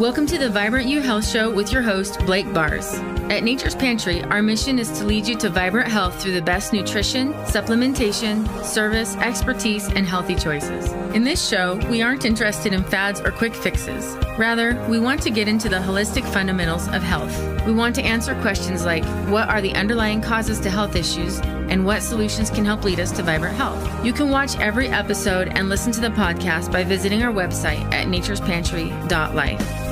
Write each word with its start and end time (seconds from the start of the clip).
Welcome 0.00 0.24
to 0.28 0.38
the 0.38 0.48
Vibrant 0.48 0.88
You 0.88 1.02
Health 1.02 1.28
Show 1.28 1.50
with 1.50 1.70
your 1.70 1.82
host, 1.82 2.24
Blake 2.24 2.50
Bars. 2.54 2.94
At 3.28 3.44
Nature's 3.44 3.74
Pantry, 3.74 4.22
our 4.24 4.40
mission 4.40 4.78
is 4.78 4.90
to 4.92 5.04
lead 5.04 5.28
you 5.28 5.36
to 5.36 5.50
vibrant 5.50 5.88
health 5.88 6.22
through 6.22 6.32
the 6.32 6.40
best 6.40 6.72
nutrition, 6.72 7.34
supplementation, 7.44 8.64
service, 8.64 9.14
expertise, 9.16 9.88
and 9.88 10.06
healthy 10.06 10.36
choices. 10.36 10.90
In 11.14 11.22
this 11.22 11.46
show, 11.46 11.76
we 11.90 12.00
aren't 12.00 12.24
interested 12.24 12.72
in 12.72 12.82
fads 12.82 13.20
or 13.20 13.30
quick 13.30 13.54
fixes. 13.54 14.16
Rather, 14.38 14.82
we 14.88 14.98
want 14.98 15.20
to 15.20 15.30
get 15.30 15.48
into 15.48 15.68
the 15.68 15.76
holistic 15.76 16.24
fundamentals 16.32 16.88
of 16.88 17.02
health. 17.02 17.66
We 17.66 17.74
want 17.74 17.94
to 17.96 18.02
answer 18.02 18.34
questions 18.40 18.86
like 18.86 19.04
what 19.28 19.50
are 19.50 19.60
the 19.60 19.74
underlying 19.74 20.22
causes 20.22 20.60
to 20.60 20.70
health 20.70 20.96
issues 20.96 21.40
and 21.40 21.84
what 21.84 22.02
solutions 22.02 22.48
can 22.48 22.64
help 22.64 22.84
lead 22.84 23.00
us 23.00 23.12
to 23.12 23.22
vibrant 23.22 23.54
health. 23.54 24.02
You 24.02 24.14
can 24.14 24.30
watch 24.30 24.58
every 24.60 24.88
episode 24.88 25.48
and 25.48 25.68
listen 25.68 25.92
to 25.92 26.00
the 26.00 26.08
podcast 26.08 26.72
by 26.72 26.84
visiting 26.84 27.22
our 27.22 27.34
website 27.34 27.82
at 27.92 28.08
naturespantry.life. 28.08 29.89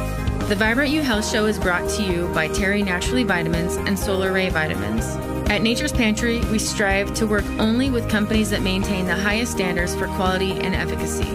The 0.49 0.57
Vibrant 0.57 0.91
You 0.91 1.03
Health 1.03 1.31
Show 1.31 1.45
is 1.45 1.59
brought 1.59 1.91
to 1.91 2.03
you 2.03 2.27
by 2.33 2.49
Terry 2.49 2.83
Naturally 2.83 3.23
Vitamins 3.23 3.77
and 3.77 3.99
Solaray 3.99 4.51
Vitamins. 4.51 5.05
At 5.51 5.61
Nature's 5.61 5.93
Pantry, 5.93 6.41
we 6.47 6.59
strive 6.59 7.13
to 7.17 7.27
work 7.27 7.45
only 7.59 7.91
with 7.91 8.09
companies 8.09 8.49
that 8.49 8.63
maintain 8.63 9.05
the 9.05 9.15
highest 9.15 9.53
standards 9.53 9.95
for 9.95 10.07
quality 10.07 10.53
and 10.53 10.75
efficacy. 10.75 11.27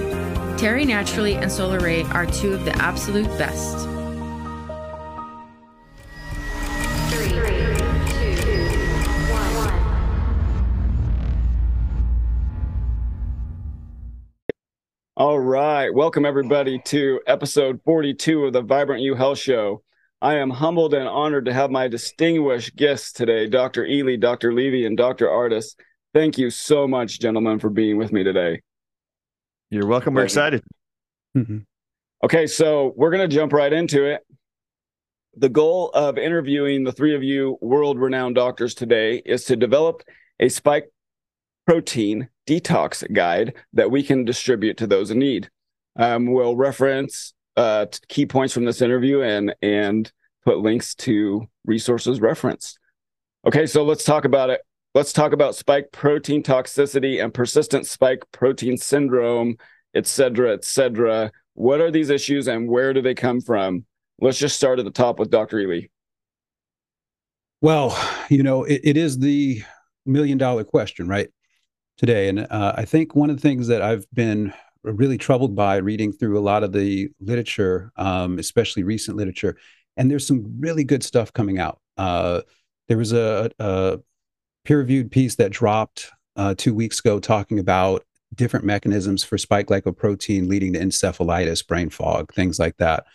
Terry 0.57 0.83
Naturally 0.83 1.35
and 1.35 1.45
Solaray 1.45 2.11
are 2.11 2.25
two 2.25 2.55
of 2.55 2.65
the 2.65 2.75
absolute 2.77 3.27
best. 3.37 3.87
Right. 15.43 15.93
Welcome, 15.93 16.25
everybody, 16.25 16.79
to 16.85 17.19
episode 17.27 17.81
42 17.83 18.45
of 18.45 18.53
the 18.53 18.61
Vibrant 18.61 19.01
You 19.01 19.13
Health 19.13 19.39
Show. 19.39 19.83
I 20.21 20.35
am 20.35 20.49
humbled 20.49 20.93
and 20.93 21.05
honored 21.05 21.43
to 21.45 21.53
have 21.53 21.69
my 21.69 21.89
distinguished 21.89 22.77
guests 22.77 23.11
today, 23.11 23.49
Dr. 23.49 23.83
Ealy, 23.83 24.17
Dr. 24.17 24.53
Levy, 24.53 24.85
and 24.85 24.95
Dr. 24.95 25.27
Ardis. 25.27 25.75
Thank 26.13 26.37
you 26.37 26.49
so 26.49 26.87
much, 26.87 27.19
gentlemen, 27.19 27.59
for 27.59 27.69
being 27.69 27.97
with 27.97 28.13
me 28.13 28.23
today. 28.23 28.61
You're 29.69 29.85
welcome. 29.85 30.13
We're 30.13 30.23
excited. 30.23 30.63
Mm-hmm. 31.35 31.57
Okay, 32.23 32.47
so 32.47 32.93
we're 32.95 33.11
going 33.11 33.29
to 33.29 33.35
jump 33.35 33.51
right 33.51 33.73
into 33.73 34.05
it. 34.05 34.21
The 35.35 35.49
goal 35.49 35.89
of 35.89 36.17
interviewing 36.17 36.85
the 36.85 36.93
three 36.93 37.15
of 37.15 37.21
you 37.21 37.57
world 37.59 37.99
renowned 37.99 38.35
doctors 38.35 38.75
today 38.75 39.21
is 39.25 39.43
to 39.45 39.57
develop 39.57 40.03
a 40.39 40.47
spike 40.47 40.92
protein 41.65 42.29
detox 42.47 43.03
guide 43.13 43.53
that 43.73 43.91
we 43.91 44.03
can 44.03 44.25
distribute 44.25 44.77
to 44.77 44.87
those 44.87 45.11
in 45.11 45.19
need. 45.19 45.49
Um, 45.95 46.31
we'll 46.31 46.55
reference 46.55 47.33
uh, 47.55 47.85
key 48.07 48.25
points 48.25 48.53
from 48.53 48.65
this 48.65 48.81
interview 48.81 49.21
and 49.21 49.55
and 49.61 50.11
put 50.43 50.59
links 50.59 50.95
to 50.95 51.47
resources 51.65 52.19
referenced. 52.19 52.79
Okay, 53.45 53.65
so 53.65 53.83
let's 53.83 54.03
talk 54.03 54.25
about 54.25 54.49
it. 54.49 54.61
Let's 54.93 55.13
talk 55.13 55.33
about 55.33 55.55
spike 55.55 55.91
protein 55.91 56.43
toxicity 56.43 57.23
and 57.23 57.33
persistent 57.33 57.87
spike 57.87 58.23
protein 58.31 58.77
syndrome, 58.77 59.57
et 59.95 60.05
cetera, 60.05 60.53
et 60.53 60.65
cetera. 60.65 61.31
What 61.55 61.81
are 61.81 61.91
these 61.91 62.09
issues 62.09 62.47
and 62.47 62.67
where 62.69 62.93
do 62.93 63.01
they 63.01 63.15
come 63.15 63.41
from? 63.41 63.85
Let's 64.19 64.37
just 64.37 64.55
start 64.55 64.79
at 64.79 64.85
the 64.85 64.91
top 64.91 65.19
with 65.19 65.29
Dr. 65.29 65.57
Ealy. 65.57 65.89
Well, 67.61 67.97
you 68.29 68.43
know, 68.43 68.63
it, 68.65 68.81
it 68.83 68.97
is 68.97 69.19
the 69.19 69.63
million 70.05 70.37
dollar 70.37 70.63
question, 70.63 71.07
right? 71.07 71.29
Today. 71.97 72.29
And 72.29 72.47
uh, 72.49 72.73
I 72.75 72.85
think 72.85 73.15
one 73.15 73.29
of 73.29 73.35
the 73.37 73.41
things 73.41 73.67
that 73.67 73.81
I've 73.81 74.05
been 74.13 74.53
really 74.83 75.17
troubled 75.17 75.55
by 75.55 75.77
reading 75.77 76.11
through 76.11 76.37
a 76.37 76.41
lot 76.41 76.63
of 76.63 76.73
the 76.73 77.09
literature, 77.19 77.91
um, 77.95 78.39
especially 78.39 78.83
recent 78.83 79.17
literature, 79.17 79.55
and 79.95 80.09
there's 80.09 80.27
some 80.27 80.43
really 80.59 80.83
good 80.83 81.03
stuff 81.03 81.31
coming 81.31 81.59
out. 81.59 81.79
Uh, 81.97 82.41
there 82.87 82.97
was 82.97 83.13
a, 83.13 83.51
a 83.59 83.99
peer-reviewed 84.65 85.11
piece 85.11 85.35
that 85.35 85.51
dropped 85.51 86.09
uh, 86.35 86.53
two 86.57 86.73
weeks 86.73 86.99
ago 86.99 87.19
talking 87.19 87.59
about 87.59 88.03
different 88.35 88.65
mechanisms 88.65 89.23
for 89.23 89.37
spike 89.37 89.67
glycoprotein 89.67 90.49
leading 90.49 90.73
to 90.73 90.79
encephalitis, 90.79 91.65
brain 91.65 91.89
fog, 91.89 92.33
things 92.33 92.59
like 92.59 92.75
that, 92.77 93.05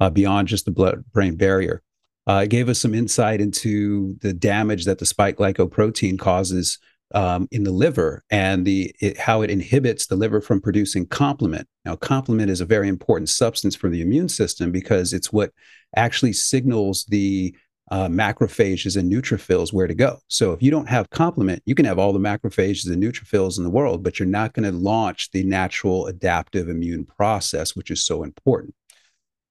uh, 0.00 0.08
beyond 0.08 0.48
just 0.48 0.64
the 0.64 0.70
blood-brain 0.70 1.34
barrier. 1.34 1.82
Uh, 2.28 2.42
it 2.44 2.50
gave 2.50 2.68
us 2.68 2.78
some 2.78 2.94
insight 2.94 3.40
into 3.40 4.16
the 4.20 4.32
damage 4.32 4.84
that 4.84 4.98
the 4.98 5.06
spike 5.06 5.36
glycoprotein 5.36 6.18
causes 6.18 6.78
um, 7.14 7.48
in 7.50 7.64
the 7.64 7.70
liver 7.70 8.24
and 8.30 8.66
the 8.66 8.94
it, 9.00 9.18
how 9.18 9.42
it 9.42 9.50
inhibits 9.50 10.06
the 10.06 10.16
liver 10.16 10.40
from 10.40 10.60
producing 10.60 11.06
complement. 11.06 11.66
Now, 11.84 11.96
complement 11.96 12.50
is 12.50 12.60
a 12.60 12.66
very 12.66 12.88
important 12.88 13.28
substance 13.28 13.74
for 13.74 13.88
the 13.88 14.02
immune 14.02 14.28
system 14.28 14.70
because 14.70 15.12
it's 15.12 15.32
what 15.32 15.52
actually 15.96 16.34
signals 16.34 17.04
the 17.06 17.54
uh, 17.90 18.08
macrophages 18.08 18.98
and 18.98 19.10
neutrophils 19.10 19.72
where 19.72 19.86
to 19.86 19.94
go. 19.94 20.18
So, 20.28 20.52
if 20.52 20.62
you 20.62 20.70
don't 20.70 20.88
have 20.88 21.08
complement, 21.10 21.62
you 21.64 21.74
can 21.74 21.86
have 21.86 21.98
all 21.98 22.12
the 22.12 22.18
macrophages 22.18 22.90
and 22.90 23.02
neutrophils 23.02 23.56
in 23.56 23.64
the 23.64 23.70
world, 23.70 24.02
but 24.02 24.18
you're 24.18 24.28
not 24.28 24.52
going 24.52 24.70
to 24.70 24.76
launch 24.76 25.30
the 25.30 25.44
natural 25.44 26.06
adaptive 26.06 26.68
immune 26.68 27.06
process, 27.06 27.74
which 27.74 27.90
is 27.90 28.04
so 28.04 28.22
important. 28.22 28.74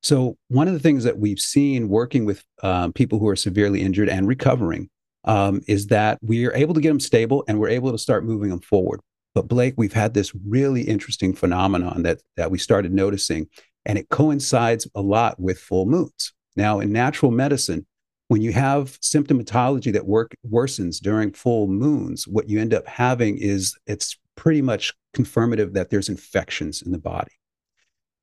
So, 0.03 0.38
one 0.50 0.67
of 0.67 0.73
the 0.75 0.79
things 0.79 1.03
that 1.06 1.17
we've 1.17 1.40
seen 1.40 1.90
working 1.90 2.25
with 2.25 2.44
um, 2.62 2.94
people 2.94 3.17
who 3.17 3.28
are 3.28 3.35
severely 3.35 3.81
injured 3.81 4.09
and 4.09 4.28
recovering 4.28 4.90
um, 5.28 5.62
is 5.68 5.88
that 5.88 6.18
we 6.22 6.46
are 6.46 6.54
able 6.54 6.74
to 6.74 6.82
get 6.82 6.90
them 6.90 7.00
stable 7.00 7.44
and 7.48 7.60
we're 7.60 7.70
able 7.70 7.92
to 7.92 7.98
start 7.98 8.26
moving 8.26 8.50
them 8.50 8.62
forward. 8.62 9.02
But 9.36 9.48
Blake, 9.48 9.76
we've 9.78 9.94
had 9.94 10.14
this 10.14 10.34
really 10.48 10.82
interesting 10.82 11.34
phenomenon 11.34 12.02
that 12.04 12.22
that 12.38 12.50
we 12.50 12.58
started 12.58 12.92
noticing, 12.92 13.48
and 13.86 14.00
it 14.00 14.10
coincides 14.10 14.88
a 14.96 15.02
lot 15.02 15.40
with 15.40 15.60
full 15.60 15.86
moons. 15.86 16.34
Now, 16.56 16.80
in 16.80 16.92
natural 16.92 17.32
medicine, 17.32 17.86
when 18.30 18.42
you 18.42 18.52
have 18.54 19.00
symptomatology 19.02 19.94
that 19.94 20.08
work 20.08 20.34
worsens 20.50 21.00
during 21.00 21.34
full 21.34 21.68
moons, 21.68 22.28
what 22.28 22.50
you 22.50 22.59
end 22.59 22.74
up 22.74 22.88
having 22.88 23.38
is 23.38 23.76
it's 23.86 24.18
pretty 24.36 24.62
much 24.62 24.94
confirmative 25.14 25.74
that 25.74 25.90
there's 25.90 26.09
infections 26.09 26.82
in 26.82 26.92
the 26.92 26.98
body. 26.98 27.32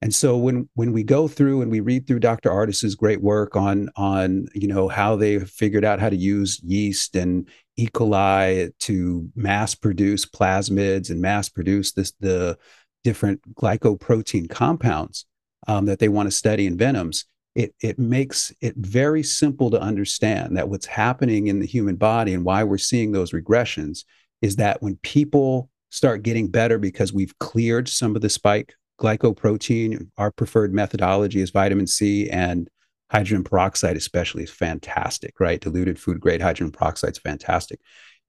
And 0.03 0.15
so 0.15 0.37
when 0.37 0.69
when 0.75 0.93
we 0.93 1.03
go 1.03 1.29
through 1.29 1.63
and 1.63 1.71
we 1.71 1.81
read 1.81 2.07
through 2.07 2.21
Dr. 2.21 2.51
Ardis's 2.51 2.95
great 2.95 3.23
work 3.23 3.57
on 3.57 3.89
on 3.97 4.47
you 4.55 4.69
know 4.69 4.89
how 4.89 5.17
they 5.17 5.39
figured 5.39 5.85
out 5.85 6.01
how 6.01 6.11
to 6.11 6.17
use 6.17 6.61
yeast 6.63 7.17
and 7.17 7.49
E. 7.77 7.89
coli 7.89 8.71
to 8.81 9.29
mass 9.35 9.75
produce 9.75 10.27
plasmids 10.27 11.11
and 11.11 11.21
mass 11.21 11.49
produce 11.49 11.93
this 11.93 12.13
the 12.21 12.59
different 13.03 13.41
glycoprotein 13.55 14.49
compounds 14.49 15.27
um, 15.69 15.87
that 15.87 15.99
they 15.99 16.09
want 16.09 16.27
to 16.27 16.31
study 16.31 16.67
in 16.67 16.77
venoms, 16.77 17.27
it 17.55 17.75
it 17.81 17.99
makes 17.99 18.53
it 18.61 18.75
very 18.77 19.23
simple 19.23 19.71
to 19.71 19.81
understand 19.81 20.57
that 20.57 20.69
what's 20.69 20.87
happening 20.87 21.47
in 21.47 21.61
the 21.61 21.67
human 21.67 21.97
body 21.97 22.35
and 22.35 22.45
why 22.45 22.65
we're 22.65 22.79
seeing 22.79 23.13
those 23.13 23.33
regressions 23.33 24.05
is 24.43 24.57
that 24.57 24.83
when 24.83 24.97
people 24.97 25.71
start 25.91 26.25
getting 26.25 26.49
better 26.49 26.79
because 26.79 27.13
we've 27.13 27.39
cleared 27.39 27.89
some 27.89 28.17
of 28.17 28.23
the 28.23 28.29
spike 28.29 28.75
glycoprotein. 29.01 30.09
Our 30.17 30.31
preferred 30.31 30.73
methodology 30.73 31.41
is 31.41 31.51
vitamin 31.51 31.87
C 31.87 32.29
and 32.31 32.69
hydrogen 33.11 33.45
peroxide, 33.45 33.97
especially, 33.97 34.45
is 34.45 34.51
fantastic, 34.51 35.39
right? 35.39 35.61
Diluted 35.61 35.99
food 35.99 36.21
grade 36.21 36.41
hydrogen 36.41 36.73
peroxide 36.73 37.13
is 37.13 37.19
fantastic. 37.19 37.81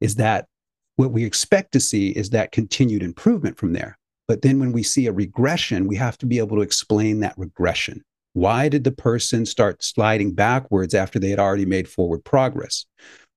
Is 0.01 0.15
that 0.15 0.47
what 0.95 1.11
we 1.11 1.23
expect 1.23 1.71
to 1.73 1.79
see 1.79 2.09
is 2.09 2.29
that 2.29 2.51
continued 2.51 3.03
improvement 3.03 3.57
from 3.57 3.73
there. 3.73 3.97
But 4.27 4.41
then 4.41 4.59
when 4.59 4.71
we 4.71 4.83
see 4.83 5.07
a 5.07 5.11
regression, 5.11 5.87
we 5.87 5.95
have 5.97 6.17
to 6.19 6.25
be 6.25 6.39
able 6.39 6.57
to 6.57 6.63
explain 6.63 7.19
that 7.19 7.37
regression. 7.37 8.03
Why 8.33 8.69
did 8.69 8.83
the 8.83 8.91
person 8.91 9.45
start 9.45 9.83
sliding 9.83 10.33
backwards 10.33 10.93
after 10.93 11.19
they 11.19 11.29
had 11.29 11.39
already 11.39 11.65
made 11.65 11.87
forward 11.87 12.23
progress? 12.23 12.85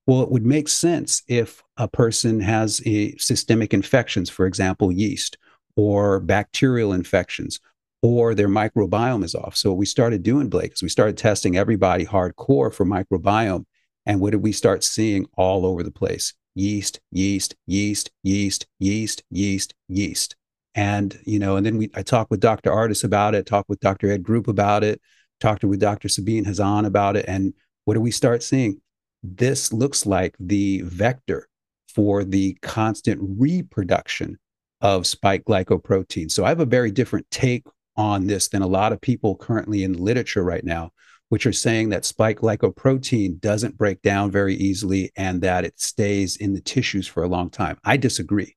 Well, 0.07 0.23
it 0.23 0.31
would 0.31 0.47
make 0.47 0.69
sense 0.69 1.23
if 1.29 1.63
a 1.77 1.87
person 1.87 2.41
has 2.41 2.81
a 2.87 3.15
systemic 3.17 3.75
infections, 3.75 4.31
for 4.31 4.47
example, 4.47 4.91
yeast, 4.91 5.37
or 5.79 6.19
bacterial 6.19 6.93
infections 6.93 7.61
or 8.03 8.35
their 8.35 8.49
microbiome 8.49 9.25
is 9.25 9.35
off. 9.35 9.57
So 9.57 9.71
what 9.71 9.79
we 9.79 9.87
started 9.87 10.25
doing, 10.25 10.49
Blake, 10.49 10.75
is 10.75 10.83
we 10.83 10.89
started 10.89 11.17
testing 11.17 11.57
everybody 11.57 12.05
hardcore 12.05 12.75
for 12.75 12.85
microbiome. 12.85 13.65
And 14.05 14.21
what 14.21 14.33
did 14.33 14.43
we 14.43 14.51
start 14.51 14.83
seeing 14.83 15.27
all 15.37 15.65
over 15.65 15.85
the 15.85 15.93
place? 15.93 16.35
Yeast, 16.57 16.99
yeast, 17.13 17.55
yeast, 17.67 18.11
yeast, 18.25 18.67
yeast, 18.81 19.23
yeast, 19.31 19.75
yeast. 19.87 20.37
And, 20.75 21.17
you 21.25 21.39
know, 21.39 21.57
and 21.57 21.65
then 21.65 21.79
we 21.79 21.91
I 21.95 22.03
talked 22.03 22.31
with 22.31 22.41
Dr. 22.41 22.71
Ardis 22.71 23.05
about 23.05 23.37
it, 23.37 23.47
talked 23.47 23.69
with 23.69 23.81
Dr. 23.81 24.11
Ed 24.11 24.25
Group 24.25 24.49
about 24.49 24.83
it, 24.83 25.01
talked 25.41 25.63
with 25.63 25.79
Dr. 25.81 26.09
Sabine 26.09 26.45
Hazan 26.45 26.87
about 26.87 27.17
it. 27.17 27.25
And 27.29 27.55
what 27.85 27.95
do 27.95 28.01
we 28.01 28.11
start 28.11 28.43
seeing? 28.43 28.81
This 29.23 29.73
looks 29.73 30.07
like 30.07 30.35
the 30.41 30.83
vector 30.83 31.49
for 31.95 32.25
the 32.25 32.55
constant 32.63 33.21
reproduction 33.23 34.39
of 34.81 35.07
spike 35.07 35.45
glycoprotein. 35.45 36.31
So 36.31 36.45
I 36.45 36.49
have 36.51 36.61
a 36.61 36.67
very 36.67 36.91
different 36.91 37.31
take 37.31 37.65
on 37.97 38.27
this 38.27 38.49
than 38.49 38.63
a 38.63 38.67
lot 38.67 38.93
of 38.93 39.01
people 39.01 39.37
currently 39.37 39.83
in 39.83 39.93
the 39.93 40.03
literature 40.03 40.45
right 40.45 40.65
now, 40.65 40.93
which 41.31 41.47
are 41.47 41.53
saying 41.53 41.89
that 41.89 42.05
spike 42.05 42.39
glycoprotein 42.39 43.41
doesn't 43.41 43.77
break 43.77 44.01
down 44.03 44.31
very 44.31 44.55
easily 44.55 45.11
and 45.17 45.43
that 45.43 45.65
it 45.65 45.79
stays 45.81 46.37
in 46.37 46.55
the 46.55 46.61
tissues 46.61 47.07
for 47.07 47.23
a 47.23 47.29
long 47.29 47.51
time. 47.51 47.77
I 47.85 47.97
disagree. 47.97 48.57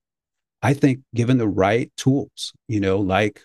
I 0.62 0.76
think 0.76 1.00
given 1.16 1.38
the 1.38 1.48
right 1.48 1.92
tools, 1.98 2.54
you 2.68 2.80
know, 2.80 3.00
like 3.00 3.42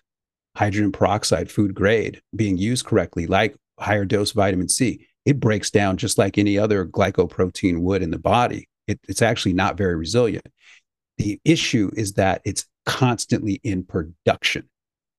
hydrogen 0.55 0.93
peroxide 0.93 1.51
food 1.51 1.75
grade 1.75 2.21
being 2.35 2.59
used 2.59 2.85
correctly, 2.85 3.27
like 3.27 3.57
higher 3.79 4.05
dose 4.05 4.33
vitamin 4.33 4.69
C, 4.69 5.07
it 5.25 5.41
breaks 5.41 5.71
down 5.71 5.97
just 5.97 6.19
like 6.19 6.39
any 6.39 6.59
other 6.59 6.87
glycoprotein 6.87 7.81
would 7.81 8.03
in 8.03 8.11
the 8.11 8.19
body. 8.19 8.69
It, 8.87 9.01
it's 9.09 9.23
actually 9.23 9.55
not 9.55 9.77
very 9.77 9.97
resilient. 9.97 10.47
The 11.19 11.41
issue 11.45 11.91
is 11.97 12.15
that 12.15 12.43
it's 12.45 12.67
constantly 12.85 13.61
in 13.65 13.85
production. 13.85 14.69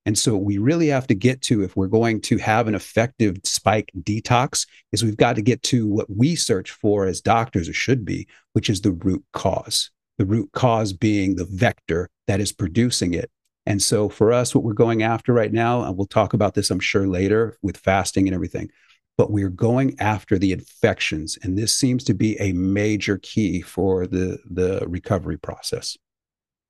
And 0.06 0.18
so 0.18 0.38
we 0.38 0.58
really 0.58 0.88
have 0.88 1.06
to 1.08 1.16
get 1.16 1.42
to 1.44 1.64
if 1.64 1.76
we're 1.76 1.88
going 1.88 2.22
to 2.22 2.38
have 2.38 2.70
an 2.70 2.76
effective 2.76 3.36
spike 3.44 3.92
detox 4.04 4.66
is 4.94 5.04
we've 5.04 5.18
got 5.18 5.36
to 5.36 5.42
get 5.42 5.62
to 5.64 5.86
what 5.86 6.10
we 6.10 6.34
search 6.36 6.72
for 6.72 7.06
as 7.06 7.20
doctors 7.20 7.68
or 7.68 7.74
should 7.74 8.06
be, 8.06 8.26
which 8.54 8.70
is 8.70 8.80
the 8.80 8.94
root 8.94 9.26
cause. 9.34 9.92
The 10.18 10.26
root 10.26 10.50
cause 10.54 10.94
being 10.94 11.36
the 11.36 11.44
vector 11.44 12.10
that 12.28 12.40
is 12.40 12.54
producing 12.54 13.14
it. 13.16 13.30
And 13.66 13.82
so 13.82 14.08
for 14.08 14.32
us, 14.32 14.56
what 14.56 14.64
we're 14.64 14.72
going 14.72 15.04
after 15.04 15.34
right 15.34 15.52
now, 15.52 15.84
and 15.84 15.98
we'll 15.98 16.08
talk 16.08 16.34
about 16.34 16.54
this, 16.54 16.72
I'm 16.72 16.80
sure, 16.80 17.06
later 17.06 17.58
with 17.62 17.76
fasting 17.76 18.30
and 18.30 18.34
everything, 18.34 18.72
but 19.18 19.31
we're 19.31 19.50
going 19.50 19.96
after 20.00 20.38
the 20.38 20.52
infections. 20.52 21.38
And 21.42 21.58
this 21.58 21.74
seems 21.74 22.04
to 22.06 22.14
be 22.14 22.40
a 22.40 22.54
major 22.54 23.18
key 23.18 23.62
for 23.62 24.06
the, 24.06 24.38
the 24.50 24.86
recovery 24.88 25.38
process. 25.38 25.98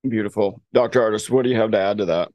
Beautiful. 0.07 0.61
Dr. 0.73 1.01
Ardis, 1.01 1.29
what 1.29 1.43
do 1.43 1.49
you 1.49 1.57
have 1.57 1.71
to 1.71 1.79
add 1.79 1.97
to 1.97 2.05
that? 2.05 2.29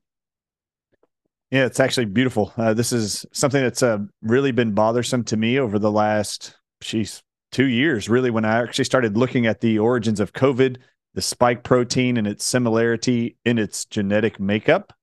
Yeah, 1.51 1.67
it's 1.67 1.81
actually 1.81 2.07
beautiful. 2.07 2.53
Uh, 2.57 2.75
this 2.75 2.93
is 2.93 3.27
something 3.33 3.63
that's 3.63 3.83
uh, 3.83 3.99
really 4.23 4.53
been 4.53 4.73
bothersome 4.73 5.25
to 5.25 5.37
me 5.37 5.59
over 5.59 5.79
the 5.79 5.91
last, 5.91 6.57
she's 6.81 7.23
two 7.51 7.67
years, 7.67 8.09
really, 8.09 8.31
when 8.31 8.45
I 8.45 8.63
actually 8.63 8.85
started 8.85 9.17
looking 9.17 9.47
at 9.47 9.61
the 9.61 9.79
origins 9.79 10.21
of 10.21 10.33
COVID, 10.33 10.79
the 11.15 11.23
spike 11.23 11.63
protein 11.63 12.17
and 12.17 12.27
its 12.27 12.45
similarity 12.45 13.37
in 13.45 13.59
its 13.59 13.85
genetic 13.85 14.41
makeup 14.41 14.95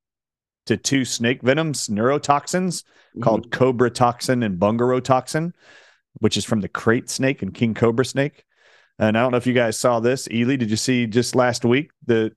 to 0.70 0.78
two 0.78 1.04
snake 1.04 1.42
venoms, 1.42 1.88
neurotoxins 1.88 2.84
mm-hmm. 2.84 3.22
called 3.22 3.52
cobra 3.52 3.90
toxin 3.90 4.44
and 4.44 4.60
bungarotoxin, 4.60 5.52
which 6.20 6.38
is 6.38 6.46
from 6.46 6.62
the 6.62 6.70
krait 6.70 7.10
snake 7.10 7.42
and 7.42 7.56
king 7.56 7.74
cobra 7.74 8.06
snake. 8.06 8.46
And 9.00 9.18
I 9.18 9.22
don't 9.22 9.32
know 9.32 9.38
if 9.38 9.48
you 9.48 9.54
guys 9.54 9.80
saw 9.80 10.00
this. 10.00 10.28
Ealy, 10.28 10.60
did 10.60 10.70
you 10.70 10.78
see 10.78 11.08
just 11.08 11.36
last 11.36 11.66
week 11.66 11.90
the 12.06 12.34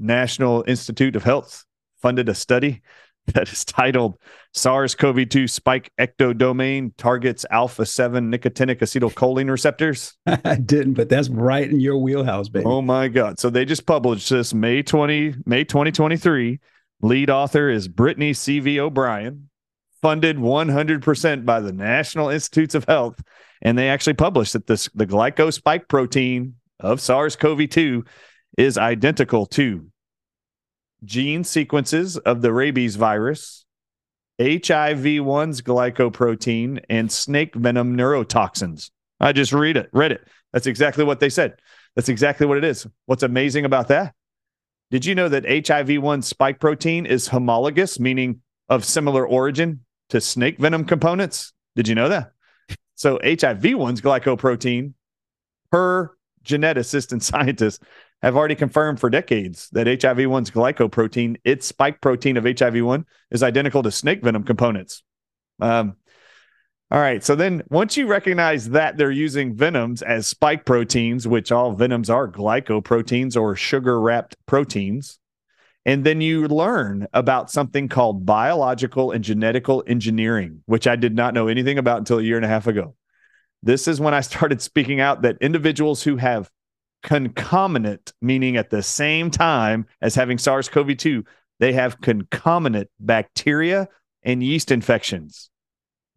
National 0.00 0.64
Institute 0.66 1.14
of 1.14 1.22
Health 1.22 1.64
funded 2.02 2.28
a 2.28 2.34
study 2.34 2.82
that 3.34 3.52
is 3.52 3.64
titled 3.64 4.18
SARS 4.52 4.96
CoV 4.96 5.28
2 5.28 5.46
spike 5.46 5.92
ectodomain 5.96 6.92
targets 6.96 7.46
alpha 7.50 7.86
7 7.86 8.32
nicotinic 8.32 8.80
acetylcholine 8.80 9.48
receptors? 9.48 10.14
I 10.26 10.56
didn't, 10.56 10.94
but 10.94 11.08
that's 11.08 11.28
right 11.28 11.70
in 11.70 11.78
your 11.78 11.98
wheelhouse, 11.98 12.48
baby. 12.48 12.64
Oh 12.66 12.82
my 12.82 13.06
God. 13.06 13.38
So 13.38 13.48
they 13.48 13.64
just 13.64 13.86
published 13.86 14.28
this 14.28 14.52
May 14.52 14.82
20, 14.82 15.36
May 15.44 15.62
2023. 15.62 16.58
Lead 17.02 17.30
author 17.30 17.68
is 17.68 17.88
Brittany 17.88 18.32
C.V. 18.32 18.80
O'Brien, 18.80 19.48
funded 20.00 20.36
100% 20.36 21.44
by 21.44 21.60
the 21.60 21.72
National 21.72 22.28
Institutes 22.28 22.74
of 22.74 22.84
Health. 22.84 23.22
And 23.62 23.78
they 23.78 23.88
actually 23.88 24.14
published 24.14 24.52
that 24.52 24.66
this, 24.66 24.88
the 24.94 25.06
glycospike 25.06 25.88
protein 25.88 26.54
of 26.80 27.00
SARS 27.00 27.36
CoV 27.36 27.68
2 27.68 28.04
is 28.58 28.78
identical 28.78 29.46
to 29.46 29.86
gene 31.04 31.44
sequences 31.44 32.16
of 32.18 32.42
the 32.42 32.52
rabies 32.52 32.96
virus, 32.96 33.64
HIV-1's 34.40 35.62
glycoprotein, 35.62 36.84
and 36.88 37.10
snake 37.10 37.54
venom 37.54 37.96
neurotoxins. 37.96 38.90
I 39.20 39.32
just 39.32 39.52
read 39.52 39.76
it, 39.76 39.88
read 39.92 40.12
it. 40.12 40.26
That's 40.52 40.66
exactly 40.66 41.04
what 41.04 41.20
they 41.20 41.30
said. 41.30 41.54
That's 41.94 42.08
exactly 42.08 42.46
what 42.46 42.58
it 42.58 42.64
is. 42.64 42.86
What's 43.06 43.22
amazing 43.22 43.64
about 43.64 43.88
that? 43.88 44.14
Did 44.90 45.04
you 45.04 45.14
know 45.14 45.28
that 45.28 45.44
HIV-1 45.44 46.22
spike 46.22 46.60
protein 46.60 47.06
is 47.06 47.28
homologous, 47.28 47.98
meaning 47.98 48.40
of 48.68 48.84
similar 48.84 49.26
origin 49.26 49.80
to 50.10 50.20
snake 50.20 50.58
venom 50.58 50.84
components? 50.84 51.52
Did 51.74 51.88
you 51.88 51.94
know 51.94 52.08
that? 52.08 52.32
So 52.98 53.18
HIV-1's 53.18 54.00
glycoprotein, 54.00 54.94
per 55.70 56.16
geneticist 56.42 57.12
and 57.12 57.22
scientist, 57.30 57.82
have 58.22 58.36
already 58.36 58.54
confirmed 58.54 58.98
for 58.98 59.10
decades 59.10 59.68
that 59.72 59.86
HIV-1's 59.86 60.50
glycoprotein, 60.50 61.36
its 61.44 61.66
spike 61.66 62.00
protein 62.00 62.38
of 62.38 62.44
HIV-1, 62.44 63.04
is 63.30 63.42
identical 63.42 63.82
to 63.82 63.90
snake 63.90 64.22
venom 64.22 64.44
components. 64.44 65.02
Um, 65.60 65.96
all 66.90 67.00
right. 67.00 67.24
So 67.24 67.34
then 67.34 67.62
once 67.68 67.96
you 67.96 68.06
recognize 68.06 68.70
that 68.70 68.96
they're 68.96 69.10
using 69.10 69.54
venoms 69.54 70.02
as 70.02 70.28
spike 70.28 70.64
proteins, 70.64 71.26
which 71.26 71.50
all 71.50 71.72
venoms 71.72 72.08
are 72.08 72.28
glycoproteins 72.28 73.40
or 73.40 73.56
sugar 73.56 74.00
wrapped 74.00 74.36
proteins, 74.46 75.18
and 75.84 76.04
then 76.04 76.20
you 76.20 76.46
learn 76.46 77.06
about 77.12 77.50
something 77.50 77.88
called 77.88 78.24
biological 78.24 79.10
and 79.10 79.24
genetical 79.24 79.82
engineering, 79.88 80.62
which 80.66 80.86
I 80.86 80.96
did 80.96 81.14
not 81.14 81.34
know 81.34 81.48
anything 81.48 81.78
about 81.78 81.98
until 81.98 82.18
a 82.18 82.22
year 82.22 82.36
and 82.36 82.44
a 82.44 82.48
half 82.48 82.68
ago. 82.68 82.94
This 83.62 83.88
is 83.88 84.00
when 84.00 84.14
I 84.14 84.20
started 84.20 84.62
speaking 84.62 85.00
out 85.00 85.22
that 85.22 85.38
individuals 85.40 86.04
who 86.04 86.16
have 86.16 86.50
concomitant, 87.02 88.12
meaning 88.20 88.56
at 88.56 88.70
the 88.70 88.82
same 88.82 89.30
time 89.30 89.86
as 90.00 90.14
having 90.14 90.38
SARS 90.38 90.68
CoV 90.68 90.96
2, 90.96 91.24
they 91.58 91.72
have 91.72 92.00
concomitant 92.00 92.90
bacteria 93.00 93.88
and 94.22 94.42
yeast 94.42 94.70
infections. 94.70 95.50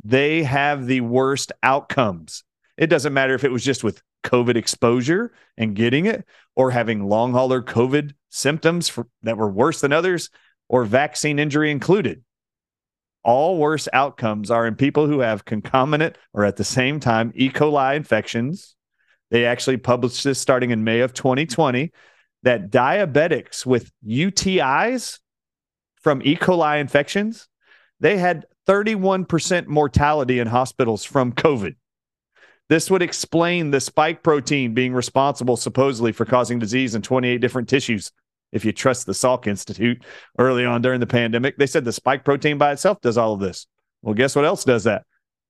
They 0.04 0.44
have 0.44 0.86
the 0.86 1.02
worst 1.02 1.52
outcomes. 1.62 2.44
It 2.78 2.88
doesn't 2.88 3.14
matter 3.14 3.34
if 3.34 3.44
it 3.44 3.52
was 3.52 3.64
just 3.64 3.84
with 3.84 4.02
COVID 4.24 4.56
exposure 4.56 5.32
and 5.58 5.76
getting 5.76 6.06
it, 6.06 6.26
or 6.56 6.72
having 6.72 7.08
long 7.08 7.32
hauler 7.34 7.62
COVID 7.62 8.14
symptoms 8.30 8.90
for, 8.90 9.08
that 9.24 9.38
were 9.38 9.50
worse 9.50 9.82
than 9.82 9.94
others, 9.94 10.30
or 10.68 10.86
vaccine 10.86 11.40
injury 11.40 11.72
included. 11.72 12.24
All 13.24 13.58
worse 13.58 13.88
outcomes 13.92 14.50
are 14.52 14.66
in 14.66 14.76
people 14.76 15.08
who 15.08 15.20
have 15.20 15.46
concomitant 15.46 16.18
or 16.34 16.46
at 16.46 16.56
the 16.56 16.64
same 16.64 17.00
time 17.00 17.32
E. 17.36 17.50
coli 17.50 17.96
infections, 17.96 18.76
they 19.32 19.46
actually 19.46 19.78
published 19.78 20.24
this 20.24 20.40
starting 20.40 20.72
in 20.72 20.84
May 20.84 21.02
of 21.02 21.14
2020 21.14 21.92
that 22.44 22.72
diabetics 22.72 23.66
with 23.66 23.92
UTIs 24.08 25.20
from 26.02 26.22
E. 26.24 26.36
coli 26.36 26.80
infections, 26.80 27.48
they 28.00 28.18
had 28.18 28.46
31% 28.70 29.66
mortality 29.66 30.38
in 30.38 30.46
hospitals 30.46 31.04
from 31.04 31.34
COVID. 31.34 31.76
This 32.68 32.92
would 32.92 33.02
explain 33.02 33.72
the 33.72 33.80
spike 33.80 34.22
protein 34.22 34.76
being 34.76 34.94
responsible 34.94 35.58
supposedly 35.58 36.12
for 36.12 36.24
causing 36.24 36.60
disease 36.60 36.94
in 36.94 37.02
28 37.02 37.40
different 37.40 37.68
tissues. 37.68 38.12
If 38.52 38.64
you 38.64 38.72
trust 38.72 39.08
the 39.08 39.14
Salk 39.14 39.48
Institute 39.48 40.04
early 40.38 40.66
on 40.66 40.84
during 40.84 41.00
the 41.00 41.08
pandemic, 41.08 41.58
they 41.58 41.66
said 41.66 41.84
the 41.84 41.92
spike 41.92 42.24
protein 42.24 42.60
by 42.60 42.72
itself 42.72 43.02
does 43.02 43.18
all 43.18 43.34
of 43.34 43.40
this. 43.40 43.66
Well, 44.04 44.14
guess 44.14 44.36
what 44.36 44.46
else 44.46 44.64
does 44.64 44.84
that? 44.84 45.04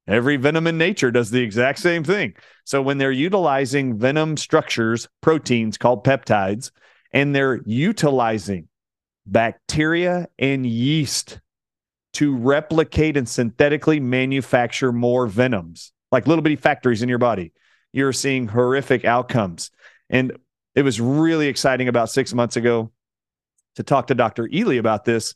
Every 0.07 0.38
venom 0.38 0.66
in 0.66 0.78
nature 0.78 1.11
does 1.11 1.30
the 1.30 1.42
exact 1.42 1.80
same 1.80 2.06
thing. 2.06 2.35
So 2.64 2.81
when 2.81 2.99
they're 2.99 3.11
utilizing 3.11 3.99
venom 3.99 4.38
structures, 4.38 5.09
proteins 5.19 5.78
called 5.78 6.06
peptides, 6.06 6.71
and 7.11 7.35
they're 7.35 7.59
utilizing 7.66 8.69
bacteria 9.26 10.30
and 10.40 10.66
yeast 10.66 11.42
to 12.13 12.35
replicate 12.35 13.18
and 13.18 13.28
synthetically 13.28 13.99
manufacture 13.99 14.92
more 14.92 15.28
venoms, 15.28 15.92
like 16.11 16.28
little 16.28 16.42
bitty 16.42 16.56
factories 16.56 17.01
in 17.01 17.09
your 17.09 17.18
body, 17.19 17.54
you're 17.94 18.13
seeing 18.13 18.47
horrific 18.47 19.06
outcomes. 19.06 19.71
And 20.09 20.37
it 20.75 20.81
was 20.81 20.99
really 20.99 21.47
exciting 21.47 21.87
about 21.87 22.09
six 22.09 22.33
months 22.33 22.56
ago 22.56 22.92
to 23.75 23.83
talk 23.83 24.07
to 24.07 24.16
Dr. 24.16 24.47
Ealy 24.47 24.80
about 24.80 25.06
this 25.06 25.35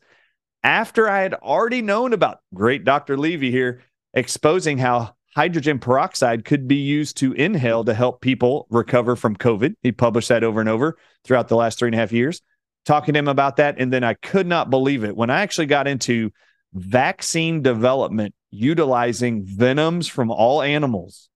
after 0.63 1.09
I 1.09 1.21
had 1.21 1.33
already 1.33 1.81
known 1.81 2.13
about 2.13 2.39
great 2.53 2.83
Dr. 2.83 3.17
Levy 3.17 3.51
here 3.51 3.81
exposing 4.13 4.77
how 4.77 5.15
hydrogen 5.35 5.79
peroxide 5.79 6.45
could 6.45 6.67
be 6.67 6.75
used 6.75 7.17
to 7.17 7.33
inhale 7.33 7.83
to 7.83 7.93
help 7.93 8.21
people 8.21 8.67
recover 8.69 9.15
from 9.15 9.35
COVID. 9.35 9.75
He 9.81 9.91
published 9.91 10.29
that 10.29 10.43
over 10.43 10.59
and 10.59 10.69
over 10.69 10.97
throughout 11.23 11.47
the 11.47 11.55
last 11.55 11.79
three 11.79 11.87
and 11.87 11.95
a 11.95 11.97
half 11.97 12.11
years, 12.11 12.41
talking 12.85 13.13
to 13.13 13.19
him 13.19 13.27
about 13.27 13.57
that. 13.57 13.75
And 13.79 13.91
then 13.91 14.03
I 14.03 14.13
could 14.13 14.47
not 14.47 14.69
believe 14.69 15.03
it 15.03 15.15
when 15.15 15.29
I 15.29 15.41
actually 15.41 15.67
got 15.67 15.87
into 15.87 16.31
vaccine 16.73 17.61
development 17.61 18.33
utilizing 18.51 19.45
venoms 19.45 20.07
from 20.07 20.31
all 20.31 20.61
animals. 20.61 21.29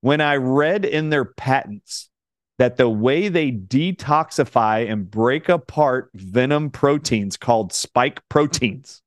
When 0.00 0.20
I 0.20 0.36
read 0.36 0.84
in 0.84 1.10
their 1.10 1.24
patents 1.24 2.10
that 2.58 2.76
the 2.76 2.88
way 2.88 3.28
they 3.28 3.50
detoxify 3.50 4.90
and 4.90 5.10
break 5.10 5.48
apart 5.48 6.10
venom 6.14 6.70
proteins 6.70 7.36
called 7.36 7.72
spike 7.72 8.20
proteins 8.28 9.02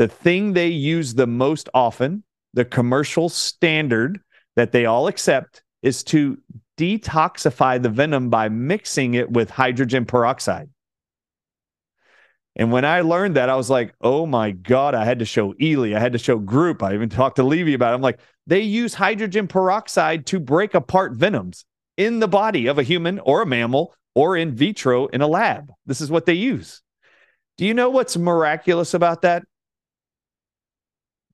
the 0.00 0.08
thing 0.08 0.54
they 0.54 0.68
use 0.68 1.12
the 1.12 1.26
most 1.26 1.68
often, 1.74 2.24
the 2.54 2.64
commercial 2.64 3.28
standard 3.28 4.18
that 4.56 4.72
they 4.72 4.86
all 4.86 5.08
accept, 5.08 5.62
is 5.82 6.02
to 6.04 6.38
detoxify 6.78 7.82
the 7.82 7.90
venom 7.90 8.30
by 8.30 8.48
mixing 8.48 9.12
it 9.12 9.30
with 9.30 9.50
hydrogen 9.50 10.06
peroxide. 10.06 10.70
And 12.56 12.72
when 12.72 12.84
I 12.84 13.00
learned 13.02 13.36
that, 13.36 13.48
I 13.48 13.56
was 13.56 13.70
like, 13.70 13.94
oh 14.00 14.26
my 14.26 14.50
God, 14.50 14.94
I 14.94 15.04
had 15.04 15.20
to 15.20 15.24
show 15.24 15.52
Ealy, 15.54 15.96
I 15.96 16.00
had 16.00 16.12
to 16.12 16.18
show 16.18 16.38
Group. 16.38 16.82
I 16.82 16.94
even 16.94 17.08
talked 17.08 17.36
to 17.36 17.42
Levy 17.42 17.74
about 17.74 17.92
it. 17.92 17.94
I'm 17.94 18.02
like, 18.02 18.20
they 18.46 18.60
use 18.60 18.94
hydrogen 18.94 19.46
peroxide 19.46 20.26
to 20.26 20.40
break 20.40 20.74
apart 20.74 21.12
venoms 21.12 21.64
in 21.96 22.18
the 22.18 22.28
body 22.28 22.66
of 22.66 22.78
a 22.78 22.82
human 22.82 23.18
or 23.20 23.42
a 23.42 23.46
mammal 23.46 23.94
or 24.14 24.36
in 24.36 24.54
vitro 24.54 25.06
in 25.06 25.20
a 25.20 25.26
lab. 25.26 25.70
This 25.86 26.00
is 26.00 26.10
what 26.10 26.26
they 26.26 26.34
use. 26.34 26.82
Do 27.56 27.66
you 27.66 27.74
know 27.74 27.90
what's 27.90 28.16
miraculous 28.16 28.94
about 28.94 29.22
that? 29.22 29.44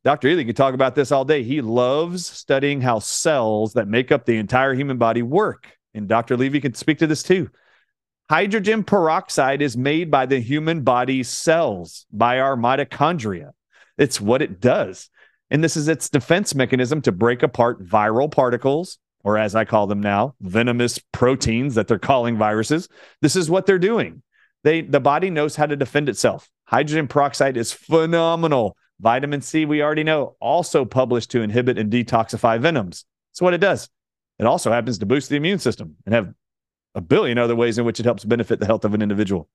Dr. 0.04 0.28
Ealy 0.28 0.46
could 0.46 0.56
talk 0.56 0.74
about 0.74 0.94
this 0.94 1.10
all 1.10 1.24
day. 1.24 1.42
He 1.42 1.60
loves 1.60 2.26
studying 2.26 2.80
how 2.80 2.98
cells 3.00 3.72
that 3.72 3.88
make 3.88 4.12
up 4.12 4.24
the 4.24 4.36
entire 4.36 4.74
human 4.74 4.98
body 4.98 5.22
work. 5.22 5.76
And 5.94 6.06
Dr. 6.06 6.36
Levy 6.36 6.60
can 6.60 6.74
speak 6.74 6.98
to 6.98 7.06
this 7.06 7.22
too. 7.22 7.48
Hydrogen 8.28 8.82
peroxide 8.82 9.62
is 9.62 9.76
made 9.76 10.10
by 10.10 10.26
the 10.26 10.40
human 10.40 10.82
body's 10.82 11.28
cells, 11.28 12.06
by 12.12 12.40
our 12.40 12.56
mitochondria. 12.56 13.52
It's 13.98 14.20
what 14.20 14.42
it 14.42 14.60
does. 14.60 15.10
And 15.48 15.62
this 15.62 15.76
is 15.76 15.86
its 15.86 16.08
defense 16.08 16.52
mechanism 16.52 17.00
to 17.02 17.12
break 17.12 17.44
apart 17.44 17.86
viral 17.86 18.28
particles, 18.28 18.98
or 19.22 19.38
as 19.38 19.54
I 19.54 19.64
call 19.64 19.86
them 19.86 20.00
now, 20.00 20.34
venomous 20.40 20.98
proteins 21.12 21.76
that 21.76 21.86
they're 21.86 22.00
calling 22.00 22.36
viruses. 22.36 22.88
This 23.22 23.36
is 23.36 23.48
what 23.48 23.64
they're 23.64 23.78
doing. 23.78 24.22
They, 24.64 24.80
the 24.80 24.98
body 24.98 25.30
knows 25.30 25.54
how 25.54 25.66
to 25.66 25.76
defend 25.76 26.08
itself. 26.08 26.48
Hydrogen 26.64 27.06
peroxide 27.06 27.56
is 27.56 27.72
phenomenal. 27.72 28.76
Vitamin 28.98 29.40
C, 29.40 29.66
we 29.66 29.82
already 29.82 30.02
know, 30.02 30.34
also 30.40 30.84
published 30.84 31.30
to 31.30 31.42
inhibit 31.42 31.78
and 31.78 31.92
detoxify 31.92 32.58
venoms. 32.58 33.04
That's 33.30 33.42
what 33.42 33.54
it 33.54 33.58
does. 33.58 33.88
It 34.40 34.46
also 34.46 34.72
happens 34.72 34.98
to 34.98 35.06
boost 35.06 35.28
the 35.28 35.36
immune 35.36 35.60
system 35.60 35.94
and 36.04 36.14
have 36.14 36.34
a 36.96 37.00
billion 37.00 37.38
other 37.38 37.54
ways 37.54 37.78
in 37.78 37.84
which 37.84 38.00
it 38.00 38.06
helps 38.06 38.24
benefit 38.24 38.58
the 38.58 38.66
health 38.66 38.84
of 38.84 38.94
an 38.94 39.02
individual. 39.02 39.48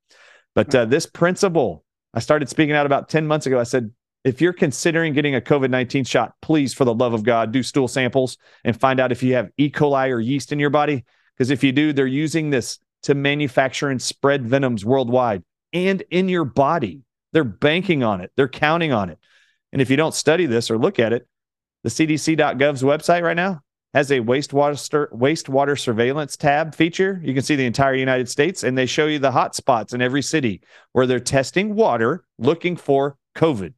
But 0.53 0.73
uh, 0.73 0.85
this 0.85 1.05
principle, 1.07 1.83
I 2.13 2.19
started 2.19 2.47
speaking 2.47 2.75
out 2.75 2.85
about 2.85 3.09
10 3.09 3.25
months 3.25 3.47
ago. 3.47 3.59
I 3.59 3.63
said, 3.63 3.91
if 4.23 4.39
you're 4.39 4.53
considering 4.53 5.13
getting 5.13 5.35
a 5.35 5.41
COVID 5.41 5.71
19 5.71 6.03
shot, 6.03 6.33
please, 6.41 6.73
for 6.73 6.85
the 6.85 6.93
love 6.93 7.13
of 7.13 7.23
God, 7.23 7.51
do 7.51 7.63
stool 7.63 7.87
samples 7.87 8.37
and 8.63 8.79
find 8.79 8.99
out 8.99 9.11
if 9.11 9.23
you 9.23 9.33
have 9.33 9.49
E. 9.57 9.71
coli 9.71 10.11
or 10.11 10.19
yeast 10.19 10.51
in 10.51 10.59
your 10.59 10.69
body. 10.69 11.03
Because 11.35 11.49
if 11.49 11.63
you 11.63 11.71
do, 11.71 11.91
they're 11.91 12.05
using 12.05 12.51
this 12.51 12.77
to 13.03 13.15
manufacture 13.15 13.89
and 13.89 13.99
spread 13.99 14.45
venoms 14.45 14.85
worldwide 14.85 15.43
and 15.73 16.03
in 16.11 16.29
your 16.29 16.45
body. 16.45 17.01
They're 17.33 17.43
banking 17.43 18.03
on 18.03 18.21
it, 18.21 18.31
they're 18.35 18.47
counting 18.47 18.93
on 18.93 19.09
it. 19.09 19.17
And 19.73 19.81
if 19.81 19.89
you 19.89 19.97
don't 19.97 20.13
study 20.13 20.45
this 20.45 20.69
or 20.69 20.77
look 20.77 20.99
at 20.99 21.13
it, 21.13 21.27
the 21.83 21.89
CDC.gov's 21.89 22.83
website 22.83 23.23
right 23.23 23.35
now 23.35 23.61
has 23.93 24.11
a 24.11 24.19
wastewater 24.19 25.11
wastewater 25.11 25.77
surveillance 25.77 26.37
tab 26.37 26.73
feature. 26.73 27.19
You 27.23 27.33
can 27.33 27.43
see 27.43 27.55
the 27.55 27.65
entire 27.65 27.95
United 27.95 28.29
States, 28.29 28.63
and 28.63 28.77
they 28.77 28.85
show 28.85 29.07
you 29.07 29.19
the 29.19 29.31
hot 29.31 29.55
spots 29.55 29.93
in 29.93 30.01
every 30.01 30.21
city 30.21 30.61
where 30.93 31.05
they're 31.05 31.19
testing 31.19 31.75
water 31.75 32.23
looking 32.37 32.77
for 32.77 33.17
COVID 33.35 33.73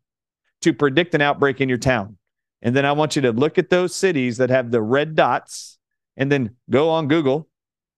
to 0.62 0.74
predict 0.74 1.16
an 1.16 1.22
outbreak 1.22 1.62
in 1.62 1.70
your 1.70 1.78
town. 1.78 2.18
And 2.62 2.76
then 2.76 2.86
I 2.86 2.92
want 2.94 3.16
you 3.16 3.22
to 3.24 3.32
look 3.32 3.58
at 3.58 3.70
those 3.70 3.96
cities 3.96 4.38
that 4.38 4.50
have 4.50 4.72
the 4.72 4.82
red 4.82 5.16
dots, 5.16 5.78
and 6.16 6.32
then 6.32 6.56
go 6.70 6.90
on 6.90 7.08
Google 7.08 7.50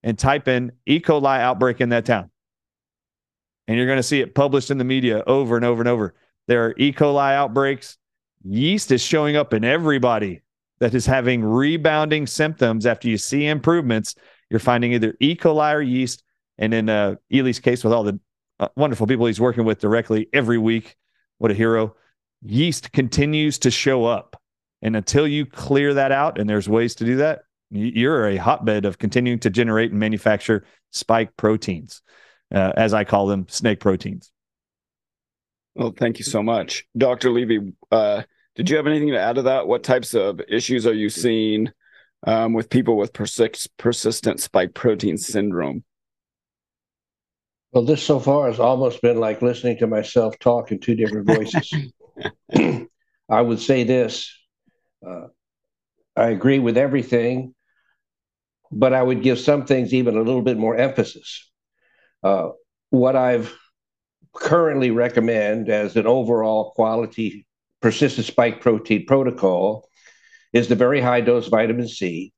and 0.02 0.18
type 0.18 0.48
in 0.48 0.72
E. 0.86 1.00
coli 1.00 1.40
outbreak 1.40 1.82
in 1.82 1.90
that 1.90 2.06
town. 2.06 2.32
And 3.68 3.78
you're 3.78 3.88
going 3.88 3.98
to 3.98 4.04
see 4.04 4.22
it 4.22 4.36
published 4.36 4.72
in 4.72 4.78
the 4.78 4.84
media 4.84 5.24
over 5.28 5.56
and 5.56 5.66
over 5.66 5.82
and 5.82 5.90
over. 5.90 6.16
There 6.48 6.66
are 6.66 6.76
E. 6.78 6.94
coli 6.94 7.34
outbreaks. 7.34 7.98
Yeast 8.44 8.92
is 8.92 9.02
showing 9.02 9.36
up 9.36 9.54
in 9.54 9.66
everybody 9.66 10.42
that 10.86 10.94
is 10.94 11.08
having 11.08 11.44
rebounding 11.44 12.28
symptoms 12.28 12.86
after 12.86 13.10
you 13.10 13.18
see 13.18 13.48
improvements, 13.48 14.14
you're 14.52 14.60
finding 14.60 14.94
either 14.94 15.16
E. 15.20 15.36
coli 15.36 15.74
or 15.74 15.82
yeast. 15.82 16.24
And 16.60 16.76
in 16.76 16.90
uh, 16.90 17.16
Ealy's 17.34 17.60
case, 17.60 17.84
with 17.84 17.92
all 17.92 18.04
the 18.04 18.20
uh, 18.60 18.68
wonderful 18.76 19.08
people 19.08 19.26
he's 19.26 19.42
working 19.42 19.66
with 19.66 19.80
directly 19.80 20.28
every 20.32 20.60
week, 20.60 20.96
what 21.40 21.50
a 21.50 21.56
hero, 21.56 21.96
yeast 22.44 22.92
continues 22.92 23.58
to 23.60 23.72
show 23.72 24.06
up. 24.06 24.40
And 24.84 24.96
until 24.96 25.28
you 25.28 25.48
clear 25.48 25.96
that 25.96 26.12
out, 26.12 26.40
and 26.40 26.48
there's 26.48 26.70
ways 26.70 26.94
to 26.96 27.04
do 27.04 27.16
that, 27.16 27.42
you're 27.72 28.28
a 28.28 28.38
hotbed 28.38 28.86
of 28.86 29.00
continuing 29.00 29.40
to 29.40 29.50
generate 29.50 29.90
and 29.90 30.00
manufacture 30.00 30.66
spike 30.92 31.36
proteins, 31.36 32.04
uh, 32.54 32.74
as 32.78 32.94
I 32.94 33.06
call 33.06 33.26
them, 33.26 33.48
snake 33.50 33.80
proteins. 33.80 34.32
Well, 35.74 35.96
thank 35.98 36.20
you 36.20 36.26
so 36.26 36.44
much. 36.44 36.86
Dr. 36.96 37.32
Levy, 37.32 37.74
uh, 37.92 38.22
did 38.56 38.70
you 38.70 38.78
have 38.78 38.88
anything 38.88 39.12
to 39.12 39.20
add 39.20 39.36
to 39.36 39.44
that? 39.44 39.68
What 39.68 39.84
types 39.84 40.14
of 40.14 40.40
issues 40.48 40.88
are 40.88 40.94
you 40.94 41.10
seeing 41.10 41.72
um, 42.26 42.54
with 42.54 42.70
people 42.70 42.98
with 42.98 43.14
persist- 43.14 43.76
persistent 43.78 44.40
spike 44.40 44.74
protein 44.74 45.18
syndrome? 45.18 45.84
Well, 47.72 47.84
this 47.84 48.02
so 48.02 48.20
far 48.20 48.48
has 48.48 48.60
almost 48.60 49.02
been 49.02 49.20
like 49.20 49.42
listening 49.42 49.78
to 49.80 49.88
myself 49.88 50.40
talk 50.40 50.72
in 50.72 50.80
two 50.80 50.96
different 50.96 51.28
voices. 51.28 51.74
I 53.30 53.42
would 53.42 53.60
say 53.60 53.84
this 53.84 54.32
uh, 55.06 55.28
I 56.16 56.28
agree 56.28 56.60
with 56.60 56.78
everything, 56.78 57.54
but 58.72 58.94
I 58.94 59.04
would 59.04 59.22
give 59.22 59.40
some 59.40 59.66
things 59.66 59.94
even 59.94 60.16
a 60.16 60.22
little 60.22 60.42
bit 60.42 60.58
more 60.58 60.76
emphasis. 60.76 61.50
Uh, 62.24 62.50
what 62.90 63.16
I've 63.16 63.54
currently 64.34 64.92
recommend 64.92 65.70
as 65.70 65.96
an 65.96 66.08
overall 66.08 66.72
quality 66.72 67.45
persistent 67.86 68.26
spike 68.26 68.62
protein 68.62 69.06
protocol 69.06 69.88
is 70.54 70.68
the 70.68 70.76
very 70.76 71.00
high 71.00 71.22
dose 71.22 71.50
vitamin 71.50 71.88
C 71.88 72.34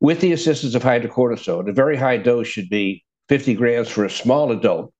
with 0.00 0.22
the 0.22 0.32
assistance 0.32 0.74
of 0.74 0.82
hydrocortisone. 0.82 1.68
A 1.68 1.74
very 1.74 1.94
high 1.94 2.16
dose 2.16 2.46
should 2.46 2.70
be 2.70 3.04
50 3.28 3.52
grams 3.52 3.90
for 3.90 4.06
a 4.06 4.10
small 4.10 4.50
adult, 4.50 4.94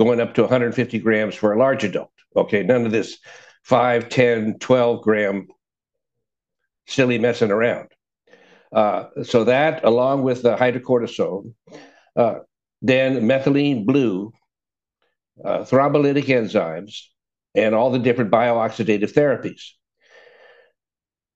going 0.00 0.18
up 0.18 0.32
to 0.32 0.40
150 0.40 0.98
grams 1.00 1.34
for 1.34 1.52
a 1.52 1.58
large 1.58 1.84
adult. 1.84 2.10
Okay, 2.36 2.62
none 2.62 2.86
of 2.86 2.90
this 2.90 3.18
5, 3.64 4.08
10, 4.08 4.60
12 4.60 5.02
gram 5.02 5.46
silly 6.86 7.18
messing 7.18 7.50
around. 7.50 7.88
Uh, 8.72 9.08
so 9.24 9.44
that, 9.44 9.84
along 9.84 10.22
with 10.22 10.40
the 10.40 10.56
hydrocortisone, 10.56 11.52
uh, 12.16 12.36
then 12.80 13.28
methylene 13.28 13.84
blue, 13.84 14.32
uh, 15.44 15.58
thrombolytic 15.58 16.24
enzymes, 16.28 17.08
and 17.64 17.74
all 17.74 17.90
the 17.90 17.98
different 17.98 18.30
biooxidative 18.30 19.12
therapies. 19.12 19.72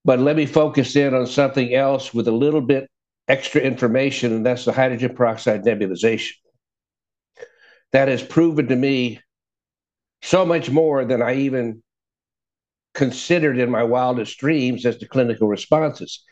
But 0.05 0.19
let 0.19 0.35
me 0.35 0.45
focus 0.45 0.95
in 0.95 1.13
on 1.13 1.27
something 1.27 1.73
else 1.73 2.13
with 2.13 2.27
a 2.27 2.31
little 2.31 2.61
bit 2.61 2.89
extra 3.27 3.61
information, 3.61 4.33
and 4.33 4.45
that's 4.45 4.65
the 4.65 4.73
hydrogen 4.73 5.15
peroxide 5.15 5.63
nebulization. 5.63 6.33
That 7.93 8.07
has 8.07 8.21
proven 8.21 8.67
to 8.67 8.75
me 8.75 9.21
so 10.21 10.45
much 10.45 10.69
more 10.69 11.05
than 11.05 11.21
I 11.21 11.35
even 11.35 11.83
considered 12.93 13.57
in 13.57 13.69
my 13.69 13.83
wildest 13.83 14.37
dreams 14.37 14.85
as 14.85 14.97
to 14.97 15.07
clinical 15.07 15.47
responses. 15.47 16.23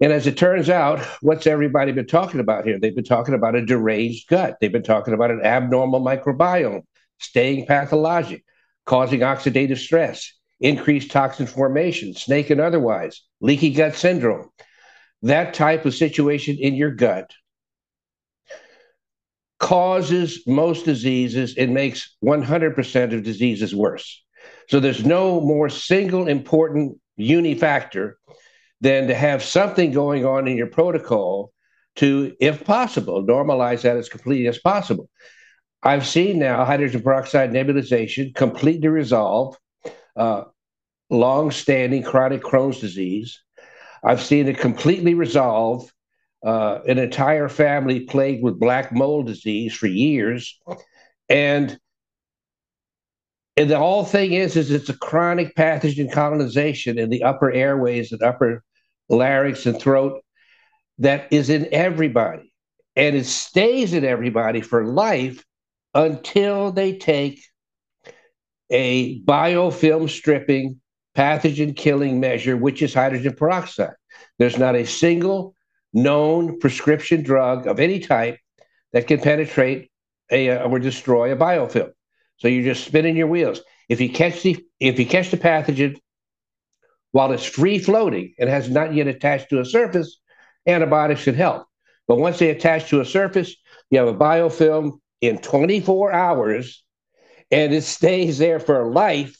And 0.00 0.12
as 0.12 0.26
it 0.26 0.36
turns 0.36 0.68
out, 0.68 1.00
what's 1.22 1.46
everybody 1.46 1.92
been 1.92 2.06
talking 2.06 2.40
about 2.40 2.66
here? 2.66 2.78
They've 2.78 2.94
been 2.94 3.04
talking 3.04 3.34
about 3.34 3.54
a 3.54 3.64
deranged 3.64 4.28
gut. 4.28 4.56
They've 4.60 4.72
been 4.72 4.82
talking 4.82 5.14
about 5.14 5.30
an 5.30 5.42
abnormal 5.42 6.02
microbiome, 6.02 6.82
staying 7.18 7.66
pathologic, 7.66 8.44
causing 8.86 9.20
oxidative 9.20 9.78
stress, 9.78 10.32
increased 10.60 11.10
toxin 11.10 11.46
formation, 11.46 12.14
snake 12.14 12.50
and 12.50 12.60
otherwise, 12.60 13.22
leaky 13.40 13.70
gut 13.70 13.94
syndrome. 13.94 14.48
That 15.22 15.54
type 15.54 15.84
of 15.84 15.94
situation 15.94 16.56
in 16.58 16.74
your 16.74 16.92
gut 16.92 17.32
causes 19.58 20.42
most 20.46 20.84
diseases 20.84 21.56
and 21.56 21.74
makes 21.74 22.16
100% 22.24 23.14
of 23.14 23.22
diseases 23.22 23.74
worse. 23.74 24.22
So 24.68 24.80
there's 24.80 25.04
no 25.04 25.40
more 25.40 25.68
single 25.68 26.28
important 26.28 26.98
unifactor 27.18 28.14
than 28.80 29.08
to 29.08 29.14
have 29.14 29.42
something 29.42 29.92
going 29.92 30.24
on 30.24 30.46
in 30.46 30.56
your 30.56 30.66
protocol 30.66 31.52
to, 31.96 32.36
if 32.40 32.64
possible, 32.64 33.24
normalize 33.24 33.82
that 33.82 33.96
as 33.96 34.08
completely 34.08 34.46
as 34.46 34.58
possible. 34.58 35.08
I've 35.86 36.04
seen 36.04 36.40
now 36.40 36.64
hydrogen 36.64 37.00
peroxide 37.00 37.52
nebulization 37.52 38.34
completely 38.34 38.88
resolve 38.88 39.56
uh, 40.16 40.42
long 41.10 41.52
standing 41.52 42.02
chronic 42.02 42.42
Crohn's 42.42 42.80
disease. 42.80 43.40
I've 44.02 44.20
seen 44.20 44.48
it 44.48 44.58
completely 44.58 45.14
resolve 45.14 45.88
uh, 46.44 46.80
an 46.88 46.98
entire 46.98 47.48
family 47.48 48.00
plagued 48.00 48.42
with 48.42 48.58
black 48.58 48.92
mold 48.92 49.28
disease 49.28 49.74
for 49.74 49.86
years. 49.86 50.58
And 51.28 51.78
and 53.56 53.70
the 53.70 53.78
whole 53.78 54.04
thing 54.04 54.32
is, 54.32 54.56
is 54.56 54.72
it's 54.72 54.88
a 54.88 54.98
chronic 54.98 55.54
pathogen 55.54 56.12
colonization 56.12 56.98
in 56.98 57.10
the 57.10 57.22
upper 57.22 57.52
airways 57.52 58.10
and 58.10 58.24
upper 58.24 58.64
larynx 59.08 59.66
and 59.66 59.80
throat 59.80 60.20
that 60.98 61.32
is 61.32 61.48
in 61.48 61.68
everybody. 61.70 62.52
And 62.96 63.14
it 63.14 63.26
stays 63.26 63.92
in 63.92 64.04
everybody 64.04 64.60
for 64.62 64.84
life 64.84 65.44
until 65.96 66.72
they 66.72 66.92
take 66.92 67.42
a 68.70 69.18
biofilm 69.22 70.10
stripping 70.10 70.78
pathogen 71.16 71.74
killing 71.74 72.20
measure, 72.20 72.54
which 72.54 72.82
is 72.82 72.92
hydrogen 72.92 73.34
peroxide. 73.34 73.94
There's 74.38 74.58
not 74.58 74.76
a 74.76 74.84
single 74.84 75.54
known 75.94 76.58
prescription 76.58 77.22
drug 77.22 77.66
of 77.66 77.80
any 77.80 78.00
type 78.00 78.38
that 78.92 79.06
can 79.06 79.20
penetrate 79.20 79.90
a, 80.30 80.50
uh, 80.50 80.68
or 80.68 80.78
destroy 80.78 81.32
a 81.32 81.36
biofilm. 81.36 81.92
So 82.36 82.48
you're 82.48 82.74
just 82.74 82.84
spinning 82.84 83.16
your 83.16 83.28
wheels. 83.28 83.62
If 83.88 83.98
you 83.98 84.10
catch 84.10 84.42
the 84.42 84.62
if 84.78 84.98
you 84.98 85.06
catch 85.06 85.30
the 85.30 85.38
pathogen 85.38 85.96
while 87.12 87.32
it's 87.32 87.46
free 87.46 87.78
floating 87.78 88.34
and 88.38 88.50
has 88.50 88.68
not 88.68 88.92
yet 88.92 89.06
attached 89.06 89.48
to 89.48 89.60
a 89.60 89.64
surface, 89.64 90.20
antibiotics 90.66 91.22
should 91.22 91.36
help. 91.36 91.66
But 92.06 92.18
once 92.18 92.38
they 92.38 92.50
attach 92.50 92.90
to 92.90 93.00
a 93.00 93.06
surface, 93.06 93.56
you 93.88 93.98
have 93.98 94.08
a 94.08 94.14
biofilm 94.14 94.98
in 95.20 95.38
24 95.38 96.12
hours 96.12 96.84
and 97.50 97.72
it 97.72 97.82
stays 97.82 98.38
there 98.38 98.60
for 98.60 98.90
life, 98.90 99.36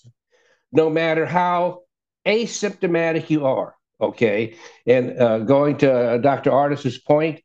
no 0.72 0.88
matter 0.88 1.26
how 1.26 1.82
asymptomatic 2.26 3.30
you 3.30 3.46
are, 3.46 3.74
okay, 4.00 4.56
and 4.86 5.20
uh, 5.20 5.38
going 5.40 5.78
to 5.78 5.92
uh, 5.92 6.18
Dr. 6.18 6.50
Ardis's 6.50 6.98
point, 6.98 7.40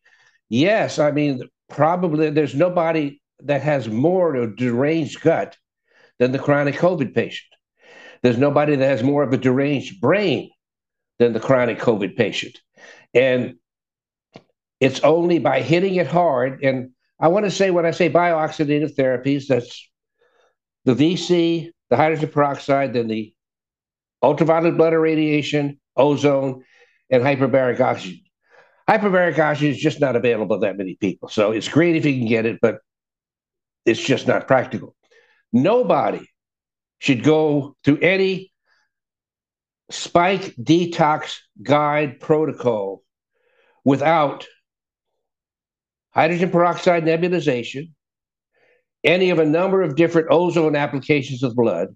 yes, 0.50 1.00
I 1.00 1.12
mean, 1.12 1.42
probably 1.70 2.30
there's 2.30 2.56
nobody 2.56 3.22
that 3.44 3.62
has 3.62 3.88
more 3.88 4.36
of 4.36 4.52
a 4.52 4.56
deranged 4.56 5.22
gut 5.22 5.58
than 6.20 6.32
the 6.32 6.40
chronic 6.40 6.76
COVID 6.76 7.16
patient. 7.16 7.50
There's 8.22 8.38
nobody 8.38 8.76
that 8.76 8.86
has 8.86 9.02
more 9.02 9.24
of 9.24 9.34
a 9.34 9.38
deranged 9.38 10.00
brain 10.00 10.52
than 11.18 11.34
the 11.34 11.40
chronic 11.40 11.80
COVID 11.80 12.16
patient. 12.16 12.60
And 13.14 13.56
it's 14.80 15.00
only 15.02 15.40
by 15.40 15.62
hitting 15.62 15.96
it 15.96 16.08
hard. 16.08 16.64
And 16.64 16.92
I 17.22 17.28
want 17.28 17.46
to 17.46 17.52
say, 17.52 17.70
when 17.70 17.86
I 17.86 17.92
say 17.92 18.10
biooxidative 18.10 18.96
therapies, 18.96 19.46
that's 19.48 19.90
the 20.86 20.96
VC, 20.96 21.70
the 21.92 21.96
hydrogen 21.96 22.30
peroxide, 22.30 22.94
then 22.94 23.08
the 23.08 23.34
ultraviolet 24.24 24.76
blood 24.76 24.94
irradiation, 24.94 25.80
ozone, 25.96 26.64
and 27.12 27.22
hyperbaric 27.22 27.80
oxygen. 27.80 28.22
Hyperbaric 28.90 29.38
oxygen 29.38 29.76
is 29.76 29.78
just 29.78 30.02
not 30.02 30.16
available 30.16 30.58
to 30.58 30.66
that 30.66 30.78
many 30.78 30.96
people. 30.96 31.30
So 31.30 31.52
it's 31.52 31.68
great 31.68 31.96
if 31.96 32.06
you 32.06 32.18
can 32.18 32.28
get 32.28 32.48
it, 32.48 32.58
but 32.60 32.80
it's 33.86 34.02
just 34.02 34.28
not 34.28 34.48
practical. 34.48 34.96
Nobody 35.54 36.28
should 37.00 37.24
go 37.24 37.76
through 37.84 38.00
any 38.00 38.52
spike 39.92 40.56
detox 40.56 41.38
guide 41.62 42.20
protocol 42.20 43.04
without 43.84 44.48
hydrogen 46.14 46.50
peroxide 46.50 47.04
nebulization, 47.04 47.92
any 49.04 49.30
of 49.30 49.40
a 49.40 49.46
number 49.46 49.82
of 49.82 49.96
different 49.96 50.28
ozone 50.30 50.76
applications 50.76 51.44
of 51.44 51.56
blood, 51.56 51.96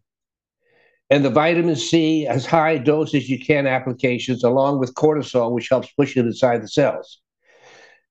and 1.09 1.23
the 1.23 1.29
vitamin 1.29 1.75
C 1.75 2.25
as 2.25 2.45
high 2.45 2.77
dose 2.77 3.13
as 3.13 3.29
you 3.29 3.39
can 3.39 3.67
applications, 3.67 4.43
along 4.43 4.79
with 4.79 4.95
cortisol, 4.95 5.51
which 5.51 5.69
helps 5.69 5.91
push 5.91 6.17
it 6.17 6.25
inside 6.25 6.63
the 6.63 6.67
cells. 6.67 7.21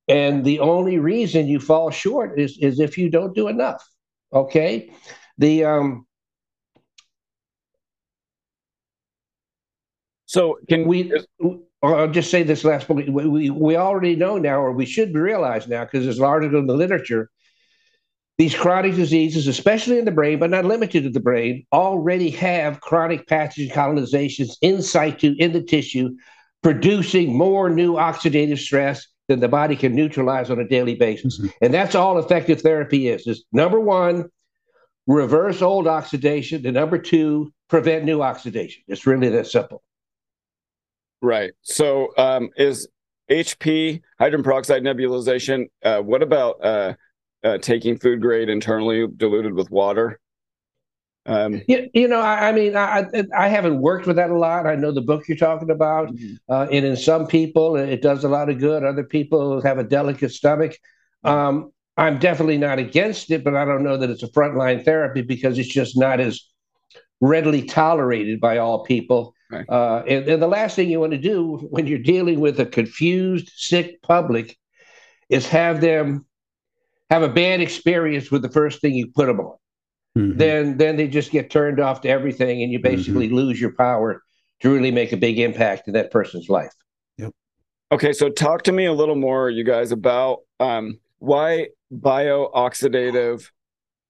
And 0.07 0.45
the 0.45 0.61
only 0.61 0.99
reason 0.99 1.49
you 1.49 1.59
fall 1.59 1.91
short 1.91 2.39
is, 2.39 2.59
is 2.61 2.79
if 2.79 2.99
you 2.99 3.11
don't 3.11 3.35
do 3.35 3.49
enough. 3.49 3.83
Okay. 4.33 4.93
The 5.39 5.65
um 5.65 6.07
so 10.27 10.59
can 10.69 10.87
we 10.87 11.13
I'll 11.85 12.11
just 12.11 12.31
say 12.31 12.43
this 12.43 12.65
last 12.65 12.87
point. 12.87 13.13
We, 13.13 13.51
we, 13.51 13.77
already 13.77 14.17
know 14.17 14.39
now, 14.39 14.61
or 14.61 14.73
we 14.73 14.87
should 14.87 15.15
realize 15.15 15.67
now, 15.69 15.85
because 15.85 16.05
there's 16.05 16.19
an 16.19 16.25
article 16.25 16.59
in 16.59 16.67
the 16.67 16.75
literature, 16.75 17.31
these 18.39 18.55
chronic 18.55 18.95
diseases, 18.95 19.47
especially 19.47 19.99
in 19.99 20.05
the 20.05 20.11
brain, 20.11 20.39
but 20.39 20.51
not 20.51 20.65
limited 20.65 21.05
to 21.05 21.11
the 21.11 21.21
brain, 21.21 21.67
already 21.73 22.31
have 22.31 22.81
chronic 22.81 23.27
pathogen 23.27 23.71
colonizations 23.71 24.57
in 24.61 24.83
situ 24.83 25.35
in 25.39 25.53
the 25.53 25.63
tissue, 25.63 26.11
producing 26.63 27.37
more 27.37 27.71
new 27.71 27.95
oxidative 27.95 28.59
stress 28.59 29.07
than 29.29 29.41
the 29.41 29.49
body 29.49 29.77
can 29.77 29.95
neutralize 29.95 30.51
on 30.51 30.59
a 30.59 30.69
daily 30.69 30.95
basis. 30.95 31.39
Mm-hmm. 31.39 31.49
And 31.63 31.75
that's 31.75 31.95
all 31.95 32.19
effective 32.19 32.61
therapy 32.61 33.09
is. 33.09 33.27
Is 33.27 33.45
number 33.53 33.81
one, 33.81 34.27
reverse 35.07 35.63
old 35.63 35.87
oxidation, 35.87 36.65
and 36.67 36.75
number 36.75 36.99
two, 36.99 37.53
prevent 37.69 38.05
new 38.05 38.23
oxidation. 38.23 38.83
It's 38.89 39.07
really 39.07 39.29
that 39.31 39.47
simple. 39.47 39.83
Right. 41.25 41.53
So 41.63 42.13
um, 42.19 42.51
is 42.59 42.87
HP 43.31 44.03
hydrogen 44.19 44.45
peroxide 44.45 44.83
nebulization? 44.83 45.71
Uh, 45.83 46.01
what 46.01 46.23
about 46.23 46.63
uh, 46.63 46.95
uh, 47.43 47.57
taking 47.59 47.99
food 47.99 48.21
grade 48.21 48.51
internally 48.51 49.07
diluted 49.17 49.55
with 49.55 49.71
water? 49.71 50.21
Um, 51.25 51.63
you, 51.67 51.89
you 51.95 52.09
know, 52.09 52.21
I, 52.21 52.51
I, 52.51 52.53
mean, 52.53 52.77
I 52.77 53.07
I 53.35 53.49
haven't 53.49 53.81
worked 53.81 54.07
with 54.07 54.17
that 54.17 54.29
a 54.29 54.37
lot. 54.37 54.67
I 54.67 54.75
know 54.75 54.93
the 54.93 55.01
book 55.01 55.27
you're 55.27 55.39
talking 55.39 55.71
about, 55.71 56.09
mm-hmm. 56.09 56.35
uh, 56.51 56.67
and 56.71 56.85
in 56.85 56.97
some 56.99 57.27
people 57.27 57.77
it 57.77 58.03
does 58.03 58.25
a 58.25 58.29
lot 58.29 58.51
of 58.51 58.59
good. 58.59 58.85
Other 58.85 59.05
people 59.05 59.63
have 59.63 59.79
a 59.79 59.85
delicate 59.85 60.31
stomach. 60.31 60.77
Um, 61.25 61.73
I'm 61.97 62.19
definitely 62.19 62.59
not 62.59 62.79
against 62.79 63.31
it, 63.31 63.43
but 63.43 63.55
I 63.55 63.65
don't 63.65 63.83
know 63.83 63.97
that 63.97 64.11
it's 64.11 64.23
a 64.23 64.29
frontline 64.29 64.85
therapy 64.85 65.23
because 65.23 65.59
it's 65.59 65.73
just 65.73 65.97
not 65.97 66.21
as 66.21 66.43
readily 67.23 67.63
tolerated 67.63 68.41
by 68.41 68.59
all 68.59 68.85
people. 68.85 69.34
Right. 69.51 69.69
Uh, 69.69 70.03
and, 70.09 70.29
and 70.29 70.43
the 70.43 70.49
last 70.49 70.75
thing 70.75 70.89
you 70.89 71.01
want 71.01 71.13
to 71.13 71.19
do 71.19 71.59
when 71.71 71.87
you're 71.87 71.99
dealing 71.99 72.41
with 72.41 72.59
a 72.61 72.67
confused, 72.67 73.53
sick 73.55 74.01
public 74.03 74.57
is 75.29 75.47
have 75.49 75.81
them 75.81 76.27
have 77.11 77.23
a 77.23 77.29
bad 77.29 77.61
experience 77.61 78.31
with 78.31 78.43
the 78.43 78.51
first 78.51 78.81
thing 78.81 78.95
you 78.95 79.07
put 79.15 79.27
them 79.27 79.41
on. 79.41 79.57
Mm-hmm. 80.17 80.39
Then, 80.39 80.77
then 80.77 80.97
they 80.97 81.09
just 81.09 81.31
get 81.31 81.51
turned 81.51 81.81
off 81.81 82.01
to 82.03 82.09
everything, 82.09 82.63
and 82.63 82.73
you 82.73 82.79
basically 82.79 83.27
mm-hmm. 83.27 83.37
lose 83.37 83.61
your 83.61 83.73
power 83.75 84.23
to 84.61 84.73
really 84.73 84.91
make 84.91 85.13
a 85.13 85.17
big 85.17 85.39
impact 85.39 85.89
in 85.89 85.95
that 85.95 86.11
person's 86.11 86.49
life. 86.49 86.73
Yep. 87.19 87.33
Okay, 87.93 88.13
so 88.13 88.31
talk 88.31 88.63
to 88.63 88.73
me 88.73 88.87
a 88.87 88.93
little 88.93 89.17
more, 89.17 89.51
you 89.51 89.65
guys, 89.65 89.93
about 89.93 90.39
um, 90.61 90.99
why 91.19 91.69
bio-oxidative 91.91 93.51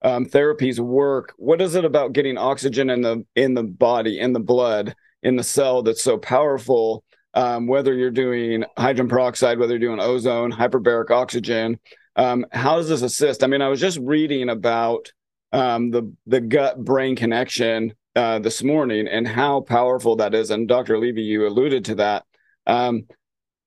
um, 0.03 0.27
therapies 0.27 0.79
work. 0.79 1.33
What 1.39 1.61
is 1.61 1.75
it 1.75 1.85
about 1.85 2.13
getting 2.13 2.37
oxygen 2.37 2.91
in 2.91 3.01
the 3.01 3.25
in 3.35 3.55
the 3.55 3.63
body, 3.63 4.21
in 4.21 4.35
the 4.35 4.41
blood, 4.41 4.95
in 5.25 5.37
the 5.37 5.43
cell 5.43 5.83
that's 5.83 6.03
so 6.03 6.17
powerful? 6.17 7.03
Um, 7.35 7.67
whether 7.67 7.93
you're 7.93 8.13
doing 8.13 8.65
hydrogen 8.79 9.09
peroxide, 9.09 9.59
whether 9.59 9.73
you're 9.73 9.89
doing 9.89 9.99
ozone, 9.99 10.53
hyperbaric 10.53 11.11
oxygen, 11.11 11.81
um, 12.15 12.47
how 12.53 12.77
does 12.77 12.89
this 12.89 13.03
assist? 13.03 13.43
I 13.43 13.49
mean, 13.49 13.61
I 13.61 13.69
was 13.69 13.81
just 13.81 13.99
reading 13.99 14.49
about 14.51 15.11
um, 15.53 15.91
the 15.91 16.13
the 16.27 16.41
gut 16.41 16.83
brain 16.85 17.17
connection 17.17 17.95
uh, 18.15 18.39
this 18.39 18.63
morning 18.63 19.09
and 19.09 19.27
how 19.27 19.63
powerful 19.63 20.17
that 20.17 20.35
is. 20.35 20.51
And 20.51 20.69
Dr. 20.69 20.99
Levy, 20.99 21.23
you 21.23 21.47
alluded 21.47 21.85
to 21.87 21.95
that. 21.97 22.25
Um, 22.67 23.07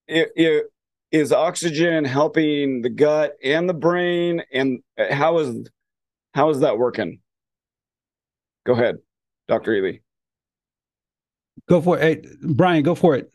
it, 0.08 0.30
it, 0.36 0.65
is 1.10 1.32
oxygen 1.32 2.04
helping 2.04 2.82
the 2.82 2.89
gut 2.89 3.38
and 3.41 3.70
the 3.70 3.74
brain, 3.74 4.43
and 4.52 4.80
how 5.10 5.38
is 5.38 5.70
how 6.34 6.50
is 6.50 6.60
that 6.60 6.78
working? 6.78 7.22
Go 8.65 8.74
ahead, 8.74 8.98
Dr. 9.48 9.72
Ealy. 9.72 10.02
Go 11.67 11.82
for 11.82 12.00
it, 12.00 12.26
hey, 12.26 12.36
Bryan. 12.41 12.84
Go 12.84 12.96
for 12.96 13.15
it. 13.15 13.32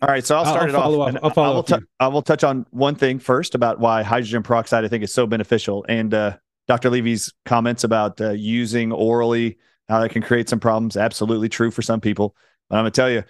All 0.00 0.08
right, 0.08 0.24
so 0.24 0.36
I'll 0.36 0.44
start 0.44 0.62
I'll 0.62 0.68
it 0.68 0.72
follow 0.72 1.00
off. 1.00 1.14
Up. 1.14 1.20
I'll 1.24 1.30
follow 1.30 1.52
I 1.52 1.54
will, 1.54 1.62
t- 1.62 1.86
I 2.00 2.08
will 2.08 2.22
touch 2.22 2.44
on 2.44 2.66
one 2.70 2.94
thing 2.94 3.18
first 3.18 3.54
about 3.54 3.80
why 3.80 4.02
hydrogen 4.02 4.42
peroxide 4.42 4.84
I 4.84 4.88
think 4.88 5.02
is 5.02 5.12
so 5.12 5.26
beneficial, 5.26 5.84
and 5.88 6.12
uh, 6.14 6.36
Dr. 6.68 6.90
Levy's 6.90 7.32
comments 7.44 7.84
about 7.84 8.20
uh, 8.20 8.30
using 8.30 8.92
orally 8.92 9.58
how 9.88 10.00
that 10.00 10.10
can 10.10 10.22
create 10.22 10.48
some 10.48 10.60
problems. 10.60 10.96
Absolutely 10.96 11.48
true 11.48 11.70
for 11.70 11.82
some 11.82 12.00
people, 12.00 12.36
but 12.70 12.76
I'm 12.76 12.82
gonna 12.82 12.92
tell 12.92 13.10
you, 13.10 13.24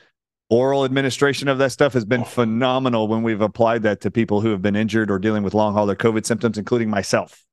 oral 0.50 0.84
administration 0.84 1.48
of 1.48 1.58
that 1.58 1.72
stuff 1.72 1.94
has 1.94 2.04
been 2.04 2.24
phenomenal 2.24 3.08
when 3.08 3.22
we've 3.22 3.40
applied 3.40 3.82
that 3.84 4.02
to 4.02 4.10
people 4.10 4.42
who 4.42 4.50
have 4.50 4.60
been 4.60 4.76
injured 4.76 5.10
or 5.10 5.18
dealing 5.18 5.42
with 5.42 5.54
long 5.54 5.72
hauler 5.72 5.96
COVID 5.96 6.26
symptoms, 6.26 6.58
including 6.58 6.90
myself. 6.90 7.46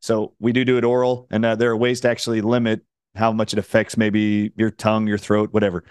So 0.00 0.34
we 0.38 0.52
do 0.52 0.64
do 0.64 0.78
it 0.78 0.84
oral, 0.84 1.26
and 1.30 1.44
uh, 1.44 1.56
there 1.56 1.70
are 1.70 1.76
ways 1.76 2.00
to 2.00 2.08
actually 2.08 2.40
limit 2.40 2.82
how 3.16 3.32
much 3.32 3.52
it 3.52 3.58
affects 3.58 3.96
maybe 3.96 4.52
your 4.56 4.70
tongue, 4.70 5.06
your 5.06 5.18
throat, 5.18 5.52
whatever. 5.52 5.84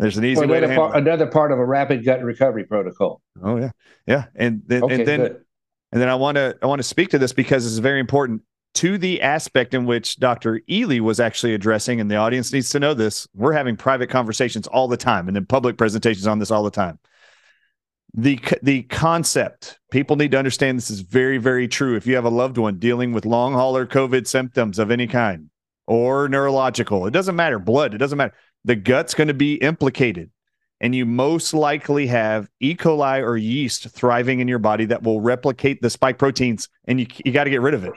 There's 0.00 0.16
an 0.16 0.24
easy 0.24 0.40
well, 0.40 0.48
way 0.48 0.60
to 0.60 0.74
part, 0.74 0.96
another 0.96 1.26
part 1.26 1.52
of 1.52 1.58
a 1.58 1.64
rapid 1.64 2.04
gut 2.04 2.22
recovery 2.22 2.64
protocol. 2.64 3.20
Oh 3.42 3.58
yeah, 3.58 3.70
yeah, 4.06 4.24
and 4.34 4.62
then 4.66 4.84
okay, 4.84 4.94
and 4.94 5.06
then 5.06 5.20
good. 5.20 5.44
and 5.92 6.00
then 6.00 6.08
I 6.08 6.14
want 6.14 6.36
to 6.36 6.56
I 6.62 6.66
want 6.66 6.78
to 6.78 6.84
speak 6.84 7.10
to 7.10 7.18
this 7.18 7.34
because 7.34 7.66
it's 7.66 7.78
very 7.78 8.00
important 8.00 8.40
to 8.74 8.96
the 8.96 9.20
aspect 9.20 9.74
in 9.74 9.84
which 9.84 10.16
Dr. 10.18 10.60
Ealy 10.70 11.00
was 11.00 11.20
actually 11.20 11.52
addressing, 11.52 12.00
and 12.00 12.10
the 12.10 12.16
audience 12.16 12.50
needs 12.50 12.70
to 12.70 12.80
know 12.80 12.94
this. 12.94 13.28
We're 13.34 13.52
having 13.52 13.76
private 13.76 14.08
conversations 14.08 14.66
all 14.66 14.88
the 14.88 14.96
time, 14.96 15.28
and 15.28 15.36
then 15.36 15.44
public 15.44 15.76
presentations 15.76 16.26
on 16.26 16.38
this 16.38 16.50
all 16.50 16.62
the 16.62 16.70
time. 16.70 16.98
The 18.14 18.40
the 18.62 18.84
concept 18.84 19.78
people 19.90 20.16
need 20.16 20.30
to 20.30 20.38
understand 20.38 20.78
this 20.78 20.90
is 20.90 21.00
very 21.00 21.36
very 21.36 21.68
true. 21.68 21.94
If 21.94 22.06
you 22.06 22.14
have 22.14 22.24
a 22.24 22.30
loved 22.30 22.56
one 22.56 22.78
dealing 22.78 23.12
with 23.12 23.26
long 23.26 23.52
hauler 23.52 23.86
COVID 23.86 24.26
symptoms 24.26 24.78
of 24.78 24.90
any 24.90 25.06
kind 25.06 25.50
or 25.90 26.28
neurological, 26.28 27.06
it 27.06 27.10
doesn't 27.10 27.36
matter. 27.36 27.58
Blood, 27.58 27.94
it 27.94 27.98
doesn't 27.98 28.16
matter 28.16 28.34
the 28.64 28.76
gut's 28.76 29.14
going 29.14 29.28
to 29.28 29.34
be 29.34 29.54
implicated. 29.54 30.30
And 30.82 30.94
you 30.94 31.04
most 31.04 31.52
likely 31.52 32.06
have 32.06 32.48
E. 32.60 32.74
coli 32.74 33.22
or 33.22 33.36
yeast 33.36 33.90
thriving 33.90 34.40
in 34.40 34.48
your 34.48 34.58
body 34.58 34.86
that 34.86 35.02
will 35.02 35.20
replicate 35.20 35.82
the 35.82 35.90
spike 35.90 36.18
proteins, 36.18 36.70
and 36.86 36.98
you, 36.98 37.06
you 37.24 37.32
got 37.32 37.44
to 37.44 37.50
get 37.50 37.60
rid 37.60 37.74
of 37.74 37.84
it. 37.84 37.92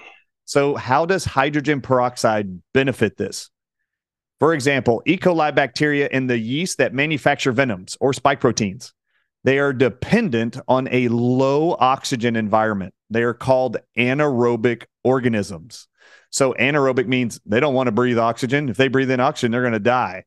So, 0.45 0.75
how 0.75 1.06
does 1.06 1.23
hydrogen 1.23 1.79
peroxide 1.79 2.62
benefit 2.73 3.15
this? 3.15 3.49
For 4.41 4.53
example, 4.53 5.01
E. 5.06 5.17
coli 5.17 5.56
bacteria 5.56 6.10
and 6.12 6.29
the 6.29 6.38
yeast 6.38 6.77
that 6.79 6.93
manufacture 6.93 7.53
venoms 7.53 7.97
or 8.01 8.12
spike 8.12 8.41
proteins, 8.41 8.93
they 9.45 9.60
are 9.60 9.71
dependent 9.71 10.60
on 10.67 10.89
a 10.91 11.08
low 11.08 11.77
oxygen 11.79 12.36
environment. 12.36 12.93
They 13.10 13.23
are 13.23 13.34
called 13.34 13.77
anaerobic 13.97 14.84
organisms. 15.06 15.88
So, 16.34 16.54
anaerobic 16.60 17.08
means 17.08 17.39
they 17.46 17.60
don't 17.60 17.74
want 17.74 17.88
to 17.88 17.91
breathe 17.91 18.19
oxygen. 18.19 18.67
If 18.67 18.78
they 18.78 18.89
breathe 18.89 19.12
in 19.12 19.19
oxygen, 19.19 19.52
they're 19.52 19.62
going 19.62 19.74
to 19.74 19.80
die. 19.80 20.26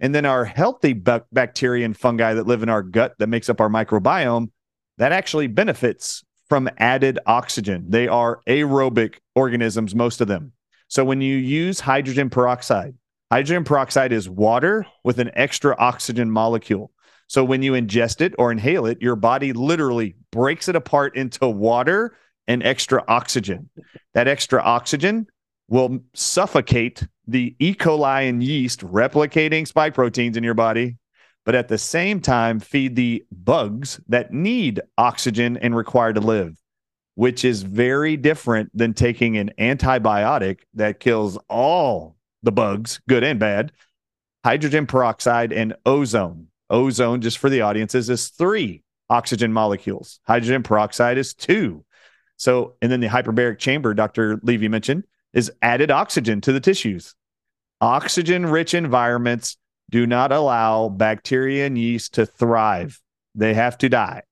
And 0.00 0.14
then 0.14 0.26
our 0.26 0.44
healthy 0.44 0.92
bacteria 0.92 1.84
and 1.84 1.96
fungi 1.96 2.34
that 2.34 2.46
live 2.46 2.62
in 2.62 2.68
our 2.68 2.82
gut 2.82 3.14
that 3.18 3.28
makes 3.28 3.48
up 3.48 3.60
our 3.60 3.70
microbiome, 3.70 4.50
that 4.98 5.12
actually 5.12 5.46
benefits 5.46 6.22
from 6.48 6.68
added 6.76 7.18
oxygen. 7.24 7.86
They 7.88 8.08
are 8.08 8.40
aerobic 8.46 9.14
organisms, 9.34 9.94
most 9.94 10.20
of 10.20 10.28
them. 10.28 10.52
So 10.88 11.04
when 11.04 11.22
you 11.22 11.36
use 11.36 11.80
hydrogen 11.80 12.28
peroxide, 12.28 12.94
Hydrogen 13.34 13.64
peroxide 13.64 14.12
is 14.12 14.28
water 14.28 14.86
with 15.02 15.18
an 15.18 15.30
extra 15.34 15.74
oxygen 15.76 16.30
molecule. 16.30 16.92
So 17.26 17.42
when 17.42 17.64
you 17.64 17.72
ingest 17.72 18.20
it 18.20 18.32
or 18.38 18.52
inhale 18.52 18.86
it, 18.86 19.02
your 19.02 19.16
body 19.16 19.52
literally 19.52 20.14
breaks 20.30 20.68
it 20.68 20.76
apart 20.76 21.16
into 21.16 21.48
water 21.48 22.16
and 22.46 22.62
extra 22.62 23.02
oxygen. 23.08 23.70
That 24.12 24.28
extra 24.28 24.62
oxygen 24.62 25.26
will 25.68 26.00
suffocate 26.14 27.06
the 27.26 27.56
E. 27.58 27.74
coli 27.74 28.28
and 28.28 28.42
yeast 28.42 28.80
replicating 28.80 29.66
spike 29.66 29.94
proteins 29.94 30.36
in 30.36 30.44
your 30.44 30.54
body, 30.54 30.96
but 31.44 31.54
at 31.54 31.68
the 31.68 31.78
same 31.78 32.20
time, 32.20 32.60
feed 32.60 32.96
the 32.96 33.24
bugs 33.30 34.00
that 34.08 34.32
need 34.32 34.80
oxygen 34.98 35.56
and 35.56 35.74
require 35.76 36.12
to 36.12 36.20
live, 36.20 36.56
which 37.14 37.44
is 37.44 37.62
very 37.62 38.16
different 38.16 38.70
than 38.74 38.94
taking 38.94 39.36
an 39.36 39.50
antibiotic 39.58 40.60
that 40.74 41.00
kills 41.00 41.38
all 41.48 42.16
the 42.42 42.52
bugs, 42.52 43.00
good 43.08 43.24
and 43.24 43.40
bad. 43.40 43.72
Hydrogen 44.44 44.86
peroxide 44.86 45.52
and 45.52 45.74
ozone. 45.86 46.48
Ozone, 46.68 47.20
just 47.20 47.38
for 47.38 47.48
the 47.48 47.62
audiences, 47.62 48.10
is 48.10 48.28
three 48.28 48.82
oxygen 49.08 49.52
molecules. 49.52 50.20
Hydrogen 50.26 50.62
peroxide 50.62 51.18
is 51.18 51.34
two. 51.34 51.84
So, 52.36 52.74
and 52.82 52.90
then 52.90 53.00
the 53.00 53.06
hyperbaric 53.06 53.58
chamber, 53.58 53.94
Dr. 53.94 54.40
Levy 54.42 54.68
mentioned, 54.68 55.04
is 55.34 55.52
added 55.60 55.90
oxygen 55.90 56.40
to 56.40 56.52
the 56.52 56.60
tissues. 56.60 57.14
Oxygen 57.80 58.46
rich 58.46 58.72
environments 58.72 59.58
do 59.90 60.06
not 60.06 60.32
allow 60.32 60.88
bacteria 60.88 61.66
and 61.66 61.76
yeast 61.76 62.14
to 62.14 62.24
thrive, 62.24 63.00
they 63.34 63.52
have 63.52 63.76
to 63.78 63.88
die. 63.88 64.22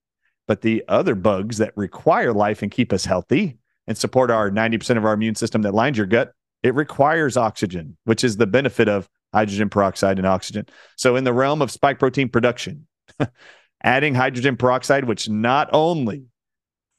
But 0.47 0.61
the 0.61 0.83
other 0.87 1.15
bugs 1.15 1.57
that 1.59 1.77
require 1.77 2.33
life 2.33 2.63
and 2.63 2.71
keep 2.71 2.91
us 2.91 3.05
healthy 3.05 3.57
and 3.87 3.97
support 3.97 4.31
our 4.31 4.49
90% 4.49 4.97
of 4.97 5.05
our 5.05 5.13
immune 5.13 5.35
system 5.35 5.61
that 5.61 5.73
lines 5.73 5.97
your 5.97 6.07
gut, 6.07 6.33
it 6.63 6.73
requires 6.73 7.37
oxygen, 7.37 7.97
which 8.05 8.23
is 8.23 8.37
the 8.37 8.47
benefit 8.47 8.89
of 8.89 9.07
hydrogen 9.33 9.69
peroxide 9.69 10.17
and 10.17 10.27
oxygen. 10.27 10.65
So, 10.97 11.15
in 11.15 11.23
the 11.23 11.33
realm 11.33 11.61
of 11.61 11.71
spike 11.71 11.99
protein 11.99 12.29
production, 12.29 12.87
adding 13.83 14.15
hydrogen 14.15 14.57
peroxide, 14.57 15.05
which 15.05 15.29
not 15.29 15.69
only 15.73 16.25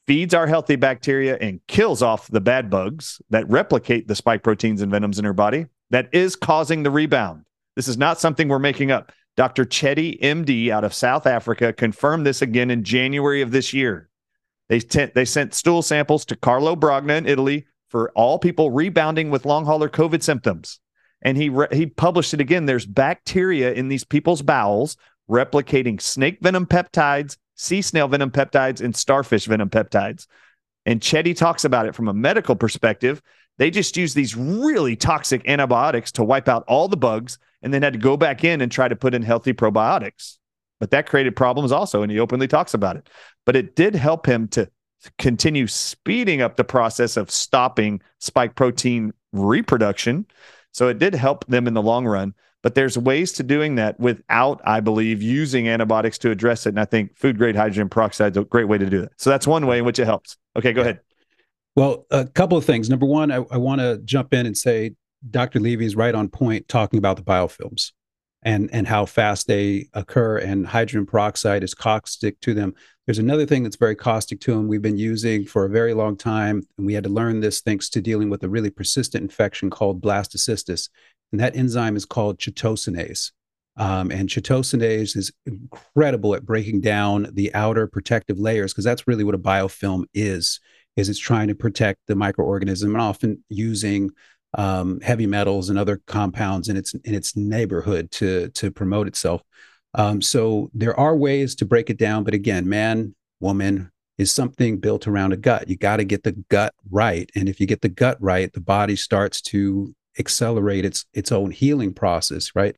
feeds 0.07 0.33
our 0.33 0.47
healthy 0.47 0.75
bacteria 0.75 1.37
and 1.41 1.59
kills 1.67 2.01
off 2.01 2.27
the 2.27 2.41
bad 2.41 2.69
bugs 2.69 3.21
that 3.29 3.49
replicate 3.49 4.07
the 4.07 4.15
spike 4.15 4.43
proteins 4.43 4.81
and 4.81 4.91
venoms 4.91 5.19
in 5.19 5.25
our 5.25 5.33
body 5.33 5.65
that 5.89 6.09
is 6.13 6.35
causing 6.35 6.83
the 6.83 6.91
rebound. 6.91 7.43
This 7.75 7.87
is 7.87 7.97
not 7.97 8.19
something 8.19 8.47
we're 8.47 8.59
making 8.59 8.91
up. 8.91 9.11
Dr. 9.35 9.65
Chetty, 9.65 10.19
MD, 10.21 10.69
out 10.69 10.83
of 10.83 10.93
South 10.93 11.27
Africa, 11.27 11.73
confirmed 11.73 12.25
this 12.25 12.41
again 12.41 12.71
in 12.71 12.83
January 12.83 13.41
of 13.41 13.51
this 13.51 13.73
year. 13.73 14.09
They, 14.69 14.79
t- 14.79 15.11
they 15.13 15.25
sent 15.25 15.53
stool 15.53 15.81
samples 15.81 16.25
to 16.25 16.35
Carlo 16.35 16.75
Brogna 16.75 17.17
in 17.17 17.25
Italy 17.25 17.65
for 17.89 18.11
all 18.11 18.39
people 18.39 18.71
rebounding 18.71 19.29
with 19.29 19.45
long 19.45 19.65
hauler 19.65 19.89
COVID 19.89 20.23
symptoms. 20.23 20.79
And 21.21 21.37
he, 21.37 21.49
re- 21.49 21.67
he 21.71 21.87
published 21.87 22.33
it 22.33 22.41
again. 22.41 22.65
There's 22.65 22.85
bacteria 22.85 23.73
in 23.73 23.89
these 23.89 24.03
people's 24.03 24.41
bowels 24.41 24.95
replicating 25.29 25.99
snake 25.99 26.37
venom 26.41 26.65
peptides 26.65 27.37
sea 27.55 27.81
snail 27.81 28.07
venom 28.07 28.31
peptides 28.31 28.81
and 28.81 28.95
starfish 28.95 29.45
venom 29.45 29.69
peptides. 29.69 30.27
And 30.85 31.01
Chetty 31.01 31.35
talks 31.35 31.65
about 31.65 31.87
it 31.87 31.95
from 31.95 32.07
a 32.07 32.13
medical 32.13 32.55
perspective. 32.55 33.21
They 33.57 33.71
just 33.71 33.97
use 33.97 34.13
these 34.13 34.35
really 34.35 34.95
toxic 34.95 35.47
antibiotics 35.47 36.11
to 36.13 36.23
wipe 36.23 36.47
out 36.47 36.65
all 36.67 36.87
the 36.87 36.97
bugs 36.97 37.39
and 37.61 37.73
then 37.73 37.81
had 37.81 37.93
to 37.93 37.99
go 37.99 38.17
back 38.17 38.43
in 38.43 38.61
and 38.61 38.71
try 38.71 38.87
to 38.87 38.95
put 38.95 39.13
in 39.13 39.23
healthy 39.23 39.53
probiotics. 39.53 40.37
But 40.79 40.91
that 40.91 41.07
created 41.07 41.35
problems 41.35 41.71
also, 41.71 42.03
and 42.03 42.11
he 42.11 42.19
openly 42.19 42.47
talks 42.47 42.73
about 42.73 42.97
it. 42.97 43.09
But 43.45 43.55
it 43.55 43.75
did 43.75 43.95
help 43.95 44.25
him 44.25 44.47
to 44.49 44.69
continue 45.17 45.67
speeding 45.67 46.41
up 46.41 46.57
the 46.57 46.63
process 46.63 47.15
of 47.17 47.31
stopping 47.31 48.01
spike 48.19 48.55
protein 48.55 49.13
reproduction. 49.31 50.25
So 50.73 50.87
it 50.89 50.99
did 50.99 51.15
help 51.15 51.45
them 51.45 51.67
in 51.67 51.73
the 51.73 51.81
long 51.81 52.05
run. 52.05 52.33
But 52.65 52.73
there's 52.73 52.97
ways 52.97 53.31
to 53.33 53.43
doing 53.43 53.75
that 53.75 53.99
without, 53.99 54.59
I 54.65 54.79
believe, 54.79 55.21
using 55.21 55.69
antibiotics 55.69 56.17
to 56.17 56.31
address 56.31 56.65
it. 56.65 56.69
And 56.69 56.79
I 56.79 56.85
think 56.85 57.15
food 57.15 57.37
grade 57.37 57.55
hydrogen 57.55 57.89
peroxide 57.89 58.31
is 58.31 58.37
a 58.37 58.43
great 58.43 58.67
way 58.67 58.79
to 58.79 58.89
do 58.89 59.01
that. 59.01 59.11
So 59.17 59.29
that's 59.29 59.45
one 59.45 59.67
way 59.67 59.77
in 59.77 59.85
which 59.85 59.99
it 59.99 60.05
helps. 60.05 60.35
Okay, 60.57 60.73
go 60.73 60.81
ahead. 60.81 60.99
Well, 61.75 62.07
a 62.09 62.25
couple 62.25 62.57
of 62.57 62.65
things. 62.65 62.89
Number 62.89 63.05
one, 63.05 63.31
I, 63.31 63.35
I 63.51 63.57
want 63.57 63.81
to 63.81 63.99
jump 64.03 64.33
in 64.33 64.47
and 64.47 64.57
say 64.57 64.95
Dr. 65.29 65.59
Levy 65.59 65.85
is 65.85 65.95
right 65.95 66.15
on 66.15 66.27
point 66.27 66.67
talking 66.67 66.97
about 66.97 67.17
the 67.17 67.21
biofilms 67.21 67.91
and 68.41 68.69
and 68.71 68.87
how 68.87 69.05
fast 69.05 69.47
they 69.47 69.89
occur 69.93 70.37
and 70.37 70.65
hydrogen 70.65 71.05
peroxide 71.05 71.63
is 71.63 71.73
caustic 71.73 72.39
to 72.39 72.53
them 72.53 72.73
there's 73.05 73.19
another 73.19 73.45
thing 73.45 73.63
that's 73.63 73.75
very 73.75 73.95
caustic 73.95 74.39
to 74.39 74.53
them 74.53 74.67
we've 74.67 74.81
been 74.81 74.97
using 74.97 75.45
for 75.45 75.65
a 75.65 75.69
very 75.69 75.93
long 75.93 76.15
time 76.15 76.61
and 76.77 76.85
we 76.85 76.93
had 76.93 77.03
to 77.03 77.09
learn 77.09 77.39
this 77.39 77.61
thanks 77.61 77.89
to 77.89 78.01
dealing 78.01 78.29
with 78.29 78.43
a 78.43 78.49
really 78.49 78.69
persistent 78.69 79.23
infection 79.23 79.69
called 79.69 80.01
blastocystis 80.01 80.89
and 81.35 81.41
that 81.41 81.57
enzyme 81.57 81.97
is 81.97 82.05
called 82.05 82.39
chitosanase. 82.39 83.31
Um, 83.75 84.09
and 84.09 84.29
chitosanase 84.29 85.17
is 85.17 85.33
incredible 85.45 86.33
at 86.33 86.45
breaking 86.45 86.79
down 86.79 87.27
the 87.33 87.53
outer 87.53 87.87
protective 87.87 88.39
layers 88.39 88.71
because 88.71 88.85
that's 88.85 89.05
really 89.05 89.25
what 89.25 89.35
a 89.35 89.37
biofilm 89.39 90.05
is. 90.13 90.61
Is 90.95 91.09
it's 91.09 91.19
trying 91.19 91.49
to 91.49 91.55
protect 91.55 91.99
the 92.07 92.13
microorganism 92.13 92.85
and 92.85 93.01
often 93.01 93.43
using 93.49 94.11
um, 94.57 95.01
heavy 95.01 95.27
metals 95.27 95.69
and 95.69 95.77
other 95.77 96.01
compounds 96.07 96.69
in 96.69 96.77
its 96.77 96.93
in 96.93 97.13
its 97.13 97.35
neighborhood 97.35 98.11
to 98.11 98.47
to 98.51 98.71
promote 98.71 99.09
itself. 99.09 99.41
Um, 99.93 100.21
so 100.21 100.71
there 100.73 100.97
are 100.97 101.17
ways 101.17 101.53
to 101.55 101.65
break 101.65 101.89
it 101.89 101.97
down, 101.97 102.23
but 102.23 102.33
again, 102.33 102.69
man, 102.69 103.13
woman 103.41 103.91
is 104.17 104.31
something 104.31 104.77
built 104.77 105.05
around 105.05 105.33
a 105.33 105.37
gut. 105.37 105.67
You 105.67 105.75
got 105.75 105.97
to 105.97 106.05
get 106.05 106.23
the 106.23 106.31
gut 106.47 106.73
right, 106.89 107.29
and 107.35 107.49
if 107.49 107.59
you 107.59 107.67
get 107.67 107.81
the 107.81 107.89
gut 107.89 108.15
right, 108.21 108.53
the 108.53 108.61
body 108.61 108.95
starts 108.95 109.41
to 109.41 109.93
accelerate 110.19 110.85
its 110.85 111.05
its 111.13 111.31
own 111.31 111.51
healing 111.51 111.93
process, 111.93 112.51
right? 112.55 112.75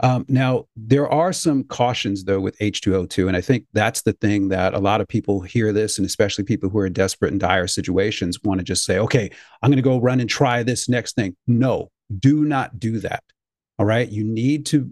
Um, 0.00 0.24
now, 0.28 0.66
there 0.76 1.08
are 1.08 1.32
some 1.32 1.64
cautions 1.64 2.22
though 2.22 2.40
with 2.40 2.56
H2O2, 2.58 3.26
and 3.26 3.36
I 3.36 3.40
think 3.40 3.66
that's 3.72 4.02
the 4.02 4.12
thing 4.12 4.48
that 4.48 4.74
a 4.74 4.78
lot 4.78 5.00
of 5.00 5.08
people 5.08 5.40
hear 5.40 5.72
this, 5.72 5.98
and 5.98 6.06
especially 6.06 6.44
people 6.44 6.70
who 6.70 6.78
are 6.78 6.86
in 6.86 6.92
desperate 6.92 7.32
and 7.32 7.40
dire 7.40 7.66
situations 7.66 8.38
want 8.44 8.60
to 8.60 8.64
just 8.64 8.84
say, 8.84 8.98
"Okay, 8.98 9.30
I'm 9.62 9.70
going 9.70 9.76
to 9.76 9.82
go 9.82 10.00
run 10.00 10.20
and 10.20 10.30
try 10.30 10.62
this 10.62 10.88
next 10.88 11.16
thing." 11.16 11.36
No, 11.46 11.90
do 12.16 12.44
not 12.44 12.78
do 12.78 13.00
that. 13.00 13.24
All 13.78 13.86
right, 13.86 14.08
you 14.08 14.24
need 14.24 14.66
to, 14.66 14.88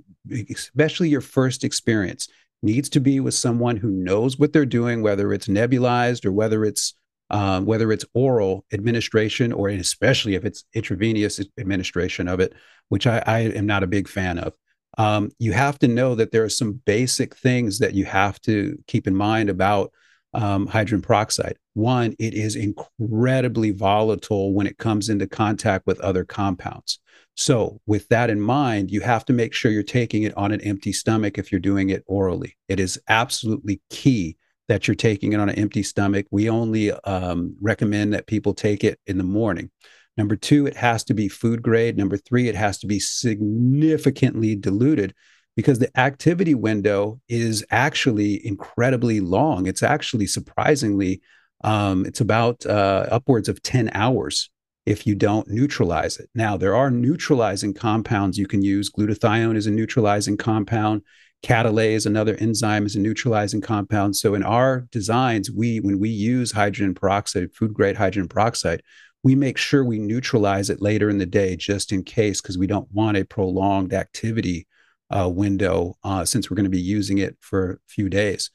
especially 0.50 1.08
your 1.08 1.20
first 1.20 1.62
experience, 1.62 2.28
needs 2.62 2.88
to 2.90 3.00
be 3.00 3.20
with 3.20 3.34
someone 3.34 3.76
who 3.76 3.90
knows 3.90 4.38
what 4.38 4.52
they're 4.52 4.66
doing, 4.66 5.02
whether 5.02 5.32
it's 5.32 5.46
nebulized 5.46 6.24
or 6.24 6.32
whether 6.32 6.64
it's 6.64 6.94
um, 7.30 7.64
whether 7.66 7.92
it's 7.92 8.04
oral 8.14 8.64
administration 8.72 9.52
or 9.52 9.68
especially 9.68 10.34
if 10.34 10.44
it's 10.44 10.64
intravenous 10.74 11.40
administration 11.58 12.28
of 12.28 12.40
it, 12.40 12.54
which 12.88 13.06
I, 13.06 13.22
I 13.26 13.38
am 13.40 13.66
not 13.66 13.82
a 13.82 13.88
big 13.88 14.08
fan 14.08 14.38
of. 14.38 14.52
Um, 14.98 15.30
you 15.38 15.52
have 15.52 15.78
to 15.80 15.88
know 15.88 16.14
that 16.14 16.32
there 16.32 16.44
are 16.44 16.48
some 16.48 16.80
basic 16.86 17.34
things 17.36 17.78
that 17.80 17.94
you 17.94 18.04
have 18.06 18.40
to 18.42 18.78
keep 18.86 19.06
in 19.06 19.14
mind 19.14 19.50
about 19.50 19.92
um, 20.32 20.66
hydrogen 20.66 21.02
peroxide. 21.02 21.58
One, 21.74 22.14
it 22.18 22.34
is 22.34 22.56
incredibly 22.56 23.70
volatile 23.70 24.52
when 24.52 24.66
it 24.66 24.78
comes 24.78 25.08
into 25.08 25.26
contact 25.26 25.86
with 25.86 26.00
other 26.00 26.24
compounds. 26.24 27.00
So, 27.34 27.80
with 27.86 28.08
that 28.08 28.30
in 28.30 28.40
mind, 28.40 28.90
you 28.90 29.02
have 29.02 29.24
to 29.26 29.34
make 29.34 29.52
sure 29.52 29.70
you're 29.70 29.82
taking 29.82 30.22
it 30.22 30.36
on 30.36 30.52
an 30.52 30.60
empty 30.62 30.92
stomach 30.92 31.36
if 31.36 31.52
you're 31.52 31.60
doing 31.60 31.90
it 31.90 32.02
orally. 32.06 32.56
It 32.68 32.80
is 32.80 32.98
absolutely 33.08 33.82
key 33.90 34.38
that 34.68 34.88
you're 34.88 34.94
taking 34.94 35.32
it 35.32 35.40
on 35.40 35.48
an 35.48 35.58
empty 35.58 35.82
stomach. 35.82 36.26
We 36.30 36.50
only 36.50 36.92
um, 36.92 37.56
recommend 37.60 38.12
that 38.14 38.26
people 38.26 38.54
take 38.54 38.84
it 38.84 38.98
in 39.06 39.18
the 39.18 39.24
morning. 39.24 39.70
Number 40.16 40.36
two, 40.36 40.66
it 40.66 40.76
has 40.76 41.04
to 41.04 41.14
be 41.14 41.28
food 41.28 41.62
grade. 41.62 41.96
Number 41.96 42.16
three, 42.16 42.48
it 42.48 42.54
has 42.54 42.78
to 42.78 42.86
be 42.86 42.98
significantly 42.98 44.56
diluted 44.56 45.14
because 45.56 45.78
the 45.78 45.98
activity 45.98 46.54
window 46.54 47.20
is 47.28 47.64
actually 47.70 48.46
incredibly 48.46 49.20
long. 49.20 49.66
It's 49.66 49.82
actually 49.82 50.26
surprisingly, 50.26 51.20
um, 51.64 52.04
it's 52.06 52.20
about 52.20 52.64
uh, 52.66 53.06
upwards 53.10 53.48
of 53.48 53.62
10 53.62 53.90
hours 53.94 54.50
if 54.86 55.06
you 55.06 55.14
don't 55.14 55.48
neutralize 55.48 56.18
it. 56.18 56.30
Now, 56.34 56.56
there 56.56 56.76
are 56.76 56.90
neutralizing 56.90 57.74
compounds 57.74 58.38
you 58.38 58.46
can 58.46 58.62
use. 58.62 58.90
Glutathione 58.90 59.56
is 59.56 59.66
a 59.66 59.70
neutralizing 59.70 60.36
compound. 60.36 61.02
Catalase, 61.42 62.06
another 62.06 62.34
enzyme, 62.36 62.86
is 62.86 62.96
a 62.96 63.00
neutralizing 63.00 63.60
compound. 63.60 64.16
So 64.16 64.34
in 64.34 64.42
our 64.42 64.86
designs, 64.90 65.50
we 65.50 65.80
when 65.80 65.98
we 65.98 66.08
use 66.08 66.52
hydrogen 66.52 66.94
peroxide, 66.94 67.52
food 67.54 67.74
grade 67.74 67.96
hydrogen 67.96 68.28
peroxide, 68.28 68.82
we 69.22 69.34
make 69.34 69.58
sure 69.58 69.84
we 69.84 69.98
neutralize 69.98 70.70
it 70.70 70.82
later 70.82 71.10
in 71.10 71.18
the 71.18 71.26
day 71.26 71.56
just 71.56 71.92
in 71.92 72.02
case 72.04 72.40
because 72.40 72.58
we 72.58 72.66
don't 72.66 72.90
want 72.92 73.16
a 73.16 73.24
prolonged 73.24 73.92
activity 73.92 74.66
uh, 75.10 75.28
window 75.28 75.94
uh, 76.04 76.24
since 76.24 76.50
we're 76.50 76.56
going 76.56 76.64
to 76.64 76.70
be 76.70 76.80
using 76.80 77.18
it 77.18 77.36
for 77.40 77.72
a 77.72 77.78
few 77.88 78.08
days. 78.08 78.50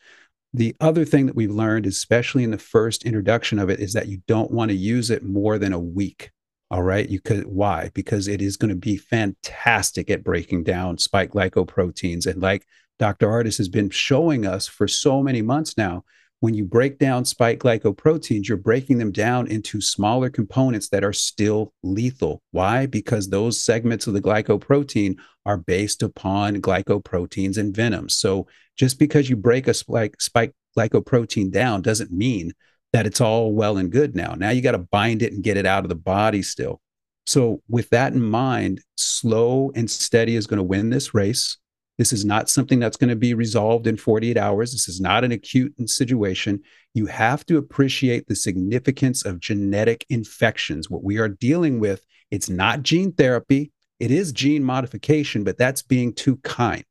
The 0.54 0.76
other 0.82 1.06
thing 1.06 1.28
that 1.28 1.36
we've 1.36 1.52
learned, 1.52 1.86
especially 1.86 2.44
in 2.44 2.52
the 2.52 2.58
first 2.58 3.06
introduction 3.06 3.58
of 3.58 3.70
it, 3.70 3.80
is 3.80 3.94
that 3.94 4.08
you 4.08 4.22
don't 4.28 4.52
want 4.52 4.70
to 4.70 4.76
use 4.76 5.10
it 5.10 5.24
more 5.24 5.58
than 5.58 5.72
a 5.72 5.80
week. 5.80 6.32
All 6.72 6.84
right. 6.84 7.08
You 7.08 7.20
could 7.20 7.48
why? 7.48 7.92
Because 7.94 8.30
it 8.30 8.42
is 8.42 8.56
going 8.56 8.70
to 8.70 8.78
be 8.78 8.96
fantastic 8.96 10.10
at 10.10 10.24
breaking 10.24 10.64
down 10.64 10.98
spike 10.98 11.32
glycoproteins. 11.32 12.26
And 12.26 12.42
like 12.42 12.66
Dr. 12.98 13.28
Ardis 13.28 13.58
has 13.58 13.68
been 13.68 13.90
showing 13.90 14.46
us 14.46 14.70
for 14.70 14.88
so 14.88 15.22
many 15.22 15.42
months 15.42 15.78
now, 15.78 16.06
when 16.40 16.54
you 16.54 16.64
break 16.64 16.98
down 16.98 17.26
spike 17.26 17.60
glycoproteins, 17.60 18.48
you're 18.48 18.58
breaking 18.58 19.00
them 19.00 19.12
down 19.12 19.48
into 19.48 19.82
smaller 19.82 20.30
components 20.30 20.88
that 20.90 21.04
are 21.04 21.12
still 21.12 21.74
lethal. 21.84 22.42
Why? 22.52 22.86
Because 22.86 23.28
those 23.28 23.62
segments 23.62 24.08
of 24.08 24.14
the 24.14 24.22
glycoprotein 24.22 25.18
are 25.46 25.58
based 25.58 26.02
upon 26.02 26.62
glycoproteins 26.62 27.58
and 27.58 27.76
venoms. 27.76 28.16
So 28.16 28.48
just 28.78 28.98
because 28.98 29.30
you 29.30 29.36
break 29.36 29.68
a 29.68 29.74
spike, 29.74 30.22
spike 30.22 30.54
glycoprotein 30.78 31.52
down 31.52 31.82
doesn't 31.82 32.12
mean 32.14 32.54
that 32.94 33.06
it's 33.06 33.22
all 33.22 33.54
well 33.54 33.78
and 33.78 33.92
good 33.92 34.16
now. 34.16 34.36
Now 34.38 34.50
you 34.50 34.62
got 34.62 34.72
to 34.72 34.78
bind 34.80 35.22
it 35.22 35.34
and 35.34 35.44
get 35.44 35.58
it 35.58 35.66
out 35.66 35.84
of 35.84 35.90
the 35.90 35.96
body 35.96 36.42
still. 36.42 36.82
So, 37.26 37.62
with 37.70 37.90
that 37.92 38.14
in 38.14 38.22
mind, 38.22 38.82
slow 38.98 39.72
and 39.76 39.90
steady 39.90 40.36
is 40.36 40.48
going 40.48 40.58
to 40.58 40.64
win 40.64 40.90
this 40.90 41.14
race. 41.14 41.58
This 41.98 42.12
is 42.12 42.26
not 42.26 42.50
something 42.50 42.80
that's 42.80 42.98
going 42.98 43.12
to 43.12 43.16
be 43.16 43.36
resolved 43.36 43.86
in 43.86 43.96
48 43.96 44.36
hours. 44.36 44.72
This 44.72 44.88
is 44.88 45.00
not 45.00 45.24
an 45.24 45.32
acute 45.32 45.74
situation. 45.88 46.62
You 46.96 47.06
have 47.06 47.46
to 47.46 47.58
appreciate 47.58 48.28
the 48.28 48.36
significance 48.36 49.24
of 49.24 49.40
genetic 49.40 50.06
infections. 50.10 50.90
What 50.90 51.04
we 51.04 51.20
are 51.20 51.30
dealing 51.30 51.80
with, 51.80 52.04
it's 52.32 52.50
not 52.50 52.82
gene 52.82 53.12
therapy, 53.12 53.72
it 54.00 54.10
is 54.10 54.32
gene 54.32 54.64
modification, 54.64 55.44
but 55.44 55.60
that's 55.60 55.84
being 55.84 56.12
too 56.12 56.38
kind. 56.38 56.86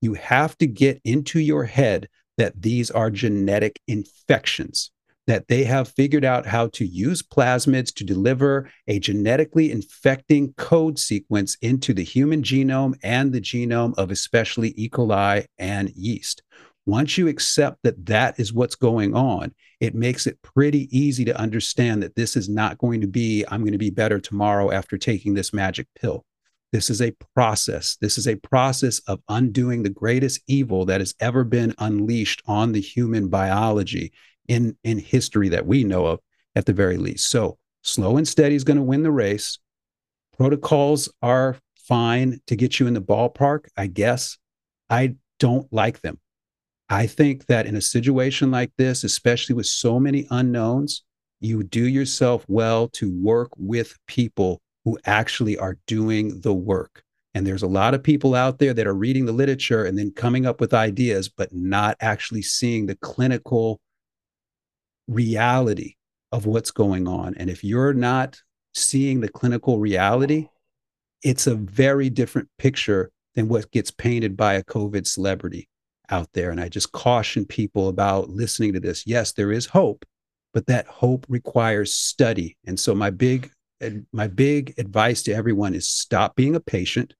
You 0.00 0.14
have 0.14 0.56
to 0.58 0.66
get 0.66 1.00
into 1.04 1.40
your 1.40 1.64
head 1.64 2.08
that 2.38 2.62
these 2.62 2.90
are 2.90 3.10
genetic 3.10 3.80
infections 3.86 4.90
that 5.26 5.48
they 5.48 5.64
have 5.64 5.88
figured 5.88 6.24
out 6.24 6.46
how 6.46 6.68
to 6.68 6.84
use 6.84 7.22
plasmids 7.22 7.94
to 7.94 8.04
deliver 8.04 8.70
a 8.86 8.98
genetically 8.98 9.70
infecting 9.70 10.52
code 10.54 10.98
sequence 10.98 11.56
into 11.62 11.94
the 11.94 12.04
human 12.04 12.42
genome 12.42 12.94
and 13.02 13.32
the 13.32 13.40
genome 13.40 13.94
of 13.96 14.10
especially 14.10 14.74
E. 14.76 14.88
coli 14.88 15.46
and 15.58 15.90
yeast. 15.90 16.42
Once 16.86 17.16
you 17.16 17.28
accept 17.28 17.78
that 17.82 18.04
that 18.04 18.38
is 18.38 18.52
what's 18.52 18.74
going 18.74 19.16
on, 19.16 19.54
it 19.80 19.94
makes 19.94 20.26
it 20.26 20.40
pretty 20.42 20.86
easy 20.96 21.24
to 21.24 21.38
understand 21.38 22.02
that 22.02 22.14
this 22.14 22.36
is 22.36 22.48
not 22.48 22.76
going 22.76 23.00
to 23.00 23.06
be, 23.06 23.44
I'm 23.48 23.62
going 23.62 23.72
to 23.72 23.78
be 23.78 23.90
better 23.90 24.20
tomorrow 24.20 24.70
after 24.70 24.98
taking 24.98 25.32
this 25.32 25.54
magic 25.54 25.86
pill. 25.98 26.26
This 26.72 26.90
is 26.90 27.00
a 27.00 27.14
process. 27.34 27.96
This 28.00 28.18
is 28.18 28.26
a 28.28 28.36
process 28.36 28.98
of 29.06 29.20
undoing 29.28 29.82
the 29.82 29.90
greatest 29.90 30.42
evil 30.46 30.84
that 30.86 31.00
has 31.00 31.14
ever 31.20 31.44
been 31.44 31.74
unleashed 31.78 32.42
on 32.46 32.72
the 32.72 32.80
human 32.80 33.28
biology 33.28 34.12
in 34.48 34.76
in 34.84 34.98
history 34.98 35.48
that 35.50 35.66
we 35.66 35.84
know 35.84 36.06
of 36.06 36.20
at 36.54 36.66
the 36.66 36.72
very 36.72 36.96
least. 36.96 37.30
So 37.30 37.58
slow 37.82 38.16
and 38.16 38.26
steady 38.26 38.54
is 38.54 38.64
going 38.64 38.76
to 38.76 38.82
win 38.82 39.02
the 39.02 39.10
race. 39.10 39.58
Protocols 40.36 41.08
are 41.22 41.56
fine 41.76 42.40
to 42.46 42.56
get 42.56 42.80
you 42.80 42.86
in 42.86 42.94
the 42.94 43.02
ballpark, 43.02 43.66
I 43.76 43.86
guess. 43.86 44.38
I 44.90 45.16
don't 45.38 45.70
like 45.72 46.00
them. 46.00 46.18
I 46.88 47.06
think 47.06 47.46
that 47.46 47.66
in 47.66 47.76
a 47.76 47.80
situation 47.80 48.50
like 48.50 48.72
this, 48.76 49.04
especially 49.04 49.54
with 49.54 49.66
so 49.66 49.98
many 49.98 50.26
unknowns, 50.30 51.02
you 51.40 51.62
do 51.62 51.86
yourself 51.86 52.44
well 52.48 52.88
to 52.88 53.10
work 53.22 53.50
with 53.56 53.96
people 54.06 54.60
who 54.84 54.98
actually 55.06 55.56
are 55.58 55.78
doing 55.86 56.40
the 56.40 56.52
work. 56.52 57.02
And 57.34 57.46
there's 57.46 57.62
a 57.62 57.68
lot 57.68 57.94
of 57.94 58.02
people 58.02 58.34
out 58.34 58.58
there 58.58 58.72
that 58.74 58.86
are 58.86 58.94
reading 58.94 59.26
the 59.26 59.32
literature 59.32 59.84
and 59.84 59.98
then 59.98 60.12
coming 60.12 60.46
up 60.46 60.60
with 60.60 60.72
ideas, 60.72 61.28
but 61.28 61.52
not 61.52 61.96
actually 62.00 62.42
seeing 62.42 62.86
the 62.86 62.96
clinical 62.96 63.80
reality 65.08 65.94
of 66.32 66.46
what's 66.46 66.70
going 66.70 67.06
on. 67.06 67.34
And 67.36 67.48
if 67.48 67.62
you're 67.62 67.94
not 67.94 68.40
seeing 68.74 69.20
the 69.20 69.28
clinical 69.28 69.78
reality, 69.78 70.48
it's 71.22 71.46
a 71.46 71.54
very 71.54 72.10
different 72.10 72.48
picture 72.58 73.10
than 73.34 73.48
what 73.48 73.70
gets 73.70 73.90
painted 73.90 74.36
by 74.36 74.54
a 74.54 74.64
COVID 74.64 75.06
celebrity 75.06 75.68
out 76.10 76.28
there. 76.34 76.50
And 76.50 76.60
I 76.60 76.68
just 76.68 76.92
caution 76.92 77.44
people 77.44 77.88
about 77.88 78.28
listening 78.30 78.72
to 78.74 78.80
this. 78.80 79.06
Yes, 79.06 79.32
there 79.32 79.52
is 79.52 79.66
hope, 79.66 80.04
but 80.52 80.66
that 80.66 80.86
hope 80.86 81.24
requires 81.28 81.94
study. 81.94 82.56
And 82.66 82.78
so 82.78 82.94
my 82.94 83.10
big 83.10 83.50
my 84.12 84.28
big 84.28 84.72
advice 84.78 85.22
to 85.24 85.32
everyone 85.32 85.74
is 85.74 85.86
stop 85.86 86.36
being 86.36 86.54
a 86.54 86.60
patient. 86.60 87.12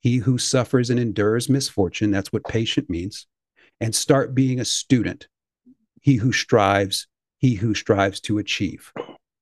He 0.00 0.16
who 0.16 0.38
suffers 0.38 0.90
and 0.90 0.98
endures 0.98 1.48
misfortune, 1.48 2.10
that's 2.10 2.32
what 2.32 2.44
patient 2.44 2.90
means, 2.90 3.26
and 3.80 3.94
start 3.94 4.34
being 4.34 4.60
a 4.60 4.64
student. 4.64 5.28
He 6.02 6.16
who 6.16 6.32
strives 6.32 7.06
he 7.40 7.54
who 7.54 7.74
strives 7.74 8.20
to 8.20 8.38
achieve. 8.38 8.92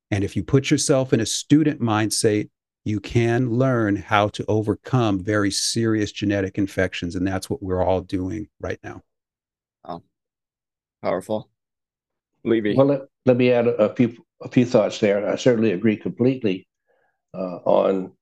And 0.09 0.23
if 0.23 0.35
you 0.35 0.43
put 0.43 0.71
yourself 0.71 1.13
in 1.13 1.19
a 1.19 1.25
student 1.25 1.81
mindset, 1.81 2.49
you 2.85 2.99
can 2.99 3.51
learn 3.51 3.95
how 3.95 4.29
to 4.29 4.45
overcome 4.47 5.23
very 5.23 5.51
serious 5.51 6.11
genetic 6.11 6.57
infections. 6.57 7.15
And 7.15 7.27
that's 7.27 7.49
what 7.49 7.61
we're 7.61 7.83
all 7.83 8.01
doing 8.01 8.47
right 8.59 8.79
now. 8.83 9.01
Oh, 9.85 10.01
powerful. 11.03 11.49
Levy. 12.43 12.73
Well, 12.75 12.87
let, 12.87 13.01
let 13.25 13.37
me 13.37 13.51
add 13.51 13.67
a 13.67 13.93
few 13.93 14.15
a 14.41 14.47
few 14.47 14.65
thoughts 14.65 14.99
there. 14.99 15.29
I 15.29 15.35
certainly 15.35 15.73
agree 15.73 15.97
completely 15.97 16.65
uh, 17.33 17.57
on 17.65 18.13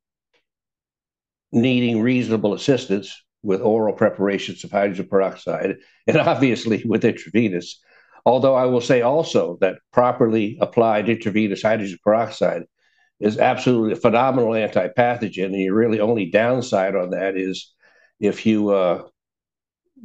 needing 1.51 2.01
reasonable 2.01 2.55
assistance 2.55 3.23
with 3.43 3.61
oral 3.61 3.93
preparations 3.93 4.63
of 4.63 4.71
hydrogen 4.71 5.07
peroxide 5.07 5.75
and 6.07 6.17
obviously 6.17 6.83
with 6.85 7.05
intravenous. 7.05 7.79
Although 8.27 8.55
I 8.55 8.65
will 8.65 8.81
say 8.81 9.01
also 9.03 9.57
that 9.61 9.77
properly 9.93 10.57
applied 10.59 11.07
intravenous 11.07 11.61
hydrogen 11.61 11.97
peroxide 12.03 12.63
is 13.21 13.37
absolutely 13.37 13.93
a 13.93 13.95
phenomenal 13.95 14.49
antipathogen. 14.49 15.45
And 15.45 15.61
your 15.61 15.73
really 15.73 16.01
only 16.01 16.29
downside 16.29 16.93
on 16.93 17.11
that 17.11 17.37
is 17.37 17.73
if 18.19 18.45
you 18.45 18.71
uh, 18.71 19.03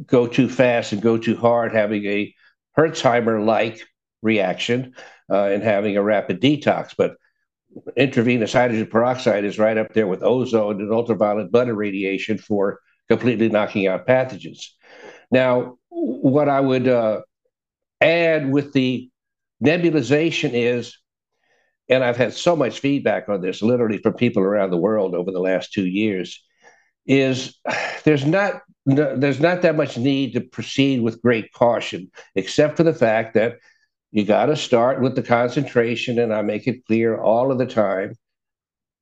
go 0.07 0.29
too 0.29 0.49
fast 0.49 0.93
and 0.93 1.03
go 1.03 1.19
too 1.19 1.37
hard, 1.37 1.75
having 1.75 2.05
a 2.05 2.33
Herxheimer 2.79 3.45
like 3.45 3.83
reaction 4.23 4.95
uh, 5.29 5.47
and 5.47 5.65
having 5.65 5.97
a 5.97 6.03
rapid 6.03 6.41
detox. 6.41 6.95
But 6.97 7.17
intravenous 7.97 8.53
hydrogen 8.53 8.87
peroxide 8.87 9.45
is 9.45 9.59
right 9.59 9.77
up 9.77 9.95
there 9.95 10.07
with 10.07 10.23
ozone 10.23 10.81
and 10.81 10.93
ultraviolet 10.93 11.51
blood 11.51 11.67
irradiation 11.67 12.39
for 12.39 12.79
completely 13.09 13.49
knocking 13.49 13.89
out 13.89 14.07
pathogens. 14.07 14.69
Now, 15.33 15.79
what 15.89 16.49
I 16.49 16.61
would 16.61 16.87
uh, 16.87 17.23
add 18.03 18.51
with 18.51 18.73
the 18.73 19.11
nebulization 19.63 20.51
is, 20.53 20.99
and 21.89 22.03
I've 22.03 22.17
had 22.17 22.33
so 22.33 22.57
much 22.57 22.81
feedback 22.81 23.29
on 23.29 23.41
this, 23.41 23.63
literally 23.63 23.99
from 23.99 24.15
people 24.15 24.43
around 24.43 24.71
the 24.71 24.79
world 24.79 25.15
over 25.15 25.31
the 25.31 25.41
last 25.41 25.73
two 25.73 25.87
years, 25.87 26.43
is 27.07 27.59
there's 28.05 28.25
not 28.25 28.63
there's 28.85 29.41
not 29.41 29.63
that 29.63 29.77
much 29.77 29.97
need 29.97 30.33
to 30.33 30.41
proceed 30.41 31.03
with 31.03 31.23
great 31.23 31.53
caution, 31.53 32.11
except 32.35 32.77
for 32.77 32.83
the 32.83 32.95
fact 32.95 33.35
that 33.35 33.59
you 34.11 34.25
got 34.25 34.47
to 34.47 34.57
start 34.57 35.01
with 35.01 35.15
the 35.15 35.23
concentration, 35.23 36.19
and 36.19 36.35
I 36.35 36.43
make 36.43 36.67
it 36.67 36.85
clear 36.87 37.17
all 37.17 37.53
of 37.53 37.59
the 37.59 37.67
time. 37.67 38.15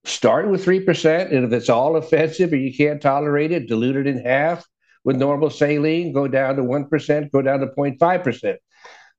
Start 0.04 0.48
with 0.48 0.64
3%, 0.64 1.32
and 1.32 1.44
if 1.44 1.52
it's 1.52 1.68
all 1.68 1.96
offensive 1.96 2.52
or 2.52 2.56
you 2.56 2.74
can't 2.74 3.02
tolerate 3.02 3.52
it, 3.52 3.68
dilute 3.68 3.96
it 3.96 4.06
in 4.06 4.22
half 4.22 4.66
with 5.04 5.16
normal 5.16 5.50
saline, 5.50 6.12
go 6.12 6.28
down 6.28 6.56
to 6.56 6.62
1%, 6.62 7.30
go 7.32 7.42
down 7.42 7.60
to 7.60 7.66
0.5%. 7.66 8.56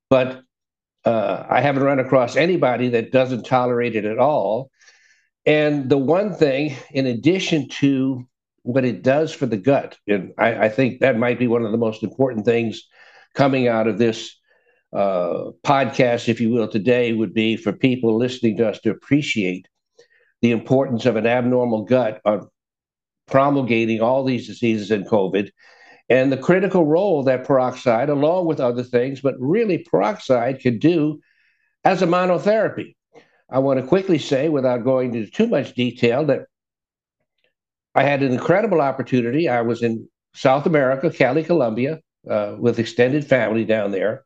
But 0.10 0.41
uh, 1.06 1.46
I 1.50 1.62
haven't 1.62 1.84
run 1.84 2.00
across 2.00 2.36
anybody 2.36 2.89
that 2.89 3.12
doesn't 3.12 3.46
tolerate 3.46 3.96
it 3.96 4.06
at 4.06 4.20
all. 4.20 4.70
And 5.46 5.89
the 5.89 5.98
one 5.98 6.34
thing, 6.34 6.76
in 6.91 7.08
addition 7.08 7.67
to 7.80 8.28
what 8.63 8.86
it 8.86 9.02
does 9.02 9.34
for 9.34 9.48
the 9.48 9.58
gut, 9.58 9.98
and 10.08 10.34
I, 10.38 10.65
I 10.65 10.70
think 10.70 11.00
that 11.00 11.17
might 11.17 11.39
be 11.39 11.48
one 11.48 11.65
of 11.65 11.72
the 11.72 11.78
most 11.78 12.04
important 12.04 12.46
things 12.46 12.84
coming 13.34 13.67
out 13.67 13.88
of 13.88 13.98
this 13.98 14.38
uh, 14.94 15.52
podcast, 15.65 16.30
if 16.30 16.39
you 16.39 16.52
will, 16.52 16.67
today, 16.67 17.13
would 17.13 17.34
be 17.34 17.56
for 17.56 17.72
people 17.72 18.17
listening 18.17 18.58
to 18.58 18.70
us 18.70 18.80
to 18.82 18.91
appreciate 18.91 19.67
the 20.41 20.52
importance 20.52 21.06
of 21.06 21.15
an 21.15 21.26
abnormal 21.26 21.86
gut 21.86 22.22
on 22.26 22.48
promulgating 23.32 24.02
all 24.02 24.24
these 24.24 24.48
diseases 24.48 24.91
and 24.91 25.08
COVID 25.08 25.50
and 26.10 26.30
the 26.30 26.38
critical 26.38 26.86
role 26.86 27.24
that 27.24 27.46
peroxide, 27.46 28.10
along 28.10 28.46
with 28.46 28.60
other 28.60 28.84
things, 28.84 29.22
but 29.22 29.36
really 29.39 29.78
peroxide 29.78 30.62
could 30.62 30.80
do 30.82 31.22
as 31.86 32.02
a 32.02 32.06
monotherapy. 32.06 32.96
I 33.50 33.60
want 33.60 33.80
to 33.80 33.88
quickly 33.88 34.17
say, 34.17 34.50
without 34.50 34.84
going 34.84 35.15
into 35.15 35.32
too 35.32 35.48
much 35.48 35.74
detail, 35.74 36.26
that 36.26 36.41
I 37.96 38.04
had 38.04 38.24
an 38.24 38.34
incredible 38.34 38.82
opportunity. 38.82 39.48
I 39.48 39.62
was 39.62 39.82
in 39.82 40.10
South 40.34 40.65
America, 40.65 41.10
Cali, 41.10 41.44
Colombia, 41.44 42.00
uh, 42.30 42.56
with 42.60 42.80
extended 42.80 43.26
family 43.26 43.65
down 43.65 43.91
there. 43.91 44.24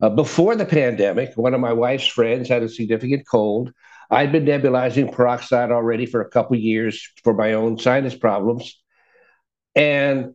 Uh, 0.00 0.10
before 0.10 0.56
the 0.56 0.66
pandemic, 0.66 1.32
one 1.36 1.54
of 1.54 1.60
my 1.60 1.72
wife's 1.72 2.06
friends 2.06 2.48
had 2.48 2.62
a 2.62 2.68
significant 2.68 3.26
cold. 3.30 3.72
I'd 4.10 4.32
been 4.32 4.44
nebulizing 4.44 5.12
peroxide 5.12 5.70
already 5.70 6.06
for 6.06 6.20
a 6.20 6.28
couple 6.28 6.56
years 6.56 7.10
for 7.22 7.34
my 7.34 7.54
own 7.54 7.78
sinus 7.78 8.14
problems. 8.14 8.80
And 9.74 10.34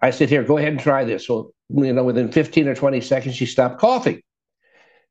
I 0.00 0.10
said, 0.10 0.30
here, 0.30 0.42
go 0.42 0.58
ahead 0.58 0.72
and 0.72 0.80
try 0.80 1.04
this. 1.04 1.28
Well, 1.28 1.52
you 1.68 1.92
know, 1.92 2.04
within 2.04 2.32
15 2.32 2.68
or 2.68 2.74
20 2.74 3.00
seconds, 3.00 3.36
she 3.36 3.46
stopped 3.46 3.78
coughing. 3.78 4.22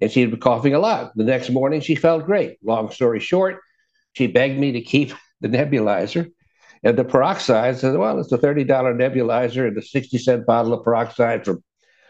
And 0.02 0.12
she 0.12 0.22
had 0.22 0.32
been 0.32 0.39
coughing 0.39 0.74
a 0.74 0.80
lot. 0.80 1.12
The 1.15 1.24
next 1.24 1.50
morning, 1.50 1.82
she 1.82 1.96
felt 1.96 2.26
great. 2.26 2.58
Long 2.63 2.89
story 2.89 3.20
short, 3.20 3.60
she 4.13 4.28
begged 4.28 4.60
me 4.60 4.74
to 4.74 4.82
keep 4.82 5.13
the 5.42 5.48
nebulizer. 5.48 6.32
And 6.84 6.98
the 6.98 7.04
peroxide 7.04 7.78
said, 7.78 7.96
well, 7.98 8.20
it's 8.20 8.32
a 8.32 8.38
$30 8.38 8.65
nebulizer 8.65 9.68
and 9.68 9.78
a 9.78 9.82
60 9.82 10.18
cent 10.18 10.46
bottle 10.46 10.74
of 10.74 10.84
peroxide 10.84 11.44
from 11.46 11.63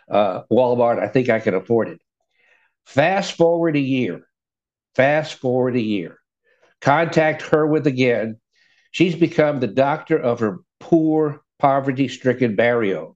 uh, 0.09 0.43
Walmart. 0.51 0.99
I 0.99 1.07
think 1.07 1.29
I 1.29 1.39
can 1.39 1.55
afford 1.55 1.89
it. 1.89 2.01
Fast 2.85 3.33
forward 3.33 3.75
a 3.75 3.79
year. 3.79 4.28
Fast 4.99 5.35
forward 5.35 5.77
a 5.77 5.81
year. 5.81 6.19
Contact 6.81 7.41
her 7.43 7.65
with 7.65 7.87
again. 7.87 8.37
She's 8.91 9.15
become 9.15 9.61
the 9.61 9.67
doctor 9.67 10.17
of 10.17 10.41
her 10.41 10.59
poor, 10.81 11.39
poverty 11.57 12.09
stricken 12.09 12.57
barrio. 12.57 13.15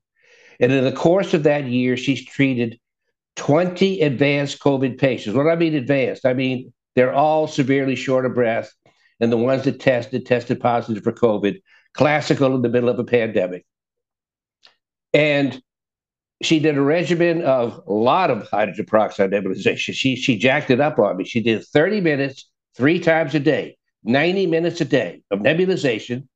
And 0.62 0.72
in 0.72 0.86
the 0.86 0.94
course 0.94 1.34
of 1.34 1.44
that 1.44 1.66
year, 1.66 1.98
she's 1.98 2.24
treated 2.24 2.80
20 3.36 4.00
advanced 4.00 4.62
COVID 4.62 4.98
patients. 4.98 5.36
What 5.36 5.50
I 5.50 5.58
mean 5.58 5.76
advanced, 5.76 6.26
I 6.26 6.34
mean 6.34 6.72
they're 6.96 7.14
all 7.14 7.48
severely 7.48 7.98
short 7.98 8.26
of 8.26 8.34
breath. 8.34 8.72
And 9.20 9.30
the 9.30 9.36
ones 9.36 9.66
that 9.66 9.82
tested, 9.82 10.26
tested 10.26 10.62
positive 10.62 11.04
for 11.04 11.12
COVID, 11.12 11.62
classical 11.94 12.56
in 12.56 12.62
the 12.62 12.70
middle 12.70 12.88
of 12.88 12.98
a 12.98 13.04
pandemic. 13.04 13.66
And 15.14 15.62
she 16.46 16.60
did 16.60 16.78
a 16.78 16.82
regimen 16.82 17.42
of 17.44 17.82
a 17.88 17.94
lot 17.94 18.32
of 18.32 18.48
hydrogen 18.50 18.86
peroxide 18.86 19.32
nebulization. 19.32 19.94
She, 19.94 20.16
she 20.16 20.38
jacked 20.38 20.70
it 20.70 20.80
up 20.80 21.00
on 21.00 21.18
me. 21.18 21.26
She 21.26 21.42
did 21.42 21.64
30 21.66 22.02
minutes, 22.02 22.50
three 22.76 23.00
times 23.00 23.36
a 23.36 23.40
day, 23.40 23.78
90 24.04 24.48
minutes 24.48 24.82
a 24.82 24.86
day 24.86 25.22
of 25.32 25.40
nebulization, 25.40 26.28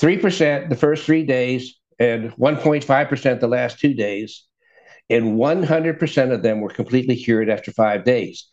3% 0.00 0.68
the 0.68 0.76
first 0.76 1.04
three 1.04 1.24
days, 1.24 1.78
and 1.98 2.32
1.5% 2.32 3.40
the 3.40 3.48
last 3.48 3.78
two 3.78 3.94
days. 3.94 4.44
And 5.10 5.36
100% 5.36 6.32
of 6.32 6.42
them 6.42 6.60
were 6.60 6.70
completely 6.70 7.16
cured 7.16 7.50
after 7.50 7.70
five 7.70 8.04
days. 8.04 8.48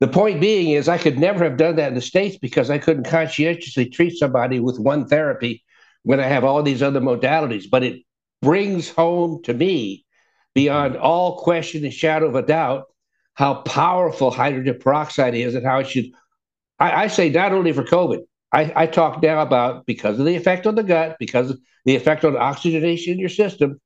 The 0.00 0.08
point 0.08 0.40
being 0.40 0.70
is, 0.70 0.88
I 0.88 0.98
could 0.98 1.18
never 1.18 1.44
have 1.44 1.58
done 1.58 1.76
that 1.76 1.88
in 1.88 1.94
the 1.94 2.00
States 2.00 2.38
because 2.38 2.70
I 2.70 2.78
couldn't 2.78 3.04
conscientiously 3.04 3.90
treat 3.90 4.16
somebody 4.16 4.58
with 4.58 4.78
one 4.78 5.06
therapy 5.06 5.62
when 6.02 6.20
I 6.20 6.26
have 6.26 6.42
all 6.42 6.62
these 6.62 6.82
other 6.82 7.00
modalities. 7.00 7.64
But 7.70 7.84
it 7.84 8.02
brings 8.40 8.88
home 8.88 9.42
to 9.44 9.54
me, 9.54 10.06
beyond 10.54 10.96
all 10.96 11.38
question 11.38 11.84
and 11.84 11.92
shadow 11.92 12.28
of 12.28 12.34
a 12.34 12.42
doubt, 12.42 12.86
how 13.34 13.54
powerful 13.62 14.30
hydrogen 14.30 14.78
peroxide 14.80 15.34
is 15.34 15.54
and 15.54 15.64
how 15.64 15.78
it 15.78 15.88
should. 15.88 16.06
I, 16.78 17.04
I 17.04 17.06
say 17.06 17.30
not 17.30 17.52
only 17.52 17.72
for 17.72 17.84
COVID, 17.84 18.20
I, 18.52 18.72
I, 18.74 18.86
talk 18.86 19.22
now 19.22 19.42
about 19.42 19.86
because 19.86 20.18
of 20.18 20.26
the 20.26 20.34
effect 20.34 20.66
on 20.66 20.74
the 20.74 20.82
gut, 20.82 21.16
because 21.18 21.50
of 21.50 21.60
the 21.84 21.94
effect 21.94 22.24
on 22.24 22.36
oxygenation 22.36 23.12
in 23.12 23.18
your 23.18 23.28
system, 23.28 23.80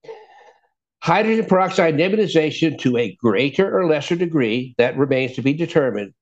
hydrogen 1.03 1.45
peroxide 1.45 1.95
nebulization 1.95 2.79
to 2.79 2.97
a 2.97 3.15
greater 3.17 3.79
or 3.79 3.87
lesser 3.87 4.17
degree, 4.17 4.75
that 4.79 4.97
remains 4.97 5.35
to 5.35 5.43
be 5.43 5.53
determined, 5.53 6.15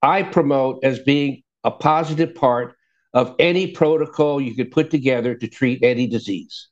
I 0.00 0.22
promote 0.22 0.84
as 0.84 1.00
being 1.00 1.42
a 1.64 1.70
positive 1.72 2.34
part 2.34 2.76
of 3.12 3.34
any 3.38 3.72
protocol 3.72 4.40
you 4.40 4.54
could 4.54 4.70
put 4.70 4.90
together 4.90 5.34
to 5.34 5.48
treat 5.48 5.82
any 5.82 6.06
disease. 6.06 6.68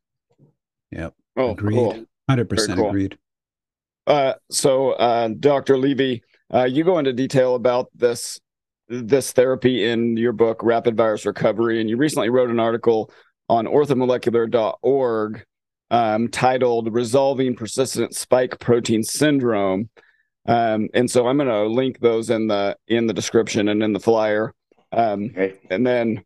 Yep. 0.92 1.14
Oh, 1.36 1.50
agreed. 1.50 1.74
Cool. 1.74 2.04
100% 2.30 2.76
cool. 2.76 2.88
agreed. 2.88 3.18
Uh, 4.06 4.34
so, 4.50 4.92
uh, 4.92 5.28
Dr. 5.38 5.78
Levy, 5.78 6.22
uh, 6.52 6.64
you 6.64 6.84
go 6.84 6.98
into 6.98 7.12
detail 7.12 7.54
about 7.54 7.88
this 7.94 8.38
this 8.88 9.32
therapy 9.32 9.88
in 9.88 10.16
your 10.16 10.32
book, 10.32 10.60
Rapid 10.62 10.94
Virus 10.94 11.24
Recovery, 11.24 11.80
and 11.80 11.88
you 11.88 11.96
recently 11.96 12.28
wrote 12.28 12.50
an 12.50 12.60
article 12.60 13.10
on 13.48 13.66
orthomolecular.org 13.66 15.44
um, 15.90 16.28
titled 16.28 16.92
"Resolving 16.92 17.56
Persistent 17.56 18.14
Spike 18.14 18.58
Protein 18.60 19.02
Syndrome." 19.02 19.88
Um, 20.46 20.88
and 20.92 21.10
so 21.10 21.26
I'm 21.26 21.38
going 21.38 21.48
to 21.48 21.66
link 21.66 22.00
those 22.00 22.28
in 22.30 22.48
the 22.48 22.76
in 22.86 23.06
the 23.06 23.14
description 23.14 23.68
and 23.68 23.82
in 23.82 23.92
the 23.92 24.00
flyer. 24.00 24.52
Um, 24.92 25.24
okay. 25.30 25.58
And 25.70 25.86
then 25.86 26.24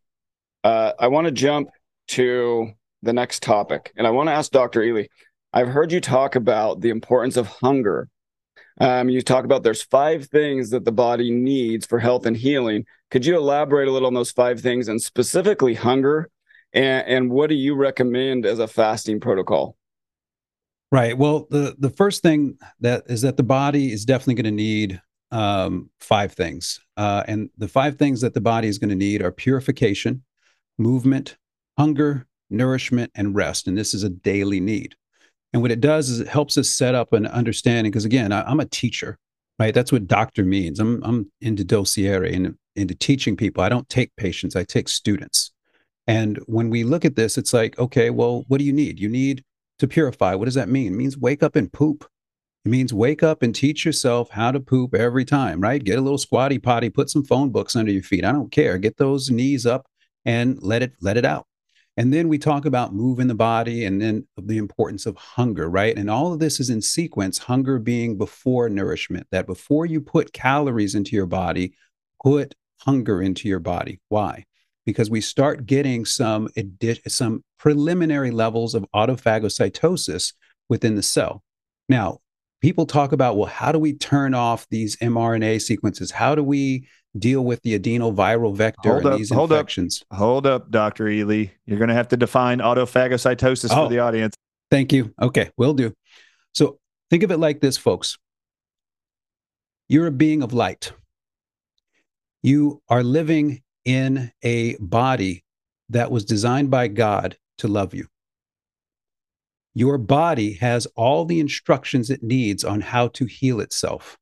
uh, 0.65 0.93
I 0.99 1.09
want 1.09 1.27
to 1.27 1.33
jump 1.33 1.71
to 2.09 2.73
the 3.03 3.13
next 3.13 3.43
topic, 3.43 3.93
and 3.97 4.07
I 4.07 4.11
want 4.11 4.29
to 4.29 4.33
ask 4.33 4.51
Dr. 4.51 4.81
Ealy. 4.81 5.07
I've 5.53 5.69
heard 5.69 5.93
you 5.93 6.01
talk 6.01 6.37
about 6.37 6.81
the 6.81 6.91
importance 6.91 7.37
of 7.37 7.47
hunger. 7.47 8.09
Um, 8.81 9.09
you 9.09 9.23
talk 9.23 9.45
about 9.45 9.65
there's 9.65 9.83
five 9.83 10.27
things 10.27 10.71
that 10.71 10.85
the 10.85 10.93
body 10.93 11.31
needs 11.31 11.87
for 11.87 11.99
health 11.99 12.27
and 12.27 12.37
healing. 12.37 12.85
Could 13.11 13.27
you 13.27 13.37
elaborate 13.37 13.89
a 13.89 13.91
little 13.91 14.07
on 14.07 14.15
those 14.15 14.31
five 14.31 14.61
things 14.61 14.89
and 14.89 15.03
specifically 15.03 15.75
hunger 15.75 16.31
and, 16.73 17.07
and 17.07 17.31
what 17.31 17.49
do 17.49 17.57
you 17.57 17.75
recommend 17.75 18.47
as 18.47 18.59
a 18.59 18.69
fasting 18.69 19.21
protocol? 19.21 19.77
Right. 20.91 21.17
Well, 21.17 21.47
the 21.51 21.77
the 21.79 21.91
first 21.91 22.23
thing 22.23 22.59
that 22.81 23.05
is 23.09 23.23
that 23.23 23.37
the 23.37 23.43
body 23.43 23.93
is 23.93 24.07
definitely 24.07 24.43
going 24.43 24.57
to 24.57 24.63
need 24.63 25.03
um, 25.31 25.91
five 26.01 26.33
things, 26.33 26.81
uh, 26.97 27.25
and 27.29 27.51
the 27.59 27.69
five 27.69 27.99
things 27.99 28.23
that 28.23 28.33
the 28.33 28.41
body 28.41 28.69
is 28.69 28.79
going 28.79 28.89
to 28.89 28.97
need 28.97 29.21
are 29.21 29.31
purification, 29.31 30.23
movement, 30.79 31.37
hunger, 31.77 32.27
nourishment, 32.49 33.13
and 33.15 33.35
rest. 33.35 33.69
And 33.69 33.77
this 33.77 33.93
is 33.93 34.03
a 34.03 34.09
daily 34.09 34.61
need. 34.61 34.95
And 35.53 35.63
what 35.63 35.71
it 35.71 35.81
does 35.81 36.11
is 36.11 36.21
it 36.21 36.29
helps 36.29 36.59
us 36.59 36.69
set 36.69 36.95
up 36.95 37.13
an 37.13 37.27
understanding. 37.27 37.91
Because 37.91 38.05
again, 38.05 38.33
I, 38.33 38.51
am 38.51 38.61
a 38.61 38.67
teacher, 38.67 39.19
right? 39.59 39.75
That's 39.75 39.93
what 39.93 40.07
doctor 40.07 40.45
means. 40.45 40.79
I'm 40.79 41.03
I'm 41.03 41.31
into 41.41 41.65
docere 41.65 42.31
and 42.33 42.57
into 42.77 42.95
teaching 42.95 43.37
people. 43.37 43.63
I 43.63 43.69
don't 43.69 43.89
take 43.89 44.15
patients. 44.17 44.57
I 44.57 44.65
take 44.65 44.89
students. 44.89 45.53
And 46.07 46.39
when 46.47 46.71
we 46.71 46.85
look 46.85 47.05
at 47.05 47.17
this, 47.17 47.37
it's 47.37 47.53
like, 47.53 47.79
okay, 47.79 48.11
well, 48.11 48.45
what 48.49 48.59
do 48.59 48.65
you 48.65 48.73
need? 48.73 48.99
You 48.99 49.09
need 49.09 49.45
to 49.79 49.89
purify. 49.89 50.35
What 50.35 50.47
does 50.47 50.55
that 50.55 50.69
mean? 50.69 50.95
It 50.95 50.97
means 50.97 51.19
wake 51.19 51.43
up 51.43 51.57
and 51.57 51.73
poop. 51.73 52.09
It 52.65 52.69
means 52.69 52.93
wake 52.93 53.23
up 53.23 53.43
and 53.43 53.55
teach 53.55 53.85
yourself 53.85 54.31
how 54.31 54.51
to 54.51 54.61
poop 54.61 54.95
every 54.95 55.25
time, 55.25 55.61
right? 55.61 55.83
Get 55.83 55.99
a 55.99 56.03
little 56.03 56.19
squatty 56.19 56.59
potty, 56.59 56.91
put 56.91 57.11
some 57.11 57.25
phone 57.25 57.51
books 57.51 57.77
under 57.77 57.93
your 57.93 58.03
feet. 58.03 58.25
I 58.25 58.33
don't 58.33 58.51
care. 58.51 58.79
Get 58.79 58.97
those 58.97 59.31
knees 59.31 59.67
up 59.67 59.87
and 60.25 60.63
let 60.63 60.83
it 60.83 60.93
let 61.01 61.17
it 61.17 61.25
out. 61.25 61.48
And 61.99 62.15
then 62.15 62.29
we 62.29 62.39
talk 62.39 62.65
about 62.65 62.95
moving 62.95 63.27
the 63.27 63.35
body 63.35 63.85
and 63.85 64.01
then 64.01 64.27
the 64.37 64.57
importance 64.57 65.05
of 65.05 65.17
hunger, 65.17 65.69
right? 65.69 65.99
And 65.99 66.09
all 66.09 66.33
of 66.33 66.39
this 66.39 66.61
is 66.61 66.71
in 66.71 66.81
sequence, 66.81 67.37
hunger 67.37 67.79
being 67.79 68.17
before 68.17 68.71
nourishment, 68.71 69.27
that 69.33 69.47
before 69.47 69.85
you 69.85 70.01
put 70.01 70.33
calories 70.33 70.95
into 70.95 71.15
your 71.15 71.27
body, 71.27 71.75
put 72.23 72.55
hunger 72.81 73.21
into 73.21 73.49
your 73.49 73.61
body. 73.61 74.01
Why? 74.09 74.47
because 74.89 75.11
we 75.11 75.21
start 75.21 75.67
getting 75.67 76.07
some 76.07 76.49
some 77.07 77.45
preliminary 77.59 78.31
levels 78.31 78.75
of 78.75 78.87
autophagocytosis 78.95 80.33
within 80.71 80.95
the 80.95 81.03
cell. 81.03 81.43
Now, 81.91 82.21
people 82.63 82.87
talk 82.87 83.13
about, 83.13 83.37
well, 83.37 83.51
how 83.51 83.71
do 83.71 83.79
we 83.79 83.93
turn 83.93 84.33
off 84.33 84.67
these 84.71 84.97
mRNA 84.97 85.61
sequences? 85.61 86.11
How 86.11 86.35
do 86.35 86.43
we 86.43 86.89
deal 87.17 87.45
with 87.45 87.63
the 87.63 87.79
adenoviral 87.79 88.55
vector 88.55 88.93
hold 88.95 89.07
up, 89.07 89.19
these 89.19 89.31
hold 89.31 89.53
infections? 89.53 90.05
Up, 90.11 90.19
hold 90.19 90.47
up, 90.47 90.71
Dr. 90.71 91.05
Ealy. 91.05 91.51
You're 91.67 91.79
going 91.79 91.89
to 91.89 91.95
have 91.95 92.09
to 92.09 92.17
define 92.17 92.59
autophagocytosis 92.59 93.71
oh, 93.73 93.85
for 93.85 93.91
the 93.91 94.01
audience. 94.01 94.35
Thank 94.71 94.93
you. 94.93 95.15
Okay, 95.21 95.51
will 95.57 95.75
do. 95.75 95.95
So 96.53 96.79
think 97.11 97.23
of 97.23 97.31
it 97.31 97.39
like 97.39 97.61
this, 97.61 97.77
folks. 97.77 98.19
You're 99.89 100.09
a 100.09 100.13
being 100.13 100.43
of 100.43 100.53
light. 100.53 100.93
You 102.43 102.83
are 102.89 103.03
living 103.03 103.63
in 103.85 104.31
a 104.43 104.77
body 104.77 105.45
that 105.89 106.11
was 106.11 106.25
designed 106.25 106.71
by 106.71 106.89
God 106.89 107.37
to 107.59 107.69
love 107.69 107.95
you. 107.95 108.07
Your 109.75 109.97
body 109.97 110.55
has 110.55 110.87
all 110.95 111.25
the 111.25 111.41
instructions 111.41 112.11
it 112.11 112.23
needs 112.23 112.65
on 112.65 112.81
how 112.81 113.09
to 113.09 113.25
heal 113.27 113.61
itself 113.61 114.19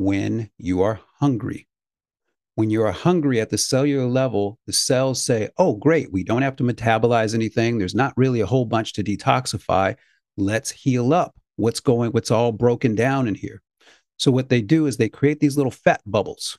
when 0.00 0.48
you 0.56 0.80
are 0.80 0.98
hungry. 1.18 1.68
When 2.54 2.70
you 2.70 2.82
are 2.84 2.90
hungry 2.90 3.38
at 3.38 3.50
the 3.50 3.58
cellular 3.58 4.06
level, 4.06 4.58
the 4.66 4.72
cells 4.72 5.22
say, 5.22 5.50
Oh, 5.58 5.74
great, 5.74 6.10
we 6.10 6.24
don't 6.24 6.40
have 6.40 6.56
to 6.56 6.64
metabolize 6.64 7.34
anything. 7.34 7.76
There's 7.76 7.94
not 7.94 8.14
really 8.16 8.40
a 8.40 8.46
whole 8.46 8.64
bunch 8.64 8.94
to 8.94 9.04
detoxify. 9.04 9.96
Let's 10.38 10.70
heal 10.70 11.12
up. 11.12 11.34
What's 11.56 11.80
going, 11.80 12.12
what's 12.12 12.30
all 12.30 12.50
broken 12.50 12.94
down 12.94 13.28
in 13.28 13.34
here? 13.34 13.60
So, 14.18 14.30
what 14.30 14.48
they 14.48 14.62
do 14.62 14.86
is 14.86 14.96
they 14.96 15.10
create 15.10 15.38
these 15.38 15.58
little 15.58 15.70
fat 15.70 16.00
bubbles 16.06 16.58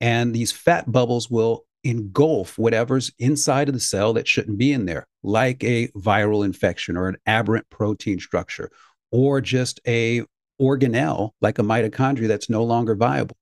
and 0.00 0.32
these 0.32 0.52
fat 0.52 0.90
bubbles 0.90 1.28
will 1.28 1.64
engulf 1.82 2.56
whatever's 2.56 3.10
inside 3.18 3.66
of 3.68 3.74
the 3.74 3.80
cell 3.80 4.12
that 4.12 4.28
shouldn't 4.28 4.58
be 4.58 4.72
in 4.72 4.86
there, 4.86 5.08
like 5.24 5.64
a 5.64 5.88
viral 5.88 6.44
infection 6.44 6.96
or 6.96 7.08
an 7.08 7.16
aberrant 7.26 7.68
protein 7.68 8.20
structure, 8.20 8.70
or 9.10 9.40
just 9.40 9.80
a 9.88 10.24
organelle 10.60 11.30
like 11.40 11.58
a 11.58 11.62
mitochondria 11.62 12.28
that's 12.28 12.50
no 12.50 12.64
longer 12.64 12.94
viable. 12.94 13.36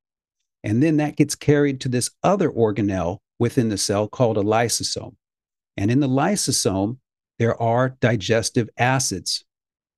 And 0.62 0.82
then 0.82 0.96
that 0.96 1.16
gets 1.16 1.34
carried 1.34 1.80
to 1.82 1.88
this 1.88 2.10
other 2.22 2.50
organelle 2.50 3.18
within 3.38 3.68
the 3.68 3.78
cell 3.78 4.08
called 4.08 4.38
a 4.38 4.42
lysosome. 4.42 5.14
And 5.76 5.90
in 5.90 6.00
the 6.00 6.08
lysosome, 6.08 6.98
there 7.38 7.60
are 7.60 7.96
digestive 8.00 8.68
acids. 8.78 9.44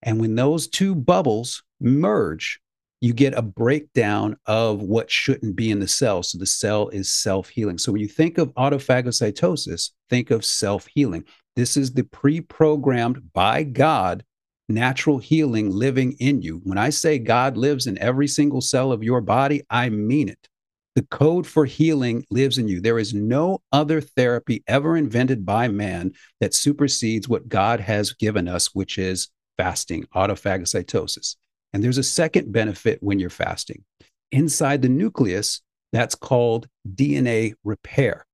And 0.02 0.20
when 0.20 0.34
those 0.34 0.66
two 0.66 0.94
bubbles 0.94 1.62
merge, 1.80 2.60
you 3.00 3.12
get 3.12 3.34
a 3.34 3.42
breakdown 3.42 4.36
of 4.46 4.82
what 4.82 5.10
shouldn't 5.10 5.54
be 5.54 5.70
in 5.70 5.80
the 5.80 5.88
cell. 5.88 6.22
So 6.22 6.38
the 6.38 6.46
cell 6.46 6.88
is 6.88 7.12
self 7.12 7.48
healing. 7.48 7.78
So 7.78 7.92
when 7.92 8.00
you 8.00 8.08
think 8.08 8.38
of 8.38 8.54
autophagocytosis, 8.54 9.90
think 10.08 10.30
of 10.30 10.44
self 10.44 10.86
healing. 10.86 11.24
This 11.56 11.76
is 11.76 11.92
the 11.92 12.04
pre 12.04 12.40
programmed 12.40 13.32
by 13.32 13.62
God 13.64 14.24
natural 14.68 15.18
healing 15.18 15.70
living 15.70 16.12
in 16.18 16.42
you. 16.42 16.60
When 16.64 16.78
I 16.78 16.90
say 16.90 17.18
God 17.18 17.56
lives 17.56 17.86
in 17.86 17.98
every 17.98 18.28
single 18.28 18.60
cell 18.60 18.92
of 18.92 19.02
your 19.02 19.20
body, 19.20 19.62
I 19.70 19.88
mean 19.90 20.28
it. 20.28 20.48
The 20.94 21.02
code 21.02 21.46
for 21.46 21.66
healing 21.66 22.24
lives 22.30 22.56
in 22.56 22.68
you. 22.68 22.80
There 22.80 22.98
is 22.98 23.12
no 23.12 23.60
other 23.70 24.00
therapy 24.00 24.64
ever 24.66 24.96
invented 24.96 25.44
by 25.44 25.68
man 25.68 26.12
that 26.40 26.54
supersedes 26.54 27.28
what 27.28 27.48
God 27.48 27.80
has 27.80 28.12
given 28.12 28.48
us, 28.48 28.74
which 28.74 28.96
is 28.96 29.28
fasting, 29.58 30.04
autophagocytosis. 30.14 31.36
And 31.72 31.84
there's 31.84 31.98
a 31.98 32.02
second 32.02 32.50
benefit 32.50 32.98
when 33.02 33.18
you're 33.18 33.28
fasting. 33.28 33.84
Inside 34.32 34.80
the 34.80 34.88
nucleus, 34.88 35.60
that's 35.92 36.14
called 36.14 36.68
DNA 36.94 37.54
repair. 37.62 38.26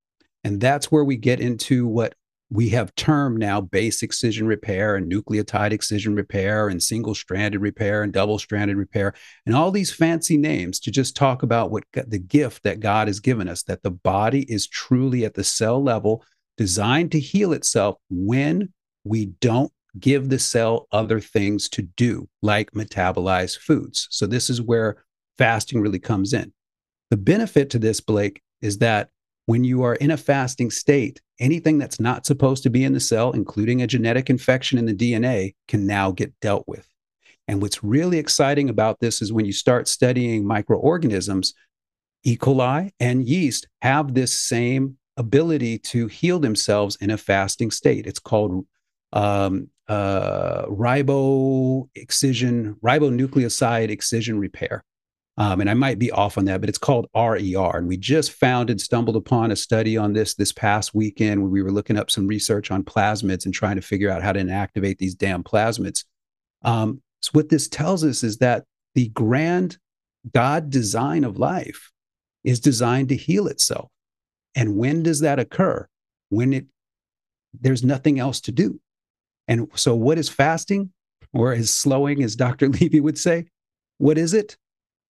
And 0.45 0.61
that's 0.61 0.91
where 0.91 1.05
we 1.05 1.17
get 1.17 1.41
into 1.41 1.87
what 1.87 2.15
we 2.53 2.69
have 2.69 2.95
termed 2.97 3.39
now 3.39 3.63
base 3.63 4.03
excision 4.03 4.47
repair 4.47 4.97
and 4.97 5.11
nucleotide 5.11 5.73
excision 5.73 6.15
repair 6.15 6.69
and 6.69 6.83
single 6.83 7.15
stranded 7.15 7.63
repair 7.63 8.03
and 8.03 8.13
double 8.13 8.39
stranded 8.39 8.77
repair 8.77 9.15
and 9.47 9.57
all 9.57 9.71
these 9.71 9.93
fancy 9.93 10.37
names 10.37 10.79
to 10.79 10.91
just 10.91 11.17
talk 11.17 11.43
about 11.43 11.71
what 11.71 11.85
the 11.95 12.19
gift 12.19 12.63
that 12.63 12.81
God 12.81 13.09
has 13.09 13.21
given 13.21 13.49
us 13.49 13.63
that 13.63 13.83
the 13.83 13.91
body 13.91 14.43
is 14.53 14.67
truly 14.67 15.25
at 15.25 15.33
the 15.33 15.45
cell 15.45 15.83
level 15.83 16.23
designed 16.59 17.11
to 17.13 17.21
heal 17.21 17.55
itself 17.55 17.97
when 18.11 18.71
we 19.03 19.27
don't 19.41 19.73
give 19.99 20.29
the 20.29 20.39
cell 20.39 20.87
other 20.93 21.21
things 21.21 21.71
to 21.71 21.83
do 21.83 22.29
like 22.43 22.73
metabolize 22.73 23.57
foods. 23.59 24.09
So 24.11 24.27
this 24.27 24.51
is 24.51 24.61
where 24.61 25.03
fasting 25.39 25.81
really 25.81 25.99
comes 25.99 26.35
in. 26.35 26.53
The 27.11 27.17
benefit 27.17 27.71
to 27.71 27.79
this 27.79 28.01
Blake 28.01 28.43
is 28.61 28.79
that 28.79 29.09
when 29.47 29.65
you 29.65 29.83
are 29.83 29.95
in 29.97 30.11
a 30.11 30.17
fasting 30.17 30.71
state, 30.71 31.21
anything 31.41 31.79
that's 31.79 31.99
not 31.99 32.27
supposed 32.27 32.63
to 32.63 32.71
be 32.71 32.85
in 32.85 32.93
the 32.93 33.01
cell, 33.01 33.33
including 33.33 33.83
a 33.83 33.87
genetic 33.87 34.31
infection 34.31 34.79
in 34.79 34.87
the 34.87 34.95
DNA, 34.95 35.55
can 35.69 35.87
now 35.87 36.11
get 36.11 36.39
dealt 36.41 36.65
with. 36.67 36.89
And 37.49 37.61
what's 37.61 37.83
really 37.83 38.19
exciting 38.19 38.69
about 38.69 39.01
this 39.01 39.21
is 39.21 39.33
when 39.33 39.45
you 39.45 39.53
start 39.53 39.89
studying 39.89 40.47
microorganisms, 40.47 41.55
E. 42.25 42.37
coli 42.37 42.93
and 43.01 43.27
yeast 43.27 43.67
have 43.81 44.15
this 44.15 44.33
same 44.33 44.97
ability 45.17 45.79
to 45.79 46.07
heal 46.07 46.39
themselves 46.39 46.97
in 46.97 47.11
a 47.11 47.19
fasting 47.19 47.71
state. 47.71 48.07
It's 48.07 48.21
called 48.21 48.65
um, 49.13 49.69
uh, 49.89 50.67
ribo 50.67 51.89
excision, 51.95 52.77
ribonucleoside 52.83 53.91
excision 53.91 54.39
repair. 54.39 54.85
Um, 55.39 55.63
and 55.63 55.71
I 55.71 55.75
might 55.75 55.99
be 55.99 56.11
off 56.11 56.37
on 56.37 56.45
that, 56.45 56.61
but 56.61 56.69
it's 56.69 56.79
called 56.79 57.09
RER. 57.15 57.77
And 57.77 57.89
we 57.89 57.97
just 57.97 58.33
found 58.33 58.69
and 58.69 58.81
stumbled 58.81 59.17
upon 59.17 59.51
a 59.51 59.57
study 59.57 59.97
on 59.97 60.13
this 60.13 60.35
this 60.35 60.53
past 60.53 60.95
weekend 60.95 61.41
where 61.41 61.51
we 61.51 61.63
were 61.63 61.73
looking 61.73 61.97
up 61.97 62.11
some 62.11 62.27
research 62.27 62.71
on 62.71 62.85
plasmids 62.85 63.47
and 63.47 63.55
trying 63.55 63.77
to 63.77 63.83
figure 63.83 64.11
out 64.11 64.23
how 64.23 64.33
to 64.33 64.41
inactivate 64.41 64.99
these 64.99 65.15
damn 65.15 65.43
plasmids. 65.43 66.05
Um, 66.63 67.01
so, 67.21 67.31
what 67.33 67.49
this 67.49 67.67
tells 67.67 68.05
us 68.05 68.23
is 68.23 68.39
that 68.39 68.65
the 68.95 69.09
grand 69.09 69.79
God 70.35 70.69
design 70.69 71.25
of 71.25 71.39
life 71.39 71.91
is 72.45 72.61
designed 72.61 73.09
to 73.09 73.17
heal 73.17 73.47
itself. 73.47 73.91
And 74.55 74.77
when 74.77 75.03
does 75.03 75.21
that 75.21 75.39
occur? 75.39 75.89
When 76.29 76.53
it 76.53 76.67
there's 77.59 77.85
nothing 77.85 78.19
else 78.19 78.41
to 78.43 78.53
do. 78.53 78.81
And 79.49 79.69
so, 79.75 79.95
what 79.95 80.19
is 80.19 80.29
fasting, 80.29 80.93
or 81.33 81.53
is 81.53 81.71
slowing, 81.71 82.23
as 82.23 82.37
Dr. 82.37 82.69
Levy 82.81 83.01
would 83.01 83.19
say? 83.19 83.47
What 83.99 84.19
is 84.19 84.35
it? 84.35 84.57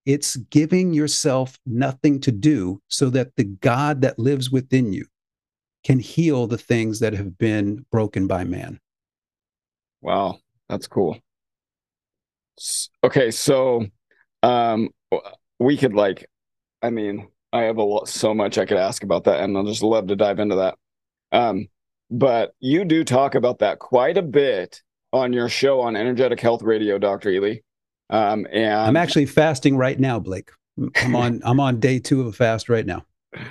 It's 0.04 0.36
giving 0.36 0.92
yourself 0.92 1.58
nothing 1.64 2.20
to 2.20 2.32
do 2.32 2.80
so 2.88 3.08
that 3.10 3.36
the 3.36 3.44
God 3.44 4.00
that 4.02 4.18
lives 4.18 4.50
within 4.50 4.92
you 4.92 5.06
can 5.84 5.98
heal 5.98 6.46
the 6.46 6.58
things 6.58 7.00
that 7.00 7.12
have 7.12 7.38
been 7.38 7.84
broken 7.90 8.26
by 8.26 8.44
man. 8.44 8.80
Wow, 10.00 10.38
that's 10.68 10.86
cool. 10.86 11.18
Okay, 13.04 13.30
so 13.30 13.86
um 14.42 14.90
we 15.58 15.76
could 15.76 15.94
like 15.94 16.26
I 16.82 16.90
mean, 16.90 17.28
I 17.52 17.62
have 17.62 17.76
a 17.76 17.82
lot 17.82 18.08
so 18.08 18.34
much 18.34 18.58
I 18.58 18.66
could 18.66 18.78
ask 18.78 19.04
about 19.04 19.24
that 19.24 19.40
and 19.40 19.56
I'll 19.56 19.64
just 19.64 19.82
love 19.82 20.08
to 20.08 20.16
dive 20.16 20.38
into 20.38 20.56
that. 20.56 20.76
Um 21.30 21.68
but 22.10 22.52
you 22.60 22.84
do 22.84 23.04
talk 23.04 23.34
about 23.34 23.60
that 23.60 23.78
quite 23.78 24.18
a 24.18 24.22
bit 24.22 24.82
on 25.12 25.32
your 25.32 25.48
show 25.48 25.80
on 25.80 25.96
Energetic 25.96 26.40
Health 26.40 26.62
Radio, 26.62 26.98
Dr. 26.98 27.30
Ealy. 27.30 27.62
Um, 28.12 28.46
and 28.52 28.74
I'm 28.74 28.96
actually 28.96 29.26
fasting 29.26 29.76
right 29.76 29.98
now, 29.98 30.20
Blake. 30.20 30.50
I'm 30.96 31.16
on 31.16 31.40
I'm 31.44 31.58
on 31.58 31.80
day 31.80 31.98
two 31.98 32.20
of 32.20 32.26
a 32.28 32.32
fast 32.32 32.68
right 32.68 32.86
now. 32.86 33.04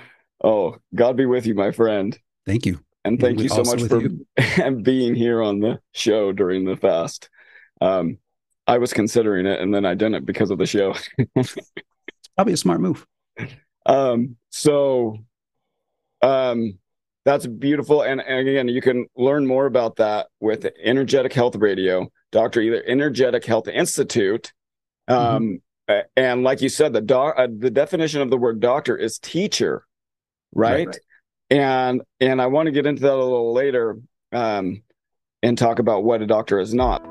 Oh, 0.43 0.77
God 0.95 1.17
be 1.17 1.27
with 1.27 1.45
you, 1.45 1.53
my 1.53 1.69
friend. 1.69 2.17
Thank 2.47 2.65
you. 2.65 2.79
And 3.05 3.19
thank 3.19 3.39
you 3.41 3.47
so 3.47 3.61
much 3.61 3.83
for 3.83 4.71
being 4.71 5.13
here 5.13 5.39
on 5.39 5.59
the 5.59 5.79
show 5.91 6.31
during 6.31 6.65
the 6.65 6.75
fast. 6.75 7.29
Um, 7.79 8.17
I 8.65 8.79
was 8.79 8.91
considering 8.91 9.45
it 9.45 9.59
and 9.59 9.71
then 9.71 9.85
I 9.85 9.93
didn't 9.93 10.25
because 10.25 10.49
of 10.49 10.57
the 10.57 10.65
show. 10.65 10.95
it's 11.35 11.55
probably 12.35 12.53
a 12.53 12.57
smart 12.57 12.81
move. 12.81 13.05
Um, 13.85 14.37
so 14.49 15.17
um 16.23 16.79
that's 17.23 17.45
beautiful. 17.45 18.01
And, 18.01 18.19
and, 18.19 18.47
again, 18.47 18.67
you 18.67 18.81
can 18.81 19.05
learn 19.15 19.45
more 19.45 19.67
about 19.67 19.97
that 19.97 20.27
with 20.39 20.67
Energetic 20.83 21.33
Health 21.33 21.55
Radio, 21.55 22.07
Dr. 22.31 22.61
Either 22.61 22.83
Energetic 22.85 23.45
Health 23.45 23.67
Institute. 23.67 24.53
Um, 25.07 25.61
mm-hmm. 25.89 25.99
And 26.15 26.43
like 26.43 26.61
you 26.61 26.69
said, 26.69 26.93
the, 26.93 27.01
doc, 27.01 27.35
uh, 27.37 27.47
the 27.49 27.69
definition 27.69 28.21
of 28.21 28.29
the 28.29 28.37
word 28.37 28.59
doctor 28.61 28.95
is 28.95 29.19
teacher, 29.19 29.85
right? 30.53 30.87
right, 30.87 30.87
right. 30.87 30.99
And 31.49 32.01
and 32.21 32.41
I 32.41 32.47
want 32.47 32.67
to 32.67 32.71
get 32.71 32.85
into 32.85 33.01
that 33.01 33.13
a 33.13 33.15
little 33.15 33.51
later 33.51 33.99
um, 34.31 34.83
and 35.43 35.57
talk 35.57 35.79
about 35.79 36.05
what 36.05 36.21
a 36.21 36.25
doctor 36.25 36.59
is 36.61 36.73
not. 36.73 37.10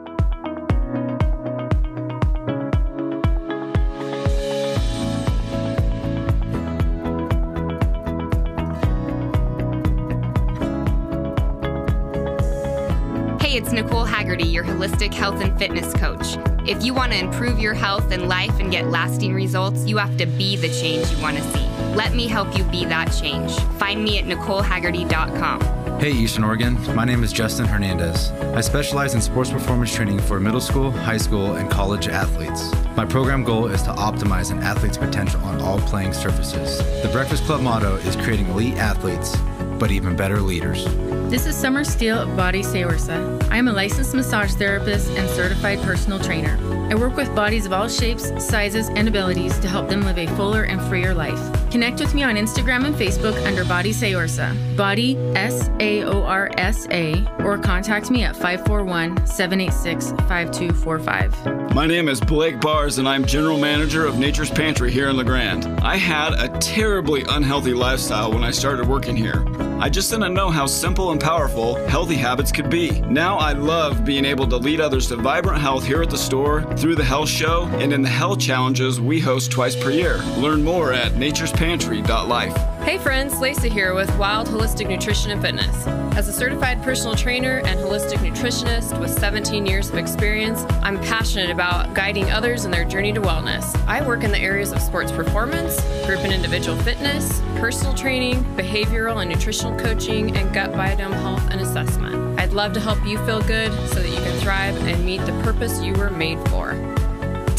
It's 13.70 13.82
Nicole 13.82 14.04
Haggerty, 14.04 14.48
your 14.48 14.64
holistic 14.64 15.14
health 15.14 15.40
and 15.40 15.56
fitness 15.56 15.92
coach. 15.94 16.36
If 16.68 16.82
you 16.82 16.92
want 16.92 17.12
to 17.12 17.18
improve 17.18 17.60
your 17.60 17.74
health 17.74 18.10
and 18.10 18.28
life 18.28 18.58
and 18.58 18.70
get 18.70 18.88
lasting 18.88 19.32
results, 19.32 19.86
you 19.86 19.96
have 19.98 20.16
to 20.16 20.26
be 20.26 20.56
the 20.56 20.68
change 20.68 21.08
you 21.12 21.22
want 21.22 21.36
to 21.36 21.42
see. 21.52 21.66
Let 21.94 22.12
me 22.14 22.26
help 22.26 22.56
you 22.58 22.64
be 22.64 22.84
that 22.86 23.12
change. 23.12 23.56
Find 23.78 24.02
me 24.02 24.18
at 24.18 24.24
NicoleHaggerty.com. 24.24 26.00
Hey, 26.00 26.10
Eastern 26.12 26.44
Oregon. 26.44 26.82
My 26.96 27.04
name 27.04 27.22
is 27.22 27.32
Justin 27.32 27.66
Hernandez. 27.66 28.32
I 28.56 28.60
specialize 28.60 29.14
in 29.14 29.20
sports 29.20 29.50
performance 29.50 29.94
training 29.94 30.18
for 30.20 30.40
middle 30.40 30.60
school, 30.60 30.90
high 30.90 31.18
school, 31.18 31.54
and 31.54 31.70
college 31.70 32.08
athletes. 32.08 32.72
My 32.96 33.04
program 33.04 33.44
goal 33.44 33.66
is 33.66 33.82
to 33.82 33.90
optimize 33.90 34.50
an 34.50 34.58
athlete's 34.60 34.96
potential 34.96 35.40
on 35.44 35.60
all 35.60 35.78
playing 35.82 36.12
surfaces. 36.12 36.78
The 37.02 37.10
Breakfast 37.12 37.44
Club 37.44 37.60
motto 37.60 37.96
is 37.96 38.16
creating 38.16 38.48
elite 38.48 38.78
athletes, 38.78 39.36
but 39.80 39.90
even 39.90 40.14
better 40.14 40.40
leaders. 40.40 40.84
This 41.30 41.46
is 41.46 41.56
Summer 41.56 41.82
Steele 41.82 42.18
of 42.18 42.36
Body 42.36 42.62
Saorsa. 42.62 43.42
I 43.50 43.56
am 43.56 43.66
a 43.66 43.72
licensed 43.72 44.14
massage 44.14 44.52
therapist 44.52 45.10
and 45.12 45.28
certified 45.30 45.80
personal 45.80 46.20
trainer. 46.20 46.58
I 46.90 46.94
work 46.94 47.16
with 47.16 47.34
bodies 47.34 47.66
of 47.66 47.72
all 47.72 47.88
shapes, 47.88 48.30
sizes, 48.44 48.88
and 48.90 49.08
abilities 49.08 49.58
to 49.60 49.68
help 49.68 49.88
them 49.88 50.02
live 50.02 50.18
a 50.18 50.26
fuller 50.36 50.64
and 50.64 50.80
freer 50.82 51.14
life. 51.14 51.59
Connect 51.70 52.00
with 52.00 52.14
me 52.14 52.24
on 52.24 52.34
Instagram 52.34 52.84
and 52.84 52.96
Facebook 52.96 53.46
under 53.46 53.64
Body 53.64 53.92
Saorsa, 53.92 54.76
Body 54.76 55.16
S 55.36 55.70
A 55.78 56.02
O 56.02 56.24
R 56.24 56.50
S 56.58 56.88
A, 56.90 57.24
or 57.44 57.58
contact 57.58 58.10
me 58.10 58.24
at 58.24 58.34
541 58.34 59.24
786 59.24 60.10
5245. 60.28 61.72
My 61.72 61.86
name 61.86 62.08
is 62.08 62.20
Blake 62.20 62.60
Bars, 62.60 62.98
and 62.98 63.08
I'm 63.08 63.24
General 63.24 63.56
Manager 63.56 64.04
of 64.04 64.18
Nature's 64.18 64.50
Pantry 64.50 64.90
here 64.90 65.08
in 65.10 65.16
La 65.16 65.22
Grande. 65.22 65.66
I 65.80 65.94
had 65.94 66.32
a 66.32 66.48
terribly 66.58 67.22
unhealthy 67.28 67.72
lifestyle 67.72 68.32
when 68.32 68.42
I 68.42 68.50
started 68.50 68.88
working 68.88 69.16
here. 69.16 69.44
I 69.80 69.88
just 69.88 70.10
didn't 70.10 70.34
know 70.34 70.50
how 70.50 70.66
simple 70.66 71.10
and 71.10 71.18
powerful 71.18 71.76
healthy 71.86 72.16
habits 72.16 72.52
could 72.52 72.68
be. 72.68 73.00
Now 73.00 73.38
I 73.38 73.52
love 73.52 74.04
being 74.04 74.26
able 74.26 74.46
to 74.48 74.58
lead 74.58 74.78
others 74.78 75.06
to 75.08 75.16
vibrant 75.16 75.58
health 75.58 75.86
here 75.86 76.02
at 76.02 76.10
the 76.10 76.18
store, 76.18 76.64
through 76.76 76.96
the 76.96 77.04
health 77.04 77.30
show, 77.30 77.64
and 77.78 77.90
in 77.90 78.02
the 78.02 78.08
health 78.08 78.40
challenges 78.40 79.00
we 79.00 79.20
host 79.20 79.50
twice 79.50 79.74
per 79.74 79.90
year. 79.90 80.18
Learn 80.36 80.62
more 80.62 80.92
at 80.92 81.16
naturespantry.life. 81.60 82.56
Hey 82.82 82.96
friends, 82.96 83.38
Lacey 83.38 83.68
here 83.68 83.94
with 83.94 84.10
Wild 84.16 84.48
Holistic 84.48 84.88
Nutrition 84.88 85.30
and 85.30 85.42
Fitness. 85.42 85.86
As 86.16 86.26
a 86.26 86.32
certified 86.32 86.82
personal 86.82 87.14
trainer 87.14 87.58
and 87.66 87.78
holistic 87.78 88.16
nutritionist 88.18 88.98
with 88.98 89.10
17 89.10 89.66
years 89.66 89.90
of 89.90 89.96
experience, 89.96 90.64
I'm 90.82 90.98
passionate 91.00 91.50
about 91.50 91.92
guiding 91.92 92.30
others 92.30 92.64
in 92.64 92.70
their 92.70 92.84
journey 92.84 93.12
to 93.12 93.20
wellness. 93.20 93.76
I 93.86 94.06
work 94.06 94.24
in 94.24 94.30
the 94.30 94.38
areas 94.38 94.72
of 94.72 94.80
sports 94.80 95.12
performance, 95.12 95.78
group 96.06 96.20
and 96.20 96.32
individual 96.32 96.78
fitness, 96.78 97.40
personal 97.56 97.92
training, 97.92 98.42
behavioral 98.56 99.20
and 99.20 99.30
nutritional 99.30 99.78
coaching, 99.78 100.34
and 100.36 100.52
gut 100.54 100.72
biodome 100.72 101.12
health 101.12 101.46
and 101.50 101.60
assessment. 101.60 102.40
I'd 102.40 102.54
love 102.54 102.72
to 102.72 102.80
help 102.80 103.04
you 103.06 103.18
feel 103.26 103.42
good 103.42 103.70
so 103.90 103.96
that 103.96 104.08
you 104.08 104.16
can 104.16 104.40
thrive 104.40 104.76
and 104.86 105.04
meet 105.04 105.20
the 105.26 105.32
purpose 105.42 105.82
you 105.82 105.92
were 105.92 106.10
made 106.10 106.38
for. 106.48 106.72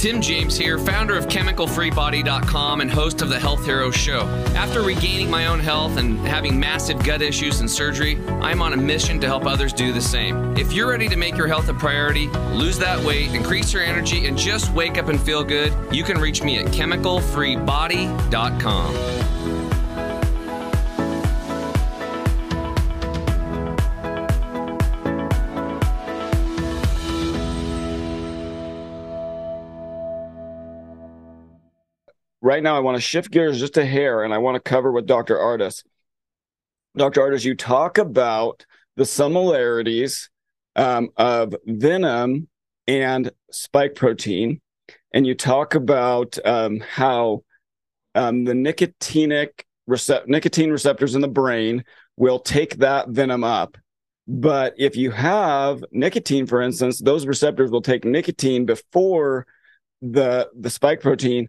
Tim 0.02 0.20
James 0.20 0.58
here, 0.58 0.80
founder 0.80 1.16
of 1.16 1.28
ChemicalFreeBody.com 1.28 2.82
and 2.82 2.89
host 2.89 3.22
of 3.22 3.30
the 3.30 3.39
Health 3.39 3.64
Hero 3.64 3.91
Show. 3.91 4.22
After 4.56 4.82
regaining 4.82 5.30
my 5.30 5.45
own 5.45 5.60
health 5.60 5.97
and 5.97 6.18
having 6.22 6.60
massive 6.60 7.04
gut 7.04 7.22
issues 7.22 7.60
and 7.60 7.70
surgery, 7.70 8.18
I'm 8.41 8.64
on 8.64 8.74
a 8.74 8.78
mission 8.78 9.20
to 9.20 9.28
help 9.28 9.45
others 9.45 9.74
do 9.74 9.93
the 9.93 10.02
same. 10.02 10.58
If 10.58 10.74
you're 10.74 10.89
ready 10.89 11.08
to 11.08 11.16
make 11.16 11.38
your 11.38 11.45
health 11.45 11.70
a 11.70 11.76
priority, 11.76 12.30
lose 12.30 12.80
that 12.80 12.99
weight, 13.04 13.36
increase 13.36 13.74
your 13.74 13.84
energy, 13.84 14.26
and 14.26 14.36
just 14.36 14.74
wake 14.74 14.97
up 14.97 15.08
and 15.08 15.22
feel 15.22 15.43
good, 15.43 15.72
you 15.91 16.04
can 16.04 16.18
reach 16.18 16.41
me 16.41 16.58
at 16.58 16.66
ChemicalFreeBody.com. 16.66 19.31
right 32.52 32.62
now 32.62 32.76
I 32.76 32.82
want 32.82 32.97
to 32.97 33.02
shift 33.02 33.32
gears 33.32 33.62
just 33.62 33.78
a 33.78 33.86
hair 33.86 34.24
and 34.24 34.34
I 34.34 34.39
want 34.39 34.56
to 34.56 34.70
cover 34.70 34.91
with 34.91 35.06
Dr. 35.06 35.38
Ardis. 35.38 35.86
Dr. 36.97 37.22
Ardis, 37.22 37.45
you 37.45 37.56
talk 37.56 37.97
about 37.97 38.66
the 38.97 39.06
similarities 39.06 40.30
um, 40.76 41.12
of 41.16 41.56
venom 41.66 42.49
and 42.88 43.32
spike 43.52 43.95
protein, 43.95 44.60
and 45.14 45.26
you 45.26 45.34
talk 45.34 45.76
about 45.76 46.38
um, 46.43 46.82
how 46.82 47.43
um, 48.16 48.43
the 48.43 48.52
nicotinic 48.52 49.64
recept- 49.89 50.28
nicotine 50.28 50.72
receptors 50.72 51.16
in 51.16 51.22
the 51.22 51.30
brain 51.30 51.86
will 52.18 52.39
take 52.39 52.80
that 52.80 53.08
venom 53.08 53.45
up. 53.45 53.78
But 54.28 54.74
if 54.78 54.97
you 54.97 55.12
have 55.12 55.86
nicotine, 55.93 56.47
for 56.47 56.62
instance, 56.62 56.99
those 56.99 57.26
receptors 57.26 57.72
will 57.72 57.82
take 57.82 58.04
nicotine 58.04 58.66
before 58.66 59.47
the 60.02 60.49
the 60.60 60.70
spike 60.70 60.99
protein 60.99 61.47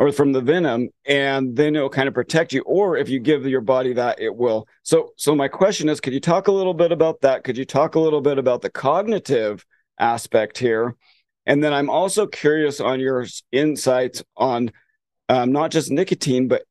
or 0.00 0.10
from 0.10 0.32
the 0.32 0.40
venom 0.40 0.88
and 1.04 1.54
then 1.54 1.76
it'll 1.76 1.90
kind 1.90 2.08
of 2.08 2.14
protect 2.14 2.54
you 2.54 2.62
or 2.62 2.96
if 2.96 3.10
you 3.10 3.20
give 3.20 3.46
your 3.46 3.60
body 3.60 3.92
that 3.92 4.18
it 4.18 4.34
will. 4.34 4.66
So 4.82 5.12
so 5.16 5.34
my 5.34 5.46
question 5.46 5.90
is 5.90 6.00
could 6.00 6.14
you 6.14 6.20
talk 6.20 6.48
a 6.48 6.52
little 6.52 6.72
bit 6.72 6.90
about 6.90 7.20
that? 7.20 7.44
Could 7.44 7.58
you 7.58 7.66
talk 7.66 7.94
a 7.94 8.00
little 8.00 8.22
bit 8.22 8.38
about 8.38 8.62
the 8.62 8.70
cognitive 8.70 9.64
aspect 9.98 10.56
here? 10.56 10.96
And 11.44 11.62
then 11.62 11.74
i'm 11.74 11.90
also 11.90 12.26
curious 12.26 12.80
on 12.80 12.98
your 12.98 13.26
insights 13.52 14.24
on 14.38 14.72
um, 15.28 15.52
not 15.52 15.70
just 15.70 15.90
nicotine 15.90 16.48
but 16.48 16.62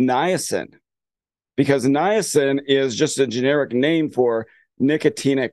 niacin. 0.00 0.74
Because 1.56 1.84
niacin 1.84 2.60
is 2.68 2.94
just 2.94 3.18
a 3.18 3.26
generic 3.26 3.72
name 3.72 4.10
for 4.10 4.46
nicotinic 4.80 5.50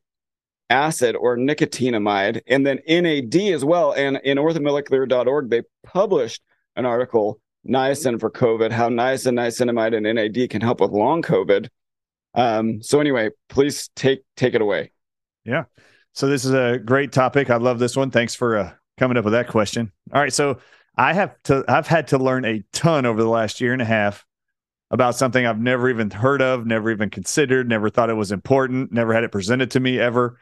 acid 0.69 1.15
or 1.15 1.35
nicotinamide 1.35 2.41
and 2.47 2.65
then 2.65 2.79
nad 2.87 3.35
as 3.35 3.65
well 3.65 3.91
and 3.93 4.17
in 4.23 4.37
orthomolecular.org 4.37 5.49
they 5.49 5.63
published 5.83 6.41
an 6.75 6.85
article, 6.85 7.39
niacin 7.67 8.19
for 8.19 8.29
COVID, 8.29 8.71
how 8.71 8.89
niacin, 8.89 9.33
niacinamide, 9.33 9.95
and 9.95 10.15
NAD 10.15 10.49
can 10.49 10.61
help 10.61 10.81
with 10.81 10.91
long 10.91 11.21
COVID. 11.21 11.67
Um, 12.33 12.81
so 12.81 12.99
anyway, 12.99 13.29
please 13.49 13.89
take 13.95 14.23
take 14.37 14.53
it 14.53 14.61
away. 14.61 14.91
Yeah. 15.43 15.65
So 16.13 16.27
this 16.27 16.45
is 16.45 16.53
a 16.53 16.77
great 16.77 17.11
topic. 17.11 17.49
I 17.49 17.57
love 17.57 17.79
this 17.79 17.95
one. 17.95 18.11
Thanks 18.11 18.35
for 18.35 18.57
uh, 18.57 18.71
coming 18.97 19.17
up 19.17 19.25
with 19.25 19.33
that 19.33 19.47
question. 19.47 19.91
All 20.13 20.21
right. 20.21 20.33
So 20.33 20.59
I 20.95 21.13
have 21.13 21.35
to 21.43 21.63
I've 21.67 21.87
had 21.87 22.07
to 22.09 22.17
learn 22.17 22.45
a 22.45 22.63
ton 22.73 23.05
over 23.05 23.21
the 23.21 23.29
last 23.29 23.61
year 23.61 23.73
and 23.73 23.81
a 23.81 23.85
half 23.85 24.25
about 24.91 25.15
something 25.15 25.45
I've 25.45 25.59
never 25.59 25.89
even 25.89 26.09
heard 26.11 26.41
of, 26.41 26.65
never 26.65 26.91
even 26.91 27.09
considered, 27.09 27.67
never 27.67 27.89
thought 27.89 28.09
it 28.09 28.15
was 28.15 28.31
important, 28.31 28.91
never 28.91 29.13
had 29.13 29.23
it 29.23 29.31
presented 29.31 29.71
to 29.71 29.79
me 29.79 29.99
ever. 29.99 30.37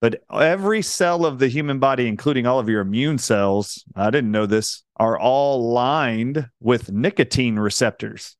But 0.00 0.22
every 0.32 0.82
cell 0.82 1.24
of 1.24 1.38
the 1.38 1.48
human 1.48 1.78
body, 1.78 2.08
including 2.08 2.46
all 2.46 2.58
of 2.58 2.68
your 2.68 2.80
immune 2.80 3.18
cells, 3.18 3.84
I 3.94 4.10
didn't 4.10 4.32
know 4.32 4.46
this, 4.46 4.82
are 4.96 5.18
all 5.18 5.72
lined 5.72 6.48
with 6.60 6.92
nicotine 6.92 7.58
receptors. 7.58 8.36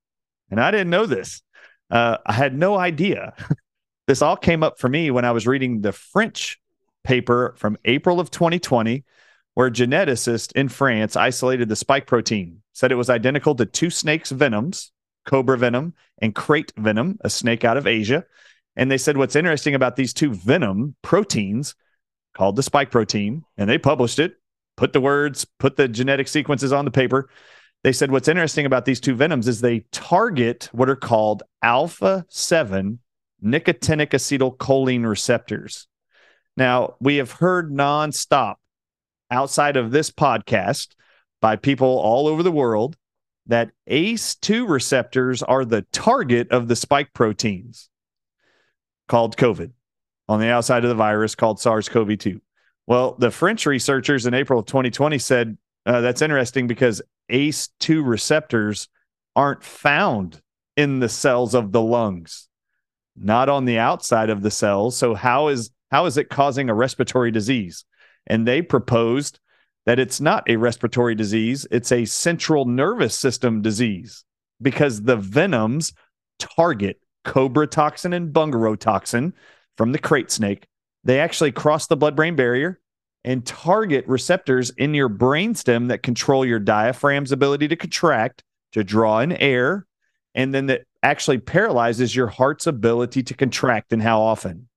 And 0.50 0.60
I 0.60 0.70
didn't 0.70 0.90
know 0.90 1.06
this. 1.06 1.42
Uh, 1.90 2.18
I 2.24 2.32
had 2.32 2.56
no 2.56 2.76
idea. 2.76 3.34
this 4.06 4.22
all 4.22 4.36
came 4.36 4.62
up 4.62 4.78
for 4.78 4.88
me 4.88 5.10
when 5.10 5.24
I 5.24 5.32
was 5.32 5.46
reading 5.46 5.80
the 5.80 5.92
French 5.92 6.60
paper 7.02 7.54
from 7.58 7.76
April 7.84 8.20
of 8.20 8.30
2020, 8.30 9.04
where 9.54 9.70
geneticists 9.70 10.52
in 10.52 10.68
France 10.68 11.16
isolated 11.16 11.68
the 11.68 11.76
spike 11.76 12.06
protein, 12.06 12.62
said 12.72 12.90
it 12.90 12.96
was 12.96 13.10
identical 13.10 13.54
to 13.54 13.66
two 13.66 13.90
snakes' 13.90 14.30
venoms, 14.30 14.92
cobra 15.24 15.56
venom 15.56 15.94
and 16.20 16.34
krait 16.34 16.70
venom, 16.76 17.18
a 17.22 17.30
snake 17.30 17.64
out 17.64 17.76
of 17.76 17.86
Asia. 17.86 18.24
And 18.76 18.90
they 18.90 18.98
said 18.98 19.16
what's 19.16 19.36
interesting 19.36 19.74
about 19.74 19.96
these 19.96 20.12
two 20.12 20.32
venom 20.34 20.96
proteins 21.02 21.74
called 22.34 22.56
the 22.56 22.62
spike 22.62 22.90
protein, 22.90 23.44
and 23.56 23.70
they 23.70 23.78
published 23.78 24.18
it, 24.18 24.34
put 24.76 24.92
the 24.92 25.00
words, 25.00 25.46
put 25.58 25.76
the 25.76 25.88
genetic 25.88 26.28
sequences 26.28 26.72
on 26.72 26.84
the 26.84 26.90
paper. 26.90 27.28
They 27.82 27.92
said 27.92 28.10
what's 28.10 28.28
interesting 28.28 28.66
about 28.66 28.84
these 28.84 29.00
two 29.00 29.14
venoms 29.14 29.46
is 29.46 29.60
they 29.60 29.80
target 29.92 30.68
what 30.72 30.88
are 30.88 30.96
called 30.96 31.42
alpha 31.62 32.24
7 32.28 32.98
nicotinic 33.44 34.10
acetylcholine 34.10 35.06
receptors. 35.06 35.86
Now, 36.56 36.94
we 37.00 37.16
have 37.16 37.32
heard 37.32 37.70
nonstop 37.70 38.54
outside 39.30 39.76
of 39.76 39.90
this 39.90 40.10
podcast 40.10 40.94
by 41.40 41.56
people 41.56 41.98
all 41.98 42.26
over 42.26 42.42
the 42.42 42.52
world 42.52 42.96
that 43.46 43.70
ACE2 43.90 44.68
receptors 44.68 45.42
are 45.42 45.64
the 45.64 45.82
target 45.92 46.50
of 46.50 46.68
the 46.68 46.76
spike 46.76 47.12
proteins 47.12 47.90
called 49.08 49.36
COVID 49.36 49.72
on 50.28 50.40
the 50.40 50.48
outside 50.48 50.84
of 50.84 50.88
the 50.88 50.94
virus 50.94 51.34
called 51.34 51.60
SARS 51.60 51.88
CoV 51.88 52.16
2. 52.16 52.40
Well, 52.86 53.14
the 53.18 53.30
French 53.30 53.66
researchers 53.66 54.26
in 54.26 54.34
April 54.34 54.58
of 54.60 54.66
2020 54.66 55.18
said 55.18 55.56
uh, 55.86 56.00
that's 56.00 56.22
interesting 56.22 56.66
because 56.66 57.02
ACE2 57.30 58.06
receptors 58.06 58.88
aren't 59.36 59.64
found 59.64 60.40
in 60.76 61.00
the 61.00 61.08
cells 61.08 61.54
of 61.54 61.72
the 61.72 61.80
lungs, 61.80 62.48
not 63.16 63.48
on 63.48 63.64
the 63.64 63.78
outside 63.78 64.30
of 64.30 64.42
the 64.42 64.50
cells. 64.50 64.96
So 64.96 65.14
how 65.14 65.48
is 65.48 65.70
how 65.90 66.06
is 66.06 66.16
it 66.16 66.28
causing 66.28 66.68
a 66.68 66.74
respiratory 66.74 67.30
disease? 67.30 67.84
And 68.26 68.46
they 68.46 68.62
proposed 68.62 69.38
that 69.86 69.98
it's 69.98 70.20
not 70.20 70.48
a 70.48 70.56
respiratory 70.56 71.14
disease, 71.14 71.66
it's 71.70 71.92
a 71.92 72.04
central 72.04 72.64
nervous 72.64 73.16
system 73.18 73.62
disease 73.62 74.24
because 74.60 75.02
the 75.02 75.16
venoms 75.16 75.92
target 76.38 76.98
cobra 77.24 77.66
toxin 77.66 78.12
and 78.12 78.32
bungarotoxin 78.32 79.32
from 79.76 79.92
the 79.92 79.98
krait 79.98 80.30
snake. 80.30 80.66
They 81.04 81.20
actually 81.20 81.52
cross 81.52 81.86
the 81.86 81.96
blood 81.96 82.16
brain 82.16 82.36
barrier 82.36 82.80
and 83.24 83.44
target 83.44 84.06
receptors 84.06 84.70
in 84.70 84.94
your 84.94 85.08
brainstem 85.08 85.88
that 85.88 86.02
control 86.02 86.44
your 86.44 86.60
diaphragm's 86.60 87.32
ability 87.32 87.68
to 87.68 87.76
contract, 87.76 88.42
to 88.72 88.84
draw 88.84 89.20
in 89.20 89.32
air, 89.32 89.86
and 90.34 90.54
then 90.54 90.66
that 90.66 90.82
actually 91.02 91.38
paralyzes 91.38 92.14
your 92.14 92.26
heart's 92.26 92.66
ability 92.66 93.22
to 93.22 93.34
contract 93.34 93.92
and 93.92 94.02
how 94.02 94.20
often. 94.20 94.68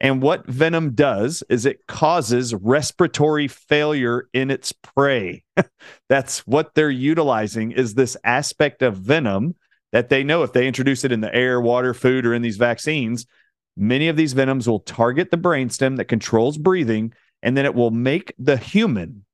And 0.00 0.20
what 0.20 0.46
venom 0.46 0.94
does 0.94 1.42
is 1.48 1.64
it 1.64 1.86
causes 1.86 2.54
respiratory 2.54 3.48
failure 3.48 4.28
in 4.34 4.50
its 4.50 4.72
prey. 4.72 5.44
That's 6.08 6.40
what 6.40 6.74
they're 6.74 6.90
utilizing 6.90 7.72
is 7.72 7.94
this 7.94 8.16
aspect 8.22 8.82
of 8.82 8.96
venom 8.96 9.54
that 9.92 10.10
they 10.10 10.22
know 10.22 10.42
if 10.42 10.52
they 10.52 10.66
introduce 10.66 11.04
it 11.04 11.12
in 11.12 11.20
the 11.20 11.34
air, 11.34 11.60
water, 11.60 11.94
food, 11.94 12.26
or 12.26 12.34
in 12.34 12.42
these 12.42 12.58
vaccines, 12.58 13.26
many 13.76 14.08
of 14.08 14.16
these 14.16 14.32
venoms 14.32 14.68
will 14.68 14.80
target 14.80 15.30
the 15.30 15.36
brainstem 15.36 15.96
that 15.96 16.06
controls 16.06 16.58
breathing, 16.58 17.12
and 17.42 17.56
then 17.56 17.64
it 17.64 17.74
will 17.74 17.90
make 17.90 18.34
the 18.38 18.56
human 18.56 19.24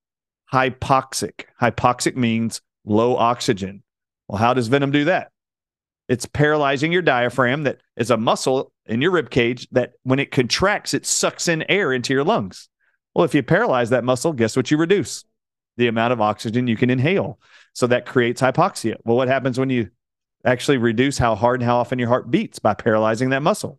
hypoxic. 0.53 1.45
Hypoxic 1.61 2.17
means 2.17 2.61
low 2.85 3.17
oxygen. 3.17 3.83
Well, 4.29 4.39
how 4.39 4.55
does 4.55 4.69
venom 4.69 4.91
do 4.91 5.05
that? 5.05 5.31
It's 6.09 6.27
paralyzing 6.27 6.93
your 6.93 7.03
diaphragm, 7.03 7.63
that 7.63 7.81
is 7.97 8.11
a 8.11 8.17
muscle 8.17 8.73
in 8.87 9.01
your 9.01 9.13
rib 9.13 9.31
cage 9.31 9.69
that 9.71 9.93
when 10.03 10.19
it 10.19 10.31
contracts, 10.31 10.95
it 10.95 11.07
sucks 11.07 11.49
in 11.49 11.65
air 11.71 11.93
into 11.93 12.13
your 12.13 12.25
lungs. 12.25 12.69
Well, 13.15 13.25
if 13.25 13.35
you 13.35 13.43
paralyze 13.43 13.91
that 13.91 14.05
muscle, 14.05 14.33
guess 14.33 14.57
what 14.57 14.71
you 14.71 14.77
reduce? 14.77 15.25
The 15.77 15.87
amount 15.87 16.13
of 16.13 16.21
oxygen 16.21 16.67
you 16.67 16.77
can 16.77 16.91
inhale. 16.91 17.39
So 17.73 17.87
that 17.87 18.05
creates 18.05 18.43
hypoxia. 18.43 18.97
Well, 19.05 19.17
what 19.17 19.29
happens 19.29 19.59
when 19.59 19.71
you 19.71 19.91
actually 20.45 20.79
reduce 20.79 21.19
how 21.19 21.35
hard 21.35 21.61
and 21.61 21.69
how 21.69 21.77
often 21.77 21.99
your 21.99 22.09
heart 22.09 22.31
beats 22.31 22.59
by 22.59 22.75
paralyzing 22.75 23.31
that 23.31 23.43
muscle. 23.43 23.79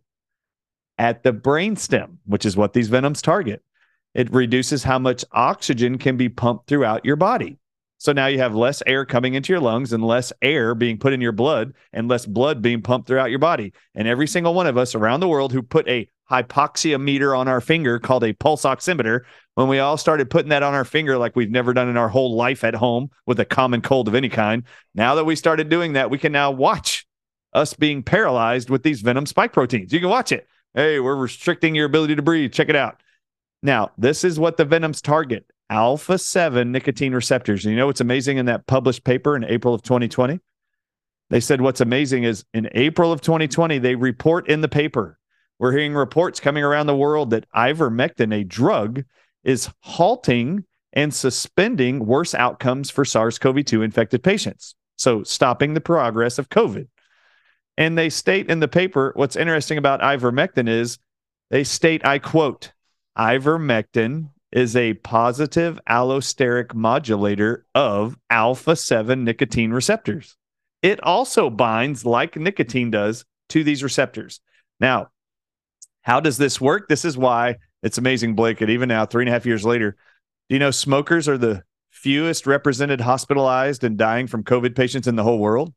At 0.98 1.22
the 1.22 1.32
brainstem, 1.32 2.18
which 2.24 2.46
is 2.46 2.56
what 2.56 2.72
these 2.72 2.88
venoms 2.88 3.20
target, 3.20 3.62
it 4.14 4.32
reduces 4.32 4.84
how 4.84 4.98
much 4.98 5.24
oxygen 5.32 5.98
can 5.98 6.16
be 6.16 6.28
pumped 6.28 6.68
throughout 6.68 7.04
your 7.04 7.16
body. 7.16 7.58
So 7.98 8.12
now 8.12 8.26
you 8.26 8.38
have 8.38 8.54
less 8.54 8.82
air 8.86 9.04
coming 9.04 9.34
into 9.34 9.52
your 9.52 9.62
lungs 9.62 9.92
and 9.92 10.04
less 10.04 10.32
air 10.42 10.74
being 10.74 10.98
put 10.98 11.12
in 11.12 11.20
your 11.20 11.32
blood 11.32 11.72
and 11.92 12.06
less 12.06 12.26
blood 12.26 12.60
being 12.60 12.82
pumped 12.82 13.08
throughout 13.08 13.30
your 13.30 13.38
body. 13.38 13.72
And 13.94 14.06
every 14.06 14.26
single 14.26 14.54
one 14.54 14.66
of 14.66 14.76
us 14.76 14.94
around 14.94 15.20
the 15.20 15.28
world 15.28 15.52
who 15.52 15.62
put 15.62 15.88
a 15.88 16.08
hypoxia 16.30 17.00
meter 17.00 17.34
on 17.34 17.48
our 17.48 17.60
finger 17.60 17.98
called 17.98 18.24
a 18.24 18.32
pulse 18.32 18.64
oximeter, 18.64 19.20
when 19.54 19.68
we 19.68 19.78
all 19.78 19.96
started 19.96 20.30
putting 20.30 20.50
that 20.50 20.62
on 20.62 20.74
our 20.74 20.84
finger 20.84 21.16
like 21.16 21.34
we've 21.34 21.50
never 21.50 21.72
done 21.72 21.88
in 21.88 21.96
our 21.96 22.08
whole 22.08 22.36
life 22.36 22.62
at 22.62 22.74
home 22.74 23.10
with 23.26 23.40
a 23.40 23.44
common 23.44 23.80
cold 23.80 24.08
of 24.08 24.14
any 24.14 24.28
kind, 24.28 24.64
now 24.94 25.14
that 25.14 25.24
we 25.24 25.36
started 25.36 25.68
doing 25.68 25.94
that, 25.94 26.10
we 26.10 26.18
can 26.18 26.32
now 26.32 26.50
watch 26.50 27.06
us 27.52 27.72
being 27.72 28.02
paralyzed 28.02 28.68
with 28.68 28.82
these 28.82 29.00
venom 29.00 29.26
spike 29.26 29.52
proteins. 29.52 29.92
You 29.92 30.00
can 30.00 30.08
watch 30.08 30.32
it. 30.32 30.46
Hey, 30.74 30.98
we're 30.98 31.14
restricting 31.14 31.76
your 31.76 31.86
ability 31.86 32.16
to 32.16 32.22
breathe. 32.22 32.52
Check 32.52 32.68
it 32.68 32.74
out. 32.74 33.00
Now, 33.62 33.92
this 33.96 34.24
is 34.24 34.40
what 34.40 34.56
the 34.56 34.64
venoms 34.64 35.00
target 35.00 35.46
alpha 35.70 36.18
7 36.18 36.70
nicotine 36.70 37.14
receptors. 37.14 37.64
And 37.64 37.72
you 37.72 37.78
know 37.78 37.86
what's 37.86 38.00
amazing 38.00 38.38
in 38.38 38.46
that 38.46 38.66
published 38.66 39.04
paper 39.04 39.36
in 39.36 39.44
April 39.44 39.72
of 39.72 39.82
2020? 39.82 40.40
They 41.30 41.40
said 41.40 41.60
what's 41.60 41.80
amazing 41.80 42.24
is 42.24 42.44
in 42.52 42.68
April 42.72 43.12
of 43.12 43.20
2020, 43.20 43.78
they 43.78 43.94
report 43.94 44.48
in 44.48 44.60
the 44.60 44.68
paper. 44.68 45.18
We're 45.58 45.72
hearing 45.72 45.94
reports 45.94 46.40
coming 46.40 46.64
around 46.64 46.86
the 46.86 46.96
world 46.96 47.30
that 47.30 47.48
ivermectin, 47.54 48.34
a 48.34 48.44
drug, 48.44 49.04
is 49.44 49.70
halting 49.80 50.64
and 50.92 51.14
suspending 51.14 52.04
worse 52.04 52.34
outcomes 52.34 52.90
for 52.90 53.04
SARS 53.04 53.38
CoV 53.38 53.64
2 53.64 53.82
infected 53.82 54.22
patients. 54.22 54.74
So, 54.96 55.22
stopping 55.22 55.74
the 55.74 55.80
progress 55.80 56.38
of 56.38 56.48
COVID. 56.50 56.88
And 57.76 57.98
they 57.98 58.10
state 58.10 58.48
in 58.48 58.60
the 58.60 58.68
paper 58.68 59.12
what's 59.16 59.36
interesting 59.36 59.78
about 59.78 60.00
ivermectin 60.00 60.68
is 60.68 60.98
they 61.50 61.64
state, 61.64 62.06
I 62.06 62.18
quote, 62.18 62.72
ivermectin 63.18 64.30
is 64.52 64.76
a 64.76 64.94
positive 64.94 65.80
allosteric 65.88 66.74
modulator 66.74 67.66
of 67.74 68.16
alpha 68.30 68.76
7 68.76 69.24
nicotine 69.24 69.72
receptors. 69.72 70.36
It 70.82 71.02
also 71.02 71.50
binds, 71.50 72.04
like 72.04 72.36
nicotine 72.36 72.90
does, 72.90 73.24
to 73.48 73.64
these 73.64 73.82
receptors. 73.82 74.40
Now, 74.78 75.08
how 76.02 76.20
does 76.20 76.36
this 76.36 76.60
work? 76.60 76.88
This 76.88 77.04
is 77.04 77.16
why 77.16 77.56
it's 77.82 77.98
amazing, 77.98 78.34
Blake, 78.34 78.58
that 78.58 78.70
even 78.70 78.88
now, 78.88 79.06
three 79.06 79.24
and 79.24 79.28
a 79.28 79.32
half 79.32 79.46
years 79.46 79.64
later, 79.64 79.96
do 80.48 80.54
you 80.54 80.58
know 80.58 80.70
smokers 80.70 81.28
are 81.28 81.38
the 81.38 81.64
fewest 81.90 82.46
represented 82.46 83.00
hospitalized 83.00 83.82
and 83.82 83.96
dying 83.96 84.26
from 84.26 84.44
COVID 84.44 84.76
patients 84.76 85.06
in 85.06 85.16
the 85.16 85.22
whole 85.22 85.38
world? 85.38 85.72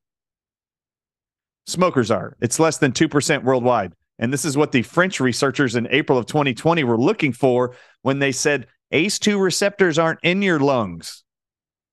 Smokers 1.68 2.10
are. 2.10 2.38
It's 2.40 2.60
less 2.60 2.78
than 2.78 2.94
2% 2.94 3.44
worldwide. 3.44 3.94
And 4.20 4.32
this 4.32 4.46
is 4.46 4.58
what 4.58 4.72
the 4.72 4.82
French 4.82 5.20
researchers 5.20 5.76
in 5.76 5.88
April 5.92 6.18
of 6.18 6.26
2020 6.26 6.84
were 6.86 6.98
looking 6.98 7.34
for 7.34 7.76
when 8.02 8.20
they 8.20 8.32
said 8.32 8.68
ACE2 8.94 9.40
receptors 9.40 10.00
aren't 10.00 10.22
in 10.24 10.42
your 10.42 10.60
lungs. 10.60 11.24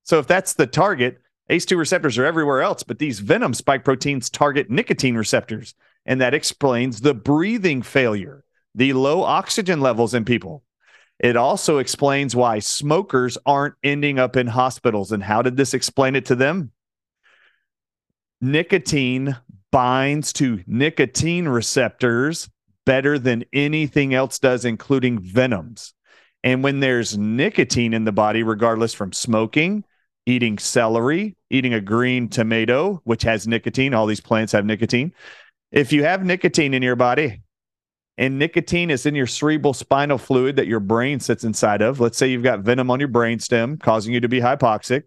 So 0.05 0.19
if 0.21 0.27
that's 0.27 0.55
the 0.55 0.67
target, 0.67 1.19
ACE2 1.51 1.77
receptors 1.77 2.17
are 2.17 2.25
everywhere 2.25 2.63
else, 2.63 2.83
but 2.83 2.99
these 2.99 3.19
venom 3.19 3.53
spike 3.53 3.85
proteins 3.85 4.31
target 4.31 4.71
nicotine 4.71 5.17
receptors. 5.17 5.75
And 6.07 6.21
that 6.21 6.35
explains 6.35 7.01
the 7.01 7.15
breathing 7.15 7.83
failure, 7.83 8.45
the 8.75 8.93
low 8.93 9.23
oxygen 9.23 9.81
levels 9.81 10.15
in 10.15 10.25
people. 10.25 10.63
It 11.19 11.37
also 11.37 11.79
explains 11.79 12.37
why 12.37 12.61
smokers 12.61 13.39
aren't 13.45 13.75
ending 13.83 14.19
up 14.19 14.37
in 14.37 14.47
hospitals. 14.47 15.13
And 15.13 15.23
how 15.23 15.43
did 15.43 15.57
this 15.57 15.75
explain 15.75 16.17
it 16.17 16.27
to 16.27 16.35
them? 16.35 16.73
Nicotine 18.41 19.37
binds 19.75 20.33
to 20.33 20.63
nicotine 20.69 21.49
receptors 21.49 22.49
better 22.87 23.19
than 23.19 23.45
anything 23.53 24.15
else 24.15 24.39
does, 24.39 24.65
including 24.65 25.19
venoms. 25.19 25.95
And 26.45 26.63
when 26.63 26.79
there's 26.79 27.19
nicotine 27.19 27.93
in 27.93 28.05
the 28.05 28.13
body, 28.13 28.45
regardless 28.45 28.95
from 28.95 29.13
smoking, 29.13 29.83
eating 30.27 30.59
celery, 30.59 31.37
eating 31.51 31.75
a 31.75 31.81
green 31.81 32.29
tomato, 32.29 33.01
which 33.03 33.25
has 33.25 33.49
nicotine, 33.49 33.95
all 33.95 34.07
these 34.07 34.21
plants 34.21 34.53
have 34.53 34.65
nicotine. 34.65 35.13
If 35.73 35.93
you 35.93 36.05
have 36.05 36.25
nicotine 36.25 36.73
in 36.73 36.85
your 36.85 36.95
body, 36.95 37.43
and 38.17 38.39
nicotine 38.39 38.93
is 38.93 39.07
in 39.07 39.17
your 39.17 39.27
cerebral 39.27 39.75
spinal 39.75 40.19
fluid 40.19 40.55
that 40.55 40.69
your 40.69 40.79
brain 40.79 41.19
sits 41.19 41.43
inside 41.43 41.83
of. 41.83 41.99
Let's 41.99 42.17
say 42.17 42.29
you've 42.29 42.45
got 42.45 42.61
venom 42.61 42.93
on 42.93 43.01
your 43.01 43.09
brainstem 43.09 43.81
causing 43.81 44.15
you 44.15 44.21
to 44.21 44.29
be 44.29 44.41
hypoxic. 44.41 45.03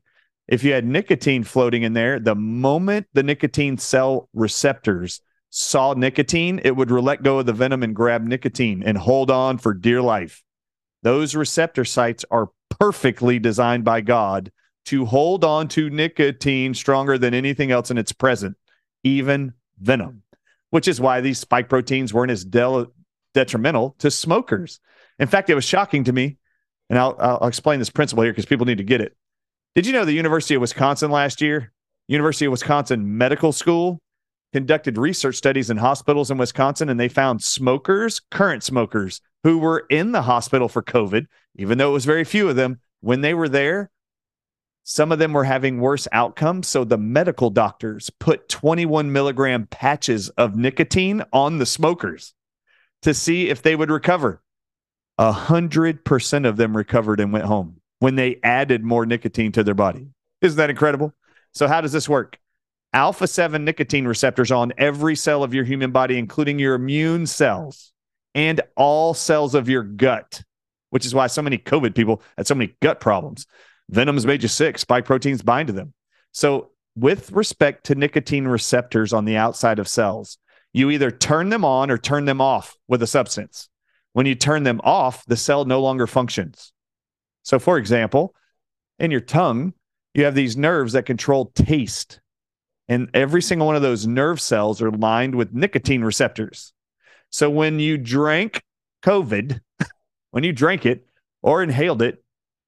If 0.47 0.63
you 0.63 0.73
had 0.73 0.85
nicotine 0.85 1.43
floating 1.43 1.83
in 1.83 1.93
there, 1.93 2.19
the 2.19 2.35
moment 2.35 3.07
the 3.13 3.23
nicotine 3.23 3.77
cell 3.77 4.29
receptors 4.33 5.21
saw 5.49 5.93
nicotine, 5.93 6.61
it 6.63 6.75
would 6.75 6.91
let 6.91 7.23
go 7.23 7.39
of 7.39 7.45
the 7.45 7.53
venom 7.53 7.83
and 7.83 7.95
grab 7.95 8.23
nicotine 8.23 8.83
and 8.83 8.97
hold 8.97 9.29
on 9.29 9.57
for 9.57 9.73
dear 9.73 10.01
life. 10.01 10.43
Those 11.03 11.35
receptor 11.35 11.85
sites 11.85 12.25
are 12.31 12.49
perfectly 12.79 13.39
designed 13.39 13.83
by 13.83 14.01
God 14.01 14.51
to 14.85 15.05
hold 15.05 15.43
on 15.43 15.67
to 15.69 15.89
nicotine 15.89 16.73
stronger 16.73 17.17
than 17.17 17.33
anything 17.33 17.71
else 17.71 17.91
in 17.91 17.97
its 17.97 18.13
present, 18.13 18.55
even 19.03 19.53
venom, 19.79 20.23
which 20.69 20.87
is 20.87 21.01
why 21.01 21.19
these 21.19 21.39
spike 21.39 21.67
proteins 21.67 22.13
weren't 22.13 22.31
as 22.31 22.45
del- 22.45 22.93
detrimental 23.33 23.95
to 23.99 24.09
smokers. 24.09 24.79
In 25.19 25.27
fact, 25.27 25.49
it 25.49 25.55
was 25.55 25.65
shocking 25.65 26.05
to 26.05 26.13
me, 26.13 26.37
and 26.89 26.97
I'll, 26.97 27.15
I'll 27.19 27.47
explain 27.47 27.79
this 27.79 27.89
principle 27.89 28.23
here 28.23 28.31
because 28.31 28.45
people 28.45 28.65
need 28.65 28.77
to 28.77 28.83
get 28.83 29.01
it. 29.01 29.15
Did 29.77 29.85
you 29.85 29.93
know 29.93 30.05
the 30.05 30.13
University 30.13 30.55
of 30.55 30.61
Wisconsin 30.61 31.11
last 31.11 31.39
year, 31.39 31.71
University 32.07 32.45
of 32.45 32.51
Wisconsin 32.51 33.15
Medical 33.15 33.51
School, 33.51 33.99
conducted 34.51 34.97
research 34.97 35.35
studies 35.35 35.69
in 35.69 35.77
hospitals 35.77 36.31
in 36.31 36.39
Wisconsin 36.39 36.89
and 36.89 36.99
they 36.99 37.07
found 37.07 37.43
smokers, 37.43 38.19
current 38.31 38.63
smokers, 38.63 39.21
who 39.43 39.59
were 39.59 39.85
in 39.91 40.13
the 40.13 40.23
hospital 40.23 40.67
for 40.67 40.81
COVID, 40.81 41.27
even 41.57 41.77
though 41.77 41.91
it 41.91 41.93
was 41.93 42.05
very 42.05 42.23
few 42.23 42.49
of 42.49 42.55
them, 42.55 42.79
when 43.01 43.21
they 43.21 43.35
were 43.35 43.47
there, 43.47 43.91
some 44.81 45.11
of 45.11 45.19
them 45.19 45.31
were 45.31 45.43
having 45.43 45.79
worse 45.79 46.07
outcomes. 46.11 46.67
So 46.67 46.83
the 46.83 46.97
medical 46.97 47.51
doctors 47.51 48.09
put 48.09 48.49
21 48.49 49.11
milligram 49.11 49.67
patches 49.67 50.29
of 50.29 50.55
nicotine 50.55 51.21
on 51.31 51.59
the 51.59 51.67
smokers 51.67 52.33
to 53.03 53.13
see 53.13 53.49
if 53.49 53.61
they 53.61 53.75
would 53.75 53.91
recover. 53.91 54.41
A 55.19 55.31
hundred 55.31 56.03
percent 56.03 56.47
of 56.47 56.57
them 56.57 56.75
recovered 56.75 57.19
and 57.19 57.31
went 57.31 57.45
home 57.45 57.76
when 57.99 58.15
they 58.15 58.39
added 58.43 58.83
more 58.83 59.05
nicotine 59.05 59.51
to 59.53 59.63
their 59.63 59.73
body. 59.73 60.07
Isn't 60.41 60.57
that 60.57 60.69
incredible? 60.69 61.13
So, 61.53 61.67
how 61.67 61.81
does 61.81 61.91
this 61.91 62.07
work? 62.07 62.37
Alpha 62.93 63.27
7 63.27 63.63
nicotine 63.65 64.07
receptors 64.07 64.51
on 64.51 64.73
every 64.77 65.15
cell 65.15 65.43
of 65.43 65.53
your 65.53 65.63
human 65.63 65.91
body, 65.91 66.17
including 66.17 66.59
your 66.59 66.75
immune 66.75 67.27
cells 67.27 67.91
and 68.33 68.61
all 68.75 69.13
cells 69.13 69.55
of 69.55 69.67
your 69.67 69.83
gut, 69.83 70.43
which 70.91 71.05
is 71.05 71.13
why 71.13 71.27
so 71.27 71.41
many 71.41 71.57
COVID 71.57 71.95
people 71.95 72.21
had 72.37 72.47
so 72.47 72.55
many 72.55 72.75
gut 72.81 72.99
problems. 72.99 73.45
Venoms 73.89 74.25
made 74.25 74.43
you 74.43 74.49
sick, 74.49 74.77
spike 74.77 75.05
proteins 75.05 75.41
bind 75.41 75.67
to 75.67 75.73
them. 75.73 75.93
So, 76.31 76.71
with 76.95 77.31
respect 77.31 77.85
to 77.85 77.95
nicotine 77.95 78.47
receptors 78.47 79.13
on 79.13 79.25
the 79.25 79.37
outside 79.37 79.79
of 79.79 79.87
cells, 79.87 80.37
you 80.73 80.89
either 80.89 81.11
turn 81.11 81.49
them 81.49 81.65
on 81.65 81.91
or 81.91 81.97
turn 81.97 82.25
them 82.25 82.41
off 82.41 82.75
with 82.87 83.01
a 83.01 83.07
substance. 83.07 83.69
When 84.13 84.25
you 84.25 84.35
turn 84.35 84.63
them 84.63 84.81
off, 84.83 85.25
the 85.25 85.37
cell 85.37 85.65
no 85.65 85.81
longer 85.81 86.07
functions. 86.07 86.71
So, 87.47 87.59
for 87.59 87.77
example, 87.77 88.35
in 88.99 89.09
your 89.09 89.21
tongue, 89.21 89.73
you 90.13 90.25
have 90.25 90.35
these 90.35 90.57
nerves 90.57 90.91
that 90.91 91.05
control 91.05 91.45
taste. 91.55 92.19
And 92.89 93.09
every 93.13 93.41
single 93.41 93.67
one 93.67 93.77
of 93.77 93.81
those 93.81 94.05
nerve 94.05 94.41
cells 94.41 94.81
are 94.81 94.91
lined 94.91 95.33
with 95.33 95.53
nicotine 95.53 96.03
receptors. 96.03 96.73
So, 97.29 97.49
when 97.49 97.79
you 97.79 97.97
drank 97.97 98.61
COVID, 99.05 99.61
when 100.31 100.43
you 100.43 100.51
drank 100.51 100.85
it 100.85 101.07
or 101.41 101.63
inhaled 101.63 102.01
it, 102.01 102.21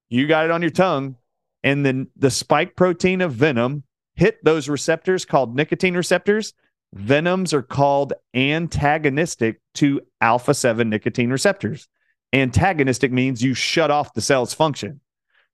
you 0.08 0.28
got 0.28 0.46
it 0.46 0.52
on 0.52 0.62
your 0.62 0.72
tongue, 0.72 1.18
and 1.62 1.86
then 1.86 2.08
the 2.16 2.32
spike 2.32 2.78
protein 2.78 3.20
of 3.20 3.34
venom 3.34 3.84
hit 4.16 4.42
those 4.46 4.70
receptors 4.70 5.26
called 5.26 5.58
nicotine 5.58 5.98
receptors 5.98 6.54
Venoms 6.94 7.54
are 7.54 7.62
called 7.62 8.14
antagonistic 8.34 9.60
to 9.76 10.02
alpha 10.22 10.54
7 10.54 10.90
nicotine 10.90 11.30
receptors. 11.30 11.88
Antagonistic 12.34 13.12
means 13.12 13.44
you 13.44 13.54
shut 13.54 13.92
off 13.92 14.14
the 14.14 14.22
cell's 14.22 14.54
function. 14.54 15.02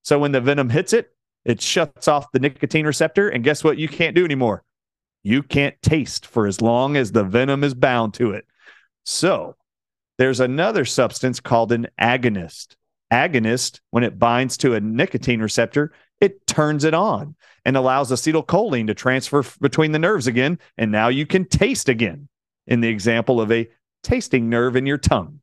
So 0.03 0.19
when 0.19 0.31
the 0.31 0.41
venom 0.41 0.69
hits 0.69 0.93
it, 0.93 1.11
it 1.45 1.61
shuts 1.61 2.07
off 2.07 2.31
the 2.31 2.39
nicotine 2.39 2.85
receptor. 2.85 3.29
And 3.29 3.43
guess 3.43 3.63
what? 3.63 3.77
You 3.77 3.87
can't 3.87 4.15
do 4.15 4.25
anymore. 4.25 4.63
You 5.23 5.41
can't 5.41 5.79
taste 5.81 6.25
for 6.25 6.47
as 6.47 6.61
long 6.61 6.97
as 6.97 7.11
the 7.11 7.23
venom 7.23 7.63
is 7.63 7.73
bound 7.73 8.13
to 8.15 8.31
it. 8.31 8.45
So 9.05 9.55
there's 10.17 10.39
another 10.39 10.85
substance 10.85 11.39
called 11.39 11.71
an 11.71 11.87
agonist. 11.99 12.75
Agonist, 13.11 13.79
when 13.91 14.03
it 14.03 14.19
binds 14.19 14.57
to 14.57 14.73
a 14.73 14.81
nicotine 14.81 15.41
receptor, 15.41 15.93
it 16.19 16.45
turns 16.47 16.83
it 16.83 16.93
on 16.93 17.35
and 17.65 17.75
allows 17.75 18.11
acetylcholine 18.11 18.87
to 18.87 18.93
transfer 18.93 19.39
f- 19.39 19.57
between 19.59 19.91
the 19.91 19.99
nerves 19.99 20.27
again. 20.27 20.59
And 20.77 20.91
now 20.91 21.09
you 21.09 21.25
can 21.25 21.45
taste 21.45 21.89
again 21.89 22.27
in 22.67 22.81
the 22.81 22.87
example 22.87 23.41
of 23.41 23.51
a 23.51 23.69
tasting 24.03 24.49
nerve 24.49 24.75
in 24.75 24.85
your 24.85 24.97
tongue. 24.97 25.41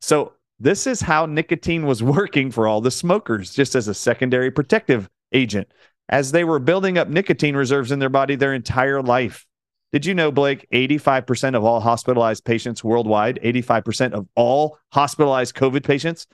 So, 0.00 0.32
this 0.60 0.86
is 0.86 1.00
how 1.00 1.26
nicotine 1.26 1.86
was 1.86 2.02
working 2.02 2.50
for 2.50 2.66
all 2.66 2.80
the 2.80 2.90
smokers, 2.90 3.54
just 3.54 3.74
as 3.74 3.88
a 3.88 3.94
secondary 3.94 4.50
protective 4.50 5.08
agent, 5.32 5.68
as 6.08 6.32
they 6.32 6.44
were 6.44 6.58
building 6.58 6.98
up 6.98 7.08
nicotine 7.08 7.56
reserves 7.56 7.92
in 7.92 7.98
their 7.98 8.08
body 8.08 8.34
their 8.34 8.54
entire 8.54 9.02
life. 9.02 9.46
Did 9.92 10.04
you 10.04 10.14
know, 10.14 10.30
Blake, 10.30 10.66
85% 10.72 11.54
of 11.54 11.64
all 11.64 11.80
hospitalized 11.80 12.44
patients 12.44 12.84
worldwide, 12.84 13.40
85% 13.42 14.12
of 14.12 14.26
all 14.34 14.78
hospitalized 14.92 15.54
COVID 15.54 15.82
patients 15.82 16.26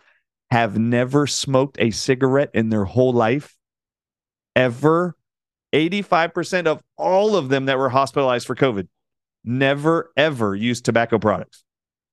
have 0.51 0.77
never 0.77 1.27
smoked 1.27 1.77
a 1.79 1.91
cigarette 1.91 2.51
in 2.53 2.69
their 2.69 2.85
whole 2.85 3.13
life? 3.13 3.57
Ever 4.57 5.17
85% 5.75 6.67
of 6.67 6.81
all 6.97 7.35
of 7.37 7.49
them 7.49 7.67
that 7.67 7.77
were 7.77 7.89
hospitalized 7.89 8.47
for 8.47 8.55
COVID 8.55 8.87
never, 9.45 10.13
ever 10.17 10.55
used 10.55 10.85
tobacco 10.85 11.19
products. 11.19 11.65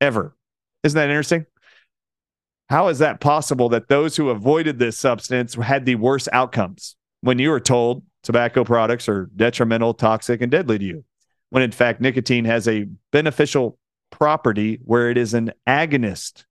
Ever. 0.02 0.36
Isn't 0.84 0.98
that 0.98 1.10
interesting? 1.10 1.46
How 2.72 2.88
is 2.88 3.00
that 3.00 3.20
possible 3.20 3.68
that 3.68 3.90
those 3.90 4.16
who 4.16 4.30
avoided 4.30 4.80
this 4.80 4.98
substance 4.98 5.56
had 5.56 5.86
the 5.86 5.96
worst 5.96 6.30
outcomes 6.32 6.96
when 7.20 7.38
you 7.38 7.50
were 7.50 7.60
told 7.60 8.02
tobacco 8.24 8.64
products 8.64 9.10
are 9.10 9.30
detrimental, 9.36 9.94
toxic, 9.94 10.42
and 10.42 10.50
deadly 10.50 10.80
to 10.80 10.86
you? 10.86 11.04
When 11.50 11.64
in 11.64 11.74
fact, 11.74 12.00
nicotine 12.00 12.46
has 12.46 12.70
a 12.70 12.88
beneficial 13.12 13.78
property 14.10 14.80
where 14.86 15.10
it 15.10 15.18
is 15.18 15.34
an 15.34 15.52
agonist 15.68 16.46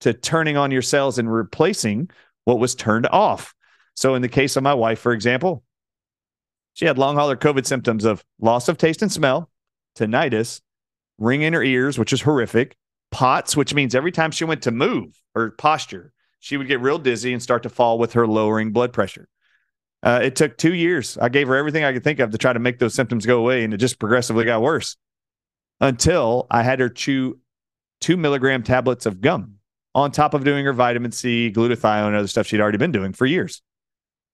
to 0.00 0.12
turning 0.12 0.58
on 0.58 0.70
your 0.70 0.82
cells 0.82 1.16
and 1.16 1.32
replacing 1.32 2.10
what 2.44 2.58
was 2.58 2.74
turned 2.74 3.06
off. 3.06 3.54
So, 3.96 4.14
in 4.16 4.20
the 4.20 4.28
case 4.28 4.56
of 4.56 4.62
my 4.62 4.74
wife, 4.74 4.98
for 4.98 5.14
example, 5.14 5.62
she 6.74 6.84
had 6.84 6.98
long 6.98 7.16
hauler 7.16 7.36
COVID 7.36 7.64
symptoms 7.64 8.04
of 8.04 8.22
loss 8.38 8.68
of 8.68 8.76
taste 8.76 9.00
and 9.00 9.10
smell, 9.10 9.48
tinnitus, 9.96 10.60
ring 11.16 11.40
in 11.40 11.54
her 11.54 11.62
ears, 11.62 11.98
which 11.98 12.12
is 12.12 12.20
horrific, 12.20 12.76
POTS, 13.14 13.56
which 13.56 13.72
means 13.72 13.94
every 13.94 14.10
time 14.10 14.32
she 14.32 14.44
went 14.44 14.62
to 14.62 14.72
move 14.72 15.22
her 15.36 15.52
posture, 15.52 16.12
she 16.40 16.56
would 16.56 16.66
get 16.66 16.80
real 16.80 16.98
dizzy 16.98 17.32
and 17.32 17.40
start 17.40 17.62
to 17.62 17.68
fall 17.68 17.96
with 17.96 18.14
her 18.14 18.26
lowering 18.26 18.72
blood 18.72 18.92
pressure. 18.92 19.28
Uh, 20.02 20.18
it 20.20 20.34
took 20.34 20.58
two 20.58 20.74
years. 20.74 21.16
I 21.16 21.28
gave 21.28 21.46
her 21.46 21.56
everything 21.56 21.84
I 21.84 21.92
could 21.92 22.02
think 22.02 22.18
of 22.18 22.32
to 22.32 22.38
try 22.38 22.52
to 22.52 22.58
make 22.58 22.80
those 22.80 22.92
symptoms 22.92 23.24
go 23.24 23.38
away, 23.38 23.62
and 23.62 23.72
it 23.72 23.76
just 23.76 24.00
progressively 24.00 24.44
got 24.44 24.62
worse 24.62 24.96
until 25.80 26.48
I 26.50 26.64
had 26.64 26.80
her 26.80 26.88
chew 26.88 27.38
two 28.00 28.16
milligram 28.16 28.64
tablets 28.64 29.06
of 29.06 29.20
gum. 29.20 29.58
on 29.94 30.10
top 30.10 30.34
of 30.34 30.44
doing 30.44 30.64
her 30.64 30.72
vitamin 30.72 31.12
C, 31.12 31.52
glutathione, 31.54 32.08
and 32.08 32.16
other 32.16 32.26
stuff 32.26 32.46
she'd 32.46 32.60
already 32.60 32.78
been 32.78 32.92
doing 32.92 33.12
for 33.12 33.26
years. 33.26 33.62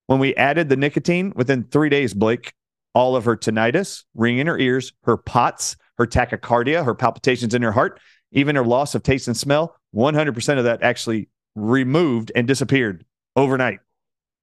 When 0.07 0.19
we 0.19 0.35
added 0.35 0.69
the 0.69 0.77
nicotine 0.77 1.33
within 1.37 1.65
three 1.65 1.89
days, 1.89 2.15
Blake, 2.15 2.53
all 2.95 3.15
of 3.15 3.27
her 3.27 3.37
tinnitus, 3.37 4.05
ringing 4.15 4.41
in 4.41 4.47
her 4.47 4.59
ears, 4.59 4.93
her 5.05 5.17
POTS, 5.17 5.77
her 5.99 6.07
tachycardia, 6.07 6.85
her 6.85 6.95
palpitations 6.95 7.55
in 7.55 7.63
her 7.63 7.73
heart, 7.73 8.01
even 8.33 8.57
her 8.57 8.65
loss 8.65 8.95
of 8.95 9.03
taste 9.03 9.29
and 9.29 9.37
smell, 9.37 9.77
100% 9.95 10.59
of 10.59 10.65
that 10.65 10.83
actually 10.83 11.29
removed 11.55 12.31
and 12.35 12.47
disappeared 12.47 13.05
overnight, 13.37 13.81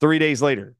three 0.02 0.20
days 0.20 0.42
later. 0.42 0.76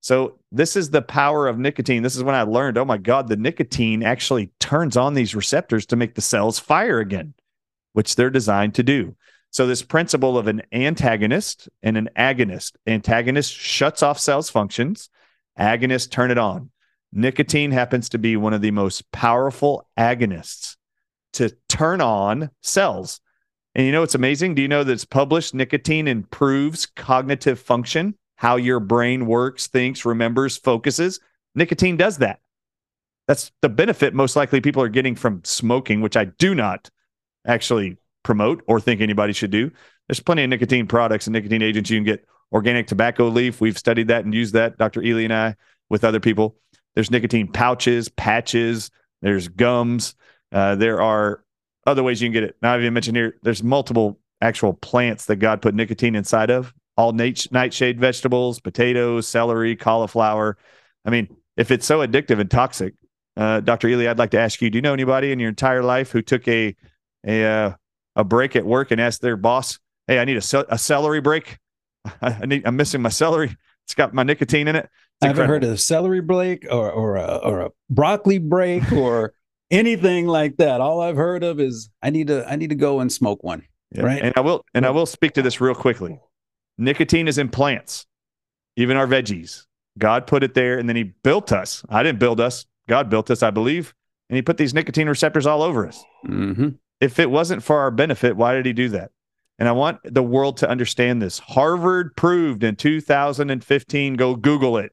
So, 0.00 0.38
this 0.52 0.76
is 0.76 0.90
the 0.90 1.02
power 1.02 1.48
of 1.48 1.58
nicotine. 1.58 2.02
This 2.02 2.16
is 2.16 2.22
when 2.22 2.34
I 2.34 2.42
learned, 2.42 2.78
oh 2.78 2.84
my 2.84 2.98
God, 2.98 3.28
the 3.28 3.36
nicotine 3.36 4.04
actually 4.04 4.52
turns 4.60 4.96
on 4.96 5.14
these 5.14 5.34
receptors 5.34 5.86
to 5.86 5.96
make 5.96 6.14
the 6.14 6.20
cells 6.20 6.58
fire 6.58 7.00
again, 7.00 7.34
which 7.94 8.14
they're 8.14 8.30
designed 8.30 8.76
to 8.76 8.84
do. 8.84 9.16
So, 9.50 9.66
this 9.66 9.82
principle 9.82 10.38
of 10.38 10.46
an 10.46 10.62
antagonist 10.72 11.68
and 11.82 11.96
an 11.96 12.10
agonist 12.16 12.76
antagonist 12.86 13.52
shuts 13.52 14.02
off 14.02 14.20
cells' 14.20 14.50
functions, 14.50 15.10
agonists 15.58 16.10
turn 16.10 16.30
it 16.30 16.38
on. 16.38 16.70
Nicotine 17.12 17.72
happens 17.72 18.08
to 18.10 18.18
be 18.18 18.36
one 18.36 18.54
of 18.54 18.60
the 18.60 18.70
most 18.70 19.10
powerful 19.10 19.88
agonists 19.98 20.76
to 21.38 21.56
turn 21.68 22.00
on 22.00 22.50
cells. 22.62 23.20
And 23.74 23.84
you 23.86 23.92
know 23.92 24.00
what's 24.00 24.14
amazing? 24.14 24.54
Do 24.54 24.62
you 24.62 24.68
know 24.68 24.84
that 24.84 24.92
it's 24.92 25.04
published 25.04 25.54
nicotine 25.54 26.08
improves 26.08 26.86
cognitive 26.86 27.58
function? 27.58 28.14
how 28.38 28.54
your 28.54 28.78
brain 28.78 29.26
works, 29.26 29.66
thinks, 29.66 30.04
remembers, 30.04 30.56
focuses. 30.56 31.18
Nicotine 31.56 31.96
does 31.96 32.18
that. 32.18 32.38
That's 33.26 33.50
the 33.62 33.68
benefit 33.68 34.14
most 34.14 34.36
likely 34.36 34.60
people 34.60 34.80
are 34.80 34.88
getting 34.88 35.16
from 35.16 35.42
smoking, 35.44 36.02
which 36.02 36.16
I 36.16 36.26
do 36.26 36.54
not 36.54 36.88
actually 37.44 37.96
promote 38.22 38.62
or 38.68 38.78
think 38.78 39.00
anybody 39.00 39.32
should 39.32 39.50
do. 39.50 39.72
There's 40.06 40.20
plenty 40.20 40.44
of 40.44 40.50
nicotine 40.50 40.86
products 40.86 41.26
and 41.26 41.32
nicotine 41.32 41.62
agents. 41.62 41.90
You 41.90 41.96
can 41.96 42.04
get 42.04 42.24
organic 42.52 42.86
tobacco 42.86 43.26
leaf. 43.26 43.60
We've 43.60 43.76
studied 43.76 44.06
that 44.06 44.24
and 44.24 44.32
used 44.32 44.54
that, 44.54 44.78
Dr. 44.78 45.02
Ealy 45.02 45.24
and 45.24 45.34
I, 45.34 45.56
with 45.90 46.04
other 46.04 46.20
people. 46.20 46.54
There's 46.94 47.10
nicotine 47.10 47.50
pouches, 47.50 48.08
patches, 48.08 48.92
there's 49.20 49.48
gums. 49.48 50.14
Uh, 50.52 50.74
there 50.74 51.00
are 51.00 51.44
other 51.86 52.02
ways 52.02 52.20
you 52.20 52.26
can 52.26 52.32
get 52.32 52.42
it. 52.42 52.56
Now, 52.62 52.74
I've 52.74 52.80
even 52.80 52.94
mentioned 52.94 53.16
here, 53.16 53.36
there's 53.42 53.62
multiple 53.62 54.18
actual 54.40 54.74
plants 54.74 55.26
that 55.26 55.36
God 55.36 55.62
put 55.62 55.74
nicotine 55.74 56.14
inside 56.14 56.50
of 56.50 56.72
all 56.98 57.12
nightshade 57.12 58.00
vegetables, 58.00 58.58
potatoes, 58.58 59.28
celery, 59.28 59.76
cauliflower. 59.76 60.58
I 61.04 61.10
mean, 61.10 61.28
if 61.56 61.70
it's 61.70 61.86
so 61.86 62.00
addictive 62.04 62.40
and 62.40 62.50
toxic, 62.50 62.94
uh, 63.36 63.60
Dr. 63.60 63.86
Ealy, 63.86 64.08
I'd 64.08 64.18
like 64.18 64.32
to 64.32 64.40
ask 64.40 64.60
you: 64.60 64.68
Do 64.68 64.78
you 64.78 64.82
know 64.82 64.92
anybody 64.92 65.30
in 65.30 65.38
your 65.38 65.48
entire 65.48 65.84
life 65.84 66.10
who 66.10 66.22
took 66.22 66.46
a 66.48 66.74
a 67.24 67.44
uh, 67.44 67.72
a 68.16 68.24
break 68.24 68.56
at 68.56 68.66
work 68.66 68.90
and 68.90 69.00
asked 69.00 69.22
their 69.22 69.36
boss, 69.36 69.78
"Hey, 70.08 70.18
I 70.18 70.24
need 70.24 70.38
a, 70.38 70.66
a 70.68 70.76
celery 70.76 71.20
break. 71.20 71.58
I 72.20 72.44
need. 72.46 72.66
I'm 72.66 72.74
missing 72.74 73.00
my 73.00 73.10
celery. 73.10 73.56
It's 73.86 73.94
got 73.94 74.12
my 74.12 74.24
nicotine 74.24 74.66
in 74.66 74.74
it." 74.74 74.90
I 75.22 75.28
haven't 75.28 75.48
heard 75.48 75.64
of 75.64 75.70
a 75.70 75.78
celery 75.78 76.20
break 76.20 76.66
or 76.68 76.90
or 76.90 77.14
a, 77.14 77.36
or 77.36 77.60
a 77.60 77.70
broccoli 77.88 78.38
break 78.38 78.90
or 78.90 79.34
anything 79.70 80.26
like 80.26 80.56
that. 80.56 80.80
All 80.80 81.00
I've 81.00 81.16
heard 81.16 81.44
of 81.44 81.60
is 81.60 81.90
I 82.02 82.10
need 82.10 82.28
to 82.28 82.48
I 82.48 82.56
need 82.56 82.70
to 82.70 82.76
go 82.76 83.00
and 83.00 83.12
smoke 83.12 83.42
one. 83.42 83.64
Yeah. 83.92 84.02
Right. 84.02 84.22
And 84.22 84.34
I 84.36 84.40
will 84.40 84.64
and 84.74 84.84
I 84.86 84.90
will 84.90 85.06
speak 85.06 85.32
to 85.34 85.42
this 85.42 85.60
real 85.60 85.74
quickly. 85.74 86.20
Nicotine 86.76 87.28
is 87.28 87.38
in 87.38 87.48
plants, 87.48 88.06
even 88.76 88.96
our 88.96 89.06
veggies. 89.06 89.64
God 89.98 90.26
put 90.26 90.44
it 90.44 90.54
there 90.54 90.78
and 90.78 90.88
then 90.88 90.96
he 90.96 91.02
built 91.02 91.52
us. 91.52 91.84
I 91.88 92.02
didn't 92.02 92.20
build 92.20 92.40
us. 92.40 92.66
God 92.88 93.10
built 93.10 93.30
us, 93.30 93.42
I 93.42 93.50
believe. 93.50 93.94
And 94.30 94.36
he 94.36 94.42
put 94.42 94.58
these 94.58 94.74
nicotine 94.74 95.08
receptors 95.08 95.46
all 95.46 95.62
over 95.62 95.86
us. 95.86 96.02
Mm-hmm. 96.26 96.70
If 97.00 97.18
it 97.18 97.30
wasn't 97.30 97.62
for 97.62 97.78
our 97.78 97.90
benefit, 97.90 98.36
why 98.36 98.54
did 98.54 98.66
he 98.66 98.72
do 98.72 98.88
that? 98.90 99.10
And 99.58 99.68
I 99.68 99.72
want 99.72 99.98
the 100.04 100.22
world 100.22 100.58
to 100.58 100.70
understand 100.70 101.20
this. 101.20 101.38
Harvard 101.40 102.14
proved 102.16 102.62
in 102.62 102.76
2015, 102.76 104.14
go 104.14 104.36
Google 104.36 104.78
it. 104.78 104.92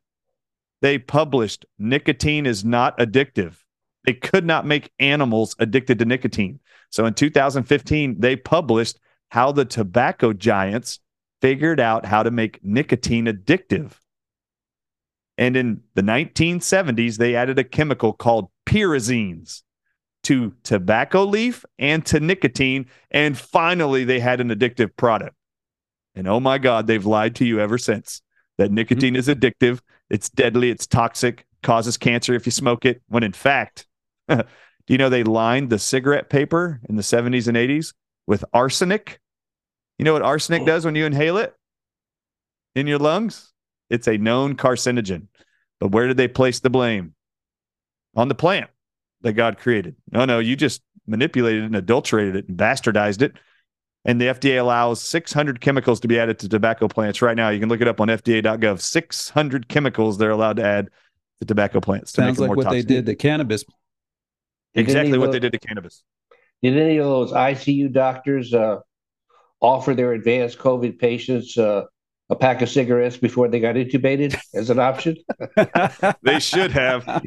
They 0.82 0.98
published 0.98 1.66
nicotine 1.78 2.46
is 2.46 2.66
not 2.66 2.98
addictive. 2.98 3.58
They 4.06 4.14
could 4.14 4.46
not 4.46 4.66
make 4.66 4.92
animals 5.00 5.56
addicted 5.60 6.00
to 6.00 6.06
nicotine. 6.06 6.60
So 6.90 7.06
in 7.06 7.14
2015, 7.14 8.20
they 8.20 8.36
published 8.36 9.00
how 9.30 9.52
the 9.52 9.66
tobacco 9.66 10.34
giants 10.34 11.00
figured 11.42 11.80
out 11.80 12.06
how 12.06 12.24
to 12.24 12.32
make 12.32 12.64
nicotine 12.64 13.26
addictive. 13.26 13.94
And 15.38 15.58
in 15.58 15.82
the 15.96 16.02
1970s, 16.02 17.18
they 17.18 17.36
added 17.36 17.60
a 17.60 17.64
chemical 17.64 18.14
called 18.14 18.50
pyrazines 18.66 19.64
to 20.24 20.54
tobacco 20.64 21.24
leaf 21.24 21.66
and 21.78 22.06
to 22.06 22.20
nicotine. 22.20 22.88
And 23.12 23.38
finally, 23.38 24.06
they 24.06 24.20
had 24.20 24.40
an 24.40 24.50
addictive 24.50 24.96
product. 24.96 25.36
And 26.16 26.28
oh 26.28 26.40
my 26.40 26.58
God, 26.58 26.88
they've 26.88 27.06
lied 27.06 27.36
to 27.36 27.46
you 27.46 27.60
ever 27.60 27.78
since 27.78 28.22
that 28.58 28.72
nicotine 28.72 29.16
mm-hmm. 29.16 29.20
is 29.20 29.28
addictive. 29.28 29.82
It's 30.10 30.30
deadly. 30.30 30.70
It's 30.70 30.88
toxic, 30.88 31.46
causes 31.62 31.98
cancer 31.98 32.34
if 32.34 32.46
you 32.46 32.52
smoke 32.52 32.86
it. 32.86 33.02
When 33.10 33.24
in 33.24 33.34
fact, 33.34 33.86
do 34.38 34.44
you 34.88 34.98
know 34.98 35.10
they 35.10 35.24
lined 35.24 35.70
the 35.70 35.80
cigarette 35.80 36.30
paper 36.30 36.82
in 36.90 36.96
the 36.96 37.02
70s 37.02 37.48
and 37.48 37.58
80s 37.58 37.94
with 38.28 38.44
arsenic 38.54 39.20
you 39.98 40.06
know 40.06 40.14
what 40.14 40.22
arsenic 40.22 40.64
oh. 40.64 40.66
does 40.66 40.86
when 40.86 40.96
you 40.96 41.06
inhale 41.06 41.38
it 41.38 41.56
in 42.76 42.88
your 42.88 43.00
lungs? 43.00 43.54
It's 43.90 44.08
a 44.08 44.18
known 44.18 44.56
carcinogen. 44.56 45.28
But 45.80 45.92
where 45.92 46.08
did 46.08 46.18
they 46.18 46.28
place 46.28 46.60
the 46.60 46.70
blame? 46.70 47.14
On 48.16 48.28
the 48.28 48.36
plant 48.36 48.70
that 49.22 49.34
God 49.34 49.58
created. 49.58 49.96
No, 50.12 50.26
no, 50.26 50.40
you 50.40 50.56
just 50.56 50.82
manipulated 51.06 51.64
it 51.64 51.66
and 51.68 51.76
adulterated 51.76 52.36
it 52.36 52.48
and 52.48 52.58
bastardized 52.58 53.22
it. 53.22 53.34
And 54.06 54.22
the 54.22 54.26
FDA 54.26 54.60
allows 54.60 55.02
600 55.02 55.60
chemicals 55.60 56.00
to 56.02 56.08
be 56.08 56.20
added 56.20 56.40
to 56.40 56.50
tobacco 56.50 56.88
plants 56.88 57.22
right 57.22 57.36
now. 57.36 57.50
You 57.50 57.60
can 57.60 57.70
look 57.70 57.82
it 57.82 57.88
up 57.88 58.00
on 58.00 58.08
FDA.gov. 58.08 58.80
600 58.80 59.68
chemicals 59.68 60.18
they're 60.18 60.30
allowed 60.30 60.58
to 60.58 60.64
add 60.64 60.90
to 61.40 61.46
tobacco 61.46 61.80
plants. 61.82 62.12
To 62.14 62.22
Sounds 62.22 62.40
like 62.40 62.50
what 62.52 62.64
toxic. 62.64 62.88
they 62.88 62.96
did 62.96 63.06
to 63.08 63.16
cannabis. 63.16 63.66
Exactly 64.76 65.18
what 65.18 65.28
those, 65.28 65.34
they 65.34 65.40
did 65.40 65.54
to 65.54 65.60
cannabis. 65.60 66.04
Did 66.62 66.78
any 66.78 66.98
of 66.98 67.06
those 67.06 67.32
ICU 67.32 67.92
doctors 67.92 68.54
uh, 68.54 68.80
offer 69.62 69.94
their 69.94 70.14
advanced 70.14 70.60
COVID 70.60 71.00
patients 71.00 71.58
uh, 71.58 71.84
a 72.30 72.36
pack 72.36 72.62
of 72.62 72.70
cigarettes 72.70 73.18
before 73.18 73.48
they 73.48 73.60
got 73.60 73.76
intubated 73.76 74.36
as 74.54 74.70
an 74.70 74.80
option? 74.80 75.16
they 76.24 76.40
should 76.40 76.72
have. 76.72 77.04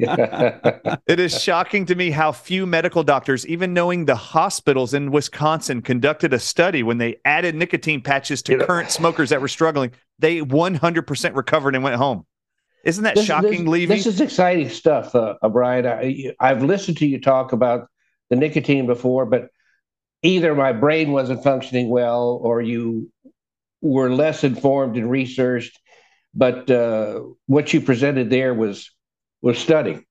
it 1.07 1.19
is 1.19 1.41
shocking 1.41 1.85
to 1.85 1.95
me 1.95 2.11
how 2.11 2.31
few 2.31 2.65
medical 2.65 3.03
doctors, 3.03 3.47
even 3.47 3.73
knowing 3.73 4.05
the 4.05 4.15
hospitals 4.15 4.93
in 4.93 5.11
Wisconsin 5.11 5.81
conducted 5.81 6.33
a 6.33 6.39
study 6.39 6.83
when 6.83 6.97
they 6.97 7.17
added 7.23 7.55
nicotine 7.55 8.01
patches 8.01 8.41
to 8.43 8.53
you 8.53 8.65
current 8.65 8.91
smokers 8.91 9.29
that 9.29 9.41
were 9.41 9.47
struggling, 9.47 9.91
they 10.19 10.41
100% 10.41 11.35
recovered 11.35 11.75
and 11.75 11.83
went 11.83 11.95
home. 11.95 12.25
Isn't 12.85 13.03
that 13.03 13.15
this, 13.15 13.25
shocking, 13.25 13.65
this, 13.65 13.67
Levy? 13.67 13.93
This 13.93 14.05
is 14.05 14.21
exciting 14.21 14.69
stuff, 14.69 15.13
uh, 15.15 15.35
Bryan. 15.49 15.85
I, 15.85 16.33
I've 16.39 16.63
listened 16.63 16.97
to 16.97 17.05
you 17.05 17.19
talk 17.19 17.51
about 17.51 17.87
the 18.29 18.35
nicotine 18.35 18.87
before, 18.87 19.25
but 19.25 19.49
either 20.21 20.55
my 20.55 20.73
brain 20.73 21.11
wasn't 21.11 21.43
functioning 21.43 21.89
well 21.89 22.39
or 22.41 22.61
you 22.61 23.11
were 23.81 24.11
less 24.11 24.43
informed 24.43 24.97
and 24.97 25.09
researched 25.09 25.79
but 26.33 26.69
uh, 26.69 27.21
what 27.47 27.73
you 27.73 27.81
presented 27.81 28.29
there 28.29 28.53
was 28.53 28.91
was 29.41 29.57
stunning 29.57 30.05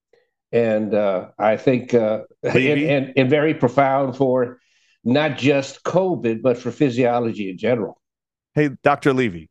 and 0.52 0.94
uh, 0.94 1.28
i 1.38 1.56
think 1.56 1.94
uh, 1.94 2.20
and, 2.42 2.56
and, 2.56 3.12
and, 3.16 3.30
very 3.30 3.54
profound 3.54 4.16
for 4.16 4.58
not 5.04 5.36
just 5.36 5.82
covid 5.84 6.42
but 6.42 6.56
for 6.56 6.70
physiology 6.70 7.50
in 7.50 7.58
general 7.58 8.00
hey 8.54 8.70
dr 8.82 9.12
levy 9.12 9.50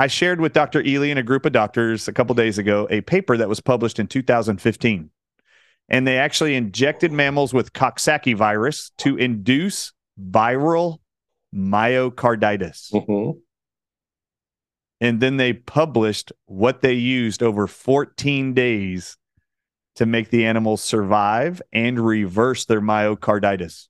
i 0.00 0.08
shared 0.08 0.40
with 0.40 0.52
dr 0.52 0.82
ealy 0.82 1.10
and 1.10 1.18
a 1.18 1.22
group 1.22 1.46
of 1.46 1.52
doctors 1.52 2.08
a 2.08 2.12
couple 2.12 2.34
days 2.34 2.58
ago 2.58 2.88
a 2.90 3.00
paper 3.02 3.36
that 3.36 3.48
was 3.48 3.60
published 3.60 4.00
in 4.00 4.08
2015 4.08 5.10
and 5.90 6.06
they 6.06 6.18
actually 6.18 6.54
injected 6.54 7.10
mammals 7.10 7.52
with 7.52 7.72
Coxsackie 7.72 8.36
virus 8.36 8.92
to 8.98 9.16
induce 9.16 9.92
viral 10.18 10.98
myocarditis. 11.54 12.92
Mm-hmm. 12.92 13.38
And 15.00 15.20
then 15.20 15.36
they 15.36 15.52
published 15.52 16.30
what 16.46 16.80
they 16.80 16.92
used 16.92 17.42
over 17.42 17.66
14 17.66 18.54
days 18.54 19.16
to 19.96 20.06
make 20.06 20.30
the 20.30 20.46
animals 20.46 20.82
survive 20.82 21.60
and 21.72 21.98
reverse 21.98 22.66
their 22.66 22.80
myocarditis. 22.80 23.88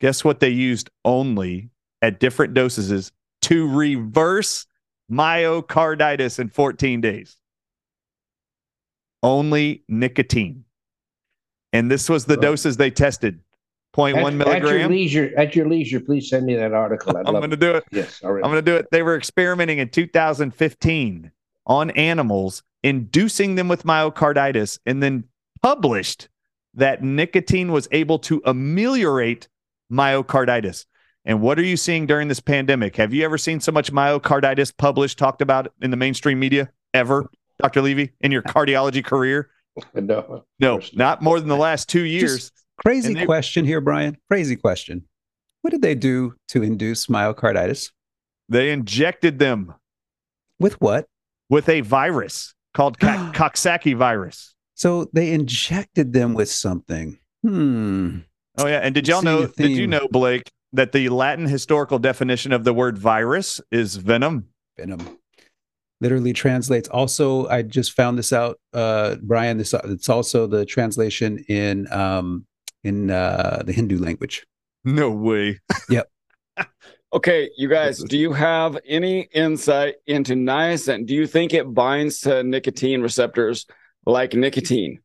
Guess 0.00 0.24
what 0.24 0.40
they 0.40 0.48
used 0.48 0.90
only 1.04 1.70
at 2.00 2.20
different 2.20 2.54
doses 2.54 3.12
to 3.44 3.68
reverse 3.68 4.66
myocarditis 5.10 6.38
in 6.38 6.48
14 6.48 7.00
days? 7.00 7.36
only 9.24 9.82
nicotine. 9.88 10.64
And 11.72 11.90
this 11.90 12.08
was 12.08 12.26
the 12.26 12.36
doses 12.36 12.76
they 12.76 12.90
tested 12.90 13.40
0.1 13.96 14.26
at, 14.26 14.34
milligram. 14.34 14.62
At 14.62 14.78
your 14.78 14.88
leisure, 14.88 15.32
at 15.36 15.56
your 15.56 15.68
leisure, 15.68 15.98
please 15.98 16.28
send 16.28 16.46
me 16.46 16.54
that 16.54 16.72
article. 16.72 17.16
I'd 17.16 17.26
I'm 17.26 17.32
going 17.32 17.50
to 17.50 17.56
do 17.56 17.72
it. 17.72 17.84
Yes, 17.90 18.20
all 18.22 18.32
right. 18.32 18.44
I'm 18.44 18.50
going 18.50 18.64
to 18.64 18.70
do 18.70 18.76
it. 18.76 18.86
They 18.92 19.02
were 19.02 19.16
experimenting 19.16 19.78
in 19.78 19.88
2015 19.88 21.32
on 21.66 21.90
animals, 21.92 22.62
inducing 22.84 23.54
them 23.56 23.66
with 23.66 23.82
myocarditis, 23.84 24.78
and 24.86 25.02
then 25.02 25.24
published 25.62 26.28
that 26.74 27.02
nicotine 27.02 27.72
was 27.72 27.88
able 27.90 28.18
to 28.20 28.42
ameliorate 28.44 29.48
myocarditis. 29.90 30.84
And 31.24 31.40
what 31.40 31.58
are 31.58 31.62
you 31.64 31.76
seeing 31.76 32.06
during 32.06 32.28
this 32.28 32.40
pandemic? 32.40 32.96
Have 32.96 33.14
you 33.14 33.24
ever 33.24 33.38
seen 33.38 33.60
so 33.60 33.72
much 33.72 33.92
myocarditis 33.92 34.76
published, 34.76 35.18
talked 35.18 35.40
about 35.40 35.72
in 35.80 35.90
the 35.90 35.96
mainstream 35.96 36.38
media 36.38 36.70
ever, 36.92 37.30
Dr. 37.62 37.80
Levy, 37.82 38.12
in 38.20 38.30
your 38.30 38.42
cardiology 38.42 39.04
career? 39.04 39.50
No, 39.94 40.44
No, 40.60 40.80
not 40.92 41.20
more 41.20 41.40
than 41.40 41.48
the 41.48 41.56
last 41.56 41.88
two 41.88 42.02
years. 42.04 42.36
Just 42.36 42.52
crazy 42.84 43.12
they- 43.14 43.26
question 43.26 43.64
here, 43.64 43.80
Bryan. 43.80 44.16
Crazy 44.30 44.54
question. 44.54 45.04
What 45.62 45.72
did 45.72 45.82
they 45.82 45.94
do 45.96 46.34
to 46.48 46.62
induce 46.62 47.06
myocarditis? 47.06 47.90
They 48.48 48.70
injected 48.70 49.38
them 49.40 49.74
With 50.60 50.80
what? 50.80 51.06
with 51.48 51.68
a 51.68 51.80
virus 51.80 52.54
called 52.74 52.98
Ka- 53.00 53.32
Coxsackie 53.34 53.96
virus. 53.96 54.54
So 54.74 55.08
they 55.12 55.32
injected 55.32 56.12
them 56.12 56.34
with 56.34 56.50
something. 56.50 57.18
Hmm. 57.42 58.18
Oh 58.58 58.66
yeah, 58.68 58.78
and 58.78 58.94
did 58.94 59.08
y'all 59.08 59.22
know? 59.22 59.46
Did 59.46 59.70
you 59.72 59.86
know, 59.88 60.06
Blake, 60.08 60.50
that 60.74 60.92
the 60.92 61.08
Latin 61.08 61.46
historical 61.46 61.98
definition 61.98 62.52
of 62.52 62.64
the 62.64 62.74
word 62.74 62.98
virus 62.98 63.60
is 63.70 63.96
venom? 63.96 64.48
Venom. 64.76 65.18
Literally 66.00 66.32
translates. 66.32 66.88
Also, 66.88 67.46
I 67.48 67.62
just 67.62 67.92
found 67.92 68.18
this 68.18 68.32
out, 68.32 68.58
uh, 68.74 69.14
Bryan. 69.22 69.56
This 69.56 69.72
it's 69.84 70.08
also 70.08 70.46
the 70.46 70.66
translation 70.66 71.38
in 71.48 71.90
um, 71.92 72.44
in 72.82 73.10
uh, 73.10 73.62
the 73.64 73.72
Hindu 73.72 73.98
language. 73.98 74.44
No 74.84 75.10
way. 75.10 75.60
Yep. 75.88 76.08
okay, 77.12 77.50
you 77.56 77.68
guys, 77.68 78.02
do 78.02 78.18
you 78.18 78.32
have 78.32 78.78
any 78.86 79.22
insight 79.32 79.94
into 80.06 80.34
niacin? 80.34 81.06
Do 81.06 81.14
you 81.14 81.26
think 81.26 81.54
it 81.54 81.72
binds 81.72 82.20
to 82.20 82.42
nicotine 82.42 83.00
receptors 83.02 83.66
like 84.06 84.34
nicotine? 84.34 85.00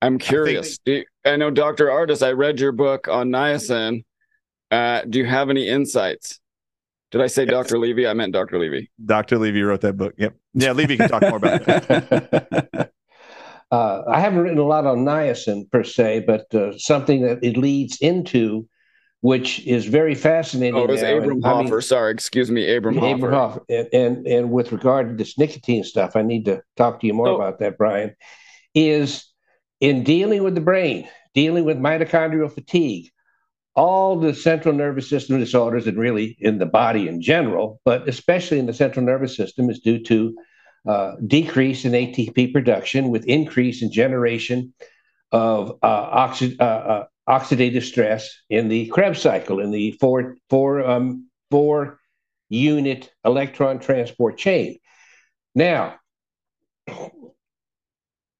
I'm 0.00 0.18
curious. 0.18 0.78
do 0.78 0.92
you- 0.92 1.04
I 1.24 1.36
know, 1.36 1.50
Dr. 1.50 1.86
Ardis, 1.88 2.24
I 2.26 2.32
read 2.32 2.58
your 2.60 2.72
book 2.72 3.08
on 3.08 3.28
niacin. 3.30 4.04
Uh, 4.70 5.02
do 5.08 5.18
you 5.18 5.26
have 5.26 5.50
any 5.50 5.66
insights? 5.68 6.40
Did 7.10 7.22
I 7.22 7.26
say 7.26 7.44
Yes. 7.44 7.50
Dr. 7.52 7.78
Levy? 7.78 8.06
I 8.06 8.12
meant 8.12 8.32
Dr. 8.34 8.58
Levy. 8.58 8.90
Dr. 9.04 9.38
Levy 9.38 9.62
wrote 9.62 9.80
that 9.80 9.96
book. 9.96 10.14
Yep. 10.18 10.34
Yeah, 10.54 10.72
Levy 10.72 10.96
can 10.98 11.08
talk 11.08 11.22
more 11.22 11.36
about 11.36 11.64
that. 11.64 12.90
uh, 13.70 14.02
I 14.06 14.20
haven't 14.20 14.40
written 14.40 14.58
a 14.58 14.64
lot 14.66 14.86
on 14.86 14.98
niacin 14.98 15.70
per 15.70 15.84
se, 15.84 16.24
but 16.26 16.54
uh, 16.54 16.76
something 16.78 17.22
that 17.22 17.38
it 17.42 17.56
leads 17.56 17.96
into, 18.02 18.68
which 19.22 19.66
is 19.66 19.86
very 19.86 20.14
fascinating. 20.14 20.74
Oh, 20.74 20.84
it 20.84 20.90
was 20.90 21.00
now, 21.02 21.08
and 21.16 21.24
Abram 21.24 21.44
I 21.44 21.62
mean- 21.62 21.80
Sorry, 21.80 22.12
excuse 22.12 22.50
me, 22.50 22.70
Abram 22.74 22.96
Hoffer. 22.98 23.14
Abram 23.14 23.32
Hoff. 23.32 23.58
And, 23.70 23.88
and 23.94 24.26
and 24.26 24.50
with 24.50 24.70
regard 24.72 25.08
to 25.08 25.14
this 25.14 25.38
nicotine 25.38 25.84
stuff, 25.84 26.14
I 26.14 26.20
need 26.22 26.44
to 26.44 26.62
talk 26.76 27.00
to 27.00 27.06
you 27.06 27.14
more 27.14 27.28
So- 27.28 27.36
about 27.36 27.58
that, 27.60 27.78
Bryan. 27.78 28.14
Is 28.74 29.24
in 29.80 30.04
dealing 30.04 30.42
with 30.42 30.54
the 30.54 30.60
brain, 30.60 31.08
dealing 31.34 31.64
with 31.64 31.78
mitochondrial 31.78 32.52
fatigue, 32.52 33.10
all 33.78 34.18
the 34.18 34.34
central 34.34 34.74
nervous 34.74 35.08
system 35.08 35.38
disorders, 35.38 35.86
and 35.86 35.96
really 35.96 36.36
in 36.40 36.58
the 36.58 36.66
body 36.66 37.06
in 37.06 37.22
general, 37.22 37.80
but 37.84 38.08
especially 38.08 38.58
in 38.58 38.66
the 38.66 38.74
central 38.74 39.06
nervous 39.06 39.36
system, 39.36 39.70
is 39.70 39.78
due 39.78 40.02
to 40.02 40.36
uh, 40.88 41.12
decrease 41.24 41.84
in 41.84 41.92
ATP 41.92 42.52
production 42.52 43.10
with 43.10 43.24
increase 43.26 43.80
in 43.80 43.92
generation 43.92 44.74
of 45.30 45.78
uh, 45.84 46.26
oxi- 46.26 46.58
uh, 46.58 46.64
uh, 46.64 47.04
oxidative 47.28 47.84
stress 47.84 48.28
in 48.50 48.68
the 48.68 48.88
Krebs 48.88 49.22
cycle, 49.22 49.60
in 49.60 49.70
the 49.70 49.92
four 49.92 50.36
four 50.50 50.84
um, 50.84 51.28
four 51.52 52.00
unit 52.48 53.12
electron 53.24 53.78
transport 53.78 54.38
chain. 54.38 54.78
Now, 55.54 56.00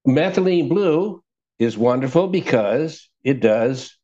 methylene 0.05 0.69
blue 0.69 1.23
is 1.61 1.79
wonderful 1.79 2.27
because 2.27 3.09
it 3.23 3.41
does 3.41 3.98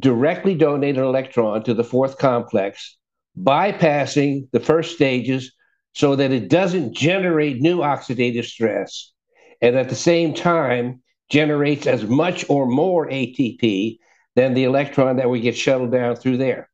directly 0.00 0.54
donate 0.54 0.96
an 0.96 1.04
electron 1.04 1.62
to 1.64 1.74
the 1.74 1.84
fourth 1.84 2.18
complex, 2.18 2.96
bypassing 3.38 4.48
the 4.52 4.60
first 4.60 4.94
stages 4.94 5.52
so 5.92 6.16
that 6.16 6.32
it 6.32 6.48
doesn't 6.48 6.94
generate 6.94 7.60
new 7.60 7.78
oxidative 7.78 8.44
stress. 8.44 9.12
And 9.60 9.76
at 9.76 9.88
the 9.88 9.94
same 9.94 10.34
time, 10.34 11.02
generates 11.28 11.86
as 11.86 12.04
much 12.04 12.44
or 12.48 12.66
more 12.66 13.08
ATP 13.08 13.98
than 14.34 14.54
the 14.54 14.64
electron 14.64 15.16
that 15.16 15.30
we 15.30 15.40
get 15.40 15.56
shuttled 15.56 15.92
down 15.92 16.16
through 16.16 16.38
there. 16.38 16.68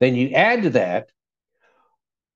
Then 0.00 0.14
you 0.16 0.30
add 0.30 0.64
to 0.64 0.70
that, 0.70 1.08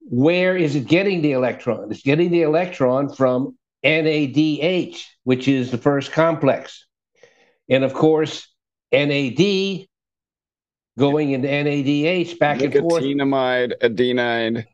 where 0.01 0.57
is 0.57 0.77
it 0.77 0.87
getting 0.87 1.21
the 1.21 1.33
electron? 1.33 1.91
It's 1.91 2.03
getting 2.03 2.31
the 2.31 2.43
electron 2.43 3.13
from 3.13 3.57
NADH, 3.85 5.03
which 5.25 5.49
is 5.49 5.71
the 5.71 5.79
first 5.79 6.13
complex. 6.13 6.87
And 7.69 7.83
of 7.83 7.93
course, 7.93 8.49
NAD 8.93 9.87
going 10.99 11.31
into 11.31 11.49
NADH 11.49 12.39
back 12.39 12.63
and 12.63 12.73
forth 12.73 13.03
Nicotinamide 13.03 13.73
adenine 13.83 14.65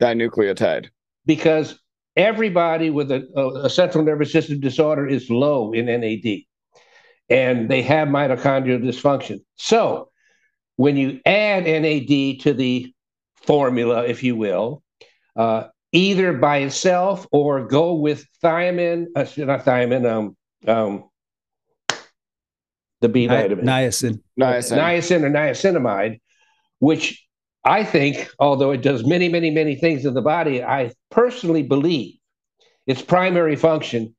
dinucleotide. 0.00 0.88
because 1.26 1.78
everybody 2.16 2.90
with 2.90 3.10
a, 3.10 3.26
a, 3.36 3.66
a 3.66 3.70
central 3.70 4.04
nervous 4.04 4.32
system 4.32 4.60
disorder 4.60 5.06
is 5.06 5.30
low 5.30 5.72
in 5.72 5.86
NAD 5.86 6.42
and 7.28 7.70
they 7.70 7.82
have 7.82 8.08
mitochondrial 8.08 8.82
dysfunction. 8.82 9.38
So 9.56 10.10
when 10.76 10.96
you 10.96 11.20
add 11.24 11.64
NAD 11.64 12.40
to 12.40 12.52
the 12.54 12.92
formula, 13.36 14.04
if 14.04 14.22
you 14.22 14.36
will, 14.36 14.82
uh, 15.36 15.68
either 15.92 16.32
by 16.32 16.58
itself 16.58 17.26
or 17.30 17.66
go 17.66 17.94
with 17.94 18.26
thiamine, 18.42 19.06
uh, 19.14 19.26
not 19.38 19.64
thiamine, 19.64 20.10
um, 20.10 20.36
um, 20.66 21.09
the 23.00 23.08
B 23.08 23.22
Ni- 23.22 23.28
vitamin 23.28 23.64
niacin. 23.64 24.20
Niacin. 24.38 24.78
niacin 24.78 25.22
or 25.22 25.30
niacinamide, 25.30 26.20
which 26.78 27.26
I 27.64 27.84
think, 27.84 28.30
although 28.38 28.70
it 28.70 28.82
does 28.82 29.04
many, 29.04 29.28
many, 29.28 29.50
many 29.50 29.74
things 29.74 30.04
in 30.04 30.14
the 30.14 30.22
body, 30.22 30.62
I 30.62 30.92
personally 31.10 31.62
believe 31.62 32.14
its 32.86 33.02
primary 33.02 33.56
function 33.56 34.14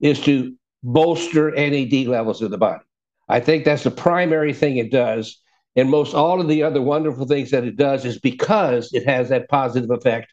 is 0.00 0.20
to 0.22 0.54
bolster 0.82 1.50
NAD 1.50 2.06
levels 2.06 2.40
in 2.40 2.50
the 2.50 2.58
body. 2.58 2.84
I 3.28 3.40
think 3.40 3.64
that's 3.64 3.84
the 3.84 3.90
primary 3.90 4.54
thing 4.54 4.76
it 4.76 4.90
does. 4.90 5.40
And 5.76 5.90
most 5.90 6.14
all 6.14 6.40
of 6.40 6.48
the 6.48 6.62
other 6.62 6.80
wonderful 6.80 7.26
things 7.26 7.50
that 7.50 7.64
it 7.64 7.76
does 7.76 8.04
is 8.04 8.18
because 8.18 8.92
it 8.92 9.04
has 9.06 9.28
that 9.28 9.48
positive 9.48 9.90
effect 9.90 10.32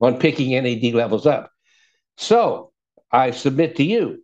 on 0.00 0.18
picking 0.18 0.50
NAD 0.50 0.92
levels 0.94 1.24
up. 1.24 1.50
So 2.16 2.72
I 3.12 3.30
submit 3.30 3.76
to 3.76 3.84
you 3.84 4.22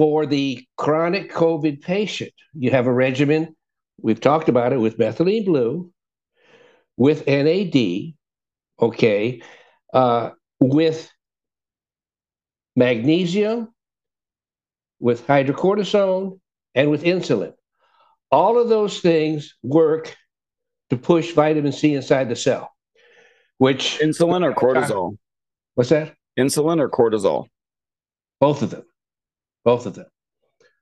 for 0.00 0.24
the 0.24 0.66
chronic 0.78 1.30
COVID 1.30 1.82
patient, 1.82 2.32
you 2.54 2.70
have 2.70 2.86
a 2.86 2.92
regimen. 2.92 3.54
We've 4.00 4.18
talked 4.18 4.48
about 4.48 4.72
it 4.72 4.78
with 4.78 4.96
methylene 4.96 5.44
blue, 5.44 5.92
with 6.96 7.26
NAD, 7.26 8.14
okay, 8.80 9.42
uh, 9.92 10.30
with 10.58 11.12
magnesium, 12.74 13.74
with 15.00 15.26
hydrocortisone, 15.26 16.40
and 16.74 16.90
with 16.90 17.02
insulin. 17.02 17.52
All 18.30 18.58
of 18.58 18.70
those 18.70 19.00
things 19.00 19.54
work 19.62 20.16
to 20.88 20.96
push 20.96 21.32
vitamin 21.32 21.72
C 21.72 21.94
inside 21.94 22.30
the 22.30 22.36
cell, 22.36 22.72
which 23.58 23.98
Insulin 24.02 24.44
or 24.44 24.54
cortisol? 24.54 25.18
what's 25.74 25.90
that? 25.90 26.14
Insulin 26.38 26.80
or 26.80 26.88
cortisol? 26.88 27.48
Both 28.40 28.62
of 28.62 28.70
them. 28.70 28.84
Both 29.64 29.86
of 29.86 29.94
them. 29.94 30.06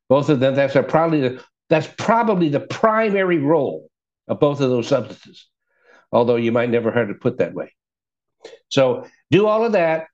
Both 0.08 0.28
of 0.28 0.40
them. 0.40 0.54
That's 0.54 0.76
probably 0.88 1.20
the 1.20 1.44
that's 1.68 1.88
probably 1.98 2.48
the 2.48 2.60
primary 2.60 3.38
role 3.38 3.90
of 4.26 4.40
both 4.40 4.60
of 4.60 4.70
those 4.70 4.88
substances. 4.88 5.48
Although 6.12 6.36
you 6.36 6.52
might 6.52 6.70
never 6.70 6.90
heard 6.90 7.10
it 7.10 7.20
put 7.20 7.38
that 7.38 7.52
way. 7.52 7.72
So 8.70 9.06
do 9.30 9.46
all 9.46 9.64
of 9.64 9.72
that, 9.72 10.06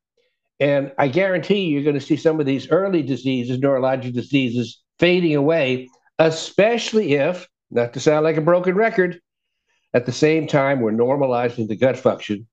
and 0.59 0.93
I 0.99 1.09
guarantee 1.09 1.61
you, 1.61 1.75
you're 1.75 1.85
going 1.85 1.99
to 1.99 2.05
see 2.05 2.17
some 2.17 2.41
of 2.41 2.47
these 2.47 2.71
early 2.71 3.03
diseases, 3.03 3.59
neurologic 3.59 4.13
diseases, 4.13 4.81
fading 4.99 5.37
away, 5.37 5.89
especially 6.19 7.15
if, 7.15 7.49
not 7.71 7.93
to 7.93 8.01
sound 8.01 8.25
like 8.25 8.37
a 8.37 8.41
broken 8.41 8.75
record, 8.75 9.21
at 9.93 10.07
the 10.07 10.13
same 10.13 10.47
time 10.47 10.81
we're 10.81 10.93
normalizing 10.93 11.69
the 11.69 11.77
gut 11.77 11.97
function 11.97 12.49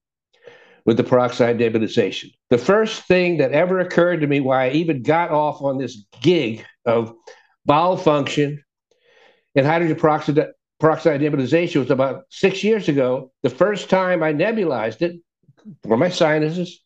with 0.86 0.97
the 0.97 1.03
peroxide 1.03 1.57
nebulization. 1.57 2.32
The 2.49 2.57
first 2.57 3.03
thing 3.03 3.38
that 3.38 3.51
ever 3.51 3.79
occurred 3.79 4.21
to 4.21 4.27
me 4.27 4.39
why 4.39 4.65
I 4.65 4.71
even 4.71 5.03
got 5.03 5.32
off 5.32 5.61
on 5.61 5.77
this 5.77 6.05
gig 6.21 6.65
of 6.86 7.13
bowel 7.65 7.97
function 7.97 8.63
and 9.55 9.65
hydrogen 9.65 9.97
peroxide, 9.97 10.47
peroxide 10.79 11.21
nebulization 11.21 11.79
was 11.79 11.91
about 11.91 12.23
six 12.29 12.63
years 12.63 12.89
ago. 12.89 13.32
The 13.43 13.49
first 13.49 13.89
time 13.89 14.23
I 14.23 14.34
nebulized 14.34 15.01
it 15.01 15.21
for 15.84 15.97
my 15.97 16.09
sinuses, 16.09 16.84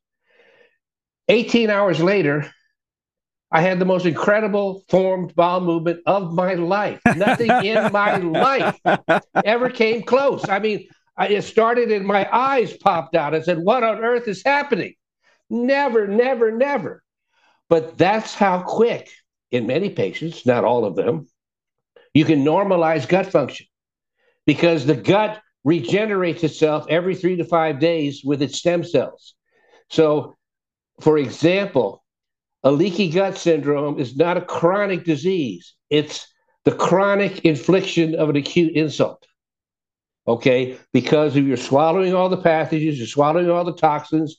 18 1.29 1.69
hours 1.69 2.01
later, 2.01 2.51
I 3.51 3.61
had 3.61 3.79
the 3.79 3.85
most 3.85 4.05
incredible 4.05 4.83
formed 4.89 5.33
bowel 5.35 5.61
movement 5.61 6.01
of 6.05 6.33
my 6.33 6.55
life. 6.55 6.99
Nothing 7.15 7.49
in 7.63 7.91
my 7.91 8.17
life 8.17 8.79
ever 9.45 9.69
came 9.69 10.03
close. 10.03 10.47
I 10.49 10.59
mean, 10.59 10.87
I, 11.17 11.27
it 11.27 11.43
started 11.43 11.91
and 11.91 12.05
my 12.05 12.27
eyes 12.31 12.75
popped 12.75 13.15
out. 13.15 13.35
I 13.35 13.41
said, 13.41 13.59
What 13.59 13.83
on 13.83 14.03
earth 14.03 14.27
is 14.27 14.43
happening? 14.43 14.95
Never, 15.49 16.07
never, 16.07 16.51
never. 16.51 17.03
But 17.69 17.97
that's 17.97 18.33
how 18.33 18.61
quick, 18.61 19.09
in 19.51 19.67
many 19.67 19.89
patients, 19.89 20.45
not 20.45 20.63
all 20.63 20.85
of 20.85 20.95
them, 20.95 21.27
you 22.13 22.25
can 22.25 22.43
normalize 22.43 23.07
gut 23.07 23.31
function 23.31 23.67
because 24.45 24.85
the 24.85 24.95
gut 24.95 25.41
regenerates 25.63 26.43
itself 26.43 26.85
every 26.89 27.15
three 27.15 27.35
to 27.37 27.43
five 27.43 27.79
days 27.79 28.21
with 28.23 28.41
its 28.41 28.57
stem 28.57 28.83
cells. 28.83 29.33
So, 29.89 30.35
for 31.01 31.17
example, 31.17 32.03
a 32.63 32.71
leaky 32.71 33.09
gut 33.09 33.37
syndrome 33.37 33.99
is 33.99 34.15
not 34.15 34.37
a 34.37 34.41
chronic 34.41 35.03
disease, 35.03 35.75
it's 35.89 36.27
the 36.63 36.71
chronic 36.71 37.45
infliction 37.45 38.15
of 38.15 38.29
an 38.29 38.35
acute 38.35 38.73
insult. 38.73 39.25
Okay, 40.27 40.77
because 40.91 41.35
if 41.35 41.45
you're 41.45 41.57
swallowing 41.57 42.15
all 42.15 42.29
the 42.29 42.37
pathogens, 42.37 42.97
you're 42.97 43.05
swallowing 43.05 43.49
all 43.49 43.63
the 43.63 43.75
toxins, 43.75 44.37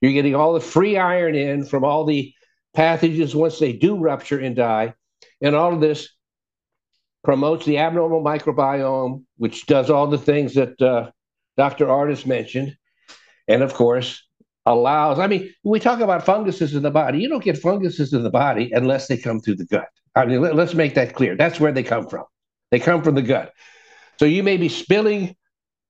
you're 0.00 0.12
getting 0.12 0.34
all 0.34 0.54
the 0.54 0.60
free 0.60 0.96
iron 0.96 1.34
in 1.36 1.64
from 1.64 1.84
all 1.84 2.04
the 2.04 2.32
pathogens 2.76 3.34
once 3.34 3.58
they 3.58 3.72
do 3.72 3.96
rupture 3.96 4.40
and 4.40 4.56
die. 4.56 4.94
And 5.40 5.54
all 5.54 5.72
of 5.72 5.80
this 5.80 6.08
promotes 7.22 7.64
the 7.64 7.78
abnormal 7.78 8.22
microbiome, 8.22 9.24
which 9.36 9.66
does 9.66 9.90
all 9.90 10.06
the 10.06 10.18
things 10.18 10.54
that 10.54 10.80
uh, 10.80 11.10
Dr. 11.56 11.86
Ardis 11.86 12.26
mentioned. 12.26 12.76
And 13.46 13.62
of 13.62 13.74
course, 13.74 14.26
allows, 14.66 15.18
I 15.18 15.26
mean, 15.26 15.52
we 15.64 15.80
talk 15.80 16.00
about 16.00 16.24
funguses 16.24 16.74
in 16.74 16.82
the 16.82 16.90
body. 16.90 17.20
You 17.20 17.28
don't 17.28 17.44
get 17.44 17.58
funguses 17.58 18.12
in 18.12 18.22
the 18.22 18.30
body 18.30 18.70
unless 18.72 19.06
they 19.06 19.16
come 19.16 19.40
through 19.40 19.56
the 19.56 19.66
gut. 19.66 19.88
I 20.14 20.26
mean, 20.26 20.40
let, 20.40 20.58
us 20.58 20.74
make 20.74 20.94
that 20.94 21.14
clear. 21.14 21.36
That's 21.36 21.60
where 21.60 21.72
they 21.72 21.82
come 21.82 22.08
from. 22.08 22.24
They 22.70 22.78
come 22.78 23.02
from 23.02 23.14
the 23.14 23.22
gut. 23.22 23.52
So 24.20 24.26
you 24.26 24.42
may 24.42 24.58
be 24.58 24.68
spilling 24.68 25.34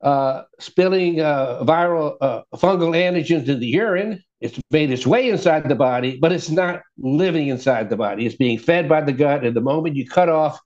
uh, 0.02 0.42
spilling 0.60 1.20
uh, 1.20 1.64
viral 1.64 2.14
uh, 2.20 2.42
fungal 2.54 2.94
antigens 2.94 3.48
in 3.48 3.58
the 3.58 3.66
urine. 3.66 4.22
It's 4.40 4.56
made 4.70 4.92
its 4.92 5.04
way 5.04 5.30
inside 5.30 5.68
the 5.68 5.74
body, 5.74 6.16
but 6.16 6.30
it's 6.30 6.48
not 6.48 6.82
living 6.96 7.48
inside 7.48 7.90
the 7.90 7.96
body. 7.96 8.26
It's 8.26 8.36
being 8.36 8.56
fed 8.56 8.88
by 8.88 9.00
the 9.00 9.12
gut. 9.12 9.44
And 9.44 9.56
the 9.56 9.60
moment 9.60 9.96
you 9.96 10.06
cut 10.06 10.28
off 10.28 10.60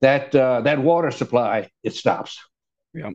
that 0.00 0.34
uh, 0.34 0.62
that 0.62 0.78
water 0.78 1.10
supply, 1.10 1.68
it 1.82 1.92
stops. 1.92 2.38
Yeah. 2.94 3.10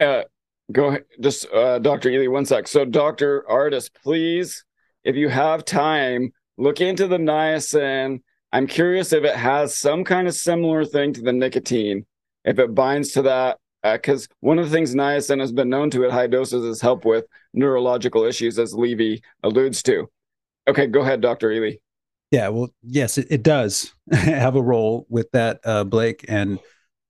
Uh, 0.00 0.24
go 0.72 0.86
ahead, 0.86 1.04
just 1.20 1.46
uh, 1.54 1.78
Dr. 1.78 2.10
Ealy, 2.10 2.28
one 2.28 2.44
sec. 2.44 2.66
So, 2.66 2.84
Dr. 2.84 3.44
Ardis, 3.48 3.88
please, 4.02 4.64
if 5.04 5.14
you 5.14 5.28
have 5.28 5.64
time, 5.64 6.32
look 6.58 6.80
into 6.80 7.06
the 7.06 7.18
niacin. 7.18 8.18
I'm 8.50 8.66
curious 8.66 9.12
if 9.12 9.22
it 9.22 9.36
has 9.36 9.78
some 9.78 10.02
kind 10.02 10.26
of 10.26 10.34
similar 10.34 10.84
thing 10.84 11.12
to 11.12 11.22
the 11.22 11.32
nicotine, 11.32 12.04
if 12.44 12.58
it 12.58 12.74
binds 12.74 13.12
to 13.12 13.22
that, 13.22 13.58
because 13.82 14.24
uh, 14.24 14.34
one 14.40 14.58
of 14.58 14.64
the 14.64 14.70
things 14.70 14.94
niacin 14.94 15.40
has 15.40 15.52
been 15.52 15.68
known 15.68 15.90
to 15.90 16.04
at 16.04 16.10
high 16.10 16.26
doses 16.26 16.64
is 16.64 16.80
help 16.80 17.04
with 17.04 17.26
neurological 17.52 18.24
issues, 18.24 18.58
as 18.58 18.74
Levy 18.74 19.22
alludes 19.42 19.82
to. 19.84 20.08
Okay, 20.66 20.86
go 20.86 21.00
ahead, 21.00 21.20
Dr. 21.20 21.50
Ealy. 21.50 21.78
Yeah, 22.30 22.48
well, 22.48 22.70
yes, 22.82 23.18
it, 23.18 23.26
it 23.30 23.42
does 23.42 23.92
have 24.12 24.56
a 24.56 24.62
role 24.62 25.06
with 25.08 25.30
that, 25.32 25.60
uh, 25.64 25.84
Blake. 25.84 26.24
And 26.28 26.58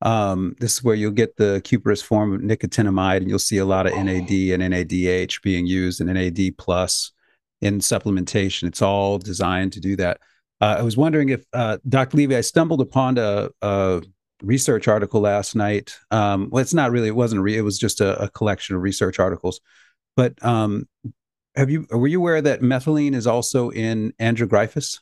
um, 0.02 0.54
this 0.58 0.74
is 0.74 0.84
where 0.84 0.94
you'll 0.94 1.12
get 1.12 1.36
the 1.36 1.62
cuprous 1.64 2.02
form 2.02 2.34
of 2.34 2.40
nicotinamide, 2.40 3.18
and 3.18 3.28
you'll 3.28 3.38
see 3.38 3.58
a 3.58 3.64
lot 3.64 3.86
of 3.86 3.92
NAD 3.92 4.30
and 4.30 4.62
NADH 4.62 5.42
being 5.42 5.66
used 5.66 6.00
and 6.00 6.12
NAD 6.12 6.58
plus 6.58 7.12
in 7.60 7.78
supplementation. 7.78 8.64
It's 8.64 8.82
all 8.82 9.18
designed 9.18 9.72
to 9.74 9.80
do 9.80 9.96
that. 9.96 10.18
Uh, 10.60 10.76
I 10.78 10.82
was 10.82 10.96
wondering 10.96 11.30
if 11.30 11.44
uh, 11.52 11.78
Dr. 11.88 12.16
Levy, 12.16 12.36
I 12.36 12.42
stumbled 12.42 12.80
upon 12.80 13.16
a, 13.18 13.48
a 13.62 14.02
research 14.44 14.88
article 14.88 15.20
last 15.20 15.54
night. 15.54 15.96
Um, 16.10 16.48
well, 16.50 16.62
it's 16.62 16.74
not 16.74 16.90
really, 16.90 17.08
it 17.08 17.16
wasn't, 17.16 17.42
re- 17.42 17.56
it 17.56 17.62
was 17.62 17.78
just 17.78 18.00
a, 18.00 18.22
a, 18.22 18.30
collection 18.30 18.76
of 18.76 18.82
research 18.82 19.18
articles. 19.18 19.60
But 20.16 20.34
um, 20.44 20.88
have 21.56 21.70
you, 21.70 21.86
were 21.90 22.06
you 22.06 22.20
aware 22.20 22.40
that 22.42 22.60
methylene 22.60 23.14
is 23.14 23.26
also 23.26 23.70
in 23.70 24.12
andrographis? 24.20 25.00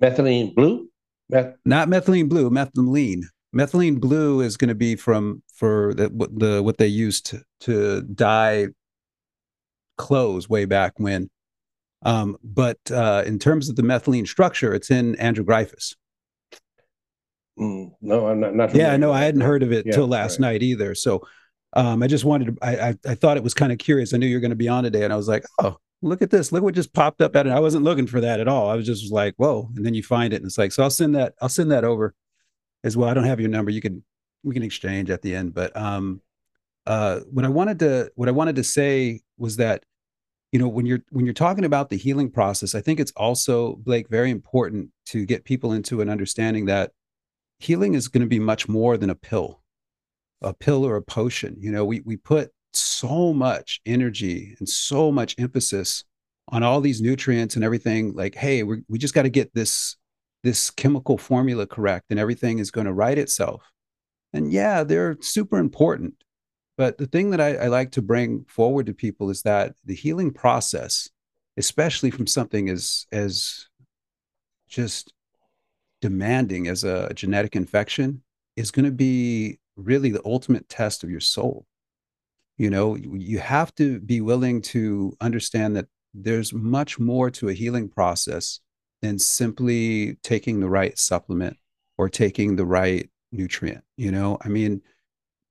Methylene 0.00 0.54
blue? 0.54 0.88
Meth- 1.28 1.56
Not 1.64 1.88
methylene 1.88 2.28
blue, 2.28 2.50
methylene. 2.50 3.22
Methylene 3.54 4.00
blue 4.00 4.40
is 4.40 4.56
going 4.56 4.68
to 4.68 4.74
be 4.74 4.94
from 4.94 5.42
for 5.54 5.94
the, 5.94 6.08
the 6.36 6.62
what 6.62 6.78
they 6.78 6.86
used 6.86 7.26
to, 7.26 7.42
to 7.60 8.02
dye 8.02 8.68
clothes 9.96 10.48
way 10.48 10.64
back 10.64 10.92
when. 10.98 11.30
Um, 12.02 12.36
but 12.44 12.78
uh, 12.90 13.24
in 13.26 13.38
terms 13.38 13.68
of 13.68 13.76
the 13.76 13.82
methylene 13.82 14.28
structure, 14.28 14.74
it's 14.74 14.90
in 14.90 15.16
andrographis. 15.16 15.96
Mm, 17.58 17.92
no, 18.00 18.28
I'm 18.28 18.40
not. 18.40 18.54
not 18.54 18.74
yeah, 18.74 18.96
no, 18.96 19.12
I 19.12 19.20
hadn't 19.20 19.40
heard 19.40 19.62
of 19.62 19.72
it 19.72 19.86
yeah, 19.86 19.92
till 19.92 20.06
last 20.06 20.34
right. 20.34 20.52
night 20.52 20.62
either. 20.62 20.94
So 20.94 21.26
um, 21.72 22.02
I 22.02 22.06
just 22.06 22.24
wanted 22.24 22.56
to. 22.56 22.56
I 22.62 22.88
I, 22.88 22.94
I 23.08 23.14
thought 23.14 23.36
it 23.36 23.42
was 23.42 23.54
kind 23.54 23.72
of 23.72 23.78
curious. 23.78 24.14
I 24.14 24.18
knew 24.18 24.26
you 24.26 24.36
were 24.36 24.40
going 24.40 24.50
to 24.50 24.56
be 24.56 24.68
on 24.68 24.84
today, 24.84 25.02
and 25.02 25.12
I 25.12 25.16
was 25.16 25.28
like, 25.28 25.44
oh, 25.60 25.76
look 26.02 26.22
at 26.22 26.30
this 26.30 26.52
look 26.52 26.62
what 26.62 26.74
just 26.74 26.92
popped 26.92 27.20
up 27.20 27.34
at 27.34 27.46
it 27.46 27.50
i 27.50 27.60
wasn't 27.60 27.82
looking 27.82 28.06
for 28.06 28.20
that 28.20 28.40
at 28.40 28.48
all 28.48 28.68
i 28.68 28.74
was 28.74 28.86
just 28.86 29.12
like 29.12 29.34
whoa 29.36 29.68
and 29.76 29.84
then 29.84 29.94
you 29.94 30.02
find 30.02 30.32
it 30.32 30.36
and 30.36 30.46
it's 30.46 30.58
like 30.58 30.72
so 30.72 30.82
i'll 30.82 30.90
send 30.90 31.14
that 31.14 31.34
i'll 31.40 31.48
send 31.48 31.70
that 31.70 31.84
over 31.84 32.14
as 32.84 32.96
well 32.96 33.08
i 33.08 33.14
don't 33.14 33.24
have 33.24 33.40
your 33.40 33.48
number 33.48 33.70
you 33.70 33.80
can 33.80 34.02
we 34.44 34.54
can 34.54 34.62
exchange 34.62 35.10
at 35.10 35.22
the 35.22 35.34
end 35.34 35.52
but 35.52 35.76
um 35.76 36.20
uh 36.86 37.20
what 37.32 37.44
i 37.44 37.48
wanted 37.48 37.80
to 37.80 38.10
what 38.14 38.28
i 38.28 38.32
wanted 38.32 38.56
to 38.56 38.64
say 38.64 39.20
was 39.38 39.56
that 39.56 39.82
you 40.52 40.58
know 40.58 40.68
when 40.68 40.86
you're 40.86 41.02
when 41.10 41.24
you're 41.24 41.34
talking 41.34 41.64
about 41.64 41.90
the 41.90 41.96
healing 41.96 42.30
process 42.30 42.74
i 42.74 42.80
think 42.80 43.00
it's 43.00 43.12
also 43.16 43.74
blake 43.76 44.08
very 44.08 44.30
important 44.30 44.90
to 45.04 45.26
get 45.26 45.44
people 45.44 45.72
into 45.72 46.00
an 46.00 46.08
understanding 46.08 46.66
that 46.66 46.92
healing 47.58 47.94
is 47.94 48.08
going 48.08 48.22
to 48.22 48.28
be 48.28 48.38
much 48.38 48.68
more 48.68 48.96
than 48.96 49.10
a 49.10 49.14
pill 49.14 49.60
a 50.42 50.54
pill 50.54 50.84
or 50.84 50.96
a 50.96 51.02
potion. 51.02 51.56
You 51.58 51.72
know 51.72 51.84
we 51.84 52.00
we 52.00 52.16
put 52.16 52.50
so 52.72 53.32
much 53.32 53.80
energy 53.86 54.54
and 54.58 54.68
so 54.68 55.10
much 55.10 55.34
emphasis 55.38 56.04
on 56.48 56.62
all 56.62 56.80
these 56.80 57.00
nutrients 57.00 57.56
and 57.56 57.64
everything 57.64 58.14
like 58.14 58.34
hey 58.34 58.62
we 58.62 58.82
we 58.88 58.98
just 58.98 59.14
got 59.14 59.22
to 59.22 59.30
get 59.30 59.52
this 59.54 59.96
this 60.44 60.70
chemical 60.70 61.18
formula 61.18 61.66
correct 61.66 62.06
and 62.10 62.20
everything 62.20 62.58
is 62.58 62.70
going 62.70 62.86
to 62.86 62.92
right 62.92 63.18
itself. 63.18 63.70
And 64.32 64.52
yeah 64.52 64.84
they're 64.84 65.16
super 65.20 65.58
important 65.58 66.14
but 66.76 66.98
the 66.98 67.06
thing 67.06 67.30
that 67.30 67.40
I, 67.40 67.56
I 67.56 67.66
like 67.66 67.90
to 67.92 68.02
bring 68.02 68.44
forward 68.44 68.86
to 68.86 68.94
people 68.94 69.30
is 69.30 69.42
that 69.42 69.74
the 69.84 69.94
healing 69.94 70.30
process 70.30 71.08
especially 71.56 72.10
from 72.10 72.26
something 72.26 72.68
as 72.68 73.06
as 73.10 73.66
just 74.68 75.12
demanding 76.00 76.68
as 76.68 76.84
a 76.84 77.12
genetic 77.14 77.56
infection 77.56 78.22
is 78.56 78.70
going 78.70 78.84
to 78.84 78.92
be 78.92 79.58
really 79.76 80.10
the 80.10 80.22
ultimate 80.24 80.68
test 80.68 81.04
of 81.04 81.10
your 81.10 81.20
soul. 81.20 81.66
You 82.56 82.70
know 82.70 82.96
you 82.96 83.38
have 83.38 83.74
to 83.76 84.00
be 84.00 84.20
willing 84.20 84.62
to 84.62 85.16
understand 85.20 85.76
that 85.76 85.86
there's 86.12 86.52
much 86.52 86.98
more 86.98 87.30
to 87.30 87.48
a 87.48 87.52
healing 87.52 87.88
process 87.88 88.60
than 89.00 89.18
simply 89.18 90.16
taking 90.24 90.58
the 90.58 90.68
right 90.68 90.98
supplement 90.98 91.56
or 91.96 92.08
taking 92.08 92.56
the 92.56 92.66
right 92.66 93.08
nutrient 93.30 93.84
you 93.96 94.10
know? 94.10 94.38
I 94.42 94.48
mean 94.48 94.82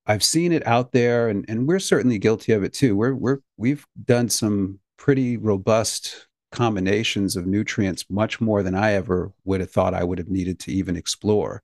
i've 0.05 0.23
seen 0.23 0.51
it 0.51 0.65
out 0.65 0.91
there 0.91 1.29
and, 1.29 1.45
and 1.47 1.67
we're 1.67 1.79
certainly 1.79 2.17
guilty 2.17 2.51
of 2.51 2.63
it 2.63 2.73
too. 2.73 2.97
We're 2.97 3.13
we're 3.13 3.39
we've 3.55 3.85
done 4.03 4.27
some 4.27 4.79
pretty 4.97 5.37
robust 5.37 6.27
combinations 6.58 7.36
of 7.36 7.45
nutrients 7.45 8.05
much 8.10 8.41
more 8.41 8.64
than 8.64 8.76
i 8.76 8.93
ever 8.93 9.32
would 9.45 9.60
have 9.62 9.72
thought 9.72 9.93
i 9.93 10.03
would 10.03 10.18
have 10.18 10.30
needed 10.30 10.60
to 10.60 10.72
even 10.72 10.95
explore 10.95 11.62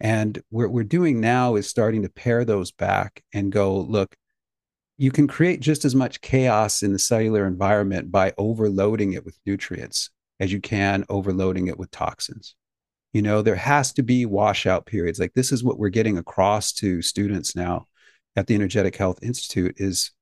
and 0.00 0.42
what 0.50 0.70
we're 0.70 0.82
doing 0.82 1.20
now 1.20 1.54
is 1.54 1.68
starting 1.68 2.02
to 2.02 2.08
pare 2.08 2.44
those 2.44 2.72
back 2.72 3.22
and 3.32 3.52
go 3.52 3.76
look 3.76 4.16
you 4.98 5.10
can 5.10 5.26
create 5.26 5.60
just 5.60 5.84
as 5.84 5.94
much 5.94 6.20
chaos 6.20 6.82
in 6.82 6.92
the 6.92 6.98
cellular 6.98 7.46
environment 7.46 8.10
by 8.12 8.32
overloading 8.38 9.14
it 9.14 9.24
with 9.24 9.38
nutrients 9.44 10.10
as 10.38 10.52
you 10.52 10.60
can 10.60 11.04
overloading 11.08 11.68
it 11.68 11.78
with 11.78 11.90
toxins. 11.90 12.54
You 13.12 13.22
know, 13.22 13.42
there 13.42 13.56
has 13.56 13.92
to 13.94 14.02
be 14.02 14.26
washout 14.26 14.86
periods. 14.86 15.18
Like 15.18 15.34
this 15.34 15.52
is 15.52 15.62
what 15.62 15.78
we're 15.78 15.88
getting 15.88 16.18
across 16.18 16.72
to 16.74 17.02
students 17.02 17.54
now 17.54 17.86
at 18.36 18.46
the 18.46 18.54
Energetic 18.54 18.96
Health 18.96 19.18
Institute 19.22 19.74
is, 19.78 20.12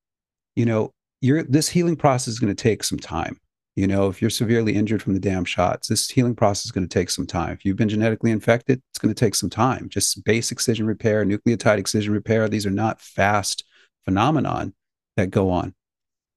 you 0.56 0.66
know, 0.66 0.92
you're 1.20 1.42
this 1.42 1.68
healing 1.68 1.96
process 1.96 2.28
is 2.28 2.38
going 2.38 2.54
to 2.54 2.62
take 2.62 2.82
some 2.82 2.98
time. 2.98 3.38
You 3.76 3.86
know, 3.86 4.08
if 4.08 4.20
you're 4.20 4.30
severely 4.30 4.74
injured 4.74 5.02
from 5.02 5.14
the 5.14 5.20
damn 5.20 5.44
shots, 5.44 5.88
this 5.88 6.10
healing 6.10 6.34
process 6.34 6.66
is 6.66 6.72
going 6.72 6.88
to 6.88 6.92
take 6.92 7.08
some 7.08 7.26
time. 7.26 7.52
If 7.52 7.64
you've 7.64 7.76
been 7.76 7.88
genetically 7.88 8.30
infected, 8.30 8.82
it's 8.90 8.98
going 8.98 9.14
to 9.14 9.18
take 9.18 9.34
some 9.34 9.50
time. 9.50 9.88
Just 9.88 10.24
base 10.24 10.50
excision 10.50 10.86
repair, 10.86 11.24
nucleotide 11.24 11.78
excision 11.78 12.12
repair, 12.12 12.48
these 12.48 12.66
are 12.66 12.70
not 12.70 13.00
fast 13.00 13.64
phenomenon 14.04 14.74
that 15.16 15.30
go 15.30 15.50
on. 15.50 15.74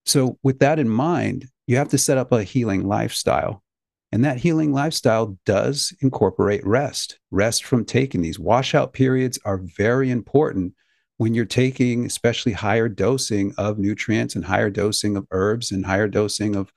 So, 0.05 0.37
with 0.43 0.59
that 0.59 0.79
in 0.79 0.89
mind, 0.89 1.47
you 1.65 1.77
have 1.77 1.89
to 1.89 1.97
set 1.97 2.17
up 2.17 2.31
a 2.31 2.43
healing 2.43 2.87
lifestyle. 2.87 3.63
And 4.11 4.23
that 4.25 4.37
healing 4.37 4.73
lifestyle 4.73 5.39
does 5.43 5.91
incorporate 6.01 6.65
rest, 6.67 7.17
rest 7.31 7.63
from 7.63 7.83
taking 7.83 8.21
these. 8.21 8.37
Washout 8.37 8.93
periods 8.93 9.39
are 9.43 9.57
very 9.57 10.11
important 10.11 10.73
when 11.17 11.33
you're 11.33 11.45
taking, 11.45 12.05
especially 12.05 12.51
higher 12.51 12.89
dosing 12.89 13.55
of 13.57 13.79
nutrients 13.79 14.35
and 14.35 14.45
higher 14.45 14.69
dosing 14.69 15.15
of 15.15 15.25
herbs 15.31 15.71
and 15.71 15.85
higher 15.85 16.07
dosing 16.07 16.55
of 16.55 16.71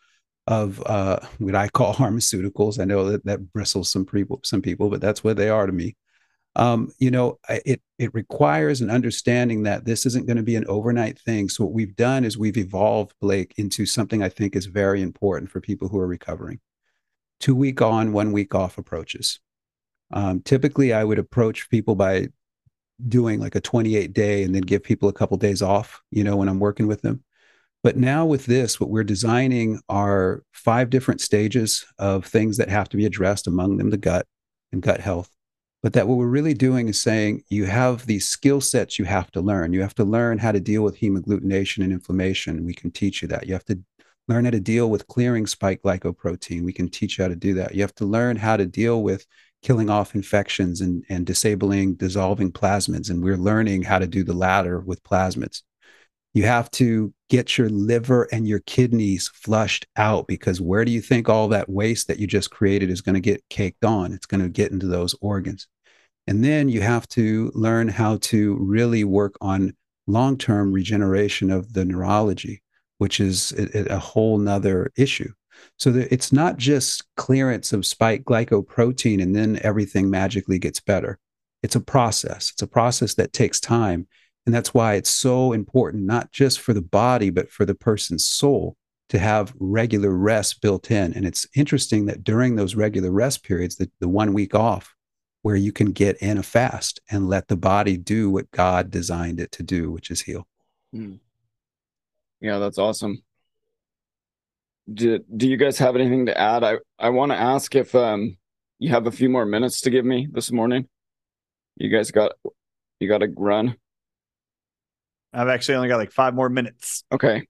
of 0.46 0.82
uh, 0.86 1.18
what 1.38 1.54
I 1.54 1.68
call 1.68 1.94
pharmaceuticals. 1.96 2.80
I 2.80 2.84
know 2.84 3.10
that 3.10 3.24
that 3.24 3.52
bristles 3.52 3.90
some 3.90 4.06
people, 4.06 4.40
some 4.44 4.62
people, 4.62 4.90
but 4.90 5.00
that's 5.00 5.24
what 5.24 5.36
they 5.36 5.48
are 5.48 5.66
to 5.66 5.72
me 5.72 5.96
um, 6.56 6.90
you 6.98 7.10
know, 7.10 7.38
it 7.48 7.82
it 7.98 8.14
requires 8.14 8.80
an 8.80 8.90
understanding 8.90 9.64
that 9.64 9.84
this 9.84 10.06
isn't 10.06 10.26
going 10.26 10.38
to 10.38 10.42
be 10.42 10.56
an 10.56 10.66
overnight 10.66 11.18
thing. 11.18 11.50
So 11.50 11.64
what 11.64 11.74
we've 11.74 11.94
done 11.94 12.24
is 12.24 12.38
we've 12.38 12.56
evolved 12.56 13.14
Blake 13.20 13.54
into 13.58 13.84
something 13.84 14.22
I 14.22 14.30
think 14.30 14.56
is 14.56 14.66
very 14.66 15.02
important 15.02 15.50
for 15.50 15.60
people 15.60 15.88
who 15.88 15.98
are 15.98 16.06
recovering. 16.06 16.60
Two 17.40 17.54
week 17.54 17.82
on, 17.82 18.12
one 18.12 18.32
week 18.32 18.54
off 18.54 18.78
approaches. 18.78 19.38
Um, 20.10 20.40
typically, 20.40 20.94
I 20.94 21.04
would 21.04 21.18
approach 21.18 21.68
people 21.68 21.94
by 21.94 22.28
doing 23.06 23.38
like 23.38 23.54
a 23.54 23.60
28 23.60 24.14
day 24.14 24.42
and 24.42 24.54
then 24.54 24.62
give 24.62 24.82
people 24.82 25.10
a 25.10 25.12
couple 25.12 25.36
days 25.36 25.60
off, 25.60 26.00
you 26.10 26.24
know, 26.24 26.36
when 26.36 26.48
I'm 26.48 26.60
working 26.60 26.86
with 26.86 27.02
them. 27.02 27.22
But 27.86 27.96
now 27.96 28.26
with 28.26 28.46
this, 28.46 28.80
what 28.80 28.90
we're 28.90 29.04
designing 29.04 29.80
are 29.88 30.42
five 30.50 30.90
different 30.90 31.20
stages 31.20 31.86
of 32.00 32.26
things 32.26 32.56
that 32.56 32.68
have 32.68 32.88
to 32.88 32.96
be 32.96 33.06
addressed, 33.06 33.46
among 33.46 33.76
them 33.76 33.90
the 33.90 33.96
gut 33.96 34.26
and 34.72 34.82
gut 34.82 34.98
health. 34.98 35.30
But 35.84 35.92
that 35.92 36.08
what 36.08 36.18
we're 36.18 36.26
really 36.26 36.52
doing 36.52 36.88
is 36.88 37.00
saying 37.00 37.44
you 37.48 37.66
have 37.66 38.04
these 38.04 38.26
skill 38.26 38.60
sets 38.60 38.98
you 38.98 39.04
have 39.04 39.30
to 39.30 39.40
learn. 39.40 39.72
You 39.72 39.82
have 39.82 39.94
to 39.94 40.04
learn 40.04 40.38
how 40.38 40.50
to 40.50 40.58
deal 40.58 40.82
with 40.82 40.98
hemagglutination 40.98 41.84
and 41.84 41.92
inflammation. 41.92 42.64
We 42.64 42.74
can 42.74 42.90
teach 42.90 43.22
you 43.22 43.28
that. 43.28 43.46
You 43.46 43.52
have 43.52 43.64
to 43.66 43.78
learn 44.26 44.46
how 44.46 44.50
to 44.50 44.58
deal 44.58 44.90
with 44.90 45.06
clearing 45.06 45.46
spike 45.46 45.82
glycoprotein. 45.82 46.64
We 46.64 46.72
can 46.72 46.88
teach 46.88 47.18
you 47.18 47.22
how 47.22 47.28
to 47.28 47.36
do 47.36 47.54
that. 47.54 47.72
You 47.72 47.82
have 47.82 47.94
to 47.94 48.04
learn 48.04 48.34
how 48.34 48.56
to 48.56 48.66
deal 48.66 49.04
with 49.04 49.24
killing 49.62 49.90
off 49.90 50.16
infections 50.16 50.80
and, 50.80 51.04
and 51.08 51.24
disabling 51.24 51.94
dissolving 51.94 52.50
plasmids. 52.50 53.10
And 53.10 53.22
we're 53.22 53.36
learning 53.36 53.82
how 53.82 54.00
to 54.00 54.08
do 54.08 54.24
the 54.24 54.34
latter 54.34 54.80
with 54.80 55.04
plasmids. 55.04 55.62
You 56.36 56.42
have 56.42 56.70
to 56.72 57.14
get 57.30 57.56
your 57.56 57.70
liver 57.70 58.24
and 58.30 58.46
your 58.46 58.58
kidneys 58.58 59.28
flushed 59.28 59.86
out 59.96 60.26
because 60.26 60.60
where 60.60 60.84
do 60.84 60.92
you 60.92 61.00
think 61.00 61.30
all 61.30 61.48
that 61.48 61.70
waste 61.70 62.08
that 62.08 62.18
you 62.18 62.26
just 62.26 62.50
created 62.50 62.90
is 62.90 63.00
going 63.00 63.14
to 63.14 63.22
get 63.22 63.42
caked 63.48 63.86
on? 63.86 64.12
It's 64.12 64.26
going 64.26 64.42
to 64.42 64.50
get 64.50 64.70
into 64.70 64.86
those 64.86 65.14
organs. 65.22 65.66
And 66.26 66.44
then 66.44 66.68
you 66.68 66.82
have 66.82 67.08
to 67.08 67.50
learn 67.54 67.88
how 67.88 68.18
to 68.18 68.54
really 68.60 69.02
work 69.02 69.36
on 69.40 69.74
long 70.06 70.36
term 70.36 70.72
regeneration 70.72 71.50
of 71.50 71.72
the 71.72 71.86
neurology, 71.86 72.62
which 72.98 73.18
is 73.18 73.52
a, 73.52 73.94
a 73.94 73.98
whole 73.98 74.36
nother 74.36 74.92
issue. 74.94 75.32
So 75.78 75.94
it's 75.94 76.34
not 76.34 76.58
just 76.58 77.02
clearance 77.16 77.72
of 77.72 77.86
spike 77.86 78.24
glycoprotein 78.24 79.22
and 79.22 79.34
then 79.34 79.58
everything 79.62 80.10
magically 80.10 80.58
gets 80.58 80.80
better. 80.80 81.18
It's 81.62 81.76
a 81.76 81.80
process. 81.80 82.50
It's 82.52 82.60
a 82.60 82.66
process 82.66 83.14
that 83.14 83.32
takes 83.32 83.58
time. 83.58 84.06
And 84.46 84.54
that's 84.54 84.72
why 84.72 84.94
it's 84.94 85.10
so 85.10 85.52
important, 85.52 86.04
not 86.04 86.30
just 86.30 86.60
for 86.60 86.72
the 86.72 86.82
body, 86.82 87.30
but 87.30 87.50
for 87.50 87.64
the 87.64 87.74
person's 87.74 88.26
soul 88.26 88.76
to 89.08 89.18
have 89.18 89.54
regular 89.58 90.10
rest 90.10 90.60
built 90.60 90.90
in. 90.90 91.12
And 91.12 91.26
it's 91.26 91.46
interesting 91.54 92.06
that 92.06 92.24
during 92.24 92.56
those 92.56 92.74
regular 92.74 93.10
rest 93.10 93.44
periods, 93.44 93.76
the, 93.76 93.90
the 94.00 94.08
one 94.08 94.32
week 94.32 94.54
off, 94.54 94.94
where 95.42 95.56
you 95.56 95.70
can 95.70 95.92
get 95.92 96.16
in 96.16 96.38
a 96.38 96.42
fast 96.42 97.00
and 97.10 97.28
let 97.28 97.46
the 97.46 97.56
body 97.56 97.96
do 97.96 98.30
what 98.30 98.50
God 98.50 98.90
designed 98.90 99.38
it 99.38 99.52
to 99.52 99.62
do, 99.62 99.92
which 99.92 100.10
is 100.10 100.22
heal. 100.22 100.46
Hmm. 100.92 101.14
Yeah, 102.40 102.58
that's 102.58 102.78
awesome. 102.78 103.22
Do, 104.92 105.20
do 105.36 105.48
you 105.48 105.56
guys 105.56 105.78
have 105.78 105.94
anything 105.94 106.26
to 106.26 106.36
add? 106.36 106.64
I, 106.64 106.78
I 106.98 107.10
want 107.10 107.32
to 107.32 107.36
ask 107.36 107.74
if 107.74 107.94
um 107.94 108.36
you 108.78 108.90
have 108.90 109.06
a 109.06 109.12
few 109.12 109.28
more 109.28 109.46
minutes 109.46 109.80
to 109.82 109.90
give 109.90 110.04
me 110.04 110.28
this 110.30 110.52
morning. 110.52 110.88
You 111.76 111.90
guys 111.90 112.10
got 112.10 112.32
you 113.00 113.08
got 113.08 113.18
to 113.18 113.32
run. 113.36 113.76
I've 115.36 115.48
actually 115.48 115.76
only 115.76 115.88
got 115.88 115.98
like 115.98 116.12
five 116.12 116.34
more 116.34 116.48
minutes. 116.48 117.04
Okay. 117.12 117.46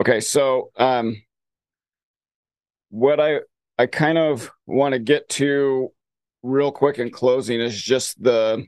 Okay, 0.00 0.20
so 0.20 0.70
um 0.76 1.22
what 2.90 3.20
I 3.20 3.40
I 3.78 3.86
kind 3.86 4.18
of 4.18 4.50
want 4.66 4.92
to 4.92 4.98
get 4.98 5.28
to 5.30 5.92
real 6.42 6.70
quick 6.70 6.98
in 6.98 7.10
closing 7.10 7.60
is 7.60 7.80
just 7.80 8.22
the 8.22 8.66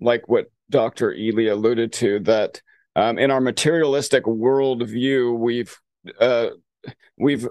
like 0.00 0.28
what 0.28 0.50
Dr. 0.70 1.12
Ealy 1.12 1.50
alluded 1.50 1.92
to 1.94 2.18
that 2.20 2.60
um, 2.96 3.18
in 3.18 3.30
our 3.30 3.40
materialistic 3.40 4.24
worldview, 4.24 5.38
we've 5.38 5.78
uh, 6.20 6.48
we've 7.16 7.48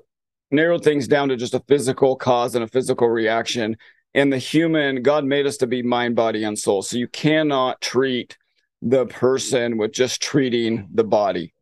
narrowed 0.51 0.83
things 0.83 1.07
down 1.07 1.29
to 1.29 1.37
just 1.37 1.53
a 1.53 1.63
physical 1.67 2.15
cause 2.15 2.55
and 2.55 2.63
a 2.63 2.67
physical 2.67 3.07
reaction. 3.07 3.77
And 4.13 4.31
the 4.31 4.37
human, 4.37 5.01
God 5.01 5.23
made 5.23 5.45
us 5.45 5.57
to 5.57 5.67
be 5.67 5.81
mind, 5.81 6.15
body, 6.15 6.43
and 6.43 6.59
soul. 6.59 6.81
So 6.81 6.97
you 6.97 7.07
cannot 7.07 7.79
treat 7.79 8.37
the 8.81 9.05
person 9.05 9.77
with 9.77 9.91
just 9.91 10.21
treating 10.21 10.87
the 10.93 11.03
body, 11.03 11.53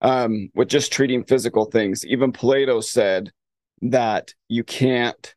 um, 0.00 0.50
with 0.54 0.68
just 0.68 0.92
treating 0.92 1.24
physical 1.24 1.64
things. 1.64 2.06
Even 2.06 2.32
Plato 2.32 2.80
said 2.80 3.32
that 3.82 4.34
you 4.48 4.62
can't 4.62 5.34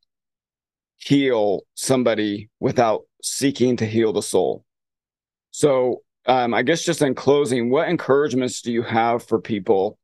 heal 0.98 1.62
somebody 1.76 2.50
without 2.60 3.04
seeking 3.22 3.78
to 3.78 3.86
heal 3.86 4.14
the 4.14 4.22
soul. 4.22 4.64
So, 5.52 6.02
um, 6.26 6.54
I 6.54 6.62
guess 6.62 6.86
just 6.86 7.02
in 7.02 7.16
closing, 7.16 7.70
what 7.70 7.90
encouragements 7.90 8.62
do 8.62 8.72
you 8.72 8.82
have 8.84 9.24
for 9.24 9.42
people 9.42 9.98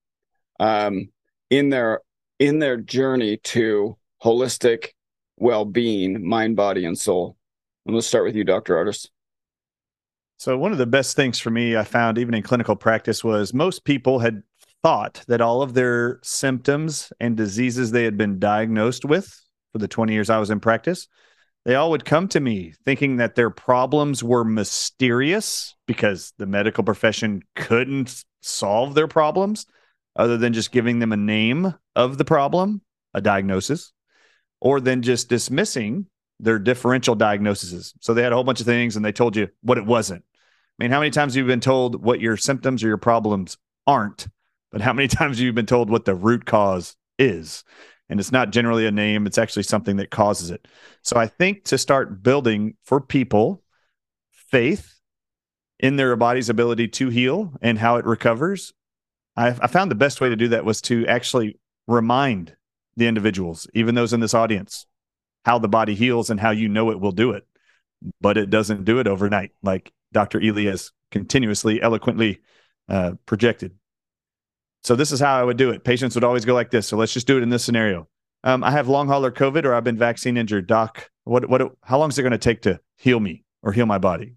um, 0.60 1.10
in 1.50 1.70
their 1.70 2.02
in 2.40 2.60
their 2.60 2.78
journey 2.78 3.38
to 3.38 3.98
holistic 4.24 4.90
well-being, 5.38 6.28
mind, 6.28 6.56
body, 6.56 6.86
and 6.86 6.98
soul? 6.98 7.38
And 7.86 7.96
let's 7.96 8.08
start 8.08 8.26
with 8.26 8.36
you, 8.36 8.44
Dr. 8.44 8.76
Ardis. 8.76 9.08
So, 10.40 10.58
one 10.58 10.72
of 10.72 10.78
the 10.78 10.86
best 10.86 11.18
things 11.18 11.38
for 11.38 11.50
me 11.50 11.76
I 11.76 11.84
found 11.84 12.18
even 12.18 12.34
in 12.34 12.44
clinical 12.44 12.78
practice 12.78 13.26
was 13.26 13.54
most 13.54 13.84
people 13.84 14.20
had 14.20 14.42
thought 14.82 15.22
that 15.28 15.42
all 15.42 15.62
of 15.62 15.74
their 15.74 16.22
symptoms 16.24 17.12
and 17.20 17.36
diseases 17.36 17.92
they 17.92 18.06
had 18.06 18.18
been 18.18 18.40
diagnosed 18.40 19.04
with 19.04 19.38
for 19.74 19.80
the 19.80 19.88
20 19.90 20.14
years 20.14 20.30
I 20.30 20.40
was 20.40 20.50
in 20.50 20.62
practice, 20.62 21.10
they 21.66 21.76
all 21.76 21.92
would 21.92 22.06
come 22.06 22.30
to 22.30 22.40
me 22.40 22.74
thinking 22.86 23.18
that 23.18 23.36
their 23.36 23.50
problems 23.50 24.24
were 24.24 24.46
mysterious 24.46 25.76
because 25.88 26.32
the 26.38 26.46
medical 26.46 26.86
profession 26.86 27.42
couldn't 27.58 28.24
solve 28.42 28.96
their 28.96 29.10
problems 29.10 29.66
other 30.16 30.38
than 30.38 30.54
just 30.54 30.72
giving 30.72 31.00
them 31.00 31.12
a 31.12 31.18
name 31.18 31.76
of 31.98 32.18
the 32.18 32.24
problem, 32.24 32.82
a 33.14 33.20
diagnosis, 33.20 33.92
or 34.62 34.80
then 34.80 35.02
just 35.02 35.28
dismissing 35.28 36.06
their 36.40 36.60
differential 36.60 37.16
diagnoses. 37.16 37.94
So 38.00 38.14
they 38.14 38.24
had 38.24 38.32
a 38.32 38.36
whole 38.36 38.46
bunch 38.46 38.62
of 38.62 38.66
things 38.66 38.96
and 38.96 39.04
they 39.04 39.12
told 39.12 39.36
you 39.36 39.50
what 39.62 39.78
it 39.78 39.86
wasn't. 39.86 40.24
I 40.80 40.84
mean, 40.84 40.92
how 40.92 41.00
many 41.00 41.12
times 41.12 41.34
have 41.34 41.44
you 41.44 41.48
been 41.48 41.60
told 41.60 42.04
what 42.04 42.22
your 42.22 42.38
symptoms 42.38 42.84
or 42.84 42.88
your 42.88 42.98
problems 42.98 43.58
aren't, 43.86 44.28
but 44.72 44.82
how 44.82 44.94
many 44.94 45.08
times 45.10 45.38
have 45.38 45.46
you 45.46 45.54
been 45.54 45.66
told 45.66 45.90
what 45.90 46.06
the 46.06 46.16
root 46.16 46.46
cause 46.46 46.96
is? 47.18 47.64
and 48.10 48.20
it's 48.20 48.32
not 48.32 48.52
generally 48.52 48.86
a 48.86 48.92
name 48.92 49.26
it's 49.26 49.38
actually 49.38 49.64
something 49.64 49.98
that 49.98 50.10
causes 50.10 50.50
it 50.50 50.68
so 51.04 51.18
i 51.18 51.28
think 51.28 51.64
to 51.64 51.78
start 51.78 52.22
building 52.24 52.76
for 52.84 53.00
people 53.00 53.62
faith 54.32 54.96
in 55.80 55.96
their 55.96 56.16
body's 56.16 56.50
ability 56.50 56.88
to 56.88 57.10
heal 57.10 57.54
and 57.62 57.78
how 57.78 57.96
it 57.98 58.06
recovers 58.06 58.74
I, 59.38 59.50
I 59.50 59.68
found 59.68 59.90
the 59.90 59.96
best 59.96 60.20
way 60.20 60.30
to 60.30 60.36
do 60.36 60.50
that 60.50 60.66
was 60.66 60.82
to 60.84 61.08
actually 61.08 61.60
remind 61.88 62.56
the 62.98 63.08
individuals 63.08 63.68
even 63.74 63.96
those 63.96 64.14
in 64.14 64.20
this 64.20 64.34
audience 64.34 64.86
how 65.46 65.60
the 65.60 65.70
body 65.70 65.96
heals 65.96 66.30
and 66.30 66.40
how 66.40 66.52
you 66.52 66.68
know 66.68 66.92
it 66.92 67.00
will 67.00 67.12
do 67.12 67.32
it 67.32 67.46
but 68.20 68.38
it 68.38 68.50
doesn't 68.50 68.86
do 68.86 69.00
it 69.00 69.08
overnight 69.08 69.52
like 69.62 69.94
dr 70.12 70.40
ealy 70.40 70.66
has 70.66 70.92
continuously 71.12 71.82
eloquently 71.82 72.42
uh, 72.88 73.14
projected 73.26 73.74
so 74.84 74.96
this 74.96 75.12
is 75.12 75.20
how 75.20 75.40
I 75.40 75.44
would 75.44 75.58
do 75.58 75.72
it. 75.72 75.84
Patients 75.84 76.16
would 76.16 76.24
always 76.24 76.46
go 76.46 76.54
like 76.54 76.72
this. 76.72 76.88
So 76.88 76.98
let's 76.98 77.14
just 77.14 77.28
do 77.28 77.38
it 77.38 77.44
in 77.44 77.50
this 77.50 77.64
scenario. 77.64 78.08
Um, 78.44 78.64
I 78.64 78.72
have 78.72 78.88
long 78.88 79.08
hauler 79.08 79.32
COVID 79.32 79.66
or 79.66 79.74
I've 79.74 79.84
been 79.84 79.98
vaccine 79.98 80.38
injured. 80.38 80.68
Doc, 80.68 81.10
what 81.26 81.50
what 81.50 81.74
how 81.84 82.00
long 82.00 82.10
is 82.10 82.18
it 82.18 82.24
going 82.24 82.32
to 82.32 82.38
take 82.38 82.62
to 82.62 82.80
heal 82.96 83.20
me 83.20 83.44
or 83.62 83.74
heal 83.74 83.86
my 83.86 83.98
body? 83.98 84.36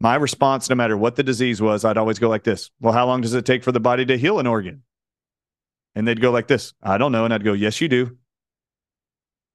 My 0.00 0.16
response, 0.16 0.68
no 0.68 0.74
matter 0.74 0.96
what 0.96 1.16
the 1.16 1.22
disease 1.22 1.60
was, 1.60 1.84
I'd 1.84 1.98
always 1.98 2.18
go 2.18 2.28
like 2.28 2.42
this. 2.42 2.70
Well, 2.80 2.92
how 2.92 3.06
long 3.06 3.20
does 3.20 3.34
it 3.34 3.44
take 3.44 3.62
for 3.62 3.70
the 3.70 3.80
body 3.80 4.04
to 4.06 4.18
heal 4.18 4.40
an 4.40 4.46
organ? 4.46 4.82
And 5.94 6.08
they'd 6.08 6.20
go 6.20 6.30
like 6.30 6.48
this. 6.48 6.72
I 6.82 6.98
don't 6.98 7.12
know. 7.12 7.24
And 7.24 7.32
I'd 7.32 7.44
go, 7.44 7.52
yes, 7.52 7.80
you 7.80 7.88
do. 7.88 8.16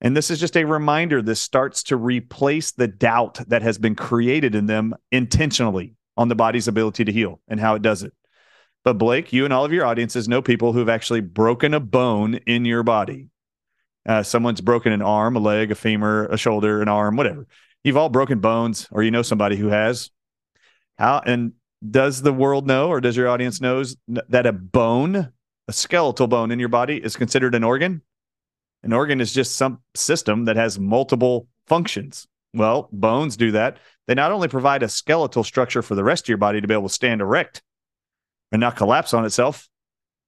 And 0.01 0.15
this 0.15 0.29
is 0.29 0.39
just 0.39 0.55
a 0.55 0.65
reminder. 0.65 1.21
This 1.21 1.41
starts 1.41 1.83
to 1.83 1.97
replace 1.97 2.71
the 2.71 2.87
doubt 2.87 3.39
that 3.47 3.63
has 3.63 3.77
been 3.77 3.95
created 3.95 4.53
in 4.53 4.67
them 4.67 4.95
intentionally 5.11 5.95
on 6.15 6.27
the 6.27 6.35
body's 6.35 6.67
ability 6.67 7.05
to 7.05 7.11
heal 7.11 7.39
and 7.47 7.59
how 7.59 7.75
it 7.75 7.81
does 7.81 8.03
it. 8.03 8.13
But 8.83 8.97
Blake, 8.97 9.33
you 9.33 9.43
and 9.43 9.53
all 9.53 9.65
of 9.65 9.73
your 9.73 9.85
audiences 9.85 10.29
know 10.29 10.41
people 10.41 10.71
who've 10.71 10.87
actually 10.87 11.21
broken 11.21 11.73
a 11.73 11.79
bone 11.79 12.35
in 12.45 12.63
your 12.63 12.83
body. 12.83 13.29
Uh, 14.07 14.23
someone's 14.23 14.61
broken 14.61 14.93
an 14.93 15.01
arm, 15.01 15.35
a 15.35 15.39
leg, 15.39 15.71
a 15.71 15.75
femur, 15.75 16.27
a 16.27 16.37
shoulder, 16.37 16.81
an 16.81 16.87
arm, 16.87 17.17
whatever. 17.17 17.45
You've 17.83 17.97
all 17.97 18.09
broken 18.09 18.39
bones, 18.39 18.87
or 18.91 19.03
you 19.03 19.11
know 19.11 19.21
somebody 19.21 19.57
who 19.57 19.67
has. 19.67 20.09
How 20.97 21.21
and 21.25 21.53
does 21.87 22.21
the 22.21 22.33
world 22.33 22.65
know, 22.65 22.87
or 22.87 23.01
does 23.01 23.17
your 23.17 23.27
audience 23.27 23.59
knows 23.59 23.97
that 24.07 24.45
a 24.45 24.53
bone, 24.53 25.33
a 25.67 25.73
skeletal 25.73 26.27
bone 26.27 26.51
in 26.51 26.59
your 26.59 26.69
body, 26.69 26.97
is 26.97 27.17
considered 27.17 27.55
an 27.55 27.63
organ? 27.63 28.01
An 28.83 28.93
organ 28.93 29.19
is 29.21 29.33
just 29.33 29.55
some 29.55 29.79
system 29.95 30.45
that 30.45 30.55
has 30.55 30.79
multiple 30.79 31.47
functions. 31.65 32.27
Well, 32.53 32.89
bones 32.91 33.37
do 33.37 33.51
that. 33.51 33.77
They 34.07 34.13
not 34.13 34.31
only 34.31 34.47
provide 34.47 34.83
a 34.83 34.89
skeletal 34.89 35.43
structure 35.43 35.81
for 35.81 35.95
the 35.95 36.03
rest 36.03 36.25
of 36.25 36.29
your 36.29 36.37
body 36.37 36.61
to 36.61 36.67
be 36.67 36.73
able 36.73 36.87
to 36.87 36.93
stand 36.93 37.21
erect, 37.21 37.61
and 38.51 38.59
not 38.59 38.75
collapse 38.75 39.13
on 39.13 39.25
itself. 39.25 39.69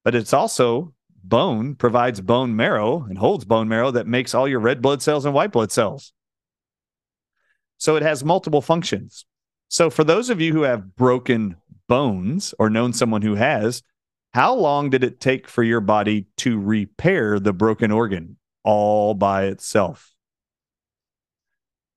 But 0.03 0.15
it's 0.15 0.33
also 0.33 0.93
bone 1.23 1.75
provides 1.75 2.21
bone 2.21 2.55
marrow 2.55 3.05
and 3.09 3.17
holds 3.17 3.45
bone 3.45 3.67
marrow 3.67 3.91
that 3.91 4.07
makes 4.07 4.33
all 4.33 4.47
your 4.47 4.59
red 4.59 4.81
blood 4.81 5.01
cells 5.01 5.25
and 5.25 5.33
white 5.33 5.51
blood 5.51 5.71
cells. 5.71 6.13
So 7.77 7.95
it 7.95 8.03
has 8.03 8.23
multiple 8.23 8.61
functions. 8.61 9.25
So 9.69 9.89
for 9.89 10.03
those 10.03 10.29
of 10.29 10.41
you 10.41 10.53
who 10.53 10.63
have 10.63 10.95
broken 10.95 11.55
bones 11.87 12.53
or 12.59 12.69
known 12.69 12.93
someone 12.93 13.21
who 13.21 13.35
has, 13.35 13.83
how 14.33 14.53
long 14.53 14.89
did 14.89 15.03
it 15.03 15.19
take 15.19 15.47
for 15.47 15.63
your 15.63 15.81
body 15.81 16.27
to 16.37 16.59
repair 16.59 17.39
the 17.39 17.53
broken 17.53 17.91
organ 17.91 18.37
all 18.69 19.15
by 19.15 19.45
itself? 19.45 20.13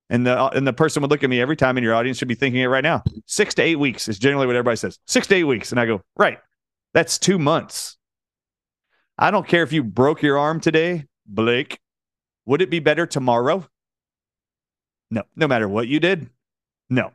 And 0.09 0.27
the 0.27 0.49
and 0.49 0.67
the 0.67 0.73
person 0.73 1.03
would 1.03 1.11
look 1.11 1.23
at 1.23 1.31
me 1.31 1.41
every 1.41 1.57
time, 1.57 1.77
and 1.77 1.85
your 1.85 1.95
audience 1.95 2.17
should 2.19 2.29
be 2.29 2.35
thinking 2.35 2.63
it 2.63 2.67
right 2.67 2.83
now. 2.83 3.03
Six 3.27 3.55
to 3.55 3.63
eight 3.63 3.79
weeks 3.79 4.09
is 4.09 4.19
generally 4.19 4.47
what 4.47 4.57
everybody 4.57 4.77
says. 4.77 4.99
Six 5.07 5.27
to 5.29 5.35
eight 5.35 5.45
weeks, 5.45 5.71
and 5.71 5.79
I 5.79 5.85
go 5.87 6.03
right. 6.17 6.39
That's 6.95 7.19
two 7.19 7.39
months. 7.39 7.99
I 9.19 9.31
don't 9.31 9.47
care 9.47 9.63
if 9.63 9.73
you 9.73 9.83
broke 9.83 10.23
your 10.23 10.39
arm 10.39 10.61
today, 10.61 11.05
Blake. 11.27 11.79
Would 12.47 12.63
it 12.63 12.71
be 12.71 12.81
better 12.81 13.07
tomorrow? 13.07 13.67
No, 15.11 15.23
no 15.37 15.47
matter 15.47 15.69
what 15.69 15.89
you 15.89 16.01
did. 16.01 16.31
No, 16.89 17.13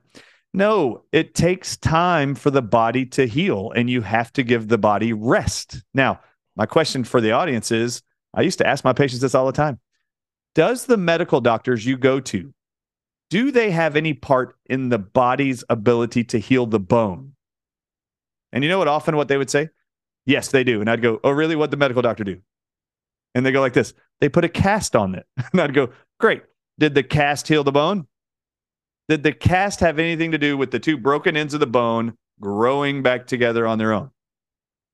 no, 0.54 1.04
it 1.12 1.36
takes 1.36 1.78
time 1.78 2.36
for 2.36 2.52
the 2.52 2.62
body 2.62 3.06
to 3.08 3.28
heal, 3.28 3.72
and 3.76 3.90
you 3.90 4.02
have 4.02 4.32
to 4.34 4.44
give 4.44 4.68
the 4.68 4.78
body 4.78 5.14
rest. 5.14 5.84
Now, 5.94 6.20
my 6.56 6.66
question 6.66 7.04
for 7.04 7.22
the 7.22 7.32
audience 7.32 7.72
is 7.72 8.02
I 8.34 8.42
used 8.42 8.58
to 8.60 8.68
ask 8.68 8.84
my 8.84 8.94
patients 8.94 9.22
this 9.22 9.36
all 9.36 9.46
the 9.46 9.52
time 9.52 9.80
Does 10.56 10.86
the 10.86 10.98
medical 10.98 11.42
doctors 11.42 11.86
you 11.86 11.98
go 11.98 12.20
to 12.20 12.54
do 13.30 13.52
they 13.52 13.72
have 13.72 13.96
any 13.96 14.14
part 14.14 14.56
in 14.68 14.90
the 14.90 15.00
body's 15.00 15.64
ability 15.70 16.24
to 16.26 16.40
heal 16.40 16.66
the 16.66 16.80
bone? 16.80 17.34
And 18.54 18.64
you 18.64 18.70
know 18.70 18.78
what 18.78 18.88
often 18.88 19.18
what 19.18 19.28
they 19.28 19.38
would 19.38 19.50
say? 19.50 19.70
Yes, 20.26 20.50
they 20.50 20.64
do. 20.64 20.80
And 20.80 20.90
I'd 20.90 21.02
go, 21.02 21.20
Oh, 21.24 21.32
really? 21.32 21.56
What 21.56 21.72
the 21.72 21.78
medical 21.78 22.02
doctor 22.02 22.24
do? 22.24 22.40
And 23.36 23.46
they 23.46 23.52
go 23.52 23.62
like 23.62 23.74
this. 23.74 23.94
They 24.22 24.30
put 24.30 24.46
a 24.46 24.50
cast 24.50 24.96
on 24.96 25.16
it. 25.16 25.26
And 25.52 25.62
I'd 25.62 25.74
go, 25.74 25.90
Great. 26.20 26.44
Did 26.80 26.96
the 26.96 27.04
cast 27.04 27.48
heal 27.48 27.64
the 27.64 27.72
bone? 27.72 28.08
Did 29.10 29.24
the 29.24 29.34
cast 29.34 29.80
have 29.80 30.00
anything 30.00 30.32
to 30.32 30.38
do 30.38 30.58
with 30.58 30.72
the 30.72 30.80
two 30.80 30.98
broken 30.98 31.36
ends 31.36 31.54
of 31.54 31.60
the 31.60 31.68
bone 31.68 32.18
growing 32.40 33.04
back 33.04 33.28
together 33.28 33.66
on 33.66 33.78
their 33.78 33.94
own? 33.94 34.12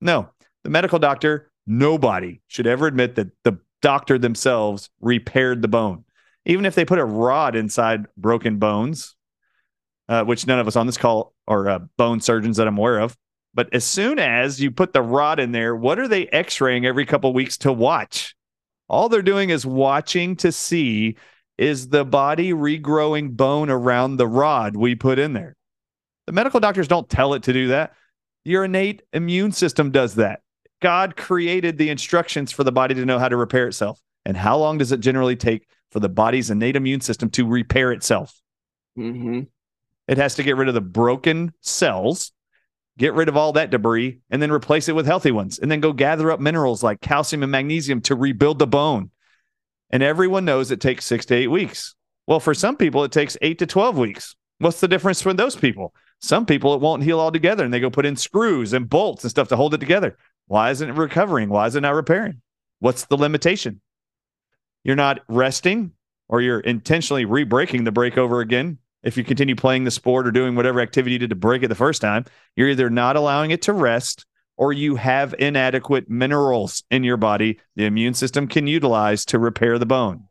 No. 0.00 0.30
The 0.62 0.70
medical 0.70 0.98
doctor, 0.98 1.50
nobody 1.66 2.40
should 2.46 2.66
ever 2.66 2.86
admit 2.86 3.14
that 3.16 3.30
the 3.44 3.58
doctor 3.82 4.18
themselves 4.18 4.90
repaired 5.00 5.62
the 5.62 5.68
bone 5.68 6.04
even 6.46 6.66
if 6.66 6.74
they 6.74 6.84
put 6.84 6.98
a 6.98 7.04
rod 7.04 7.56
inside 7.56 8.06
broken 8.16 8.58
bones, 8.58 9.14
uh, 10.08 10.24
which 10.24 10.46
none 10.46 10.58
of 10.58 10.66
us 10.66 10.76
on 10.76 10.86
this 10.86 10.96
call 10.96 11.34
are 11.48 11.68
uh, 11.68 11.78
bone 11.96 12.20
surgeons 12.20 12.56
that 12.56 12.68
I'm 12.68 12.78
aware 12.78 12.98
of. 12.98 13.16
But 13.54 13.72
as 13.72 13.84
soon 13.84 14.18
as 14.18 14.60
you 14.60 14.70
put 14.70 14.92
the 14.92 15.02
rod 15.02 15.38
in 15.38 15.52
there, 15.52 15.74
what 15.76 15.98
are 15.98 16.08
they 16.08 16.26
x 16.26 16.60
raying 16.60 16.86
every 16.86 17.06
couple 17.06 17.32
weeks 17.32 17.56
to 17.58 17.72
watch? 17.72 18.34
All 18.88 19.08
they're 19.08 19.22
doing 19.22 19.50
is 19.50 19.64
watching 19.64 20.36
to 20.36 20.52
see 20.52 21.16
is 21.56 21.88
the 21.88 22.04
body 22.04 22.52
regrowing 22.52 23.36
bone 23.36 23.70
around 23.70 24.16
the 24.16 24.26
rod 24.26 24.76
we 24.76 24.94
put 24.94 25.18
in 25.18 25.32
there. 25.32 25.56
The 26.26 26.32
medical 26.32 26.60
doctors 26.60 26.88
don't 26.88 27.08
tell 27.08 27.34
it 27.34 27.44
to 27.44 27.52
do 27.52 27.68
that. 27.68 27.94
Your 28.44 28.64
innate 28.64 29.02
immune 29.12 29.52
system 29.52 29.90
does 29.90 30.16
that. 30.16 30.42
God 30.84 31.16
created 31.16 31.78
the 31.78 31.88
instructions 31.88 32.52
for 32.52 32.62
the 32.62 32.70
body 32.70 32.94
to 32.94 33.06
know 33.06 33.18
how 33.18 33.30
to 33.30 33.38
repair 33.38 33.66
itself. 33.66 33.98
And 34.26 34.36
how 34.36 34.58
long 34.58 34.76
does 34.76 34.92
it 34.92 35.00
generally 35.00 35.34
take 35.34 35.66
for 35.94 36.00
the 36.00 36.08
body's 36.08 36.50
innate 36.50 36.74
immune 36.74 37.00
system 37.00 37.30
to 37.30 37.46
repair 37.46 37.92
itself. 37.92 38.38
Mm-hmm. 38.98 39.42
It 40.08 40.18
has 40.18 40.34
to 40.34 40.42
get 40.42 40.56
rid 40.56 40.66
of 40.66 40.74
the 40.74 40.80
broken 40.80 41.54
cells, 41.60 42.32
get 42.98 43.14
rid 43.14 43.28
of 43.28 43.36
all 43.36 43.52
that 43.52 43.70
debris, 43.70 44.18
and 44.28 44.42
then 44.42 44.50
replace 44.50 44.88
it 44.88 44.94
with 44.96 45.06
healthy 45.06 45.30
ones, 45.30 45.60
and 45.60 45.70
then 45.70 45.78
go 45.78 45.92
gather 45.92 46.32
up 46.32 46.40
minerals 46.40 46.82
like 46.82 47.00
calcium 47.00 47.44
and 47.44 47.52
magnesium 47.52 48.00
to 48.02 48.16
rebuild 48.16 48.58
the 48.58 48.66
bone. 48.66 49.10
And 49.90 50.02
everyone 50.02 50.44
knows 50.44 50.72
it 50.72 50.80
takes 50.80 51.04
six 51.04 51.24
to 51.26 51.34
eight 51.36 51.46
weeks. 51.46 51.94
Well, 52.26 52.40
for 52.40 52.54
some 52.54 52.76
people, 52.76 53.04
it 53.04 53.12
takes 53.12 53.36
eight 53.40 53.60
to 53.60 53.66
12 53.66 53.96
weeks. 53.96 54.34
What's 54.58 54.80
the 54.80 54.88
difference 54.88 55.22
for 55.22 55.32
those 55.32 55.54
people? 55.54 55.94
Some 56.20 56.44
people, 56.44 56.74
it 56.74 56.80
won't 56.80 57.04
heal 57.04 57.20
altogether, 57.20 57.64
and 57.64 57.72
they 57.72 57.80
go 57.80 57.90
put 57.90 58.06
in 58.06 58.16
screws 58.16 58.72
and 58.72 58.90
bolts 58.90 59.22
and 59.22 59.30
stuff 59.30 59.46
to 59.48 59.56
hold 59.56 59.74
it 59.74 59.78
together. 59.78 60.18
Why 60.46 60.70
isn't 60.70 60.88
it 60.88 60.94
recovering? 60.94 61.48
Why 61.48 61.66
is 61.66 61.76
it 61.76 61.80
not 61.80 61.94
repairing? 61.94 62.42
What's 62.80 63.04
the 63.06 63.16
limitation? 63.16 63.80
you're 64.84 64.96
not 64.96 65.20
resting 65.28 65.92
or 66.28 66.40
you're 66.40 66.60
intentionally 66.60 67.24
re-breaking 67.24 67.84
the 67.84 67.92
break 67.92 68.16
over 68.16 68.40
again 68.40 68.78
if 69.02 69.16
you 69.16 69.24
continue 69.24 69.56
playing 69.56 69.84
the 69.84 69.90
sport 69.90 70.26
or 70.26 70.30
doing 70.30 70.54
whatever 70.54 70.80
activity 70.80 71.14
you 71.14 71.18
did 71.18 71.30
to 71.30 71.36
break 71.36 71.62
it 71.62 71.68
the 71.68 71.74
first 71.74 72.00
time 72.00 72.24
you're 72.54 72.68
either 72.68 72.90
not 72.90 73.16
allowing 73.16 73.50
it 73.50 73.62
to 73.62 73.72
rest 73.72 74.24
or 74.56 74.72
you 74.72 74.94
have 74.94 75.34
inadequate 75.38 76.08
minerals 76.08 76.84
in 76.90 77.02
your 77.02 77.16
body 77.16 77.58
the 77.74 77.86
immune 77.86 78.14
system 78.14 78.46
can 78.46 78.66
utilize 78.66 79.24
to 79.24 79.38
repair 79.38 79.78
the 79.78 79.86
bone 79.86 80.24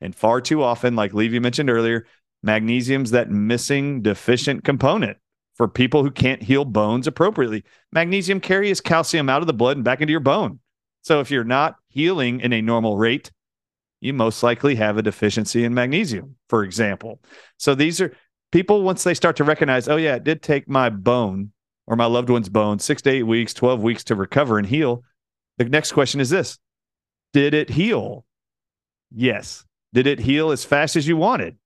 and 0.00 0.14
far 0.14 0.40
too 0.40 0.62
often 0.62 0.96
like 0.96 1.12
levy 1.12 1.38
mentioned 1.38 1.68
earlier 1.68 2.06
magnesium's 2.42 3.10
that 3.10 3.30
missing 3.30 4.02
deficient 4.02 4.64
component 4.64 5.18
for 5.56 5.68
people 5.68 6.02
who 6.02 6.10
can't 6.10 6.42
heal 6.42 6.64
bones 6.64 7.06
appropriately 7.06 7.64
magnesium 7.92 8.40
carries 8.40 8.80
calcium 8.80 9.28
out 9.28 9.40
of 9.40 9.46
the 9.46 9.54
blood 9.54 9.76
and 9.76 9.84
back 9.84 10.00
into 10.00 10.12
your 10.12 10.20
bone 10.20 10.58
so 11.02 11.20
if 11.20 11.30
you're 11.30 11.44
not 11.44 11.76
healing 11.88 12.40
in 12.40 12.52
a 12.52 12.62
normal 12.62 12.96
rate 12.96 13.30
you 14.00 14.12
most 14.12 14.42
likely 14.42 14.76
have 14.76 14.98
a 14.98 15.02
deficiency 15.02 15.64
in 15.64 15.74
magnesium, 15.74 16.36
for 16.48 16.62
example. 16.64 17.20
So 17.58 17.74
these 17.74 18.00
are 18.00 18.14
people, 18.52 18.82
once 18.82 19.04
they 19.04 19.14
start 19.14 19.36
to 19.36 19.44
recognize, 19.44 19.88
oh, 19.88 19.96
yeah, 19.96 20.14
it 20.14 20.24
did 20.24 20.42
take 20.42 20.68
my 20.68 20.90
bone 20.90 21.52
or 21.86 21.96
my 21.96 22.06
loved 22.06 22.30
one's 22.30 22.48
bone 22.48 22.78
six 22.78 23.02
to 23.02 23.10
eight 23.10 23.24
weeks, 23.24 23.54
12 23.54 23.82
weeks 23.82 24.04
to 24.04 24.14
recover 24.14 24.58
and 24.58 24.66
heal. 24.66 25.02
The 25.58 25.64
next 25.64 25.92
question 25.92 26.20
is 26.20 26.30
this 26.30 26.58
Did 27.32 27.54
it 27.54 27.70
heal? 27.70 28.24
Yes. 29.14 29.64
Did 29.92 30.06
it 30.06 30.20
heal 30.20 30.50
as 30.50 30.64
fast 30.64 30.96
as 30.96 31.08
you 31.08 31.16
wanted? 31.16 31.56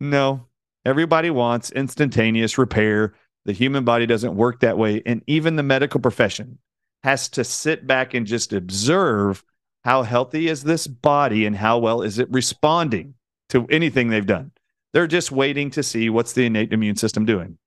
No. 0.00 0.47
Everybody 0.88 1.28
wants 1.28 1.70
instantaneous 1.72 2.56
repair. 2.56 3.12
The 3.44 3.52
human 3.52 3.84
body 3.84 4.06
doesn't 4.06 4.34
work 4.34 4.60
that 4.60 4.78
way. 4.78 5.02
And 5.04 5.22
even 5.26 5.56
the 5.56 5.62
medical 5.62 6.00
profession 6.00 6.58
has 7.02 7.28
to 7.28 7.44
sit 7.44 7.86
back 7.86 8.14
and 8.14 8.26
just 8.26 8.54
observe 8.54 9.44
how 9.84 10.02
healthy 10.02 10.48
is 10.48 10.62
this 10.62 10.86
body 10.86 11.44
and 11.44 11.54
how 11.54 11.76
well 11.76 12.00
is 12.00 12.18
it 12.18 12.30
responding 12.30 13.12
to 13.50 13.66
anything 13.68 14.08
they've 14.08 14.24
done? 14.24 14.50
They're 14.94 15.06
just 15.06 15.30
waiting 15.30 15.68
to 15.72 15.82
see 15.82 16.08
what's 16.08 16.32
the 16.32 16.46
innate 16.46 16.72
immune 16.72 16.96
system 16.96 17.26
doing. 17.26 17.58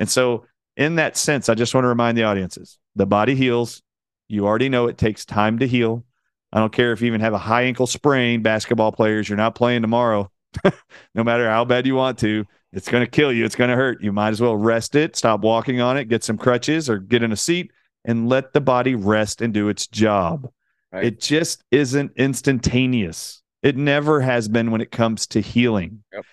And 0.00 0.10
so, 0.10 0.44
in 0.76 0.96
that 0.96 1.16
sense, 1.16 1.48
I 1.48 1.54
just 1.54 1.74
want 1.74 1.84
to 1.84 1.88
remind 1.88 2.18
the 2.18 2.24
audiences 2.24 2.78
the 2.96 3.06
body 3.06 3.36
heals. 3.36 3.82
You 4.26 4.46
already 4.46 4.68
know 4.68 4.88
it 4.88 4.98
takes 4.98 5.24
time 5.24 5.60
to 5.60 5.68
heal. 5.68 6.04
I 6.52 6.58
don't 6.58 6.72
care 6.72 6.90
if 6.90 7.00
you 7.00 7.06
even 7.06 7.20
have 7.20 7.34
a 7.34 7.38
high 7.38 7.62
ankle 7.62 7.86
sprain, 7.86 8.42
basketball 8.42 8.90
players, 8.90 9.28
you're 9.28 9.38
not 9.38 9.54
playing 9.54 9.82
tomorrow. 9.82 10.28
no 11.14 11.22
matter 11.22 11.48
how 11.48 11.64
bad 11.64 11.86
you 11.86 11.94
want 11.94 12.18
to, 12.18 12.44
it's 12.74 12.88
going 12.88 13.04
to 13.04 13.10
kill 13.10 13.32
you. 13.32 13.44
It's 13.44 13.56
going 13.56 13.70
to 13.70 13.76
hurt. 13.76 14.02
You 14.02 14.12
might 14.12 14.30
as 14.30 14.40
well 14.40 14.56
rest 14.56 14.94
it, 14.94 15.16
stop 15.16 15.40
walking 15.40 15.80
on 15.80 15.96
it, 15.96 16.08
get 16.08 16.24
some 16.24 16.36
crutches 16.36 16.90
or 16.90 16.98
get 16.98 17.22
in 17.22 17.32
a 17.32 17.36
seat 17.36 17.70
and 18.04 18.28
let 18.28 18.52
the 18.52 18.60
body 18.60 18.94
rest 18.94 19.40
and 19.40 19.54
do 19.54 19.68
its 19.68 19.86
job. 19.86 20.50
Right. 20.92 21.04
It 21.04 21.20
just 21.20 21.64
isn't 21.70 22.12
instantaneous. 22.16 23.42
It 23.62 23.76
never 23.76 24.20
has 24.20 24.48
been 24.48 24.70
when 24.70 24.80
it 24.80 24.90
comes 24.90 25.26
to 25.28 25.40
healing. 25.40 26.04
Yep. 26.12 26.24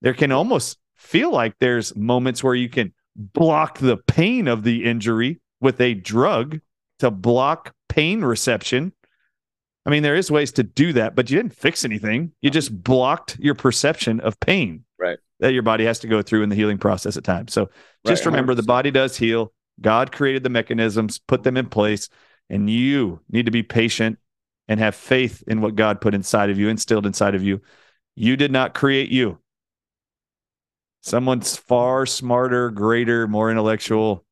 There 0.00 0.14
can 0.14 0.32
almost 0.32 0.78
feel 0.96 1.30
like 1.30 1.54
there's 1.60 1.94
moments 1.94 2.42
where 2.42 2.54
you 2.54 2.68
can 2.68 2.92
block 3.14 3.78
the 3.78 3.96
pain 3.96 4.48
of 4.48 4.64
the 4.64 4.84
injury 4.84 5.40
with 5.60 5.80
a 5.80 5.94
drug 5.94 6.60
to 6.98 7.10
block 7.10 7.74
pain 7.88 8.22
reception. 8.22 8.92
I 9.84 9.90
mean, 9.90 10.02
there 10.02 10.16
is 10.16 10.30
ways 10.30 10.52
to 10.52 10.62
do 10.62 10.92
that, 10.94 11.14
but 11.14 11.30
you 11.30 11.36
didn't 11.36 11.54
fix 11.54 11.84
anything. 11.84 12.32
You 12.40 12.50
just 12.50 12.82
blocked 12.82 13.38
your 13.38 13.54
perception 13.54 14.20
of 14.20 14.38
pain. 14.40 14.84
That 15.42 15.52
your 15.52 15.62
body 15.62 15.84
has 15.84 15.98
to 16.00 16.08
go 16.08 16.22
through 16.22 16.42
in 16.42 16.48
the 16.48 16.56
healing 16.56 16.78
process 16.78 17.16
at 17.16 17.24
times. 17.24 17.52
So 17.52 17.68
just 18.06 18.24
right. 18.24 18.30
remember 18.30 18.54
100%. 18.54 18.56
the 18.56 18.62
body 18.62 18.90
does 18.90 19.16
heal. 19.16 19.52
God 19.80 20.12
created 20.12 20.42
the 20.42 20.50
mechanisms, 20.50 21.18
put 21.18 21.42
them 21.42 21.56
in 21.56 21.66
place. 21.66 22.08
And 22.48 22.70
you 22.70 23.20
need 23.30 23.46
to 23.46 23.52
be 23.52 23.62
patient 23.62 24.18
and 24.68 24.80
have 24.80 24.94
faith 24.94 25.42
in 25.46 25.60
what 25.60 25.74
God 25.74 26.00
put 26.00 26.14
inside 26.14 26.50
of 26.50 26.58
you, 26.58 26.68
instilled 26.68 27.06
inside 27.06 27.34
of 27.34 27.42
you. 27.42 27.60
You 28.14 28.36
did 28.36 28.52
not 28.52 28.74
create 28.74 29.10
you. 29.10 29.38
Someone's 31.02 31.56
far 31.56 32.06
smarter, 32.06 32.70
greater, 32.70 33.26
more 33.26 33.50
intellectual, 33.50 34.24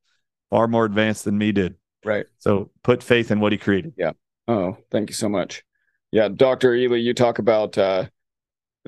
far 0.50 0.68
more 0.68 0.84
advanced 0.84 1.24
than 1.24 1.36
me 1.36 1.52
did. 1.52 1.74
Right. 2.04 2.26
So 2.38 2.70
put 2.82 3.02
faith 3.02 3.30
in 3.30 3.40
what 3.40 3.52
he 3.52 3.58
created. 3.58 3.94
Yeah. 3.96 4.12
Oh, 4.46 4.76
thank 4.90 5.10
you 5.10 5.14
so 5.14 5.28
much. 5.28 5.64
Yeah, 6.12 6.28
Dr. 6.28 6.72
Ealy, 6.72 7.02
you 7.02 7.14
talk 7.14 7.38
about 7.38 7.78
uh, 7.78 8.06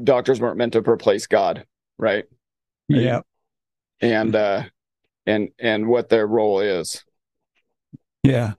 doctors 0.02 0.40
weren't 0.40 0.56
meant 0.56 0.72
to 0.72 0.80
replace 0.88 1.26
God, 1.26 1.64
right? 1.98 2.24
Yeah. 2.88 3.20
And 4.00 4.34
uh 4.34 4.64
and 5.26 5.50
and 5.58 5.86
what 5.86 6.08
their 6.08 6.26
role 6.26 6.60
is. 6.60 7.04
Yeah. 8.22 8.54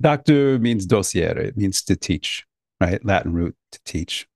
Doctor 0.00 0.58
means 0.58 0.86
docere, 0.86 1.36
it 1.36 1.56
means 1.56 1.82
to 1.82 1.96
teach, 1.96 2.44
right? 2.80 3.04
Latin 3.04 3.32
root 3.32 3.56
to 3.72 3.80
teach. 3.84 4.26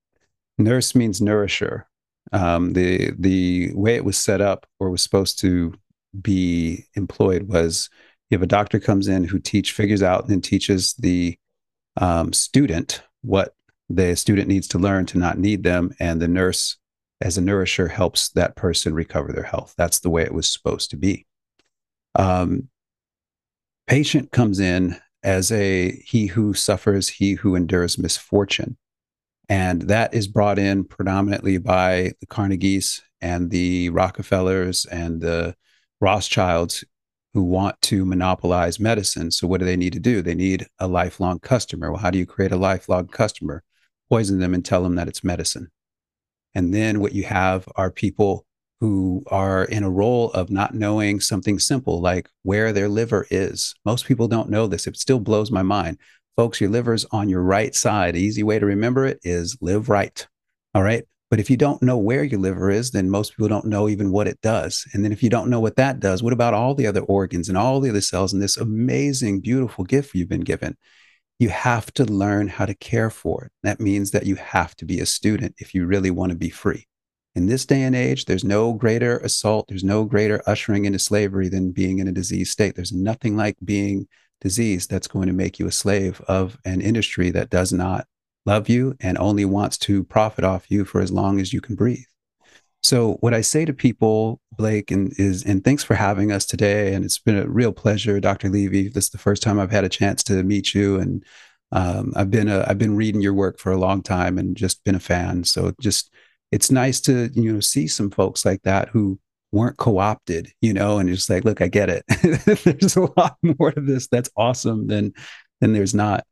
Nurse 0.56 0.94
means 0.94 1.20
nourisher. 1.20 1.86
Um, 2.32 2.72
the 2.74 3.12
the 3.18 3.72
way 3.74 3.96
it 3.96 4.04
was 4.04 4.16
set 4.16 4.40
up 4.40 4.66
or 4.78 4.90
was 4.90 5.02
supposed 5.02 5.38
to 5.40 5.74
be 6.20 6.86
employed 6.94 7.48
was 7.48 7.90
you 8.30 8.36
have 8.36 8.42
a 8.42 8.46
doctor 8.46 8.78
comes 8.78 9.08
in 9.08 9.24
who 9.24 9.38
teach 9.38 9.72
figures 9.72 10.02
out 10.02 10.28
and 10.28 10.42
teaches 10.42 10.94
the 10.94 11.38
um, 11.96 12.32
student 12.32 13.02
what 13.22 13.54
the 13.88 14.14
student 14.14 14.48
needs 14.48 14.68
to 14.68 14.78
learn 14.78 15.06
to 15.06 15.18
not 15.18 15.38
need 15.38 15.62
them, 15.62 15.94
and 16.00 16.20
the 16.20 16.28
nurse, 16.28 16.77
as 17.20 17.38
a 17.38 17.42
nourisher, 17.42 17.88
helps 17.88 18.30
that 18.30 18.56
person 18.56 18.94
recover 18.94 19.32
their 19.32 19.44
health. 19.44 19.74
That's 19.76 20.00
the 20.00 20.10
way 20.10 20.22
it 20.22 20.34
was 20.34 20.50
supposed 20.50 20.90
to 20.90 20.96
be. 20.96 21.26
Um, 22.14 22.68
patient 23.86 24.30
comes 24.30 24.60
in 24.60 24.96
as 25.22 25.50
a 25.50 25.92
he 26.04 26.26
who 26.26 26.54
suffers, 26.54 27.08
he 27.08 27.32
who 27.32 27.56
endures 27.56 27.98
misfortune. 27.98 28.76
And 29.48 29.82
that 29.82 30.14
is 30.14 30.28
brought 30.28 30.58
in 30.58 30.84
predominantly 30.84 31.58
by 31.58 32.12
the 32.20 32.26
Carnegies 32.26 33.00
and 33.20 33.50
the 33.50 33.88
Rockefellers 33.90 34.84
and 34.86 35.20
the 35.20 35.56
Rothschilds 36.00 36.84
who 37.34 37.42
want 37.42 37.80
to 37.82 38.04
monopolize 38.04 38.78
medicine. 38.78 39.30
So, 39.30 39.46
what 39.46 39.60
do 39.60 39.66
they 39.66 39.76
need 39.76 39.92
to 39.94 40.00
do? 40.00 40.22
They 40.22 40.34
need 40.34 40.66
a 40.78 40.86
lifelong 40.86 41.40
customer. 41.40 41.90
Well, 41.90 42.00
how 42.00 42.10
do 42.10 42.18
you 42.18 42.26
create 42.26 42.52
a 42.52 42.56
lifelong 42.56 43.08
customer? 43.08 43.62
Poison 44.08 44.38
them 44.38 44.54
and 44.54 44.64
tell 44.64 44.82
them 44.82 44.96
that 44.96 45.08
it's 45.08 45.24
medicine. 45.24 45.70
And 46.54 46.74
then 46.74 47.00
what 47.00 47.12
you 47.12 47.24
have 47.24 47.68
are 47.76 47.90
people 47.90 48.44
who 48.80 49.24
are 49.26 49.64
in 49.64 49.82
a 49.82 49.90
role 49.90 50.30
of 50.32 50.50
not 50.50 50.74
knowing 50.74 51.20
something 51.20 51.58
simple 51.58 52.00
like 52.00 52.28
where 52.42 52.72
their 52.72 52.88
liver 52.88 53.26
is. 53.30 53.74
Most 53.84 54.06
people 54.06 54.28
don't 54.28 54.50
know 54.50 54.66
this. 54.66 54.86
It 54.86 54.96
still 54.96 55.18
blows 55.18 55.50
my 55.50 55.62
mind. 55.62 55.98
Folks, 56.36 56.60
your 56.60 56.70
liver's 56.70 57.04
on 57.10 57.28
your 57.28 57.42
right 57.42 57.74
side. 57.74 58.16
Easy 58.16 58.44
way 58.44 58.58
to 58.58 58.66
remember 58.66 59.04
it 59.04 59.18
is 59.24 59.58
live 59.60 59.88
right. 59.88 60.26
All 60.74 60.82
right. 60.82 61.04
But 61.30 61.40
if 61.40 61.50
you 61.50 61.56
don't 61.56 61.82
know 61.82 61.98
where 61.98 62.22
your 62.22 62.40
liver 62.40 62.70
is, 62.70 62.92
then 62.92 63.10
most 63.10 63.32
people 63.32 63.48
don't 63.48 63.66
know 63.66 63.88
even 63.88 64.12
what 64.12 64.28
it 64.28 64.40
does. 64.40 64.86
And 64.94 65.04
then 65.04 65.12
if 65.12 65.22
you 65.22 65.28
don't 65.28 65.50
know 65.50 65.60
what 65.60 65.76
that 65.76 66.00
does, 66.00 66.22
what 66.22 66.32
about 66.32 66.54
all 66.54 66.74
the 66.74 66.86
other 66.86 67.02
organs 67.02 67.48
and 67.48 67.58
all 67.58 67.80
the 67.80 67.90
other 67.90 68.00
cells 68.00 68.32
and 68.32 68.40
this 68.40 68.56
amazing, 68.56 69.40
beautiful 69.40 69.84
gift 69.84 70.14
you've 70.14 70.28
been 70.28 70.40
given? 70.40 70.76
You 71.38 71.50
have 71.50 71.92
to 71.94 72.04
learn 72.04 72.48
how 72.48 72.66
to 72.66 72.74
care 72.74 73.10
for 73.10 73.44
it. 73.44 73.52
That 73.62 73.80
means 73.80 74.10
that 74.10 74.26
you 74.26 74.34
have 74.36 74.74
to 74.76 74.84
be 74.84 75.00
a 75.00 75.06
student 75.06 75.54
if 75.58 75.74
you 75.74 75.86
really 75.86 76.10
want 76.10 76.30
to 76.30 76.38
be 76.38 76.50
free. 76.50 76.86
In 77.34 77.46
this 77.46 77.64
day 77.64 77.82
and 77.82 77.94
age, 77.94 78.24
there's 78.24 78.42
no 78.42 78.72
greater 78.72 79.18
assault, 79.18 79.68
there's 79.68 79.84
no 79.84 80.04
greater 80.04 80.42
ushering 80.46 80.84
into 80.84 80.98
slavery 80.98 81.48
than 81.48 81.70
being 81.70 82.00
in 82.00 82.08
a 82.08 82.12
diseased 82.12 82.50
state. 82.50 82.74
There's 82.74 82.92
nothing 82.92 83.36
like 83.36 83.56
being 83.64 84.08
diseased 84.40 84.90
that's 84.90 85.06
going 85.06 85.28
to 85.28 85.32
make 85.32 85.58
you 85.60 85.68
a 85.68 85.72
slave 85.72 86.20
of 86.22 86.58
an 86.64 86.80
industry 86.80 87.30
that 87.30 87.50
does 87.50 87.72
not 87.72 88.06
love 88.44 88.68
you 88.68 88.96
and 89.00 89.16
only 89.18 89.44
wants 89.44 89.78
to 89.78 90.02
profit 90.04 90.44
off 90.44 90.70
you 90.70 90.84
for 90.84 91.00
as 91.00 91.12
long 91.12 91.38
as 91.38 91.52
you 91.52 91.60
can 91.60 91.76
breathe. 91.76 92.06
So 92.88 93.18
what 93.20 93.34
I 93.34 93.42
say 93.42 93.66
to 93.66 93.74
people, 93.74 94.40
Blake, 94.56 94.90
and 94.90 95.12
is 95.18 95.44
and 95.44 95.62
thanks 95.62 95.84
for 95.84 95.92
having 95.92 96.32
us 96.32 96.46
today. 96.46 96.94
And 96.94 97.04
it's 97.04 97.18
been 97.18 97.36
a 97.36 97.46
real 97.46 97.70
pleasure, 97.70 98.18
Dr. 98.18 98.48
Levy. 98.48 98.88
This 98.88 99.04
is 99.04 99.10
the 99.10 99.18
first 99.18 99.42
time 99.42 99.60
I've 99.60 99.70
had 99.70 99.84
a 99.84 99.90
chance 99.90 100.22
to 100.24 100.42
meet 100.42 100.72
you, 100.72 100.98
and 100.98 101.22
um, 101.70 102.14
I've 102.16 102.30
been 102.30 102.48
a, 102.48 102.64
I've 102.66 102.78
been 102.78 102.96
reading 102.96 103.20
your 103.20 103.34
work 103.34 103.58
for 103.58 103.72
a 103.72 103.76
long 103.76 104.02
time 104.02 104.38
and 104.38 104.56
just 104.56 104.82
been 104.84 104.94
a 104.94 105.00
fan. 105.00 105.44
So 105.44 105.74
just 105.82 106.10
it's 106.50 106.70
nice 106.70 106.98
to 107.02 107.28
you 107.34 107.52
know 107.52 107.60
see 107.60 107.88
some 107.88 108.10
folks 108.10 108.46
like 108.46 108.62
that 108.62 108.88
who 108.88 109.20
weren't 109.52 109.76
co-opted, 109.76 110.50
you 110.62 110.72
know, 110.72 110.96
and 110.96 111.10
just 111.10 111.28
like, 111.28 111.44
look, 111.44 111.60
I 111.60 111.68
get 111.68 111.90
it. 111.90 112.04
there's 112.64 112.96
a 112.96 113.10
lot 113.18 113.36
more 113.42 113.70
to 113.70 113.82
this 113.82 114.08
that's 114.08 114.30
awesome 114.34 114.86
than 114.86 115.12
than 115.60 115.74
there's 115.74 115.94
not. 115.94 116.24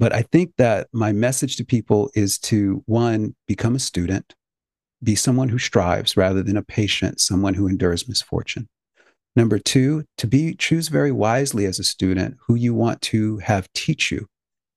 But 0.00 0.12
I 0.12 0.22
think 0.22 0.54
that 0.58 0.88
my 0.92 1.12
message 1.12 1.58
to 1.58 1.64
people 1.64 2.10
is 2.16 2.40
to 2.40 2.82
one, 2.86 3.36
become 3.46 3.76
a 3.76 3.78
student, 3.78 4.34
be 5.02 5.14
someone 5.14 5.48
who 5.48 5.58
strives 5.58 6.16
rather 6.16 6.42
than 6.42 6.56
a 6.56 6.62
patient, 6.62 7.20
someone 7.20 7.54
who 7.54 7.66
endures 7.66 8.08
misfortune. 8.08 8.68
Number 9.34 9.58
two, 9.58 10.04
to 10.18 10.26
be 10.26 10.54
choose 10.54 10.88
very 10.88 11.12
wisely 11.12 11.64
as 11.64 11.78
a 11.78 11.84
student 11.84 12.36
who 12.46 12.54
you 12.54 12.74
want 12.74 13.00
to 13.02 13.38
have 13.38 13.72
teach 13.72 14.10
you. 14.10 14.26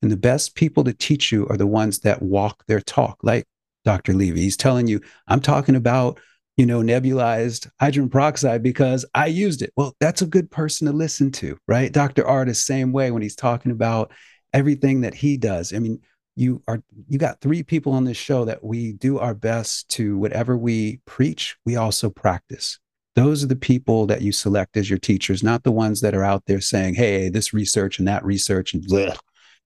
And 0.01 0.11
the 0.11 0.17
best 0.17 0.55
people 0.55 0.83
to 0.85 0.93
teach 0.93 1.31
you 1.31 1.47
are 1.49 1.57
the 1.57 1.67
ones 1.67 1.99
that 1.99 2.21
walk 2.21 2.63
their 2.67 2.79
talk, 2.79 3.17
like 3.21 3.45
Dr. 3.83 4.13
Levy. 4.13 4.41
He's 4.41 4.57
telling 4.57 4.87
you, 4.87 5.01
I'm 5.27 5.41
talking 5.41 5.75
about, 5.75 6.19
you 6.57 6.65
know, 6.65 6.81
nebulized 6.81 7.69
hydrogen 7.79 8.09
peroxide 8.09 8.63
because 8.63 9.05
I 9.13 9.27
used 9.27 9.61
it. 9.61 9.73
Well, 9.75 9.93
that's 9.99 10.21
a 10.21 10.27
good 10.27 10.49
person 10.49 10.87
to 10.87 10.93
listen 10.93 11.31
to, 11.33 11.57
right? 11.67 11.91
Dr. 11.91 12.23
Ardis, 12.23 12.57
same 12.57 12.93
way 12.93 13.11
when 13.11 13.21
he's 13.21 13.35
talking 13.35 13.71
about 13.71 14.11
everything 14.53 15.01
that 15.01 15.13
he 15.13 15.37
does. 15.37 15.73
I 15.73 15.79
mean, 15.79 15.99
you 16.35 16.61
are 16.67 16.81
you 17.07 17.17
got 17.17 17.41
three 17.41 17.63
people 17.63 17.93
on 17.93 18.03
this 18.03 18.17
show 18.17 18.45
that 18.45 18.63
we 18.63 18.93
do 18.93 19.19
our 19.19 19.33
best 19.33 19.89
to 19.89 20.17
whatever 20.17 20.57
we 20.57 20.99
preach, 21.05 21.55
we 21.65 21.75
also 21.75 22.09
practice. 22.09 22.79
Those 23.15 23.43
are 23.43 23.47
the 23.47 23.55
people 23.55 24.05
that 24.07 24.21
you 24.21 24.31
select 24.33 24.75
as 24.75 24.89
your 24.89 24.99
teachers, 24.99 25.41
not 25.41 25.63
the 25.63 25.71
ones 25.71 26.01
that 26.01 26.13
are 26.13 26.23
out 26.23 26.43
there 26.47 26.59
saying, 26.59 26.95
"Hey, 26.95 27.29
this 27.29 27.53
research 27.53 27.99
and 27.99 28.07
that 28.07 28.25
research," 28.25 28.73
and 28.73 28.83
bleh. 28.85 29.15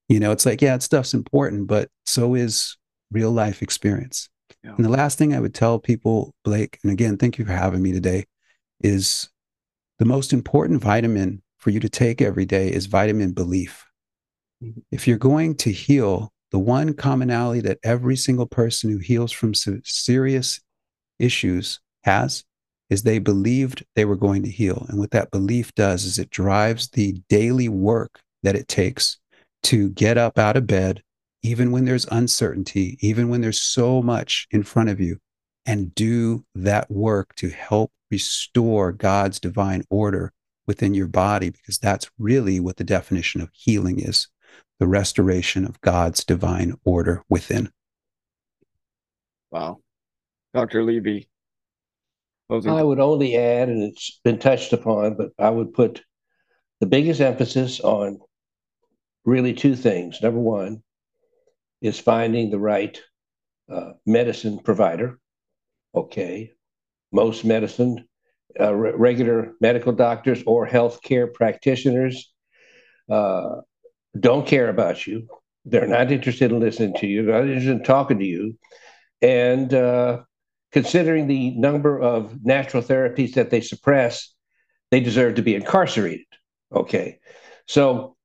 you 0.07 0.19
know, 0.19 0.31
it's 0.31 0.45
like, 0.45 0.61
yeah, 0.61 0.75
that 0.75 0.83
stuff's 0.83 1.13
important, 1.13 1.67
but 1.67 1.89
so 2.05 2.35
is 2.35 2.77
real 3.11 3.31
life 3.31 3.61
experience. 3.61 4.29
Yeah. 4.63 4.73
And 4.75 4.83
the 4.83 4.89
last 4.89 5.17
thing 5.17 5.33
I 5.33 5.39
would 5.39 5.53
tell 5.53 5.79
people, 5.79 6.33
Blake, 6.43 6.79
and 6.83 6.91
again, 6.91 7.17
thank 7.17 7.37
you 7.37 7.45
for 7.45 7.53
having 7.53 7.81
me 7.81 7.91
today, 7.91 8.25
is 8.81 9.29
the 9.99 10.05
most 10.05 10.33
important 10.33 10.81
vitamin 10.81 11.41
for 11.57 11.69
you 11.69 11.79
to 11.79 11.89
take 11.89 12.21
every 12.21 12.45
day 12.45 12.69
is 12.71 12.85
vitamin 12.87 13.31
belief. 13.33 13.85
Mm-hmm. 14.63 14.79
If 14.91 15.07
you're 15.07 15.17
going 15.17 15.55
to 15.57 15.71
heal, 15.71 16.31
the 16.51 16.59
one 16.59 16.93
commonality 16.93 17.61
that 17.61 17.79
every 17.83 18.15
single 18.15 18.47
person 18.47 18.89
who 18.89 18.97
heals 18.97 19.31
from 19.31 19.53
serious 19.53 20.59
issues 21.19 21.79
has 22.03 22.43
is 22.89 23.03
they 23.03 23.19
believed 23.19 23.85
they 23.95 24.05
were 24.05 24.15
going 24.15 24.41
to 24.41 24.49
heal. 24.49 24.85
And 24.89 24.97
what 24.97 25.11
that 25.11 25.29
belief 25.29 25.73
does 25.75 26.05
is 26.05 26.17
it 26.17 26.31
drives 26.31 26.89
the 26.89 27.21
daily 27.29 27.69
work 27.69 28.19
that 28.41 28.55
it 28.55 28.67
takes 28.67 29.19
to 29.63 29.89
get 29.89 30.17
up 30.17 30.39
out 30.39 30.57
of 30.57 30.65
bed, 30.65 31.03
even 31.43 31.71
when 31.71 31.85
there's 31.85 32.07
uncertainty, 32.09 32.97
even 33.01 33.29
when 33.29 33.41
there's 33.41 33.61
so 33.61 34.01
much 34.01 34.47
in 34.49 34.63
front 34.63 34.89
of 34.89 34.99
you, 34.99 35.19
and 35.65 35.93
do 35.93 36.45
that 36.55 36.89
work 36.89 37.35
to 37.35 37.49
help 37.49 37.91
restore 38.09 38.91
God's 38.91 39.39
divine 39.39 39.83
order 39.91 40.31
within 40.65 40.95
your 40.95 41.07
body, 41.07 41.49
because 41.51 41.77
that's 41.77 42.09
really 42.17 42.59
what 42.59 42.77
the 42.77 42.83
definition 42.83 43.41
of 43.41 43.49
healing 43.53 43.99
is 43.99 44.29
the 44.79 44.87
restoration 44.87 45.65
of 45.65 45.81
God's 45.81 46.23
divine 46.23 46.75
order 46.83 47.23
within. 47.29 47.69
Wow. 49.51 49.79
Dr. 50.53 50.83
Levy. 50.83 51.29
I 52.49 52.81
would 52.81 52.99
only 52.99 53.37
add, 53.37 53.69
and 53.69 53.83
it's 53.83 54.19
been 54.23 54.39
touched 54.39 54.73
upon, 54.73 55.15
but 55.15 55.29
I 55.37 55.51
would 55.51 55.73
put 55.73 56.01
the 56.79 56.87
biggest 56.87 57.21
emphasis 57.21 57.79
on 57.79 58.19
really 59.23 59.53
two 59.53 59.75
things. 59.75 60.19
Number 60.21 60.39
one 60.39 60.81
is 61.81 61.99
finding 61.99 62.49
the 62.49 62.57
right 62.57 62.99
uh, 63.71 63.91
medicine 64.05 64.59
provider. 64.59 65.19
Okay. 65.93 66.53
Most 67.11 67.45
medicine, 67.45 68.07
uh, 68.59 68.73
re- 68.73 68.93
regular 68.95 69.53
medical 69.61 69.93
doctors 69.93 70.41
or 70.47 70.67
healthcare 70.67 71.31
practitioners 71.31 72.31
uh, 73.09 73.57
don't 74.17 74.47
care 74.47 74.69
about 74.69 75.05
you. 75.05 75.27
They're 75.65 75.87
not 75.87 76.11
interested 76.11 76.51
in 76.51 76.59
listening 76.59 76.95
to 76.95 77.07
you. 77.07 77.23
Not 77.23 77.41
interested 77.41 77.71
in 77.71 77.83
talking 77.83 78.19
to 78.19 78.25
you. 78.25 78.57
And 79.21 79.73
uh, 79.73 80.21
considering 80.71 81.27
the 81.27 81.51
number 81.51 81.99
of 81.99 82.43
natural 82.43 82.81
therapies 82.81 83.33
that 83.33 83.49
they 83.49 83.61
suppress, 83.61 84.33
they 84.91 84.99
deserve 84.99 85.35
to 85.35 85.41
be 85.41 85.55
incarcerated. 85.55 86.25
Okay. 86.73 87.19
So 87.67 88.15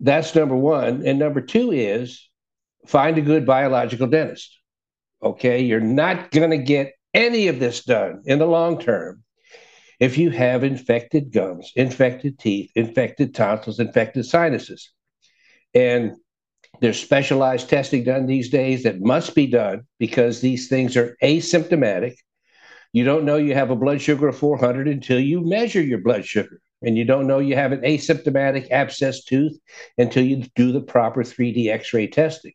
that's 0.00 0.34
number 0.34 0.56
one. 0.56 1.06
And 1.06 1.18
number 1.18 1.40
two 1.40 1.70
is 1.72 2.28
find 2.86 3.18
a 3.18 3.22
good 3.22 3.46
biological 3.46 4.06
dentist. 4.06 4.58
Okay. 5.22 5.62
You're 5.62 5.80
not 5.80 6.30
going 6.30 6.50
to 6.50 6.58
get 6.58 6.92
any 7.14 7.48
of 7.48 7.58
this 7.60 7.84
done 7.84 8.22
in 8.24 8.38
the 8.38 8.46
long 8.46 8.80
term 8.80 9.22
if 10.00 10.16
you 10.16 10.30
have 10.30 10.64
infected 10.64 11.32
gums, 11.32 11.72
infected 11.74 12.38
teeth, 12.38 12.70
infected 12.74 13.34
tonsils, 13.34 13.80
infected 13.80 14.24
sinuses. 14.26 14.92
And 15.74 16.12
there's 16.80 17.00
specialized 17.00 17.68
testing 17.68 18.04
done 18.04 18.26
these 18.26 18.50
days 18.50 18.84
that 18.84 19.00
must 19.00 19.34
be 19.34 19.46
done 19.46 19.82
because 19.98 20.40
these 20.40 20.68
things 20.68 20.96
are 20.96 21.16
asymptomatic. 21.22 22.14
You 22.92 23.04
don't 23.04 23.24
know 23.24 23.36
you 23.36 23.54
have 23.54 23.70
a 23.70 23.76
blood 23.76 24.00
sugar 24.00 24.28
of 24.28 24.38
400 24.38 24.88
until 24.88 25.18
you 25.18 25.44
measure 25.44 25.82
your 25.82 25.98
blood 25.98 26.24
sugar. 26.24 26.60
And 26.80 26.96
you 26.96 27.04
don't 27.04 27.26
know 27.26 27.40
you 27.40 27.56
have 27.56 27.72
an 27.72 27.80
asymptomatic 27.80 28.70
abscess 28.70 29.24
tooth 29.24 29.58
until 29.98 30.24
you 30.24 30.44
do 30.54 30.70
the 30.70 30.80
proper 30.80 31.24
3D 31.24 31.68
x 31.68 31.92
ray 31.92 32.06
testing. 32.06 32.52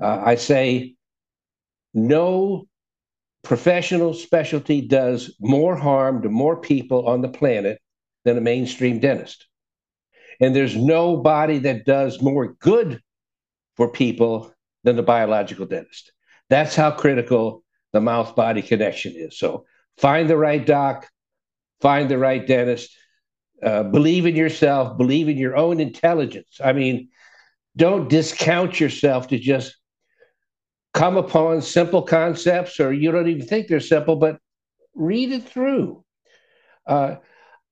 Uh, 0.00 0.22
I 0.24 0.36
say 0.36 0.94
no 1.92 2.68
professional 3.42 4.14
specialty 4.14 4.80
does 4.80 5.34
more 5.40 5.76
harm 5.76 6.22
to 6.22 6.28
more 6.28 6.60
people 6.60 7.06
on 7.08 7.20
the 7.20 7.28
planet 7.28 7.80
than 8.24 8.36
a 8.36 8.40
mainstream 8.40 9.00
dentist. 9.00 9.46
And 10.40 10.54
there's 10.54 10.76
nobody 10.76 11.58
that 11.58 11.84
does 11.84 12.22
more 12.22 12.54
good 12.60 13.00
for 13.76 13.90
people 13.90 14.52
than 14.84 14.96
the 14.96 15.02
biological 15.02 15.66
dentist. 15.66 16.12
That's 16.48 16.74
how 16.74 16.90
critical 16.90 17.62
the 17.92 18.00
mouth 18.00 18.34
body 18.34 18.62
connection 18.62 19.12
is. 19.14 19.38
So 19.38 19.64
find 19.98 20.28
the 20.28 20.36
right 20.36 20.64
doc, 20.64 21.08
find 21.80 22.10
the 22.10 22.18
right 22.18 22.46
dentist, 22.46 22.94
uh, 23.62 23.84
believe 23.84 24.26
in 24.26 24.36
yourself, 24.36 24.96
believe 24.96 25.28
in 25.28 25.36
your 25.36 25.56
own 25.56 25.80
intelligence. 25.80 26.60
I 26.62 26.72
mean, 26.72 27.08
don't 27.76 28.08
discount 28.08 28.80
yourself 28.80 29.28
to 29.28 29.38
just 29.38 29.76
come 30.92 31.16
upon 31.16 31.62
simple 31.62 32.02
concepts 32.02 32.80
or 32.80 32.92
you 32.92 33.12
don't 33.12 33.28
even 33.28 33.46
think 33.46 33.68
they're 33.68 33.80
simple, 33.80 34.16
but 34.16 34.38
read 34.94 35.32
it 35.32 35.48
through. 35.48 36.04
Uh, 36.86 37.16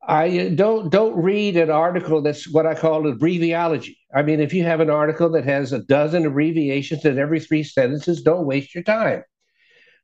I 0.07 0.51
don't 0.55 0.91
don't 0.91 1.21
read 1.21 1.57
an 1.57 1.71
article 1.71 2.23
that's 2.23 2.51
what 2.51 2.67
I 2.67 2.75
call 2.75 3.07
an 3.07 3.19
abbreviology. 3.19 3.97
I 4.15 4.23
mean, 4.23 4.41
if 4.41 4.55
you 4.55 4.63
have 4.65 4.81
an 4.81 4.91
article 4.91 5.29
that 5.31 5.45
has 5.45 5.73
a 5.73 5.81
dozen 5.81 6.25
abbreviations 6.25 7.05
in 7.05 7.19
every 7.19 7.41
three 7.41 7.63
sentences, 7.63 8.23
don't 8.23 8.47
waste 8.47 8.75
your 8.75 8.85
time. 8.85 9.23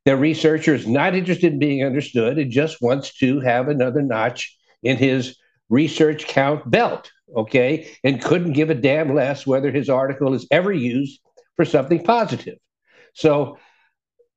The 0.04 0.16
researcher 0.16 0.74
is 0.74 0.86
not 0.86 1.14
interested 1.14 1.54
in 1.54 1.58
being 1.58 1.84
understood 1.84 2.38
and 2.38 2.50
just 2.50 2.82
wants 2.82 3.16
to 3.18 3.40
have 3.40 3.68
another 3.68 4.02
notch 4.02 4.54
in 4.82 4.98
his 4.98 5.38
research 5.70 6.26
count 6.26 6.70
belt, 6.70 7.10
okay? 7.34 7.90
And 8.04 8.22
couldn't 8.22 8.52
give 8.52 8.68
a 8.68 8.74
damn 8.74 9.14
less 9.14 9.46
whether 9.46 9.70
his 9.70 9.88
article 9.88 10.34
is 10.34 10.46
ever 10.50 10.72
used 10.72 11.18
for 11.56 11.64
something 11.64 12.04
positive. 12.04 12.58
So, 13.14 13.58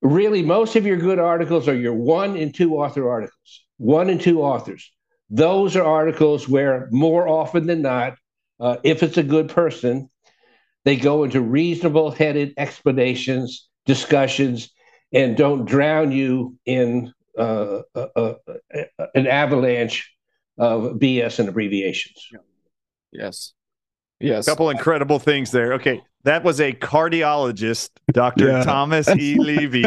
really, 0.02 0.44
most 0.44 0.76
of 0.76 0.86
your 0.86 0.98
good 0.98 1.20
articles 1.20 1.68
are 1.68 1.76
your 1.76 1.94
one 1.94 2.38
and 2.38 2.54
two 2.54 2.78
author 2.78 3.10
articles, 3.10 3.66
one 3.78 4.10
and 4.10 4.22
two 4.22 4.42
authors. 4.42 4.92
Those 5.30 5.76
are 5.76 5.84
articles 5.84 6.48
where, 6.48 6.88
more 6.92 7.28
often 7.28 7.68
than 7.68 7.82
not, 7.82 8.18
uh, 8.60 8.78
if 8.84 9.04
it's 9.04 9.18
a 9.18 9.24
good 9.24 9.50
person, 9.50 10.10
they 10.86 10.96
go 10.96 11.24
into 11.26 11.42
reasonable 11.42 12.12
headed 12.12 12.54
explanations, 12.58 13.68
discussions, 13.86 14.70
and 15.12 15.36
don't 15.36 15.66
drown 15.66 16.12
you 16.12 16.58
in 16.66 17.14
uh, 17.38 17.82
uh, 17.94 18.08
uh, 18.16 18.34
an 19.14 19.28
avalanche 19.28 20.14
of 20.58 20.94
BS 20.94 21.40
and 21.40 21.50
abbreviations. 21.50 22.30
Yes. 23.12 23.54
Yes. 24.20 24.48
A 24.48 24.52
couple 24.52 24.70
incredible 24.70 25.20
things 25.20 25.52
there. 25.52 25.74
Okay. 25.74 26.02
That 26.28 26.44
was 26.44 26.60
a 26.60 26.74
cardiologist, 26.74 27.90
Dr. 28.12 28.48
Yeah. 28.50 28.64
Thomas 28.64 29.08
E. 29.08 29.38
Levy, 29.40 29.84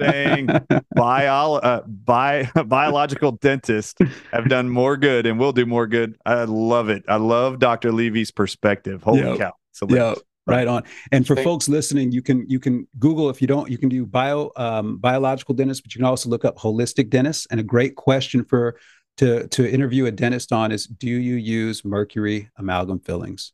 saying 0.00 0.48
bio, 0.96 1.54
uh, 1.54 1.82
bi- 1.86 2.50
biological 2.66 3.32
dentists 3.32 3.94
have 4.32 4.48
done 4.48 4.68
more 4.68 4.96
good 4.96 5.26
and 5.26 5.38
will 5.38 5.52
do 5.52 5.64
more 5.66 5.86
good. 5.86 6.16
I 6.26 6.42
love 6.42 6.88
it. 6.88 7.04
I 7.06 7.16
love 7.16 7.60
Dr. 7.60 7.92
Levy's 7.92 8.32
perspective. 8.32 9.04
Holy 9.04 9.20
Yep. 9.20 9.38
cow. 9.38 9.52
So 9.70 9.86
Yeah, 9.88 10.14
right 10.44 10.66
on. 10.66 10.82
And 11.12 11.24
for 11.24 11.36
Thank- 11.36 11.44
folks 11.46 11.68
listening, 11.68 12.10
you 12.10 12.20
can 12.22 12.44
you 12.48 12.58
can 12.58 12.88
Google 12.98 13.30
if 13.30 13.40
you 13.40 13.46
don't, 13.46 13.70
you 13.70 13.78
can 13.78 13.88
do 13.88 14.04
bio 14.04 14.50
um, 14.56 14.96
biological 14.98 15.54
dentist, 15.54 15.84
but 15.84 15.94
you 15.94 16.00
can 16.00 16.04
also 16.06 16.28
look 16.28 16.44
up 16.44 16.58
holistic 16.58 17.10
dentist. 17.10 17.46
And 17.48 17.60
a 17.60 17.62
great 17.62 17.94
question 17.94 18.42
for 18.44 18.76
to 19.18 19.46
to 19.46 19.70
interview 19.70 20.06
a 20.06 20.10
dentist 20.10 20.50
on 20.50 20.72
is: 20.72 20.86
Do 20.88 21.06
you 21.08 21.36
use 21.36 21.84
mercury 21.84 22.50
amalgam 22.58 22.98
fillings? 22.98 23.52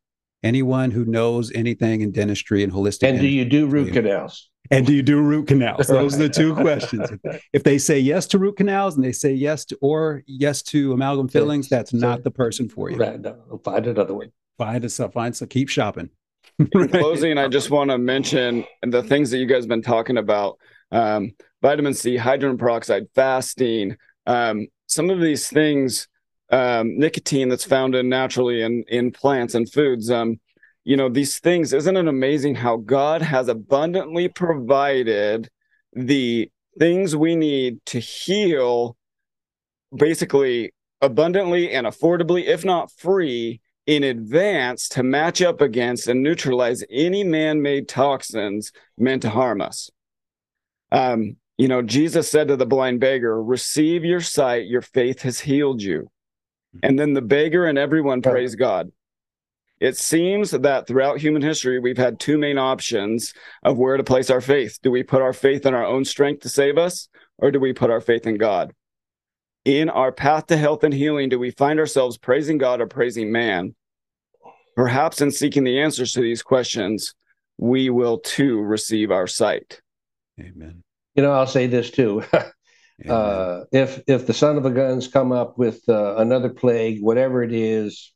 Anyone 0.51 0.93
who 0.93 1.05
knows 1.05 1.51
anything 1.56 2.02
in 2.02 2.12
dentistry 2.12 2.62
and 2.62 2.73
holistic, 2.73 3.09
And 3.09 3.18
do 3.20 3.27
you 3.27 3.44
do 3.44 3.66
root 3.66 3.93
canals? 3.93 4.48
and 4.70 4.86
do 4.86 4.94
you 4.94 5.02
do 5.02 5.20
root 5.20 5.48
canals? 5.48 5.89
Those 5.89 6.14
are 6.14 6.18
the 6.18 6.28
two 6.28 6.55
questions. 6.55 7.10
If 7.52 7.64
they 7.64 7.78
say 7.78 7.98
yes 7.98 8.28
to 8.28 8.39
root 8.39 8.56
canals 8.56 8.94
and 8.94 9.05
they 9.05 9.10
say 9.10 9.32
yes 9.32 9.64
to 9.66 9.78
or 9.81 10.23
yes 10.27 10.62
to 10.64 10.93
amalgam 10.93 11.27
fillings, 11.28 11.68
that's 11.68 11.93
not 11.93 12.23
the 12.23 12.31
person 12.31 12.68
for 12.68 12.89
you. 12.90 12.97
Right, 12.97 13.20
no, 13.20 13.60
find 13.64 13.86
another 13.89 14.14
one. 14.14 14.31
Find 14.56 14.85
us, 14.85 15.01
find 15.12 15.35
so 15.36 15.47
keep 15.47 15.68
shopping. 15.68 16.10
In 16.60 16.68
Right. 16.74 16.90
closing, 16.93 17.39
I 17.39 17.48
just 17.48 17.70
want 17.70 17.90
to 17.90 17.98
mention 17.98 18.64
the 18.82 19.02
things 19.02 19.31
that 19.32 19.39
you 19.39 19.47
guys 19.47 19.64
have 19.64 19.68
been 19.68 19.82
talking 19.82 20.16
about 20.16 20.59
um, 20.93 21.32
vitamin 21.60 21.93
C, 21.93 22.16
hydrogen 22.16 22.56
peroxide, 22.56 23.06
fasting, 23.16 23.97
um, 24.27 24.68
some 24.86 25.10
of 25.10 25.20
these 25.20 25.48
things, 25.48 26.06
um, 26.51 26.98
nicotine 26.98 27.48
that's 27.48 27.64
found 27.64 27.94
in 27.94 28.09
naturally 28.09 28.62
in, 28.62 28.85
in 28.89 29.10
plants 29.10 29.55
and 29.55 29.70
foods. 29.70 30.10
Um, 30.10 30.40
you 30.85 30.97
know, 30.97 31.09
these 31.09 31.39
things, 31.40 31.73
isn't 31.73 31.97
it 31.97 32.06
amazing 32.06 32.55
how 32.55 32.77
God 32.77 33.20
has 33.23 33.48
abundantly 33.48 34.28
provided 34.28 35.48
the 35.93 36.51
things 36.78 37.16
we 37.16 37.35
need 37.35 37.85
to 37.86 37.98
heal 37.98 38.97
basically 39.94 40.73
abundantly 41.01 41.73
and 41.73 41.86
affordably, 41.86 42.44
if 42.44 42.64
not 42.64 42.93
free, 42.93 43.60
in 43.86 44.02
advance 44.02 44.89
to 44.90 45.02
match 45.02 45.40
up 45.40 45.60
against 45.60 46.09
and 46.09 46.23
neutralize 46.23 46.85
any 46.90 47.23
man-made 47.23 47.89
toxins 47.89 48.73
meant 48.98 49.23
to 49.23 49.31
harm 49.31 49.60
us. 49.60 49.90
Um, 50.90 51.36
you 51.56 51.68
know, 51.68 51.82
Jesus 51.82 52.31
said 52.31 52.48
to 52.48 52.56
the 52.56 52.66
blind 52.66 53.01
beggar, 53.01 53.43
"Receive 53.43 54.05
your 54.05 54.20
sight; 54.20 54.66
your 54.66 54.82
faith 54.82 55.23
has 55.23 55.40
healed 55.40 55.82
you." 55.82 56.10
And 56.82 56.98
then 56.98 57.15
the 57.15 57.23
beggar 57.23 57.66
and 57.66 57.78
everyone 57.78 58.20
Right. 58.20 58.32
praise 58.32 58.55
God. 58.55 58.93
It 59.78 59.97
seems 59.98 60.53
that 60.53 60.86
throughout 60.86 61.19
human 61.19 61.43
history, 61.43 61.78
we've 61.78 61.98
had 61.98 62.19
two 62.19 62.39
main 62.39 62.57
options 62.57 63.35
of 63.62 63.77
where 63.77 63.98
to 63.98 64.05
place 64.05 64.31
our 64.31 64.40
faith. 64.40 64.78
Do 64.82 64.90
we 64.90 65.03
put 65.03 65.20
our 65.20 65.35
faith 65.35 65.66
in 65.66 65.74
our 65.74 65.85
own 65.85 66.05
strength 66.05 66.40
to 66.43 66.48
save 66.48 66.78
us, 66.78 67.09
or 67.39 67.51
do 67.51 67.61
we 67.61 67.74
put 67.74 67.90
our 67.90 68.01
faith 68.01 68.27
in 68.27 68.39
God? 68.39 68.73
In 69.66 69.90
our 69.90 70.12
path 70.12 70.47
to 70.47 70.57
health 70.57 70.82
and 70.82 70.94
healing, 70.94 71.28
do 71.28 71.39
we 71.39 71.51
find 71.51 71.78
ourselves 71.78 72.16
praising 72.16 72.57
God 72.57 72.81
or 72.81 72.86
praising 72.86 73.31
man? 73.31 73.74
Perhaps 74.77 75.20
in 75.20 75.31
seeking 75.31 75.65
the 75.65 75.78
answers 75.81 76.12
to 76.12 76.20
these 76.23 76.43
questions, 76.43 77.15
we 77.59 77.90
will 77.90 78.19
too 78.19 78.61
receive 78.61 79.11
our 79.11 79.27
sight. 79.27 79.81
Amen. 80.40 80.82
You 81.15 81.23
know, 81.23 81.32
I'll 81.32 81.47
say 81.47 81.66
this 81.66 81.90
too. 81.90 82.23
Amen. 83.05 83.14
uh, 83.14 83.64
if 83.73 84.02
if 84.06 84.27
the 84.27 84.32
son 84.32 84.56
of 84.56 84.64
a 84.64 84.70
guns 84.70 85.09
come 85.09 85.32
up 85.32 85.59
with 85.59 85.86
uh, 85.89 86.16
another 86.16 86.48
plague, 86.48 87.02
whatever 87.02 87.43
it 87.43 87.52
is, 87.52 88.12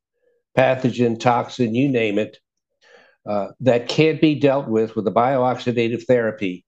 pathogen, 0.56 1.18
toxin, 1.20 1.74
you 1.74 1.88
name 1.88 2.18
it, 2.18 2.38
uh, 3.28 3.48
that 3.60 3.88
can't 3.88 4.20
be 4.20 4.34
dealt 4.34 4.68
with 4.68 4.96
with 4.96 5.06
a 5.06 5.12
biooxidative 5.12 6.04
therapy, 6.06 6.64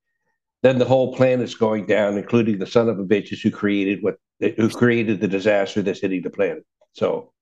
then 0.62 0.78
the 0.78 0.84
whole 0.84 1.14
planet's 1.14 1.54
going 1.54 1.86
down, 1.86 2.18
including 2.18 2.58
the 2.58 2.66
son 2.66 2.88
of 2.88 2.98
a 2.98 3.04
bitches 3.04 3.40
who 3.42 3.50
created 3.50 4.02
what 4.02 4.16
who 4.56 4.68
created 4.68 5.20
the 5.20 5.28
disaster 5.28 5.82
that's 5.82 6.00
hitting 6.00 6.22
the 6.22 6.30
planet. 6.30 6.64
So, 6.92 7.32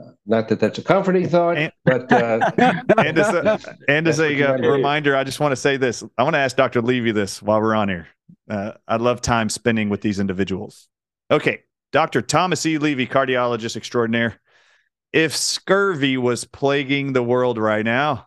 uh, 0.00 0.12
not 0.24 0.48
that 0.48 0.60
that's 0.60 0.78
a 0.78 0.82
comforting 0.82 1.28
thought, 1.28 1.58
And- 1.58 1.72
but 1.84 2.10
uh, 2.10 2.50
and 2.98 3.18
as 3.18 3.34
a, 3.34 3.58
and 3.88 4.08
as 4.08 4.20
a 4.20 4.54
uh, 4.54 4.56
reminder, 4.58 5.14
I 5.14 5.24
just 5.24 5.40
want 5.40 5.52
to 5.52 5.56
say 5.56 5.76
this. 5.76 6.02
I 6.16 6.22
want 6.22 6.34
to 6.34 6.40
ask 6.40 6.56
Dr. 6.56 6.80
Levy 6.80 7.12
this 7.12 7.42
while 7.42 7.60
we're 7.60 7.74
on 7.74 7.88
here. 7.88 8.08
Uh, 8.48 8.72
I 8.86 8.96
love 8.96 9.20
time 9.20 9.48
spending 9.48 9.88
with 9.88 10.00
these 10.00 10.20
individuals. 10.20 10.88
Okay, 11.30 11.64
Dr. 11.92 12.22
Thomas 12.22 12.64
E. 12.64 12.78
Levy, 12.78 13.06
cardiologist 13.06 13.76
extraordinaire. 13.76 14.40
If 15.12 15.36
scurvy 15.36 16.16
was 16.16 16.44
plaguing 16.44 17.12
the 17.12 17.22
world 17.22 17.58
right 17.58 17.84
now, 17.84 18.26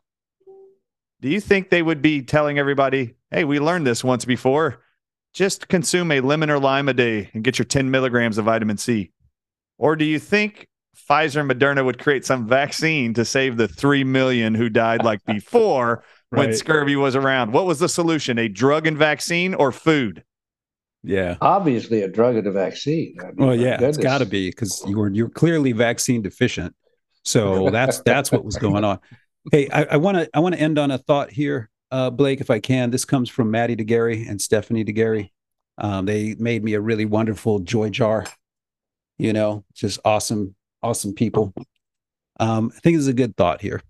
do 1.21 1.29
you 1.29 1.39
think 1.39 1.69
they 1.69 1.81
would 1.81 2.01
be 2.01 2.23
telling 2.23 2.57
everybody, 2.57 3.15
hey, 3.29 3.43
we 3.43 3.59
learned 3.59 3.85
this 3.85 4.03
once 4.03 4.25
before? 4.25 4.83
Just 5.33 5.67
consume 5.67 6.11
a 6.11 6.19
lemon 6.19 6.49
or 6.49 6.59
lime 6.59 6.89
a 6.89 6.93
day 6.93 7.29
and 7.33 7.43
get 7.43 7.59
your 7.59 7.65
10 7.65 7.89
milligrams 7.89 8.37
of 8.37 8.45
vitamin 8.45 8.77
C? 8.77 9.11
Or 9.77 9.95
do 9.95 10.03
you 10.03 10.19
think 10.19 10.67
Pfizer 11.09 11.41
and 11.41 11.49
Moderna 11.49 11.85
would 11.85 11.99
create 11.99 12.25
some 12.25 12.47
vaccine 12.47 13.13
to 13.13 13.23
save 13.23 13.57
the 13.57 13.67
3 13.67 14.03
million 14.03 14.55
who 14.55 14.69
died 14.69 15.03
like 15.03 15.23
before 15.25 16.03
when 16.31 16.53
scurvy 16.55 16.95
was 16.95 17.15
around? 17.15 17.51
What 17.53 17.65
was 17.65 17.79
the 17.79 17.89
solution? 17.89 18.37
A 18.39 18.47
drug 18.47 18.87
and 18.87 18.97
vaccine 18.97 19.53
or 19.53 19.71
food? 19.71 20.23
Yeah. 21.03 21.37
obviously 21.41 22.03
a 22.03 22.07
drug 22.07 22.35
and 22.35 22.45
a 22.45 22.51
vaccine. 22.51 23.15
I 23.19 23.25
mean, 23.27 23.35
Well, 23.37 23.47
my 23.49 23.53
yeah, 23.55 23.73
it's 23.73 23.97
goodness. 23.97 23.97
got 23.97 24.17
to 24.19 24.25
be 24.25 24.49
because 24.49 24.83
you're 24.87 25.09
you're 25.09 25.29
clearly 25.29 25.71
vaccine 25.71 26.21
deficient. 26.21 26.75
So 27.23 27.69
that's 27.69 28.01
that's 28.05 28.31
what 28.31 28.45
was 28.45 28.57
going 28.57 28.83
on. 28.83 28.99
Hey, 29.51 29.67
I 29.69 29.97
want 29.97 30.17
to 30.17 30.29
I 30.33 30.39
want 30.39 30.53
to 30.55 30.61
end 30.61 30.77
on 30.77 30.91
a 30.91 30.99
thought 30.99 31.31
here, 31.31 31.69
uh, 31.89 32.11
Blake, 32.11 32.39
if 32.41 32.49
I 32.51 32.59
can. 32.59 32.91
This 32.91 33.05
comes 33.05 33.29
from 33.29 33.49
Maddie 33.49 33.75
DeGarry 33.75 34.29
and 34.29 34.39
Stephanie 34.39 34.85
DeGarry. 34.85 35.31
Um, 35.79 36.05
they 36.05 36.35
made 36.37 36.63
me 36.63 36.75
a 36.75 36.81
really 36.81 37.05
wonderful 37.05 37.59
joy 37.59 37.89
jar. 37.89 38.27
You 39.17 39.33
know, 39.33 39.65
just 39.73 39.99
awesome, 40.05 40.55
awesome 40.83 41.13
people. 41.15 41.53
Um, 42.39 42.71
I 42.75 42.79
think 42.79 42.95
this 42.97 43.01
is 43.03 43.07
a 43.07 43.13
good 43.13 43.35
thought 43.35 43.61
here. 43.61 43.81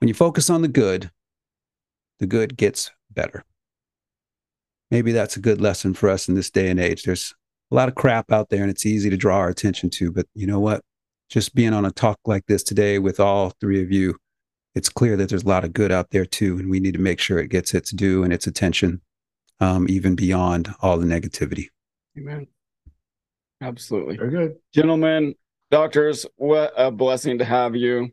When 0.00 0.08
you 0.08 0.14
focus 0.14 0.50
on 0.50 0.60
the 0.60 0.68
good, 0.68 1.10
the 2.24 2.28
good 2.28 2.56
gets 2.56 2.90
better. 3.10 3.44
Maybe 4.90 5.12
that's 5.12 5.36
a 5.36 5.40
good 5.40 5.60
lesson 5.60 5.92
for 5.92 6.08
us 6.08 6.26
in 6.26 6.34
this 6.34 6.50
day 6.50 6.70
and 6.70 6.80
age. 6.80 7.02
There's 7.02 7.34
a 7.70 7.74
lot 7.74 7.88
of 7.90 7.96
crap 7.96 8.32
out 8.32 8.48
there 8.48 8.62
and 8.62 8.70
it's 8.70 8.86
easy 8.86 9.10
to 9.10 9.16
draw 9.18 9.36
our 9.36 9.50
attention 9.50 9.90
to. 9.90 10.10
But 10.10 10.26
you 10.34 10.46
know 10.46 10.58
what? 10.58 10.80
Just 11.28 11.54
being 11.54 11.74
on 11.74 11.84
a 11.84 11.90
talk 11.90 12.18
like 12.24 12.46
this 12.46 12.62
today 12.62 12.98
with 12.98 13.20
all 13.20 13.50
three 13.60 13.82
of 13.82 13.92
you, 13.92 14.16
it's 14.74 14.88
clear 14.88 15.18
that 15.18 15.28
there's 15.28 15.42
a 15.42 15.48
lot 15.48 15.64
of 15.64 15.74
good 15.74 15.92
out 15.92 16.12
there 16.12 16.24
too. 16.24 16.58
And 16.58 16.70
we 16.70 16.80
need 16.80 16.94
to 16.94 17.00
make 17.00 17.20
sure 17.20 17.38
it 17.38 17.50
gets 17.50 17.74
its 17.74 17.90
due 17.90 18.24
and 18.24 18.32
its 18.32 18.46
attention, 18.46 19.02
um, 19.60 19.86
even 19.90 20.14
beyond 20.14 20.74
all 20.80 20.96
the 20.96 21.06
negativity. 21.06 21.66
Amen. 22.16 22.46
Absolutely. 23.60 24.16
Very 24.16 24.30
good. 24.30 24.56
Gentlemen, 24.72 25.34
doctors, 25.70 26.24
what 26.36 26.72
a 26.74 26.90
blessing 26.90 27.36
to 27.38 27.44
have 27.44 27.76
you. 27.76 28.10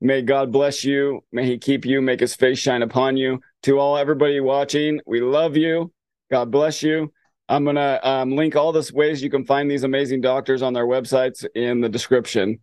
May 0.00 0.22
God 0.22 0.52
bless 0.52 0.84
you. 0.84 1.20
May 1.32 1.46
He 1.46 1.58
keep 1.58 1.84
you, 1.84 2.02
make 2.02 2.20
His 2.20 2.34
face 2.34 2.58
shine 2.58 2.82
upon 2.82 3.16
you. 3.16 3.40
To 3.62 3.78
all 3.78 3.96
everybody 3.96 4.40
watching, 4.40 5.00
we 5.06 5.20
love 5.20 5.56
you. 5.56 5.92
God 6.30 6.50
bless 6.50 6.82
you. 6.82 7.12
I'm 7.48 7.64
going 7.64 7.76
to 7.76 8.08
um, 8.08 8.32
link 8.32 8.56
all 8.56 8.72
the 8.72 8.90
ways 8.92 9.22
you 9.22 9.30
can 9.30 9.46
find 9.46 9.70
these 9.70 9.84
amazing 9.84 10.20
doctors 10.20 10.62
on 10.62 10.72
their 10.72 10.86
websites 10.86 11.46
in 11.54 11.80
the 11.80 11.88
description. 11.88 12.58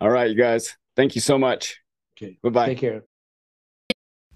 All 0.00 0.10
right, 0.10 0.28
you 0.28 0.36
guys. 0.36 0.76
Thank 0.96 1.14
you 1.14 1.20
so 1.20 1.38
much. 1.38 1.80
Okay. 2.16 2.38
Bye-bye. 2.42 2.66
Take 2.66 2.78
care. 2.78 3.04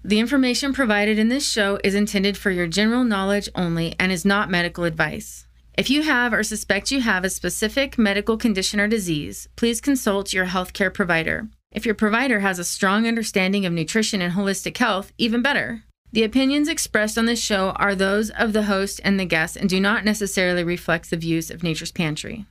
The 0.03 0.19
information 0.19 0.73
provided 0.73 1.19
in 1.19 1.27
this 1.27 1.49
show 1.49 1.79
is 1.83 1.93
intended 1.93 2.37
for 2.37 2.51
your 2.51 2.67
general 2.67 3.03
knowledge 3.03 3.49
only 3.53 3.95
and 3.99 4.11
is 4.11 4.25
not 4.25 4.49
medical 4.49 4.85
advice. 4.85 5.45
If 5.77 5.89
you 5.89 6.01
have 6.03 6.33
or 6.33 6.43
suspect 6.43 6.91
you 6.91 7.01
have 7.01 7.23
a 7.23 7.29
specific 7.29 7.97
medical 7.97 8.37
condition 8.37 8.79
or 8.79 8.87
disease, 8.87 9.47
please 9.55 9.79
consult 9.79 10.33
your 10.33 10.47
healthcare 10.47 10.93
provider. 10.93 11.49
If 11.71 11.85
your 11.85 11.95
provider 11.95 12.39
has 12.39 12.57
a 12.57 12.63
strong 12.63 13.07
understanding 13.07 13.65
of 13.65 13.73
nutrition 13.73 14.21
and 14.21 14.33
holistic 14.33 14.77
health, 14.77 15.11
even 15.17 15.41
better. 15.41 15.83
The 16.11 16.23
opinions 16.23 16.67
expressed 16.67 17.17
on 17.17 17.25
this 17.25 17.39
show 17.39 17.69
are 17.75 17.93
those 17.93 18.31
of 18.31 18.53
the 18.53 18.63
host 18.63 18.99
and 19.03 19.19
the 19.19 19.25
guests 19.25 19.55
and 19.55 19.69
do 19.69 19.79
not 19.79 20.03
necessarily 20.03 20.63
reflect 20.63 21.11
the 21.11 21.17
views 21.17 21.51
of 21.51 21.61
Nature's 21.61 21.91
Pantry. 21.91 22.47